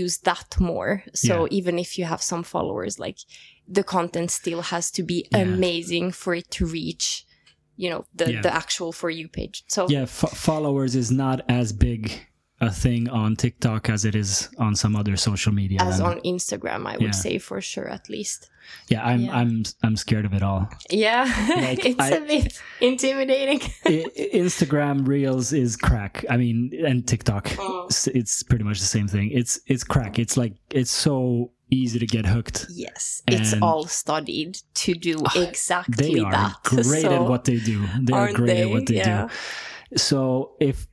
use 0.03 0.19
that 0.19 0.49
more. 0.61 1.03
So 1.15 1.35
Yeah. 1.45 1.59
even 1.59 1.79
if 1.79 1.99
you 1.99 2.05
have 2.13 2.23
some 2.23 2.43
followers, 2.45 2.99
like 2.99 3.19
the 3.77 3.83
content 3.85 4.31
still 4.31 4.63
has 4.63 4.91
to 4.97 5.03
be 5.03 5.19
Yeah. 5.31 5.41
amazing 5.43 6.13
for 6.13 6.35
it 6.35 6.49
to 6.57 6.65
reach, 6.67 7.07
you 7.77 7.89
know, 7.91 8.05
the, 8.15 8.27
Yeah. 8.33 8.41
the 8.43 8.53
actual 8.63 8.93
for 8.93 9.11
you 9.11 9.29
page. 9.29 9.65
So 9.69 9.81
Yeah, 9.89 10.03
f- 10.03 10.33
followers 10.49 10.95
is 10.95 11.11
not 11.11 11.39
as 11.49 11.73
big 11.73 12.03
a 12.61 12.71
thing 12.71 13.09
on 13.11 13.37
TikTok 13.37 13.91
as 13.91 14.05
it 14.07 14.15
is 14.15 14.49
on 14.59 14.75
some 14.75 14.97
other 14.97 15.17
social 15.17 15.53
media. 15.53 15.79
as 15.83 16.01
on 16.01 16.21
Instagram, 16.21 16.87
I 16.87 16.93
would 16.97 17.03
Yeah. 17.03 17.11
say 17.11 17.39
for 17.39 17.61
sure, 17.61 17.89
at 17.89 18.09
least. 18.09 18.49
yeah, 18.89 19.05
I'm 19.07 19.21
yeah. 19.21 19.37
I'm 19.37 19.63
I'm 19.85 19.97
scared 19.97 20.25
of 20.25 20.33
it 20.33 20.43
all. 20.43 20.69
Yeah, 20.91 21.25
Like, 21.57 21.85
it's 21.91 22.01
I- 22.01 22.09
a 22.17 22.21
bit 22.27 22.61
intimidating. 22.81 23.61
Instagram 24.35 25.07
Reels 25.07 25.53
is 25.53 25.77
crack. 25.77 26.25
I 26.31 26.37
mean, 26.37 26.73
and 26.87 27.07
TikTok, 27.07 27.45
Mm. 27.49 27.87
s- 27.91 28.09
it's 28.09 28.43
pretty 28.43 28.65
much 28.65 28.79
the 28.81 28.87
same 28.87 29.09
thing. 29.09 29.31
It's 29.31 29.61
it's 29.67 29.85
crack. 29.85 30.19
It's 30.19 30.37
like 30.37 30.55
it's 30.71 30.91
so 30.91 31.53
easy 31.71 31.99
to 31.99 32.07
get 32.07 32.27
hooked. 32.27 32.67
yes, 32.71 33.23
it's 33.29 33.53
all 33.61 33.87
studied 33.87 34.59
to 34.75 34.95
do 34.95 35.17
exactly 35.37 35.95
that. 35.95 36.13
They 36.15 36.21
are 36.21 36.31
that. 36.33 36.55
great 36.65 37.03
so, 37.03 37.13
at 37.13 37.23
what 37.29 37.45
they 37.45 37.59
do. 37.59 37.87
They 38.01 38.13
are 38.13 38.33
great 38.33 38.47
they? 38.47 38.63
at 38.63 38.71
what 38.71 38.87
they 38.87 38.97
Yeah. 38.97 39.29
do. 39.29 39.97
So 39.99 40.53
if 40.61 40.87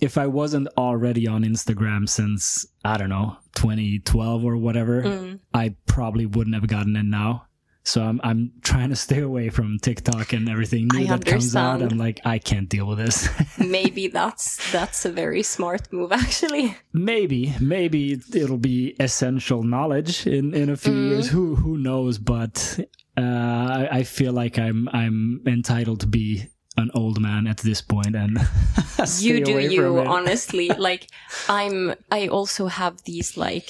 if 0.00 0.16
I 0.18 0.26
wasn't 0.26 0.68
already 0.76 1.26
on 1.26 1.42
Instagram 1.44 2.08
since 2.08 2.66
I 2.84 2.96
don't 2.98 3.08
know 3.08 3.36
2012 3.56 4.44
or 4.44 4.56
whatever, 4.56 5.02
Mm. 5.02 5.40
I 5.54 5.74
probably 5.86 6.26
wouldn't 6.26 6.54
have 6.54 6.66
gotten 6.68 6.96
in 6.96 7.10
now. 7.10 7.44
So 7.84 8.02
I'm 8.02 8.20
I'm 8.22 8.52
trying 8.62 8.90
to 8.90 8.96
stay 8.96 9.20
away 9.20 9.48
from 9.48 9.78
TikTok 9.80 10.32
and 10.34 10.48
everything 10.48 10.88
new 10.92 11.04
I 11.04 11.06
that 11.16 11.24
comes 11.24 11.56
out. 11.56 11.74
understand. 11.80 11.92
I'm 11.92 11.98
like 11.98 12.20
I 12.24 12.38
can't 12.38 12.68
deal 12.68 12.86
with 12.86 12.98
this. 12.98 13.28
Maybe 13.58 14.08
that's 14.08 14.70
that's 14.72 15.04
a 15.06 15.10
very 15.10 15.42
smart 15.42 15.90
move, 15.92 16.12
actually. 16.24 16.76
maybe 16.92 17.54
maybe 17.60 18.20
it'll 18.34 18.58
be 18.58 18.94
essential 19.00 19.62
knowledge 19.62 20.26
in 20.26 20.54
in 20.54 20.68
a 20.70 20.76
few 20.76 20.92
Mm. 20.92 21.08
years. 21.10 21.28
Who 21.30 21.56
who 21.56 21.78
knows? 21.78 22.18
But 22.18 22.78
uh, 23.16 23.20
I, 23.22 23.88
I 23.90 24.02
feel 24.04 24.32
like 24.32 24.58
I'm 24.58 24.88
I'm 24.92 25.40
entitled 25.46 26.00
to 26.00 26.06
be 26.06 26.48
an 26.78 26.90
old 26.94 27.20
man 27.20 27.46
at 27.46 27.58
this 27.58 27.80
point 27.80 28.14
and 28.14 28.38
you 29.18 29.44
do 29.44 29.58
you 29.58 29.98
honestly. 30.16 30.68
Like 30.88 31.08
i'm 31.48 31.94
i 32.10 32.28
also 32.28 32.66
have 32.66 32.94
these 33.04 33.36
like 33.36 33.68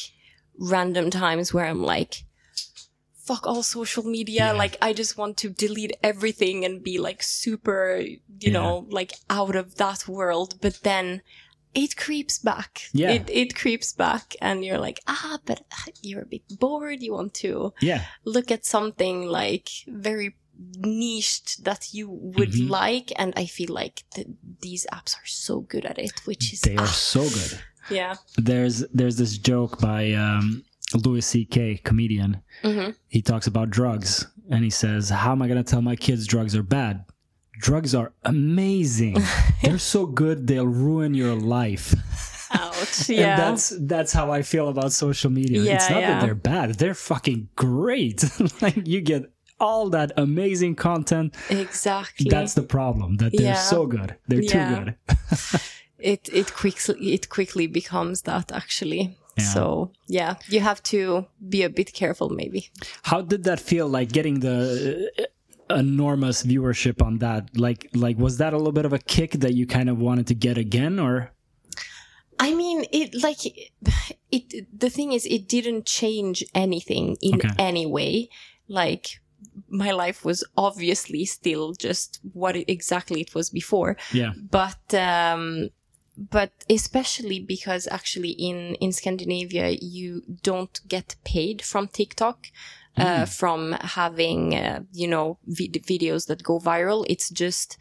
random 0.58 1.10
times 1.10 1.52
where 1.54 1.66
i'm 1.66 1.82
like 1.82 2.24
fuck 3.28 3.46
all 3.46 3.62
social 3.62 4.04
media. 4.04 4.46
Yeah. 4.46 4.52
like 4.52 4.76
i 4.80 4.92
just 4.92 5.18
want 5.18 5.36
to 5.38 5.48
delete 5.50 5.94
everything 6.02 6.64
and 6.64 6.82
be 6.82 6.98
like 6.98 7.22
super 7.22 8.00
you 8.00 8.20
Yeah. 8.40 8.52
know 8.56 8.86
like 8.98 9.12
out 9.28 9.56
of 9.56 9.76
that 9.76 10.08
world. 10.08 10.50
But 10.60 10.80
then 10.82 11.22
it 11.74 11.96
creeps 11.96 12.38
back. 12.38 12.72
Yeah. 12.94 13.10
it, 13.16 13.28
it 13.42 13.54
creeps 13.54 13.92
back 13.92 14.34
and 14.40 14.64
you're 14.64 14.78
like 14.88 15.00
ah 15.06 15.38
but 15.44 15.60
you're 16.02 16.22
a 16.22 16.26
bit 16.34 16.42
bored. 16.58 17.02
You 17.02 17.12
want 17.12 17.34
to 17.44 17.72
yeah. 17.82 18.02
look 18.24 18.50
at 18.50 18.64
something 18.64 19.16
like 19.40 19.68
very 19.86 20.36
niched 20.78 21.64
that 21.64 21.94
you 21.94 22.08
would 22.10 22.50
Mhm. 22.52 22.68
like 22.68 23.12
and 23.16 23.32
i 23.36 23.46
feel 23.46 23.72
like 23.72 24.02
th- 24.14 24.26
these 24.60 24.86
apps 24.92 25.14
are 25.16 25.26
so 25.26 25.60
good 25.60 25.84
at 25.84 25.98
it 25.98 26.12
which 26.26 26.52
is 26.52 26.60
they 26.62 26.76
are 26.76 26.82
ah, 26.84 26.86
so 27.14 27.22
good. 27.28 27.52
yeah 27.90 28.14
There's 28.36 28.78
there's 28.92 29.16
this 29.16 29.38
joke 29.38 29.80
by 29.80 30.12
um, 30.12 30.64
Louis 31.04 31.24
C.K. 31.32 31.80
comedian. 31.84 32.40
hmm 32.62 32.90
He 33.08 33.20
talks 33.22 33.46
about 33.46 33.68
drugs 33.70 34.26
and 34.50 34.64
he 34.64 34.70
says, 34.70 35.10
"How 35.10 35.32
am 35.32 35.42
I 35.42 35.48
gonna 35.48 35.62
tell 35.72 35.82
my 35.82 35.96
kids 35.96 36.26
drugs 36.26 36.54
are 36.56 36.62
bad? 36.80 37.04
Drugs 37.60 37.94
are 37.94 38.12
amazing. 38.24 39.16
They're 39.62 39.78
so 39.96 40.06
good 40.06 40.46
they'll 40.46 40.66
ruin 40.86 41.12
your 41.14 41.34
life." 41.58 41.94
ouch 42.50 43.08
And 43.10 43.18
yeah 43.18 43.36
that's 43.36 43.64
that's 43.92 44.12
how 44.18 44.26
I 44.38 44.40
feel 44.42 44.68
about 44.74 44.92
social 44.92 45.30
media. 45.30 45.60
Yeah, 45.62 45.74
it's 45.76 45.90
not 45.90 46.00
yeah. 46.00 46.08
that 46.12 46.20
they're 46.24 46.42
bad; 46.54 46.66
they're 46.80 46.94
fucking 47.12 47.48
great. 47.56 48.24
like 48.64 48.86
you 48.92 49.00
get 49.02 49.22
all 49.60 49.90
that 49.90 50.12
amazing 50.16 50.74
content. 50.76 51.34
exactly 51.50 52.26
That's 52.30 52.54
the 52.54 52.62
problem. 52.62 53.16
That 53.16 53.32
they're 53.32 53.54
Yeah. 53.54 53.70
so 53.74 53.86
good. 53.86 54.14
They're 54.28 54.42
Yeah. 54.42 54.52
too 54.54 54.66
good. 54.74 54.94
it 55.98 56.28
it 56.32 56.54
quickly 56.54 57.12
it 57.14 57.28
quickly 57.28 57.66
becomes 57.66 58.22
that 58.22 58.52
actually 58.52 59.02
Yeah. 59.36 59.52
so 59.54 59.90
yeah 60.06 60.34
you 60.48 60.60
have 60.60 60.80
to 60.92 61.26
be 61.54 61.64
a 61.64 61.68
bit 61.68 61.92
careful 61.92 62.28
maybe 62.30 62.60
How 63.10 63.20
did 63.22 63.42
that 63.44 63.60
feel? 63.60 63.88
Like 63.88 64.12
getting 64.12 64.40
the 64.40 64.56
uh, 65.18 65.74
enormous 65.78 66.44
viewership 66.44 67.02
on 67.02 67.18
that. 67.18 67.42
Like 67.56 67.88
like 67.94 68.16
was 68.18 68.36
that 68.38 68.52
a 68.52 68.56
little 68.56 68.72
bit 68.80 68.84
of 68.86 68.92
a 68.92 68.98
kick 69.14 69.32
that 69.42 69.54
you 69.54 69.66
kind 69.66 69.88
of 69.90 69.98
wanted 69.98 70.26
to 70.28 70.34
get 70.34 70.56
again, 70.58 70.98
or 71.00 71.14
I 72.40 72.54
mean, 72.54 72.84
it 72.92 73.08
like 73.26 73.40
it. 74.30 74.44
The 74.84 74.90
thing 74.90 75.12
is, 75.12 75.26
it 75.26 75.48
didn't 75.48 75.84
change 75.86 76.44
anything 76.54 77.16
in 77.20 77.34
Okay. 77.36 77.50
any 77.58 77.86
way. 77.86 78.28
Like 78.68 79.20
my 79.68 79.90
life 79.90 80.24
was 80.24 80.44
obviously 80.56 81.24
still 81.24 81.72
just 81.72 82.20
what 82.32 82.56
it, 82.56 82.70
exactly 82.70 83.20
it 83.20 83.34
was 83.34 83.50
before, 83.50 83.96
yeah, 84.12 84.32
but 84.50 84.94
um, 84.94 85.70
but 86.16 86.52
especially 86.68 87.40
because 87.40 87.86
actually 87.90 88.30
in 88.30 88.74
in 88.76 88.92
Scandinavia 88.92 89.70
you 89.80 90.22
don't 90.42 90.80
get 90.88 91.16
paid 91.24 91.62
from 91.62 91.88
TikTok. 91.88 92.46
Uh, 92.96 93.24
from 93.24 93.76
having 93.80 94.56
uh, 94.56 94.80
you 94.92 95.06
know 95.06 95.38
vid- 95.46 95.84
videos 95.86 96.26
that 96.26 96.42
go 96.42 96.58
viral. 96.58 97.06
It's 97.08 97.30
just 97.30 97.78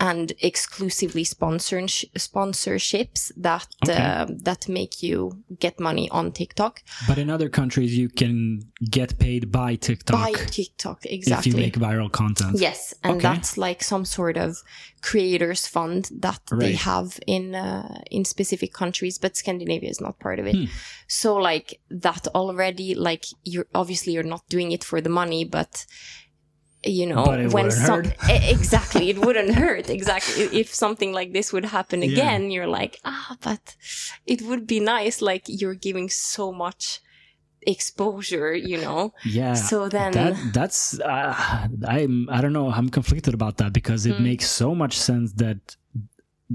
and 0.00 0.32
exclusively 0.40 1.24
sponsor 1.24 1.80
sponsorships 1.82 3.32
that 3.36 3.66
Okay. 3.84 3.96
uh, 3.96 4.26
that 4.44 4.68
make 4.68 5.02
you 5.02 5.42
get 5.58 5.80
money 5.80 6.08
on 6.10 6.32
TikTok 6.32 6.82
But 7.06 7.18
in 7.18 7.30
other 7.30 7.48
countries, 7.48 7.96
you 7.96 8.08
can 8.08 8.62
get 8.90 9.18
paid 9.18 9.50
by 9.50 9.76
TikTok 9.76 10.16
by 10.16 10.32
TikTok 10.32 11.04
exactly. 11.06 11.50
if 11.50 11.56
you 11.56 11.60
make 11.60 11.76
viral 11.78 12.10
content. 12.10 12.58
Yes, 12.58 12.94
and 13.02 13.16
Okay. 13.16 13.28
that's 13.28 13.56
like 13.58 13.82
some 13.82 14.04
sort 14.04 14.36
of 14.36 14.62
creators 15.02 15.66
fund 15.66 16.10
that 16.20 16.40
they 16.60 16.74
have 16.74 17.18
in 17.26 17.54
uh, 17.54 18.00
in 18.10 18.24
specific 18.24 18.72
countries, 18.72 19.18
but 19.18 19.36
Scandinavia 19.36 19.90
is 19.90 20.00
not 20.00 20.18
part 20.18 20.38
of 20.38 20.46
it. 20.46 20.56
Hmm. 20.56 20.64
So 21.06 21.36
like 21.36 21.80
that 21.90 22.26
already, 22.34 22.94
like 22.94 23.24
you're 23.44 23.66
obviously 23.74 24.12
you're 24.14 24.22
not 24.36 24.44
doing 24.48 24.72
it 24.72 24.84
for 24.84 25.00
the 25.00 25.10
money, 25.10 25.44
but 25.44 25.86
you 26.84 27.06
know 27.06 27.24
wouldn't 27.24 27.72
some 27.72 28.04
hurt. 28.04 28.16
Exactly 28.56 29.10
it 29.10 29.18
wouldn't 29.18 29.52
hurt 29.54 29.90
exactly 29.90 30.44
if 30.60 30.72
something 30.72 31.12
like 31.12 31.32
this 31.32 31.52
would 31.52 31.64
happen 31.64 32.02
Yeah. 32.02 32.10
again 32.12 32.50
you're 32.52 32.68
like 32.80 32.98
ah 33.04 33.36
but 33.40 33.74
it 34.26 34.42
would 34.42 34.64
be 34.66 34.78
nice 34.80 35.20
like 35.20 35.42
you're 35.48 35.74
giving 35.74 36.08
so 36.08 36.52
much 36.52 37.00
exposure 37.66 38.54
you 38.54 38.78
know 38.80 39.12
Yeah. 39.24 39.54
so 39.54 39.88
then 39.88 40.12
that 40.12 40.34
that's 40.52 40.98
uh, 41.00 41.34
I'm 41.86 42.28
I 42.30 42.40
don't 42.40 42.52
know 42.52 42.70
I'm 42.70 42.88
conflicted 42.88 43.34
about 43.34 43.56
that 43.58 43.72
because 43.72 44.06
it 44.06 44.14
Mm. 44.16 44.20
makes 44.30 44.46
so 44.48 44.74
much 44.74 44.94
sense 44.96 45.32
that 45.34 45.76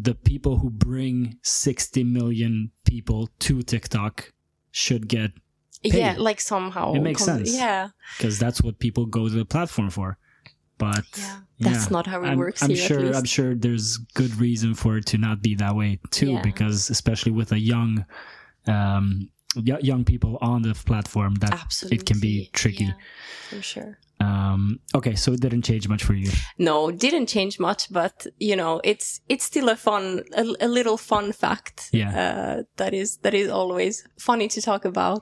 the 0.07 0.15
people 0.15 0.57
who 0.57 0.69
bring 0.71 1.37
60 1.43 2.03
million 2.03 2.71
people 2.85 3.29
to 3.45 3.61
TikTok 3.61 4.33
should 4.71 5.07
get 5.07 5.31
yeah 5.84 6.15
like 6.18 6.39
somehow 6.41 6.93
It 6.93 7.01
makes 7.01 7.26
com- 7.26 7.38
sense. 7.38 7.55
yeah 7.55 7.89
because 8.18 8.39
that's 8.39 8.61
what 8.64 8.80
people 8.80 9.05
go 9.05 9.27
to 9.30 9.34
the 9.35 9.45
platform 9.45 9.89
for. 9.89 10.18
But 10.80 11.05
Yeah, 11.18 11.38
that's 11.60 11.85
yeah, 11.85 11.89
not 11.91 12.07
how 12.07 12.23
it 12.23 12.27
I'm, 12.30 12.38
works 12.38 12.61
I'm 12.64 12.69
here. 12.72 12.77
sure. 12.88 13.14
I'm 13.15 13.26
sure 13.26 13.53
there's 13.55 13.97
good 14.15 14.34
reason 14.39 14.73
for 14.73 14.97
it 14.97 15.05
to 15.07 15.18
not 15.18 15.41
be 15.41 15.55
that 15.55 15.76
way 15.76 15.99
too, 16.10 16.31
Yeah. 16.34 16.41
because 16.41 16.89
especially 16.89 17.31
with 17.31 17.51
a 17.51 17.60
young 17.60 18.05
um, 18.68 19.30
young 19.55 20.03
people 20.03 20.38
on 20.41 20.61
the 20.64 20.73
platform, 20.73 21.35
that 21.35 21.53
Absolutely, 21.53 21.97
it 21.97 22.05
can 22.05 22.19
be 22.19 22.49
tricky. 22.53 22.91
for 23.49 23.61
sure. 23.61 23.99
Um, 24.23 24.79
okay, 24.95 25.15
so 25.15 25.31
it 25.33 25.41
didn't 25.41 25.63
change 25.65 25.87
much 25.87 26.03
for 26.03 26.13
you. 26.15 26.31
No, 26.57 26.91
didn't 26.91 27.27
change 27.35 27.59
much, 27.59 27.91
but 27.91 28.15
you 28.39 28.55
know, 28.55 28.79
it's 28.83 29.21
it's 29.27 29.43
still 29.45 29.69
a 29.69 29.75
fun, 29.75 30.23
a, 30.41 30.43
a 30.59 30.67
little 30.67 30.97
fun 30.97 31.31
fact. 31.33 31.89
Yeah. 31.91 32.11
uh, 32.23 32.63
that 32.77 32.93
is 32.93 33.17
that 33.23 33.33
is 33.33 33.49
always 33.49 34.07
funny 34.17 34.47
to 34.49 34.61
talk 34.61 34.85
about. 34.85 35.21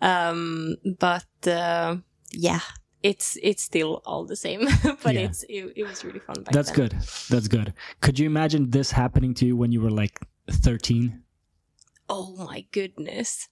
Um, 0.00 0.76
but 0.98 1.26
uh, 1.46 1.96
yeah, 2.32 2.60
it's 3.02 3.38
it's 3.42 3.62
still 3.62 4.02
all 4.04 4.24
the 4.26 4.36
same. 4.36 4.60
but 5.02 5.14
Yeah. 5.14 5.26
it's 5.26 5.44
it, 5.48 5.72
it 5.76 5.84
was 5.88 6.04
really 6.04 6.20
fun. 6.20 6.42
Back 6.42 6.52
That's 6.54 6.70
then. 6.70 6.88
good. 6.88 6.92
That's 7.30 7.48
good. 7.48 7.72
Could 8.00 8.18
you 8.18 8.26
imagine 8.26 8.70
this 8.70 8.92
happening 8.92 9.34
to 9.34 9.46
you 9.46 9.56
when 9.56 9.72
you 9.72 9.80
were 9.80 10.02
like 10.02 10.18
13? 10.50 11.22
Oh 12.08 12.34
my 12.48 12.66
goodness. 12.72 13.48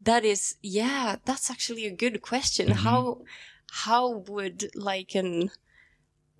That 0.00 0.24
is 0.24 0.56
yeah, 0.62 1.16
that's 1.24 1.50
actually 1.50 1.84
a 1.86 1.90
good 1.96 2.22
question. 2.22 2.68
Mhm. 2.68 2.76
How 2.84 3.18
how 3.70 4.08
would 4.28 4.70
like 4.74 5.14
an 5.14 5.50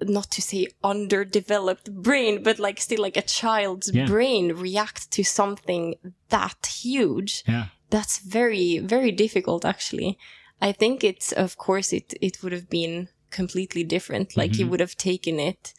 not 0.01 0.31
to 0.31 0.41
say 0.41 0.69
underdeveloped 0.85 1.93
brain, 1.93 2.43
but 2.43 2.59
like 2.61 2.81
still 2.81 3.03
like 3.03 3.17
a 3.17 3.23
child's 3.23 3.91
Yeah. 3.93 4.07
brain 4.07 4.53
react 4.53 5.11
to 5.13 5.25
something 5.25 5.95
that 6.29 6.67
huge? 6.83 7.43
Yeah. 7.49 7.67
That's 7.91 8.19
very, 8.19 8.79
very 8.79 9.11
difficult 9.11 9.65
actually. 9.65 10.19
I 10.61 10.73
think 10.73 11.03
it's 11.03 11.33
of 11.33 11.57
course 11.57 11.93
it 11.93 12.15
it 12.21 12.43
would 12.43 12.53
have 12.53 12.69
been 12.71 13.09
completely 13.31 13.85
different. 13.85 14.37
Like 14.37 14.57
you 14.59 14.67
Mhm. 14.67 14.71
would 14.71 14.81
have 14.81 14.97
taken 14.97 15.41
it 15.41 15.75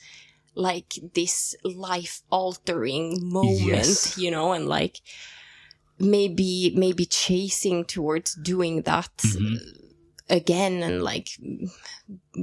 like 0.56 0.94
this 1.14 1.56
life 1.64 2.22
altering 2.30 3.20
moment, 3.24 3.86
Yes. 3.88 4.18
you 4.18 4.32
know, 4.32 4.52
and 4.52 4.68
like 4.68 5.02
maybe 5.98 6.72
maybe 6.76 7.06
chasing 7.06 7.84
towards 7.86 8.36
doing 8.36 8.84
that 8.84 9.16
Mhm. 9.18 9.58
Again 10.30 10.84
and 10.84 11.02
like 11.04 11.30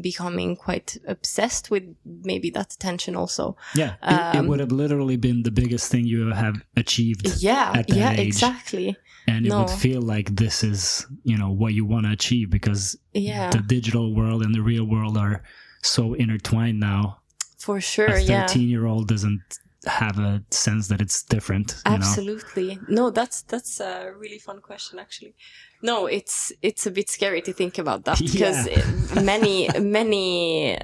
becoming 0.03 0.57
quite 0.57 0.97
obsessed 1.07 1.71
with 1.71 1.85
maybe 2.05 2.51
that 2.51 2.73
attention 2.75 3.17
also. 3.17 3.57
Yeah. 3.75 3.95
It, 4.03 4.37
it 4.37 4.41
Um, 4.41 4.47
would 4.49 4.61
have 4.61 4.73
literally 4.73 5.17
been 5.17 5.43
the 5.43 5.51
biggest 5.51 5.91
thing 5.91 6.07
you 6.07 6.27
have 6.33 6.63
achieved. 6.77 7.27
Yeah, 7.43 7.83
yeah, 7.89 8.13
age. 8.13 8.27
exactly. 8.27 8.97
And 9.29 9.47
it 9.47 9.53
would 9.53 9.71
feel 9.71 10.03
like 10.03 10.37
this 10.37 10.63
is, 10.63 11.07
you 11.25 11.37
know, 11.37 11.51
what 11.51 11.75
you 11.75 11.85
want 11.85 12.07
to 12.07 12.13
achieve 12.13 12.49
because 12.51 12.97
Yeah, 13.13 13.51
the 13.51 13.59
digital 13.59 14.15
world 14.15 14.43
and 14.43 14.55
the 14.55 14.63
real 14.63 14.85
world 14.85 15.17
are 15.17 15.43
so 15.83 16.15
intertwined 16.15 16.79
now. 16.81 17.19
for 17.59 17.81
sure. 17.81 18.07
a 18.07 18.21
Yeah. 18.23 18.47
13 18.47 18.69
year 18.69 18.87
old 18.87 19.09
doesn't 19.09 19.43
have 19.87 20.19
a 20.19 20.43
sense 20.51 20.89
that 20.89 21.01
it's 21.01 21.23
different. 21.23 21.77
You 21.85 21.91
know? 21.93 21.97
Absolutely. 21.97 22.79
No, 22.89 23.11
that's 23.11 23.43
that's 23.43 23.81
a 23.81 24.13
really 24.17 24.39
fun 24.39 24.61
question 24.61 24.99
actually. 24.99 25.35
No, 25.83 26.07
it's 26.07 26.53
it's 26.63 26.87
a 26.87 26.91
bit 26.91 27.09
scary 27.11 27.43
to 27.43 27.53
think 27.53 27.79
about 27.79 28.05
that 28.05 28.19
because 28.33 28.67
Yeah. 28.67 29.23
many 29.23 29.69
many 29.81 30.77
uh, 30.77 30.83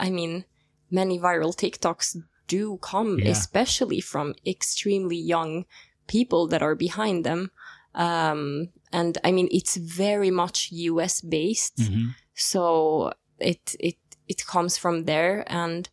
I 0.00 0.10
mean 0.10 0.44
many 0.90 1.18
viral 1.18 1.54
TikToks 1.56 2.16
do 2.48 2.78
come 2.82 3.18
Yeah. 3.18 3.30
especially 3.30 4.00
from 4.00 4.34
extremely 4.46 5.16
young 5.16 5.64
people 6.06 6.46
that 6.48 6.62
are 6.62 6.74
behind 6.74 7.24
them. 7.24 7.50
Um 7.94 8.68
and 8.92 9.18
I 9.24 9.32
mean 9.32 9.48
it's 9.50 9.76
very 9.76 10.30
much 10.30 10.68
US 10.72 11.20
based. 11.20 11.76
Mhm. 11.78 12.14
so 12.34 13.12
it 13.38 13.74
it 13.80 13.96
it 14.28 14.46
comes 14.46 14.76
from 14.78 15.04
there 15.04 15.44
and 15.46 15.88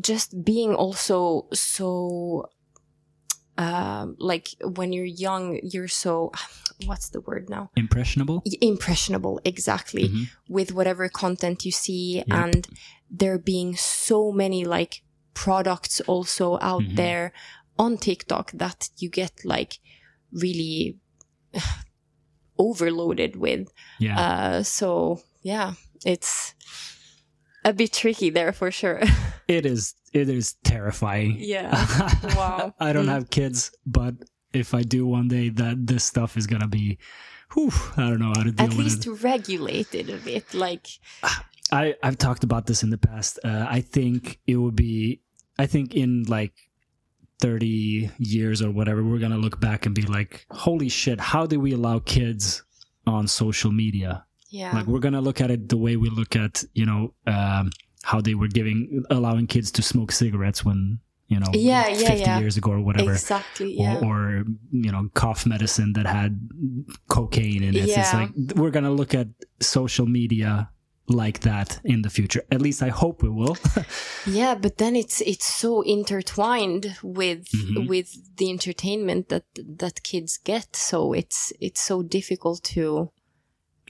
just 0.00 0.44
being 0.44 0.74
also 0.74 1.46
so 1.52 2.48
um 3.56 4.16
like 4.18 4.48
when 4.76 4.92
you're 4.92 5.04
young 5.04 5.60
you're 5.62 5.86
so 5.88 6.32
what's 6.86 7.08
the 7.10 7.20
word 7.20 7.48
now 7.48 7.70
Impressionable? 7.76 8.42
Impressionable 8.60 9.40
exactly 9.44 10.08
Mhm. 10.08 10.26
with 10.48 10.72
whatever 10.72 11.08
content 11.08 11.64
you 11.64 11.70
see 11.72 12.16
Yep. 12.16 12.26
and 12.30 12.66
there 13.10 13.38
being 13.38 13.76
so 13.76 14.32
many 14.32 14.64
like 14.64 15.02
products 15.34 16.00
also 16.08 16.58
out 16.60 16.82
Mhm. 16.82 16.96
there 16.96 17.32
on 17.78 17.96
TikTok 17.98 18.50
that 18.52 18.90
you 18.98 19.08
get 19.08 19.32
like 19.44 19.78
really 20.32 20.98
overloaded 22.58 23.36
with 23.36 23.68
Yeah. 24.00 24.18
uh, 24.18 24.62
so 24.62 25.20
yeah, 25.42 25.74
it's 26.04 26.54
a 27.64 27.72
bit 27.72 27.92
tricky 27.92 28.30
there 28.30 28.52
for 28.52 28.70
sure. 28.70 29.00
it 29.48 29.66
is. 29.66 29.94
It 30.12 30.28
is 30.28 30.54
terrifying. 30.64 31.36
yeah. 31.38 31.70
Wow. 32.36 32.74
I 32.78 32.92
don't 32.92 33.06
Mm. 33.06 33.14
have 33.16 33.30
kids, 33.30 33.72
but 33.86 34.14
if 34.52 34.74
I 34.74 34.82
do 34.82 35.06
one 35.06 35.28
day, 35.28 35.48
that 35.50 35.86
this 35.86 36.04
stuff 36.04 36.36
is 36.36 36.46
gonna 36.46 36.68
be. 36.68 36.98
Whew, 37.54 37.70
I 37.96 38.08
don't 38.10 38.18
know 38.20 38.32
how 38.34 38.42
to 38.42 38.52
deal 38.52 38.66
At 38.66 38.70
with 38.74 38.78
least 38.86 39.06
it. 39.06 39.10
regulated 39.22 40.10
a 40.10 40.16
bit. 40.18 40.54
Like, 40.54 40.86
I 41.72 41.94
I've 42.02 42.18
talked 42.18 42.44
about 42.44 42.66
this 42.66 42.82
in 42.82 42.90
the 42.90 42.98
past. 42.98 43.38
Uh, 43.44 43.66
I 43.68 43.80
think 43.80 44.40
it 44.46 44.56
would 44.56 44.76
be. 44.76 45.20
I 45.58 45.66
think 45.66 45.94
in 45.94 46.24
like. 46.28 46.52
30 47.40 48.10
years 48.18 48.62
or 48.62 48.70
whatever 48.70 49.02
we're 49.02 49.18
gonna 49.18 49.36
look 49.36 49.60
back 49.60 49.84
and 49.86 49.94
be 49.94 50.02
like 50.02 50.46
holy 50.50 50.88
shit 50.88 51.20
how 51.20 51.44
did 51.44 51.58
we 51.58 51.72
allow 51.72 51.98
kids 51.98 52.62
on 53.06 53.26
social 53.26 53.72
media 53.72 54.24
yeah. 54.58 54.72
like 54.76 54.86
we're 54.92 55.04
gonna 55.06 55.24
look 55.28 55.40
at 55.44 55.50
it 55.54 55.60
the 55.74 55.80
way 55.86 55.94
we 56.04 56.08
look 56.20 56.32
at 56.44 56.54
you 56.80 56.86
know 56.90 57.00
um, 57.36 57.64
how 58.10 58.18
they 58.26 58.34
were 58.40 58.50
giving 58.58 58.78
allowing 59.18 59.46
kids 59.54 59.68
to 59.76 59.82
smoke 59.92 60.10
cigarettes 60.22 60.60
when 60.68 60.80
you 61.32 61.38
know 61.40 61.50
Yeah, 61.72 61.86
yeah, 61.88 62.08
50 62.08 62.20
yeah. 62.20 62.38
years 62.42 62.56
ago 62.60 62.70
or 62.78 62.82
whatever 62.88 63.12
exactly. 63.12 63.70
Yeah. 63.82 63.96
or, 64.06 64.08
or 64.10 64.44
you 64.86 64.90
know 64.94 65.02
cough 65.22 65.42
medicine 65.54 65.90
that 65.96 66.06
had 66.18 66.32
cocaine 67.16 67.62
in 67.68 67.74
it 67.74 67.88
it's 67.88 68.14
like 68.20 68.30
we're 68.60 68.74
gonna 68.76 68.96
look 69.00 69.12
at 69.22 69.28
social 69.60 70.06
media 70.20 70.68
like 71.22 71.38
that 71.40 71.68
in 71.84 71.98
the 72.02 72.08
future 72.18 72.42
at 72.50 72.60
least 72.66 72.80
i 72.82 72.90
hope 73.02 73.16
we 73.22 73.28
will 73.40 73.56
yeah, 74.40 74.54
but 74.64 74.74
then 74.78 74.94
it's 75.02 75.20
it's 75.32 75.44
so 75.62 75.70
intertwined 75.96 76.84
with 77.02 77.44
Mhm. 77.52 77.88
with 77.92 78.08
the 78.38 78.48
entertainment 78.56 79.28
that 79.28 79.44
that 79.82 79.96
kids 80.10 80.32
get. 80.50 80.68
So 80.90 80.98
it's 81.20 81.52
it's 81.66 81.82
so 81.90 81.96
difficult 82.02 82.58
to 82.74 83.10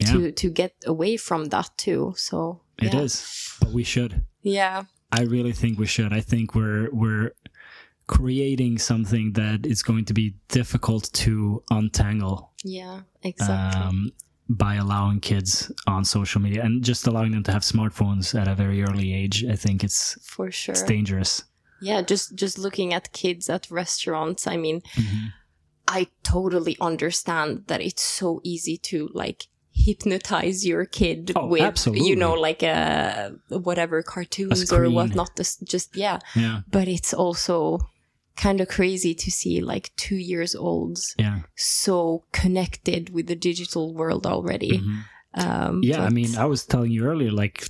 yeah 0.00 0.12
to 0.12 0.32
to 0.32 0.50
get 0.50 0.72
away 0.86 1.16
from 1.16 1.44
that 1.50 1.70
too. 1.76 2.14
So 2.16 2.60
it 2.78 2.94
is. 2.94 3.14
yeah. 3.22 3.66
but 3.66 3.74
we 3.74 3.84
should 3.84 4.24
Yeah. 4.42 4.82
I 5.12 5.22
really 5.22 5.52
think 5.52 5.78
we 5.78 5.86
should. 5.86 6.12
I 6.12 6.20
think 6.20 6.54
we're 6.54 6.88
we're 6.92 7.32
creating 8.06 8.78
something 8.78 9.32
that 9.32 9.64
is 9.66 9.82
going 9.82 10.04
to 10.06 10.12
be 10.14 10.34
difficult 10.48 11.10
to 11.12 11.62
untangle 11.70 12.52
Yeah. 12.64 13.00
Exactly. 13.22 13.80
um, 13.82 14.12
by 14.48 14.74
allowing 14.74 15.20
kids 15.20 15.72
on 15.86 16.04
social 16.04 16.40
media 16.40 16.62
and 16.64 16.84
just 16.84 17.06
allowing 17.06 17.32
them 17.32 17.42
to 17.44 17.52
have 17.52 17.62
smartphones 17.62 18.34
at 18.38 18.46
a 18.48 18.54
very 18.54 18.82
early 18.82 19.14
age. 19.14 19.44
I 19.50 19.56
think 19.56 19.82
it's 19.82 20.18
for 20.22 20.50
sure. 20.50 20.72
it's 20.74 20.82
dangerous. 20.82 21.44
Yeah, 21.80 22.02
just 22.02 22.34
just 22.34 22.58
looking 22.58 22.92
at 22.94 23.12
kids 23.12 23.48
at 23.48 23.70
restaurants. 23.70 24.46
I 24.46 24.56
mean, 24.56 24.82
Mhm. 24.96 25.32
I 25.88 26.08
totally 26.22 26.76
understand 26.80 27.64
that 27.68 27.80
it's 27.80 28.02
so 28.02 28.40
easy 28.42 28.76
to 28.90 29.08
like 29.14 29.46
hypnotize 29.74 30.64
your 30.64 30.84
kid 30.86 31.32
Oh, 31.36 31.46
with, 31.48 31.62
absolutely. 31.62 32.08
you 32.08 32.16
know, 32.16 32.34
like 32.34 32.62
uh, 32.62 33.30
whatever 33.48 34.02
cartoons 34.02 34.72
or 34.72 34.88
whatnot. 34.88 35.36
Just, 35.36 35.64
just 35.64 35.96
yeah. 35.96 36.20
Yeah. 36.36 36.60
But 36.70 36.86
it's 36.88 37.12
also 37.12 37.80
kind 38.36 38.60
of 38.60 38.68
crazy 38.68 39.14
to 39.14 39.30
see 39.30 39.60
like 39.60 39.90
two 39.96 40.16
years 40.16 40.54
olds 40.54 41.14
Yeah. 41.18 41.40
so 41.54 42.24
connected 42.32 43.10
with 43.10 43.26
the 43.26 43.36
digital 43.36 43.94
world 43.94 44.26
already. 44.26 44.80
Um, 45.36 45.80
Yeah, 45.82 46.02
I 46.04 46.10
mean, 46.10 46.36
I 46.36 46.44
was 46.44 46.64
telling 46.64 46.90
you 46.92 47.04
earlier, 47.06 47.32
like 47.32 47.68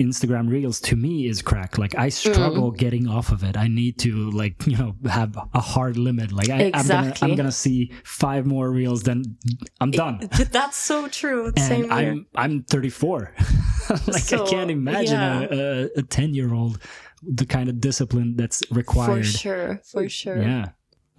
Instagram 0.00 0.48
Reels 0.50 0.80
to 0.82 0.96
me 0.96 1.26
is 1.26 1.42
crack. 1.42 1.78
Like 1.78 1.94
I 1.96 2.08
struggle 2.08 2.72
Mm. 2.72 2.78
getting 2.78 3.08
off 3.08 3.32
of 3.32 3.42
it. 3.44 3.56
I 3.56 3.68
need 3.68 3.98
to 4.00 4.30
like 4.30 4.66
you 4.66 4.76
know 4.76 4.96
have 5.10 5.36
a 5.54 5.60
hard 5.60 5.96
limit. 5.96 6.32
Like 6.32 6.48
I, 6.50 6.70
I'm 6.74 6.86
gonna 6.86 7.14
I'm 7.22 7.34
gonna 7.36 7.52
see 7.52 7.92
five 8.04 8.46
more 8.46 8.70
reels, 8.70 9.02
then 9.02 9.36
I'm 9.80 9.90
done. 9.90 10.28
that's 10.50 10.76
so 10.76 11.08
true. 11.08 11.52
Same 11.58 11.90
And 11.90 12.00
here. 12.00 12.10
I'm 12.12 12.26
I'm 12.34 12.62
34. 12.64 13.34
like 14.08 14.22
So, 14.22 14.44
I 14.44 14.48
can't 14.50 14.70
imagine 14.70 15.20
a, 15.20 15.48
a, 15.96 16.00
a 16.00 16.02
10 16.02 16.34
year 16.34 16.52
old 16.54 16.78
the 17.22 17.46
kind 17.46 17.68
of 17.68 17.80
discipline 17.80 18.36
that's 18.36 18.62
required. 18.70 19.24
For 19.26 19.38
sure. 19.38 19.80
For 19.84 20.08
sure. 20.08 20.42
Yeah. 20.42 20.70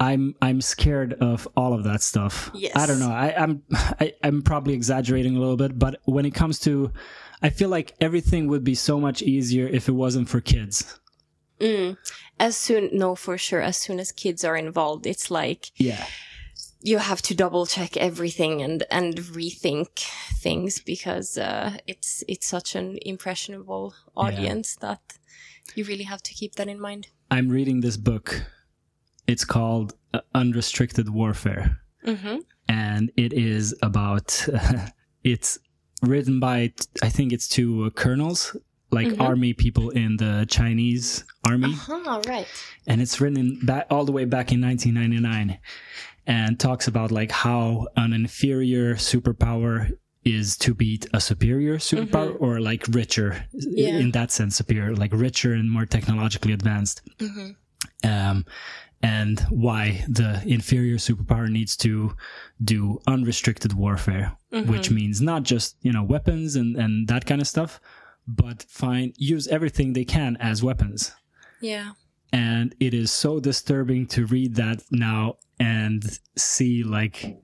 I'm 0.09 0.35
I'm 0.41 0.59
scared 0.61 1.13
of 1.30 1.47
all 1.55 1.73
of 1.73 1.84
that 1.89 2.01
stuff. 2.01 2.51
Yes. 2.53 2.75
I 2.75 2.85
don't 2.88 2.99
know. 2.99 3.11
I, 3.11 3.27
I'm 3.43 3.53
I, 4.03 4.13
I'm 4.23 4.41
probably 4.41 4.73
exaggerating 4.73 5.35
a 5.38 5.39
little 5.39 5.57
bit, 5.57 5.77
but 5.80 5.93
when 6.05 6.25
it 6.25 6.34
comes 6.41 6.59
to 6.59 6.91
I 7.41 7.49
feel 7.49 7.69
like 7.77 7.93
everything 7.99 8.47
would 8.49 8.63
be 8.63 8.75
so 8.75 8.99
much 8.99 9.21
easier 9.21 9.67
if 9.67 9.84
it 9.89 9.95
wasn't 10.05 10.30
for 10.30 10.39
kids. 10.41 10.99
Mm. 11.59 11.97
As 12.39 12.55
soon, 12.57 12.89
no, 12.93 13.15
for 13.15 13.38
sure. 13.38 13.61
As 13.61 13.77
soon 13.77 13.99
as 13.99 14.11
kids 14.11 14.43
are 14.43 14.57
involved, 14.57 15.05
it's 15.05 15.30
like 15.41 15.71
Yeah. 15.77 16.05
you 16.81 16.97
have 16.97 17.21
to 17.27 17.34
double 17.43 17.65
check 17.75 17.91
everything 18.09 18.61
and 18.65 18.84
and 18.99 19.13
rethink 19.39 19.89
things 20.45 20.71
because 20.91 21.30
uh, 21.38 21.69
it's 21.91 22.23
it's 22.27 22.47
such 22.55 22.75
an 22.75 22.88
impressionable 23.13 23.85
audience 24.15 24.75
that 24.85 25.01
you 25.75 25.84
really 25.91 26.07
have 26.13 26.21
to 26.23 26.34
keep 26.39 26.51
that 26.55 26.67
in 26.67 26.80
mind. 26.80 27.03
I'm 27.35 27.47
reading 27.57 27.81
this 27.81 27.97
book. 27.97 28.27
It's 29.28 29.45
called 29.45 29.94
uh, 30.14 30.22
Unrestricted 30.36 31.10
Warfare. 31.10 31.80
hmm 32.06 32.38
and 32.70 33.12
it 33.18 33.34
is 33.34 33.76
about 33.82 34.48
it's 35.24 35.60
written 36.02 36.40
by 36.40 36.72
I 37.02 37.10
think 37.10 37.34
it's 37.34 37.48
two 37.48 37.86
uh, 37.86 37.90
colonels 37.90 38.56
like 38.91 39.08
Mhm. 39.10 39.20
army 39.30 39.54
people 39.54 39.90
in 39.90 40.16
the 40.18 40.45
Chinese 40.50 41.26
army 41.50 41.74
Uh-huh, 41.74 42.22
right. 42.28 42.48
and 42.88 43.02
it's 43.02 43.20
written 43.20 43.38
in 43.44 43.66
back 43.66 43.86
all 43.90 44.06
the 44.06 44.12
way 44.14 44.26
back 44.26 44.52
in 44.54 44.62
1999 44.62 45.60
and 46.26 46.58
talks 46.60 46.88
about 46.88 47.12
like 47.12 47.32
how 47.32 47.88
an 47.98 48.14
inferior 48.14 48.95
superpower 48.95 49.91
is 50.24 50.56
to 50.64 50.74
beat 50.74 51.06
a 51.14 51.20
superior 51.20 51.76
superpower 51.80 52.34
or 52.40 52.62
like 52.62 52.84
richer 53.00 53.30
Mm-hmm. 53.54 53.72
Yeah. 53.76 53.98
in 54.04 54.12
that 54.12 54.32
sense 54.32 54.56
superior 54.56 54.95
like 54.95 55.12
richer 55.14 55.52
and 55.54 55.70
more 55.70 55.86
technologically 55.86 56.54
advanced 56.54 57.02
hmm 57.20 57.50
um, 58.06 58.45
and 59.03 59.41
why 59.49 60.03
the 60.07 60.41
inferior 60.45 60.95
superpower 60.95 61.49
needs 61.49 61.75
to 61.77 62.15
do 62.63 62.99
unrestricted 63.05 63.73
warfare, 63.73 64.38
mm-hmm. 64.51 64.71
which 64.71 64.89
means 64.89 65.21
not 65.21 65.43
just 65.43 65.75
you 65.81 65.91
know 65.91 66.03
weapons 66.03 66.55
and 66.55 66.75
and 66.77 67.07
that 67.09 67.25
kind 67.25 67.41
of 67.41 67.47
stuff, 67.47 67.80
but 68.27 68.63
find 68.63 69.13
use 69.17 69.47
everything 69.49 69.93
they 69.93 70.05
can 70.05 70.38
as 70.38 70.63
weapons. 70.63 71.11
Yeah. 71.61 71.91
And 72.31 72.73
it 72.80 72.93
is 72.95 73.11
so 73.11 73.39
disturbing 73.39 74.07
to 74.07 74.25
read 74.25 74.55
that 74.55 74.81
now 74.89 75.35
and 75.59 76.03
see 76.35 76.84
like 76.84 77.38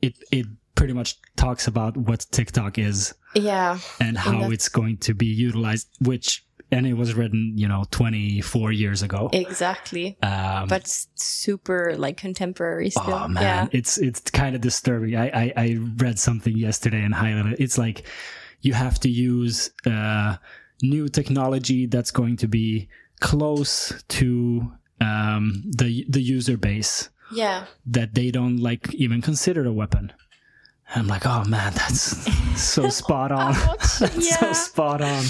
it 0.00 0.14
it 0.32 0.46
pretty 0.74 0.94
much 0.94 1.16
talks 1.36 1.66
about 1.66 1.96
what 1.96 2.24
TikTok 2.30 2.78
is 2.78 3.12
Yeah. 3.34 3.78
and 4.00 4.16
how 4.16 4.40
that- 4.40 4.52
it's 4.52 4.68
going 4.68 4.96
to 4.98 5.14
be 5.14 5.26
utilized, 5.26 5.88
which 6.00 6.46
and 6.72 6.86
it 6.86 6.94
was 6.94 7.14
written 7.14 7.52
you 7.56 7.68
know 7.68 7.84
24 7.90 8.72
years 8.72 9.02
ago. 9.02 9.28
Exactly. 9.32 10.16
Um, 10.22 10.68
But 10.68 10.86
super 11.14 11.94
like 11.96 12.16
contemporary 12.16 12.90
still. 12.90 13.14
Oh 13.14 13.28
man, 13.28 13.42
Yeah. 13.42 13.66
it's 13.72 13.98
it's 13.98 14.20
kind 14.30 14.54
of 14.54 14.60
disturbing. 14.60 15.16
I, 15.16 15.26
I 15.42 15.52
I 15.56 15.78
read 15.96 16.18
something 16.18 16.56
yesterday 16.56 17.02
and 17.02 17.14
highlighted. 17.14 17.56
It's 17.58 17.78
like 17.78 18.04
you 18.60 18.74
have 18.74 18.98
to 19.00 19.08
use 19.10 19.70
uh, 19.86 20.36
new 20.82 21.08
technology 21.08 21.86
that's 21.86 22.10
going 22.10 22.36
to 22.38 22.48
be 22.48 22.88
close 23.20 23.92
to 24.08 24.70
um, 25.00 25.62
the 25.78 26.04
the 26.08 26.20
user 26.20 26.56
base 26.56 27.08
Yeah. 27.32 27.64
that 27.86 28.14
they 28.14 28.30
don't 28.30 28.58
like 28.58 28.94
even 28.94 29.20
consider 29.22 29.64
a 29.66 29.72
weapon. 29.72 30.12
I'm 30.94 31.06
like, 31.06 31.24
oh 31.26 31.44
man, 31.44 31.72
that's 31.74 32.00
so 32.60 32.88
spot 32.88 33.30
on. 33.32 33.52
That's 34.00 34.38
so 34.38 34.52
spot 34.52 35.00
on. 35.00 35.24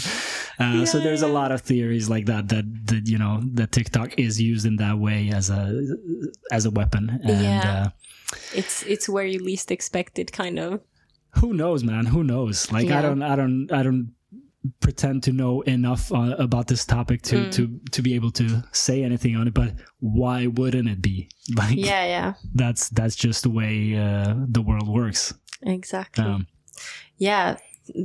Uh, 0.59 0.85
so 0.87 0.99
Yeah, 0.99 1.05
there's 1.05 1.23
a 1.23 1.29
lot 1.29 1.53
of 1.53 1.61
theories 1.61 2.09
like 2.09 2.27
that 2.27 2.49
that 2.49 2.65
that 2.87 3.07
you 3.09 3.19
know 3.19 3.41
that 3.55 3.73
TikTok 3.73 4.19
is 4.19 4.41
used 4.41 4.65
in 4.67 4.77
that 4.77 4.99
way 4.99 5.31
as 5.35 5.51
a 5.51 5.63
as 6.51 6.65
a 6.67 6.71
weapon. 6.71 7.21
And 7.25 7.43
Yeah. 7.45 7.85
uh, 7.87 7.91
It's 8.55 8.83
it's 8.85 9.09
where 9.09 9.27
you 9.27 9.39
least 9.45 9.71
expect 9.71 10.19
it, 10.19 10.33
kind 10.33 10.59
of. 10.59 10.81
who 11.41 11.53
knows, 11.53 11.85
man? 11.85 12.07
Who 12.07 12.25
knows? 12.25 12.73
Like 12.73 12.91
I 12.91 13.03
don't 13.03 13.23
I 13.23 13.37
don't 13.37 13.71
I 13.73 13.83
don't 13.83 14.15
pretend 14.81 15.23
to 15.23 15.33
know 15.33 15.63
enough 15.63 16.13
uh, 16.13 16.35
about 16.39 16.67
this 16.67 16.85
topic 16.85 17.23
to 17.23 17.37
Mm. 17.37 17.51
to 17.53 17.81
to 17.93 18.03
be 18.03 18.15
able 18.15 18.31
to 18.33 18.63
say 18.73 19.03
anything 19.05 19.37
on 19.37 19.47
it. 19.49 19.55
But 19.55 19.75
why 20.01 20.47
wouldn't 20.47 20.89
it 20.89 21.01
be? 21.03 21.29
Like 21.57 21.77
Yeah. 21.77 22.05
Yeah. 22.07 22.35
that's 22.55 22.89
that's 22.91 23.17
just 23.17 23.43
the 23.43 23.51
way 23.51 23.97
uh, 23.97 24.35
the 24.57 24.63
world 24.63 24.89
works. 24.89 25.33
Exactly. 25.63 26.25
Um, 26.25 26.47
Yeah, 27.19 27.57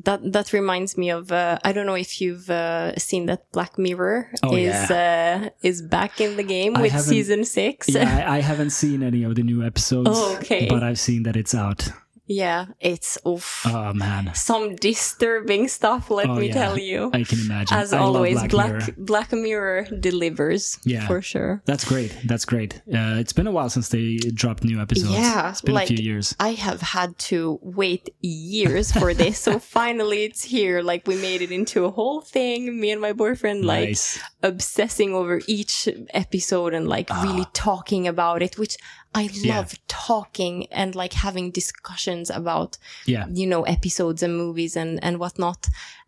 that 0.04 0.20
that 0.34 0.52
reminds 0.52 0.98
me 0.98 1.12
of 1.12 1.32
uh, 1.32 1.60
I 1.64 1.72
don't 1.72 1.86
know 1.86 1.96
if 1.96 2.20
you've 2.20 2.50
uh, 2.50 2.96
seen 2.98 3.28
that 3.28 3.52
Black 3.52 3.78
Mirror 3.78 4.32
Oh, 4.44 4.56
is 4.56 4.74
uh, 4.92 5.50
is 5.62 5.82
back 5.82 6.20
in 6.20 6.38
the 6.38 6.44
game 6.44 6.76
I 6.76 6.82
with 6.82 7.00
season 7.00 7.44
six. 7.46 7.88
yeah, 7.90 8.26
I, 8.28 8.38
I 8.38 8.42
haven't 8.42 8.72
seen 8.72 9.04
any 9.04 9.24
of 9.24 9.36
the 9.36 9.44
new 9.44 9.64
episodes. 9.64 10.10
Oh, 10.12 10.36
okay. 10.38 10.68
But 10.68 10.82
I've 10.84 11.00
seen 11.00 11.24
that 11.24 11.36
it's 11.36 11.54
out. 11.54 11.88
Yeah, 12.28 12.66
it's 12.80 13.18
oof. 13.28 13.62
Oh 13.68 13.94
man, 13.94 14.32
some 14.34 14.76
disturbing 14.76 15.68
stuff. 15.68 16.10
Let 16.10 16.28
Oh, 16.30 16.36
me 16.36 16.48
yeah. 16.48 16.54
tell 16.54 16.78
you. 16.80 17.12
I 17.14 17.24
can 17.24 17.40
imagine. 17.40 17.78
As 17.78 17.94
I 17.94 18.00
always, 18.00 18.38
Black 18.38 18.50
Black 18.50 18.72
Mirror. 18.72 18.94
Black 18.98 19.32
Mirror 19.34 19.88
delivers. 20.00 20.80
Yeah. 20.86 21.06
for 21.08 21.22
sure. 21.22 21.62
That's 21.66 21.86
great. 21.86 22.16
That's 22.26 22.46
great. 22.46 22.76
Uh, 22.92 23.18
it's 23.22 23.34
been 23.34 23.46
a 23.48 23.52
while 23.52 23.70
since 23.70 23.90
they 23.90 24.18
dropped 24.18 24.64
new 24.64 24.82
episodes. 24.82 25.12
Yeah, 25.12 25.50
it's 25.52 25.62
been 25.62 25.76
like- 25.76 25.90
a 25.90 25.96
few 25.96 26.04
years. 26.04 26.36
I 26.40 26.54
have 26.54 26.82
had 26.82 27.18
to 27.30 27.60
wait 27.62 28.10
years 28.22 28.92
for 28.92 29.14
this, 29.14 29.38
so 29.40 29.60
finally 29.80 30.24
it's 30.24 30.44
here. 30.44 30.82
Like 30.82 31.08
we 31.08 31.16
made 31.18 31.42
it 31.42 31.52
into 31.52 31.86
a 31.86 31.92
whole 31.92 32.22
thing. 32.22 32.80
Me 32.80 32.90
and 32.92 33.02
my 33.02 33.14
boyfriend, 33.14 33.66
like 33.66 33.90
nice. 33.90 34.20
obsessing 34.42 35.14
over 35.14 35.42
each 35.48 35.88
episode 36.14 36.74
and 36.74 36.88
like 36.88 37.10
really 37.24 37.46
talking 37.54 38.08
about 38.08 38.42
it, 38.42 38.58
which 38.58 38.78
I 39.22 39.24
Ah. 39.26 39.30
Yeah. 39.34 39.56
love 39.58 39.72
talking 39.88 40.56
and 40.72 40.94
like 40.96 41.14
having 41.28 41.52
discussions 41.52 42.30
about, 42.30 42.78
Yeah. 43.06 43.26
you 43.40 43.48
know, 43.48 43.62
episodes 43.64 44.22
and 44.24 44.34
movies 44.38 44.76
and, 44.76 44.92
and 45.04 45.18
whatnot. 45.20 45.62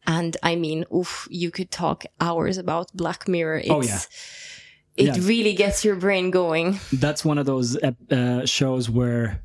And 0.06 0.38
I 0.52 0.56
mean, 0.56 0.86
oof, 0.94 1.28
you 1.30 1.50
could 1.52 1.70
talk 1.72 2.06
hours 2.20 2.58
about 2.58 2.86
Black 2.94 3.28
Mirror. 3.28 3.60
It's, 3.60 3.70
Oh, 3.76 3.82
yeah. 3.82 4.00
It 4.98 5.06
Yeah. 5.16 5.28
really 5.32 5.54
gets 5.54 5.86
your 5.86 5.96
brain 5.96 6.32
going. 6.32 6.80
That's 6.92 7.24
one 7.24 7.38
of 7.42 7.46
those 7.46 7.78
uh, 7.78 8.46
shows 8.46 8.90
where 8.90 9.44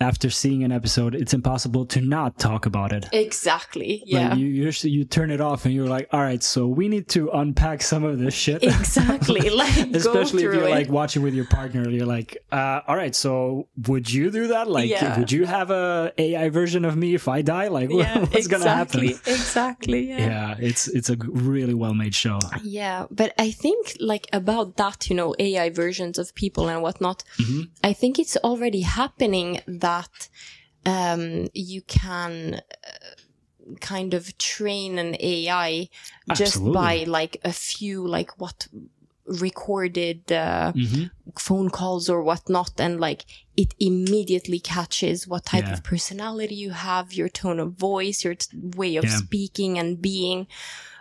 after 0.00 0.28
seeing 0.30 0.64
an 0.64 0.72
episode, 0.72 1.14
it's 1.14 1.32
impossible 1.34 1.86
to 1.86 2.00
not 2.00 2.38
talk 2.38 2.66
about 2.66 2.92
it. 2.92 3.08
Exactly. 3.12 4.02
Yeah. 4.06 4.30
Like 4.30 4.38
you, 4.38 4.46
you 4.46 4.70
you 4.82 5.04
turn 5.04 5.30
it 5.30 5.40
off 5.40 5.64
and 5.66 5.74
you're 5.74 5.86
like, 5.86 6.08
all 6.12 6.20
right, 6.20 6.42
so 6.42 6.66
we 6.66 6.88
need 6.88 7.08
to 7.10 7.30
unpack 7.30 7.80
some 7.82 8.02
of 8.04 8.18
this 8.18 8.34
shit. 8.34 8.62
exactly. 8.62 9.50
Like, 9.54 9.94
Especially 9.94 10.42
if 10.44 10.52
you're 10.54 10.64
it. 10.64 10.70
like 10.70 10.88
watching 10.88 11.22
with 11.22 11.34
your 11.34 11.44
partner, 11.46 11.88
you're 11.88 12.06
like, 12.06 12.38
uh, 12.50 12.80
all 12.88 12.96
right, 12.96 13.14
so 13.14 13.68
would 13.86 14.12
you 14.12 14.30
do 14.30 14.48
that? 14.48 14.68
Like, 14.68 14.90
Yeah. 14.90 15.18
would 15.18 15.30
you 15.30 15.44
have 15.46 15.70
a 15.70 16.12
AI 16.18 16.48
version 16.48 16.84
of 16.84 16.96
me 16.96 17.14
if 17.14 17.28
I 17.28 17.42
die? 17.42 17.68
Like, 17.68 17.90
yeah, 17.92 18.18
what's 18.20 18.48
gonna 18.48 18.68
happen? 18.68 19.04
exactly, 19.04 19.32
Exactly. 19.34 20.08
Yeah. 20.08 20.18
Yeah, 20.18 20.56
it's 20.58 20.88
it's 20.88 21.08
a 21.10 21.16
really 21.16 21.74
well 21.74 21.94
made 21.94 22.14
show. 22.14 22.38
Yeah, 22.62 23.06
but 23.10 23.32
I 23.38 23.50
think 23.52 23.96
like 24.00 24.26
about 24.32 24.76
that, 24.76 25.08
you 25.08 25.14
know, 25.16 25.34
AI 25.38 25.70
versions 25.70 26.18
of 26.18 26.34
people 26.34 26.68
and 26.68 26.82
whatnot. 26.82 27.22
Mhm. 27.38 27.68
I 27.84 27.92
think 27.92 28.18
it's 28.18 28.36
already 28.38 28.80
happening 28.80 29.60
that 29.88 30.16
um, 30.96 31.48
you 31.70 31.80
can 32.00 32.32
uh, 32.54 33.14
kind 33.92 34.12
of 34.18 34.22
train 34.38 34.98
an 34.98 35.12
AI 35.20 35.88
just 36.32 36.56
Absolutely. 36.56 36.72
by 36.72 36.94
like 37.18 37.34
a 37.44 37.52
few 37.52 37.96
like 38.16 38.30
what 38.42 38.58
recorded 39.26 40.20
uh, 40.32 40.72
hmm 40.72 41.04
phone 41.38 41.70
calls 41.70 42.04
or 42.12 42.22
whatnot 42.22 42.72
and 42.78 43.00
like 43.00 43.22
it 43.56 43.70
immediately 43.80 44.60
catches 44.60 45.26
what 45.26 45.44
type 45.46 45.64
Yeah. 45.64 45.72
of 45.74 45.82
personality 45.82 46.54
you 46.66 46.70
have 46.90 47.06
your 47.14 47.30
tone 47.40 47.58
of 47.64 47.70
voice 47.90 48.18
your 48.26 48.34
t- 48.34 48.48
way 48.82 48.92
of 49.00 49.04
Yeah. 49.04 49.16
speaking 49.22 49.78
and 49.80 49.90
being 50.02 50.46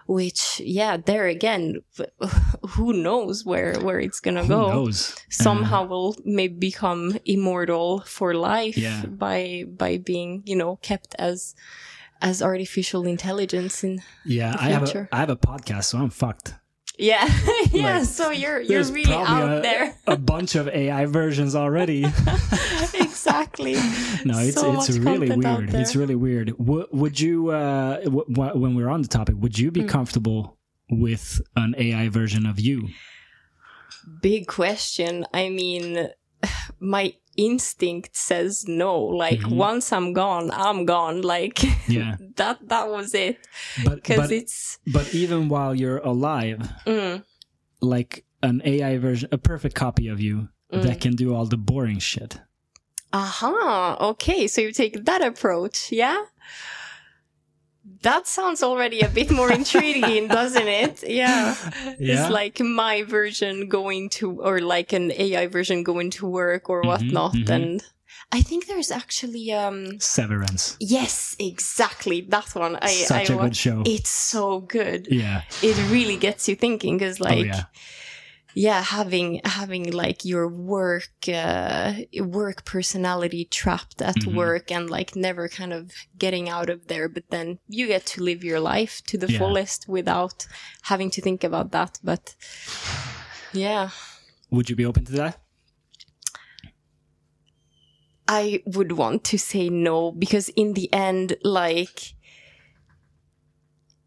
which 0.05 0.61
yeah 0.63 0.97
there 0.97 1.27
again 1.27 1.79
who 2.75 2.93
knows 2.93 3.45
where 3.45 3.75
where 3.81 3.99
it's 3.99 4.19
gonna 4.19 4.43
Who 4.43 4.49
go 4.49 4.67
knows? 4.69 5.15
somehow 5.29 5.85
will 5.85 6.15
maybe 6.25 6.55
become 6.55 7.17
immortal 7.25 8.01
for 8.01 8.33
life 8.33 8.77
Yeah. 8.77 9.05
by 9.05 9.65
by 9.67 9.97
being 9.97 10.43
you 10.45 10.55
know 10.55 10.77
kept 10.81 11.15
as 11.19 11.55
as 12.21 12.41
artificial 12.41 13.05
intelligence 13.05 13.83
in 13.83 14.01
Yeah, 14.25 14.55
I 14.57 14.69
have 14.69 14.83
a. 14.87 15.07
I 15.11 15.17
have 15.17 15.29
a 15.29 15.35
podcast, 15.35 15.85
so 15.91 15.97
I'm 15.99 16.09
fucked. 16.09 16.53
yeah 16.97 17.25
yeah 17.71 17.97
Like, 17.99 18.05
so 18.05 18.29
you're 18.31 18.61
you're 18.61 18.83
really 18.85 19.11
out 19.13 19.57
a, 19.57 19.61
there 19.61 19.95
a 20.07 20.15
bunch 20.15 20.55
of 20.55 20.67
AI 20.69 21.05
versions 21.07 21.55
already. 21.55 22.05
exactly 23.27 23.73
no, 24.25 24.37
it's 24.39 24.59
So 24.59 24.73
it's 24.73 24.89
really 24.97 25.29
weird. 25.35 25.73
It's 25.73 25.95
really 25.95 26.15
weird. 26.15 26.47
W- 26.57 26.87
would 26.91 27.19
you, 27.19 27.49
uh, 27.49 28.01
w- 28.03 28.25
w- 28.31 28.55
when 28.61 28.75
we're 28.75 28.89
on 28.89 29.01
the 29.01 29.07
topic, 29.07 29.35
would 29.39 29.57
you 29.57 29.71
be 29.71 29.81
Hmm. 29.81 29.87
comfortable 29.87 30.57
with 30.89 31.41
an 31.55 31.73
AI 31.77 32.09
version 32.09 32.45
of 32.45 32.59
you? 32.59 32.89
big 34.21 34.47
question 34.47 35.25
i 35.33 35.47
mean 35.47 36.09
my 36.79 37.13
instinct 37.37 38.15
says 38.17 38.65
no 38.67 38.99
like 38.99 39.39
Mhm. 39.39 39.55
once 39.55 39.93
i'm 39.93 40.11
gone 40.11 40.51
i'm 40.51 40.83
gone 40.85 41.21
like 41.21 41.57
Yeah, 41.87 42.17
that 42.35 42.57
that 42.67 42.89
was 42.89 43.13
it 43.15 43.37
but 43.85 43.95
because 43.95 44.29
it's 44.31 44.77
but 44.97 45.05
even 45.13 45.47
while 45.47 45.73
you're 45.73 45.99
alive, 46.03 46.59
mm, 46.85 47.23
like 47.81 48.25
an 48.41 48.61
AI 48.65 48.97
version, 48.97 49.29
a 49.31 49.37
perfect 49.37 49.75
copy 49.75 50.09
of 50.09 50.19
you 50.19 50.49
Mm. 50.73 50.81
that 50.83 50.99
can 50.99 51.15
do 51.15 51.33
all 51.35 51.45
the 51.45 51.57
boring 51.71 51.99
shit. 51.99 52.41
Aha 53.13 53.95
okay 54.01 54.47
so 54.47 54.59
you 54.61 54.71
take 54.71 55.05
that 55.05 55.21
approach 55.21 55.91
yeah? 55.91 56.17
That 58.01 58.27
sounds 58.27 58.63
already 58.63 59.01
a 59.01 59.09
bit 59.09 59.29
more 59.29 59.51
intriguing 59.51 60.27
doesn't 60.39 60.67
it? 60.67 61.03
Yeah. 61.05 61.55
Yeah. 61.99 62.23
it's 62.23 62.29
like 62.29 62.59
my 62.61 63.03
version 63.03 63.67
going 63.67 64.09
to 64.17 64.41
or 64.41 64.59
like 64.61 64.93
an 64.93 65.11
ai 65.11 65.47
version 65.47 65.83
going 65.83 66.09
to 66.11 66.25
work 66.25 66.69
or 66.69 66.81
Mhm, 66.81 66.87
whatnot 66.87 67.33
mhm. 67.33 67.49
and 67.49 67.83
i 68.31 68.41
think 68.41 68.67
there's 68.67 68.89
actually 68.91 69.51
um 69.51 69.99
Severance, 69.99 70.75
yes 70.79 71.35
exactly 71.39 72.21
that 72.29 72.49
one. 72.55 72.77
I 72.81 72.87
such 72.87 73.29
I 73.29 73.33
a 73.33 73.37
wa- 73.37 73.43
good 73.43 73.57
show. 73.57 73.83
it's 73.85 74.09
so 74.09 74.61
good. 74.61 75.07
Yeah, 75.11 75.43
it 75.61 75.77
really 75.91 76.17
gets 76.17 76.47
you 76.49 76.55
thinking 76.55 76.97
because 76.97 77.19
like 77.19 77.37
oh 77.39 77.43
yeah, 77.43 77.63
yeah 78.55 78.81
having 78.83 79.41
having 79.45 79.91
like 79.91 80.23
your 80.25 80.47
work 80.47 81.09
uh 81.27 81.93
work 82.21 82.63
personality 82.65 83.45
trapped 83.45 84.01
at 84.01 84.15
Mhm. 84.15 84.35
work 84.35 84.71
and 84.71 84.89
like 84.89 85.15
never 85.15 85.47
kind 85.47 85.73
of 85.73 85.91
getting 86.17 86.49
out 86.49 86.69
of 86.69 86.87
there 86.87 87.09
but 87.09 87.23
then 87.29 87.57
you 87.67 87.87
get 87.87 88.05
to 88.05 88.21
live 88.23 88.43
your 88.43 88.59
life 88.59 89.01
to 89.07 89.17
the 89.17 89.31
Yeah. 89.31 89.39
fullest 89.39 89.87
without 89.87 90.45
having 90.83 91.09
to 91.11 91.21
think 91.21 91.43
about 91.43 91.71
that 91.71 91.99
but 92.03 92.35
yeah 93.53 93.89
Would 94.51 94.69
you 94.69 94.75
be 94.75 94.85
open 94.85 95.05
to 95.05 95.11
that? 95.13 95.39
i 98.27 98.61
would 98.65 98.91
want 98.93 99.23
to 99.25 99.37
say 99.37 99.67
no 99.69 100.11
because 100.11 100.47
in 100.55 100.73
the 100.73 100.87
end 100.93 101.35
like 101.43 102.13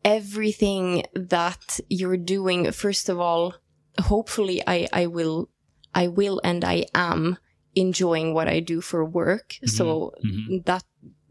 everything 0.04 1.02
that 1.14 1.80
you're 1.88 2.16
doing 2.16 2.70
first 2.72 3.08
of 3.08 3.18
all 3.20 3.54
hopefully 4.00 4.62
i 4.66 4.86
i 4.92 5.06
will 5.06 5.48
i 5.94 6.06
will 6.06 6.40
and 6.44 6.64
i 6.64 6.84
am 6.94 7.38
enjoying 7.74 8.34
what 8.34 8.48
i 8.48 8.60
do 8.60 8.80
for 8.80 9.04
work 9.04 9.54
so 9.64 10.12
Mhm. 10.24 10.64
that 10.64 10.84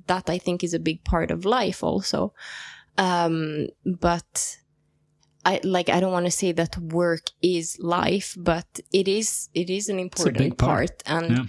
that 0.08 0.30
i 0.30 0.38
think 0.38 0.64
is 0.64 0.74
a 0.74 0.80
big 0.80 1.04
part 1.04 1.32
of 1.32 1.46
life 1.46 1.84
also 1.84 2.34
um 2.98 3.68
but 3.86 4.58
i 5.46 5.60
like 5.64 5.90
i 5.90 6.00
don't 6.00 6.12
want 6.12 6.26
to 6.26 6.32
say 6.32 6.52
that 6.52 6.78
work 6.78 7.24
is 7.42 7.78
life 7.80 8.36
but 8.38 8.68
it 8.92 9.08
is 9.08 9.50
it 9.54 9.70
is 9.70 9.90
an 9.90 10.00
important 10.00 10.58
part. 10.58 11.04
part. 11.04 11.04
and 11.06 11.32
Yeah. 11.38 11.46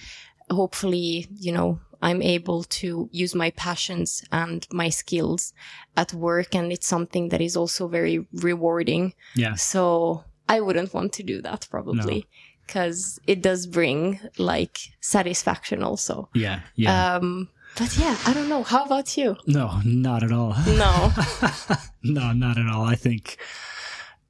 hopefully 0.51 1.27
you 1.35 1.53
know 1.53 1.81
i'm 2.03 2.23
able 2.23 2.63
to 2.65 3.09
use 3.13 3.35
my 3.35 3.51
passions 3.51 4.25
and 4.33 4.67
my 4.71 4.89
skills 4.91 5.53
at 5.97 6.13
work 6.15 6.55
and 6.55 6.73
it's 6.73 6.87
something 6.87 7.31
that 7.31 7.41
is 7.41 7.57
also 7.57 7.89
very 7.89 8.27
rewarding 8.33 9.15
Yeah, 9.35 9.55
so 9.57 10.25
I 10.49 10.61
wouldn't 10.61 10.95
want 10.95 11.13
to 11.15 11.23
do 11.23 11.43
that 11.43 11.67
probably 11.71 12.27
because 12.67 13.19
it 13.27 13.43
does 13.43 13.67
bring 13.67 14.21
like 14.39 14.79
satisfaction 15.01 15.83
also. 15.83 16.29
yeah, 16.35 16.61
yeah. 16.77 17.17
Um, 17.17 17.49
but 17.79 17.97
yeah, 17.99 18.17
I 18.27 18.33
don't 18.33 18.49
know. 18.49 18.63
How 18.63 18.85
about 18.85 19.17
you? 19.17 19.37
no, 19.47 19.81
not 19.85 20.23
at 20.23 20.33
all. 20.33 20.55
No. 20.67 21.13
no, 22.03 22.33
not 22.33 22.59
at 22.59 22.67
all. 22.69 22.85
I 22.85 22.95
think 22.95 23.37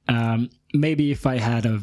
um, 0.09 0.49
maybe 0.73 1.11
if 1.11 1.25
I 1.25 1.37
had 1.37 1.65
a 1.65 1.81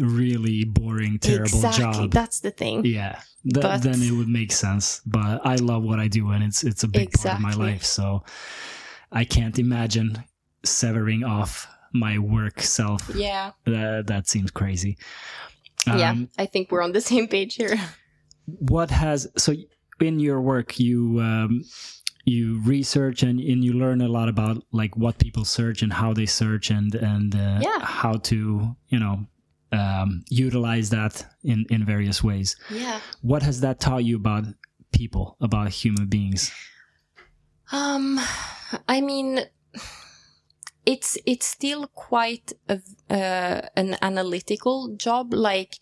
really 0.00 0.64
boring, 0.64 1.18
terrible 1.18 1.44
exactly. 1.64 1.82
job, 2.04 2.10
That's 2.12 2.40
the 2.40 2.50
thing. 2.50 2.84
yeah, 2.84 3.20
th- 3.44 3.62
But- 3.62 3.82
then 3.82 4.02
it 4.02 4.12
would 4.12 4.28
make 4.28 4.52
sense. 4.52 5.00
But 5.06 5.44
I 5.44 5.56
love 5.56 5.82
what 5.82 5.98
I 6.00 6.08
do, 6.08 6.30
and 6.30 6.42
it's 6.44 6.62
it's 6.64 6.84
a 6.84 6.88
big 6.88 7.12
part 7.12 7.34
of 7.36 7.40
my 7.40 7.52
life. 7.52 7.84
So 7.84 8.24
I 9.12 9.24
can't 9.24 9.58
imagine 9.58 10.24
severing 10.64 11.24
off 11.24 11.66
my 11.92 12.18
work 12.18 12.60
self. 12.62 13.08
Yeah. 13.14 13.52
That 13.64 14.06
that 14.06 14.28
seems 14.28 14.50
crazy. 14.50 14.96
yeah. 15.86 16.10
Um, 16.10 16.28
I 16.38 16.46
think 16.46 16.70
we're 16.70 16.82
on 16.82 16.92
the 16.92 17.00
same 17.12 17.28
page 17.28 17.54
here. 17.54 17.76
what 18.46 18.90
has 18.90 19.26
so 19.36 19.52
in 20.00 20.20
your 20.20 20.40
work 20.40 20.78
you 20.78 21.18
um, 21.20 21.62
you 22.24 22.60
research 22.64 23.22
and, 23.22 23.40
and 23.40 23.64
you 23.64 23.72
learn 23.72 24.00
a 24.00 24.08
lot 24.08 24.28
about 24.28 24.62
like 24.72 24.96
what 24.96 25.18
people 25.18 25.44
search 25.44 25.82
and 25.82 25.92
how 25.92 26.12
they 26.14 26.26
search 26.26 26.70
and 26.70 26.94
and 26.94 27.34
uh, 27.34 27.58
Yeah. 27.60 27.80
how 27.84 28.14
to 28.30 28.74
you 28.88 28.98
know 28.98 29.26
um, 29.72 30.22
utilize 30.30 30.88
that 30.90 31.26
in 31.44 31.64
in 31.70 31.84
various 31.84 32.22
ways 32.24 32.56
Yeah. 32.70 33.00
what 33.22 33.42
has 33.42 33.60
that 33.60 33.80
taught 33.80 34.04
you 34.04 34.16
about 34.16 34.44
people 34.92 35.36
about 35.40 35.68
human 35.70 36.06
beings 36.06 36.50
Um, 37.70 38.18
I 38.88 39.00
mean, 39.02 39.40
it's 40.92 41.10
it's 41.32 41.46
still 41.56 41.84
quite 42.08 42.48
a, 42.74 42.76
uh, 43.10 43.60
an 43.82 43.90
analytical 44.10 44.78
job. 45.06 45.24
Like, 45.50 45.74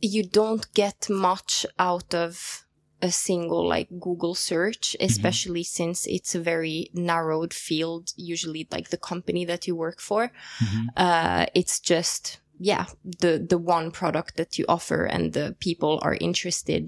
you 0.00 0.22
don't 0.40 0.66
get 0.74 1.08
much 1.10 1.66
out 1.78 2.14
of 2.14 2.64
a 3.02 3.10
single 3.10 3.64
like 3.74 3.88
Google 4.06 4.34
search, 4.34 4.96
especially 5.00 5.64
since 5.64 6.06
it's 6.16 6.34
a 6.34 6.40
very 6.52 6.90
narrowed 6.94 7.52
field. 7.54 8.04
Usually, 8.16 8.62
like 8.70 8.88
the 8.90 9.02
company 9.10 9.44
that 9.46 9.66
you 9.66 9.74
work 9.76 10.00
for, 10.00 10.22
Mhm. 10.62 10.86
uh, 11.06 11.46
it's 11.60 11.80
just 11.80 12.22
yeah 12.70 12.86
the 13.20 13.32
the 13.52 13.58
one 13.76 13.90
product 13.90 14.32
that 14.36 14.58
you 14.58 14.64
offer, 14.68 15.00
and 15.14 15.32
the 15.32 15.46
people 15.66 15.98
are 16.06 16.16
interested 16.28 16.84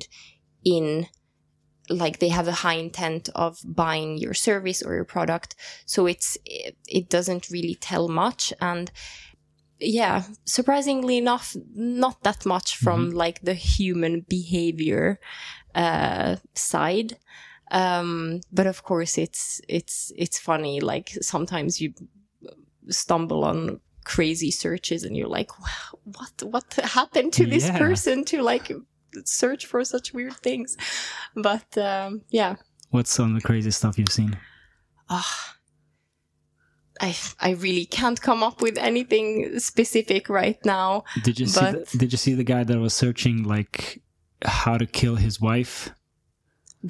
in 0.65 1.07
like 1.89 2.19
they 2.19 2.29
have 2.29 2.49
a 2.49 2.53
high 2.53 2.75
intent 2.75 3.29
of 3.35 3.59
buying 3.65 4.19
your 4.19 4.35
service 4.35 4.83
or 4.83 4.95
your 4.95 5.05
product. 5.05 5.55
So 5.87 6.07
it's 6.07 6.37
it, 6.45 6.77
it 6.87 7.09
doesn't 7.09 7.51
really 7.51 7.77
tell 7.77 8.09
much. 8.09 8.53
And 8.61 8.91
yeah 9.79 10.23
surprisingly 10.47 11.19
enough 11.19 11.55
not 11.75 12.23
that 12.23 12.47
much 12.47 12.77
from 12.77 13.11
like 13.11 13.43
the 13.43 13.53
human 13.53 14.25
behavior 14.29 15.21
uh 15.75 16.37
side. 16.55 17.19
Um 17.71 18.41
but 18.51 18.67
of 18.67 18.83
course 18.83 19.19
it's 19.19 19.61
it's 19.69 20.13
it's 20.17 20.39
funny. 20.39 20.81
Like 20.81 21.11
sometimes 21.21 21.81
you 21.81 21.93
stumble 22.89 23.45
on 23.45 23.81
crazy 24.05 24.51
searches 24.51 25.03
and 25.05 25.17
you're 25.17 25.29
like 25.29 25.59
wow, 25.61 25.99
what 26.05 26.43
what 26.43 26.73
happened 26.75 27.33
to 27.35 27.47
this 27.47 27.65
Yeah. 27.67 27.79
person 27.79 28.25
to 28.25 28.43
like 28.43 28.73
search 29.25 29.67
for 29.67 29.85
such 29.85 30.13
weird 30.13 30.35
things. 30.35 30.77
But 31.35 31.77
um 31.79 32.23
yeah. 32.31 32.57
What's 32.91 33.11
some 33.11 33.35
of 33.35 33.43
the 33.43 33.47
crazy 33.47 33.71
stuff 33.71 33.99
you've 33.99 34.13
seen? 34.13 34.39
Ah, 35.09 35.57
I 37.01 37.17
I 37.41 37.51
really 37.51 37.85
can't 37.87 38.21
come 38.21 38.43
up 38.43 38.63
with 38.63 38.79
anything 38.79 39.59
specific 39.59 40.29
right 40.29 40.59
now. 40.65 41.05
did 41.23 41.39
you 41.39 41.47
see 41.47 41.61
the, 41.61 41.99
did 41.99 42.13
you 42.13 42.19
see 42.19 42.35
the 42.35 42.45
guy 42.45 42.65
that 42.65 42.79
was 42.79 42.95
searching 42.95 43.43
like 43.43 44.03
how 44.45 44.79
to 44.79 44.87
kill 44.87 45.17
his 45.17 45.41
wife 45.41 45.91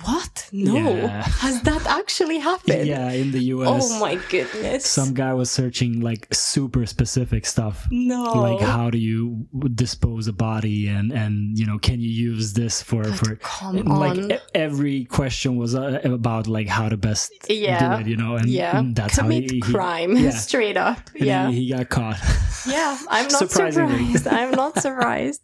What? 0.04 0.48
No. 0.52 0.74
Yeah. 0.76 1.22
Has 1.44 1.62
that 1.62 1.86
actually 1.86 2.38
happened? 2.38 2.86
yeah 2.86 3.10
in 3.10 3.30
the 3.32 3.40
us 3.40 3.90
Oh 3.92 4.00
my 4.00 4.16
goodness. 4.28 4.86
some 4.86 5.14
guy 5.14 5.32
was 5.32 5.50
searching 5.50 6.00
like 6.00 6.26
super 6.32 6.84
specific 6.86 7.46
stuff 7.46 7.86
no. 7.90 8.32
like 8.32 8.60
how 8.60 8.90
do 8.90 8.98
you 8.98 9.46
dispose 9.74 10.26
a 10.28 10.32
body 10.32 10.88
and 10.88 11.12
and 11.12 11.58
you 11.58 11.66
know 11.66 11.78
can 11.78 12.00
you 12.00 12.08
use 12.10 12.52
this 12.52 12.82
for 12.82 13.04
for 13.04 13.36
come 13.36 13.76
like 13.84 14.18
on. 14.18 14.32
every 14.54 15.04
question 15.04 15.56
was 15.56 15.74
uh, 15.74 16.00
about 16.04 16.46
like 16.46 16.68
how 16.68 16.88
to 16.88 16.96
best 16.96 17.32
Yeah. 17.48 17.96
do 17.96 18.02
it 18.02 18.06
you 18.08 18.16
know 18.16 18.36
and 18.36 18.48
yeah. 18.48 18.82
that's 18.92 19.18
Commit 19.18 19.44
how 19.44 19.48
he, 19.48 19.54
he- 19.56 19.60
crime 19.60 20.16
yeah. 20.16 20.30
straight 20.46 20.76
up. 20.76 20.98
and 21.14 21.24
yeah. 21.26 21.48
he, 21.50 21.66
he 21.66 21.70
got 21.72 21.88
caught 21.88 22.18
yeah. 22.66 22.98
I'm 23.08 23.28
not 23.28 23.48
surprised. 23.48 24.26
I'm 24.26 24.50
not 24.50 24.78
surprised. 24.78 25.40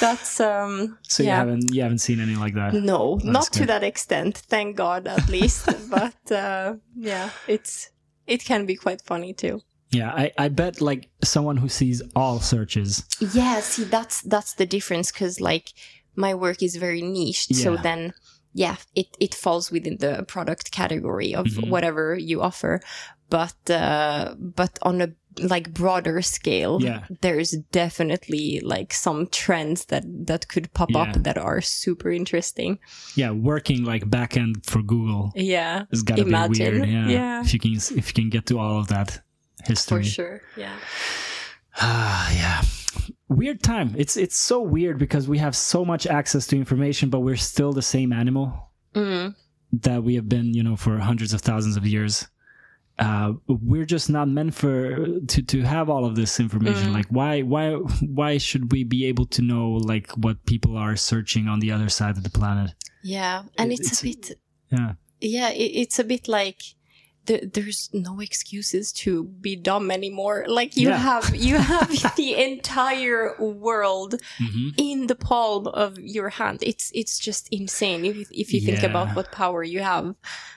That's 0.00 0.40
um 0.40 0.98
so 1.08 1.22
yeah. 1.22 1.28
you 1.28 1.36
haven't 1.36 1.74
you 1.74 1.82
haven't 1.82 1.98
seen 1.98 2.20
any 2.20 2.34
like 2.36 2.54
that 2.54 2.72
No, 2.74 3.16
That's 3.16 3.24
not 3.36 3.52
to 3.58 3.66
that 3.66 3.82
extent, 3.82 3.91
thank 3.98 4.76
God 4.76 5.06
at 5.06 5.28
least. 5.28 5.68
but 5.90 6.32
uh, 6.32 6.74
yeah, 6.96 7.30
it's 7.48 7.90
it 8.26 8.44
can 8.44 8.66
be 8.66 8.76
quite 8.76 9.02
funny 9.02 9.32
too. 9.32 9.60
Yeah, 9.90 10.10
I, 10.10 10.32
I 10.38 10.48
bet 10.48 10.80
like 10.80 11.10
someone 11.22 11.58
who 11.58 11.68
sees 11.68 12.02
all 12.16 12.40
searches. 12.40 13.04
Yeah, 13.20 13.60
see, 13.60 13.84
that's 13.84 14.22
that's 14.22 14.54
the 14.54 14.66
difference 14.66 15.12
because 15.12 15.40
like 15.40 15.72
my 16.16 16.34
work 16.34 16.62
is 16.62 16.76
very 16.76 17.02
niched, 17.02 17.54
so 17.54 17.76
then 17.76 18.14
yeah, 18.54 18.76
it 18.94 19.08
it 19.20 19.34
falls 19.34 19.70
within 19.70 19.98
the 19.98 20.24
product 20.26 20.72
category 20.72 21.34
of 21.34 21.46
Mhm. 21.46 21.68
whatever 21.68 22.14
you 22.16 22.40
offer, 22.42 22.80
but 23.36 23.70
uh, 23.70 24.34
but 24.38 24.72
on 24.82 25.00
a 25.00 25.08
like 25.54 25.66
broader 25.72 26.20
scale, 26.22 26.74
Yeah. 26.82 27.00
there's 27.22 27.52
definitely 27.72 28.60
like 28.74 28.92
some 28.94 29.26
trends 29.30 29.86
that 29.86 30.04
that 30.26 30.42
could 30.52 30.66
pop 30.74 30.90
Yeah. 30.90 31.02
up 31.02 31.12
that 31.24 31.38
are 31.38 31.62
super 31.62 32.10
interesting. 32.20 32.78
Yeah, 33.16 33.32
working 33.52 33.80
like 33.92 34.04
backend 34.10 34.54
for 34.70 34.82
Google 34.82 35.32
Yeah, 35.34 35.84
it's 35.92 36.02
got 36.04 36.18
to 36.18 36.24
be 36.24 36.30
weird. 36.32 36.86
Yeah. 36.88 37.08
yeah. 37.08 37.40
if 37.44 37.52
you 37.54 37.60
can 37.60 37.72
if 38.00 38.04
you 38.08 38.14
can 38.20 38.30
get 38.30 38.44
to 38.46 38.58
all 38.58 38.78
of 38.82 38.86
that 38.88 39.22
history. 39.64 40.02
for 40.04 40.08
sure. 40.18 40.40
Yeah. 40.56 40.76
Ah, 41.80 42.30
yeah. 42.42 42.62
Weird 43.28 43.62
time. 43.62 43.94
It's 43.96 44.16
it's 44.16 44.36
so 44.38 44.60
weird 44.60 44.98
because 44.98 45.28
we 45.28 45.38
have 45.38 45.54
so 45.56 45.84
much 45.84 46.06
access 46.06 46.46
to 46.48 46.56
information, 46.56 47.10
but 47.10 47.20
we're 47.20 47.40
still 47.52 47.72
the 47.72 47.82
same 47.82 48.12
animal 48.12 48.52
Mm. 48.94 49.34
that 49.82 50.04
we 50.04 50.16
have 50.16 50.28
been, 50.28 50.52
you 50.54 50.62
know, 50.62 50.76
for 50.76 50.98
hundreds 50.98 51.32
of 51.32 51.40
thousands 51.40 51.76
of 51.78 51.86
years. 51.86 52.28
Uh, 52.98 53.32
we're 53.48 53.86
just 53.86 54.10
not 54.10 54.28
meant 54.28 54.54
for 54.54 54.96
to 55.26 55.42
to 55.42 55.62
have 55.62 55.88
all 55.88 56.04
of 56.04 56.14
this 56.14 56.38
information. 56.38 56.90
Mm. 56.90 56.92
Like, 56.94 57.06
why 57.08 57.42
why 57.42 57.72
why 57.74 58.38
should 58.38 58.70
we 58.72 58.84
be 58.84 59.06
able 59.06 59.26
to 59.26 59.42
know 59.42 59.70
like 59.70 60.10
what 60.12 60.44
people 60.46 60.76
are 60.76 60.94
searching 60.96 61.48
on 61.48 61.60
the 61.60 61.72
other 61.72 61.88
side 61.88 62.16
of 62.16 62.22
the 62.22 62.30
planet? 62.30 62.74
Yeah, 63.02 63.44
and 63.58 63.72
It- 63.72 63.80
it's, 63.80 63.92
it's- 63.92 64.00
a 64.00 64.04
bit 64.04 64.38
Yeah, 64.70 64.92
yeah 65.20 65.50
it, 65.50 65.70
it's 65.82 65.98
a 65.98 66.04
bit 66.04 66.28
like 66.28 66.62
the, 67.26 67.46
there's 67.54 67.88
no 67.92 68.20
excuses 68.20 68.92
to 68.92 69.24
be 69.40 69.54
dumb 69.56 69.90
anymore 69.90 70.44
like 70.48 70.76
you 70.76 70.88
Yeah. 70.88 70.96
have 70.98 71.34
you 71.36 71.56
have 71.74 71.90
the 72.16 72.34
entire 72.50 73.34
world 73.38 74.20
hmm 74.38 74.68
in 74.76 75.06
the 75.06 75.14
palm 75.14 75.66
of 75.68 75.98
your 75.98 76.30
hand 76.30 76.58
it's 76.62 76.90
it's 76.94 77.18
just 77.18 77.48
insane 77.50 78.04
if, 78.04 78.16
if 78.30 78.52
you 78.54 78.60
think 78.60 78.82
about 78.82 79.08
what 79.16 79.30
power 79.30 79.62
you 79.62 79.80
have 79.80 80.14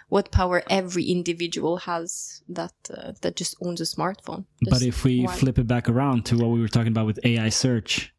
what 0.09 0.31
power 0.31 0.63
every 0.69 1.03
individual 1.17 1.77
has 1.77 2.41
that 2.47 2.73
uh, 2.95 3.11
that 3.21 3.35
just 3.35 3.55
owns 3.61 3.81
a 3.81 3.83
smartphone 3.95 4.45
But 4.71 4.81
if 4.81 5.03
we 5.03 5.23
one. 5.25 5.37
flip 5.37 5.57
it 5.59 5.67
back 5.67 5.89
around 5.89 6.25
to 6.27 6.37
what 6.37 6.49
we 6.53 6.59
were 6.61 6.69
talking 6.75 6.93
about 6.95 7.05
with 7.07 7.19
AI 7.25 7.49
search, 7.49 8.11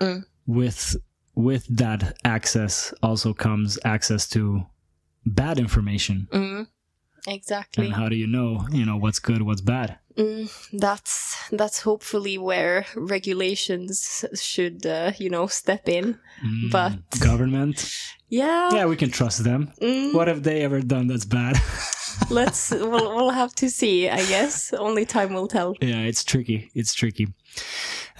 Mm. 0.00 0.24
with 0.46 0.96
with 1.36 1.64
that 1.76 2.16
access 2.24 2.92
also 3.02 3.32
comes 3.34 3.78
access 3.84 4.28
to 4.30 4.66
bad 5.26 5.58
information. 5.58 6.26
Mm, 6.32 6.66
exactly 7.26 7.86
And 7.86 7.94
how 7.94 8.08
do 8.08 8.16
you 8.16 8.26
know, 8.26 8.66
you 8.70 8.84
know, 8.84 8.96
what's 8.96 9.18
good, 9.18 9.42
what's 9.42 9.60
bad? 9.60 9.98
Mm, 10.16 10.48
that's 10.78 11.36
that's 11.50 11.80
hopefully 11.82 12.38
where 12.38 12.86
regulations 12.94 14.24
should 14.40 14.86
uh, 14.86 15.10
you 15.18 15.28
know 15.28 15.46
step 15.48 15.88
in 15.88 16.18
Mm, 16.44 16.70
But- 16.70 17.20
government, 17.20 17.90
yeah, 18.28 18.70
yeah, 18.74 18.86
we 18.86 18.96
can 18.96 19.10
trust 19.10 19.42
them. 19.44 19.72
mm, 19.80 20.12
What 20.14 20.28
have 20.28 20.42
they 20.42 20.62
ever 20.62 20.80
done 20.82 21.06
that's 21.08 21.24
bad? 21.24 21.56
let's 22.30 22.70
we'll, 22.70 23.14
we'll 23.16 23.30
have 23.30 23.52
to 23.56 23.68
see 23.68 24.08
i 24.08 24.24
guess 24.26 24.72
only 24.74 25.04
time 25.04 25.34
will 25.34 25.48
tell 25.48 25.74
yeah, 25.80 26.06
it's 26.10 26.22
tricky. 26.24 26.70
It's 26.74 26.94
tricky. 26.94 27.26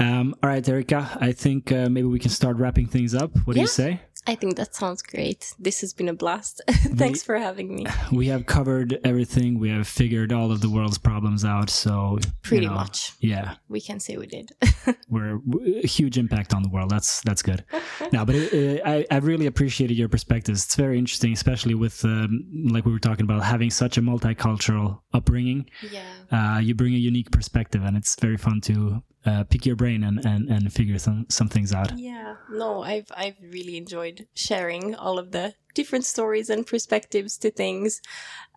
Um, 0.00 0.34
all 0.42 0.50
right, 0.50 0.68
Erika, 0.68 1.16
I 1.20 1.30
think 1.32 1.70
uh, 1.70 1.88
maybe 1.88 2.08
we 2.08 2.18
can 2.18 2.30
start 2.30 2.56
wrapping 2.56 2.88
things 2.88 3.14
up. 3.14 3.30
What 3.44 3.54
do 3.54 3.60
you 3.60 3.68
say? 3.68 4.00
I 4.26 4.34
think 4.34 4.56
that 4.56 4.74
sounds 4.74 5.02
great 5.02 5.54
this 5.58 5.80
has 5.80 5.92
been 5.92 6.08
a 6.08 6.14
blast 6.14 6.60
thanks 6.68 7.22
for 7.22 7.36
having 7.38 7.74
me 7.74 7.86
We 8.12 8.26
have 8.28 8.46
covered 8.46 9.00
everything. 9.04 9.58
We 9.58 9.70
have 9.70 9.88
figured 9.88 10.32
all 10.32 10.52
of 10.52 10.60
the 10.60 10.70
world's 10.70 10.98
problems 10.98 11.44
out. 11.44 11.70
So 11.70 12.18
you 12.22 12.30
pretty 12.42 12.66
know, 12.66 12.74
much 12.74 13.12
yeah. 13.20 13.54
we 13.68 13.80
can 13.80 13.98
say 13.98 14.16
we 14.16 14.26
did 14.26 14.50
we're 15.08 15.40
a 15.82 15.86
huge 15.86 16.18
impact 16.18 16.54
on 16.54 16.62
the 16.62 16.68
world. 16.68 16.90
That's 16.90 17.20
that's 17.22 17.42
good. 17.42 17.64
no, 18.12 18.24
but 18.24 18.36
uh, 18.36 18.78
I 18.84 19.06
I 19.10 19.18
really 19.18 19.46
appreciated 19.46 19.96
your 19.96 20.08
perspectives. 20.08 20.64
It's 20.64 20.76
very 20.76 20.98
interesting, 20.98 21.32
especially 21.32 21.74
with 21.74 22.04
um, 22.04 22.44
like 22.70 22.84
we 22.84 22.92
were 22.92 22.98
talking 22.98 23.24
about 23.24 23.42
having 23.42 23.70
such 23.70 23.98
a 23.98 24.02
multicultural 24.02 25.00
upbringing. 25.12 25.68
yeah 25.90 26.02
Uh, 26.30 26.58
you 26.60 26.74
bring 26.74 26.94
a 26.94 27.02
unique 27.10 27.30
perspective, 27.30 27.82
and 27.84 27.96
it's 27.96 28.14
very 28.20 28.36
fun 28.36 28.60
to 28.62 29.02
uh, 29.26 29.44
pick 29.44 29.64
your 29.66 29.76
brain 29.76 30.04
and 30.04 30.24
and, 30.24 30.48
and 30.50 30.72
figure 30.72 30.98
some 30.98 31.26
some 31.28 31.48
things 31.48 31.72
out. 31.72 31.90
yeah 31.98 32.34
no 32.50 32.82
i've 32.82 33.10
i've 33.16 33.36
really 33.52 33.76
enjoyed 33.76 34.26
sharing 34.34 34.94
all 34.94 35.18
of 35.18 35.30
the 35.32 35.54
different 35.74 36.04
stories 36.04 36.50
and 36.50 36.66
perspectives 36.66 37.36
to 37.38 37.50
things 37.50 38.00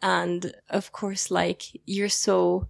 and 0.01 0.53
of 0.69 0.91
course 0.91 1.31
like 1.31 1.63
you're 1.85 2.09
so 2.09 2.67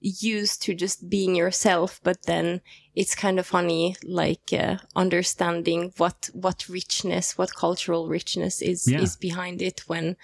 used 0.00 0.60
to 0.62 0.74
just 0.74 1.08
being 1.08 1.34
yourself 1.34 2.00
but 2.02 2.18
then 2.26 2.60
it's 2.94 3.14
kind 3.14 3.38
of 3.38 3.46
funny 3.46 3.96
like 4.04 4.52
uh, 4.52 4.76
understanding 4.96 5.92
what 5.96 6.28
what 6.34 6.68
richness 6.68 7.38
what 7.38 7.54
cultural 7.54 8.08
richness 8.08 8.60
is 8.60 8.86
Yeah. 8.86 9.00
is 9.00 9.16
behind 9.16 9.62
it 9.62 9.80
when 9.86 10.16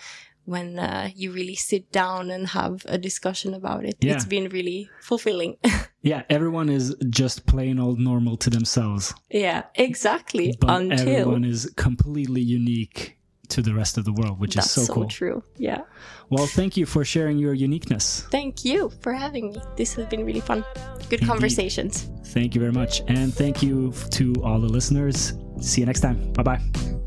when 0.44 0.78
uh, 0.78 1.08
you 1.14 1.30
really 1.32 1.54
sit 1.54 1.90
down 1.92 2.30
and 2.30 2.48
have 2.48 2.82
a 2.86 2.98
discussion 2.98 3.54
about 3.54 3.84
it 3.84 3.96
Yeah. 4.00 4.14
it's 4.14 4.24
been 4.24 4.48
really 4.48 4.90
fulfilling 5.00 5.56
Yeah, 6.02 6.22
everyone 6.30 6.70
is 6.70 6.96
just 7.10 7.44
plain 7.44 7.78
old 7.78 7.98
normal 8.00 8.36
to 8.38 8.48
themselves, 8.50 9.12
yeah 9.30 9.64
exactly 9.74 10.54
but 10.58 10.70
until 10.70 11.08
everyone 11.08 11.44
is 11.44 11.70
completely 11.76 12.40
unique 12.40 13.18
to 13.48 13.60
the 13.62 13.74
rest 13.74 13.98
of 13.98 14.04
the 14.04 14.12
world, 14.12 14.38
which 14.40 14.54
that's 14.54 14.68
is 14.68 14.72
so, 14.72 14.82
so 14.84 14.94
cool. 14.94 15.08
true 15.08 15.42
yeah 15.58 15.82
Well, 16.30 16.46
thank 16.46 16.76
you 16.78 16.86
for 16.86 17.04
sharing 17.04 17.36
your 17.38 17.52
uniqueness. 17.52 18.24
thank 18.30 18.64
you 18.64 18.90
for 19.02 19.12
having 19.12 19.50
me 19.52 19.60
this 19.76 19.92
has 19.94 20.06
been 20.06 20.24
really 20.24 20.40
fun 20.40 20.64
good 21.10 21.20
Indeed. 21.20 21.26
conversations 21.28 22.08
Thank 22.32 22.54
you 22.54 22.60
very 22.60 22.72
much. 22.72 23.02
And 23.08 23.34
thank 23.34 23.60
you 23.60 23.92
to 24.10 24.32
all 24.44 24.60
the 24.60 24.68
listeners. 24.68 25.32
See 25.60 25.80
you 25.80 25.86
next 25.86 25.98
time. 26.00 26.32
Bye 26.32 26.44
bye. 26.44 26.99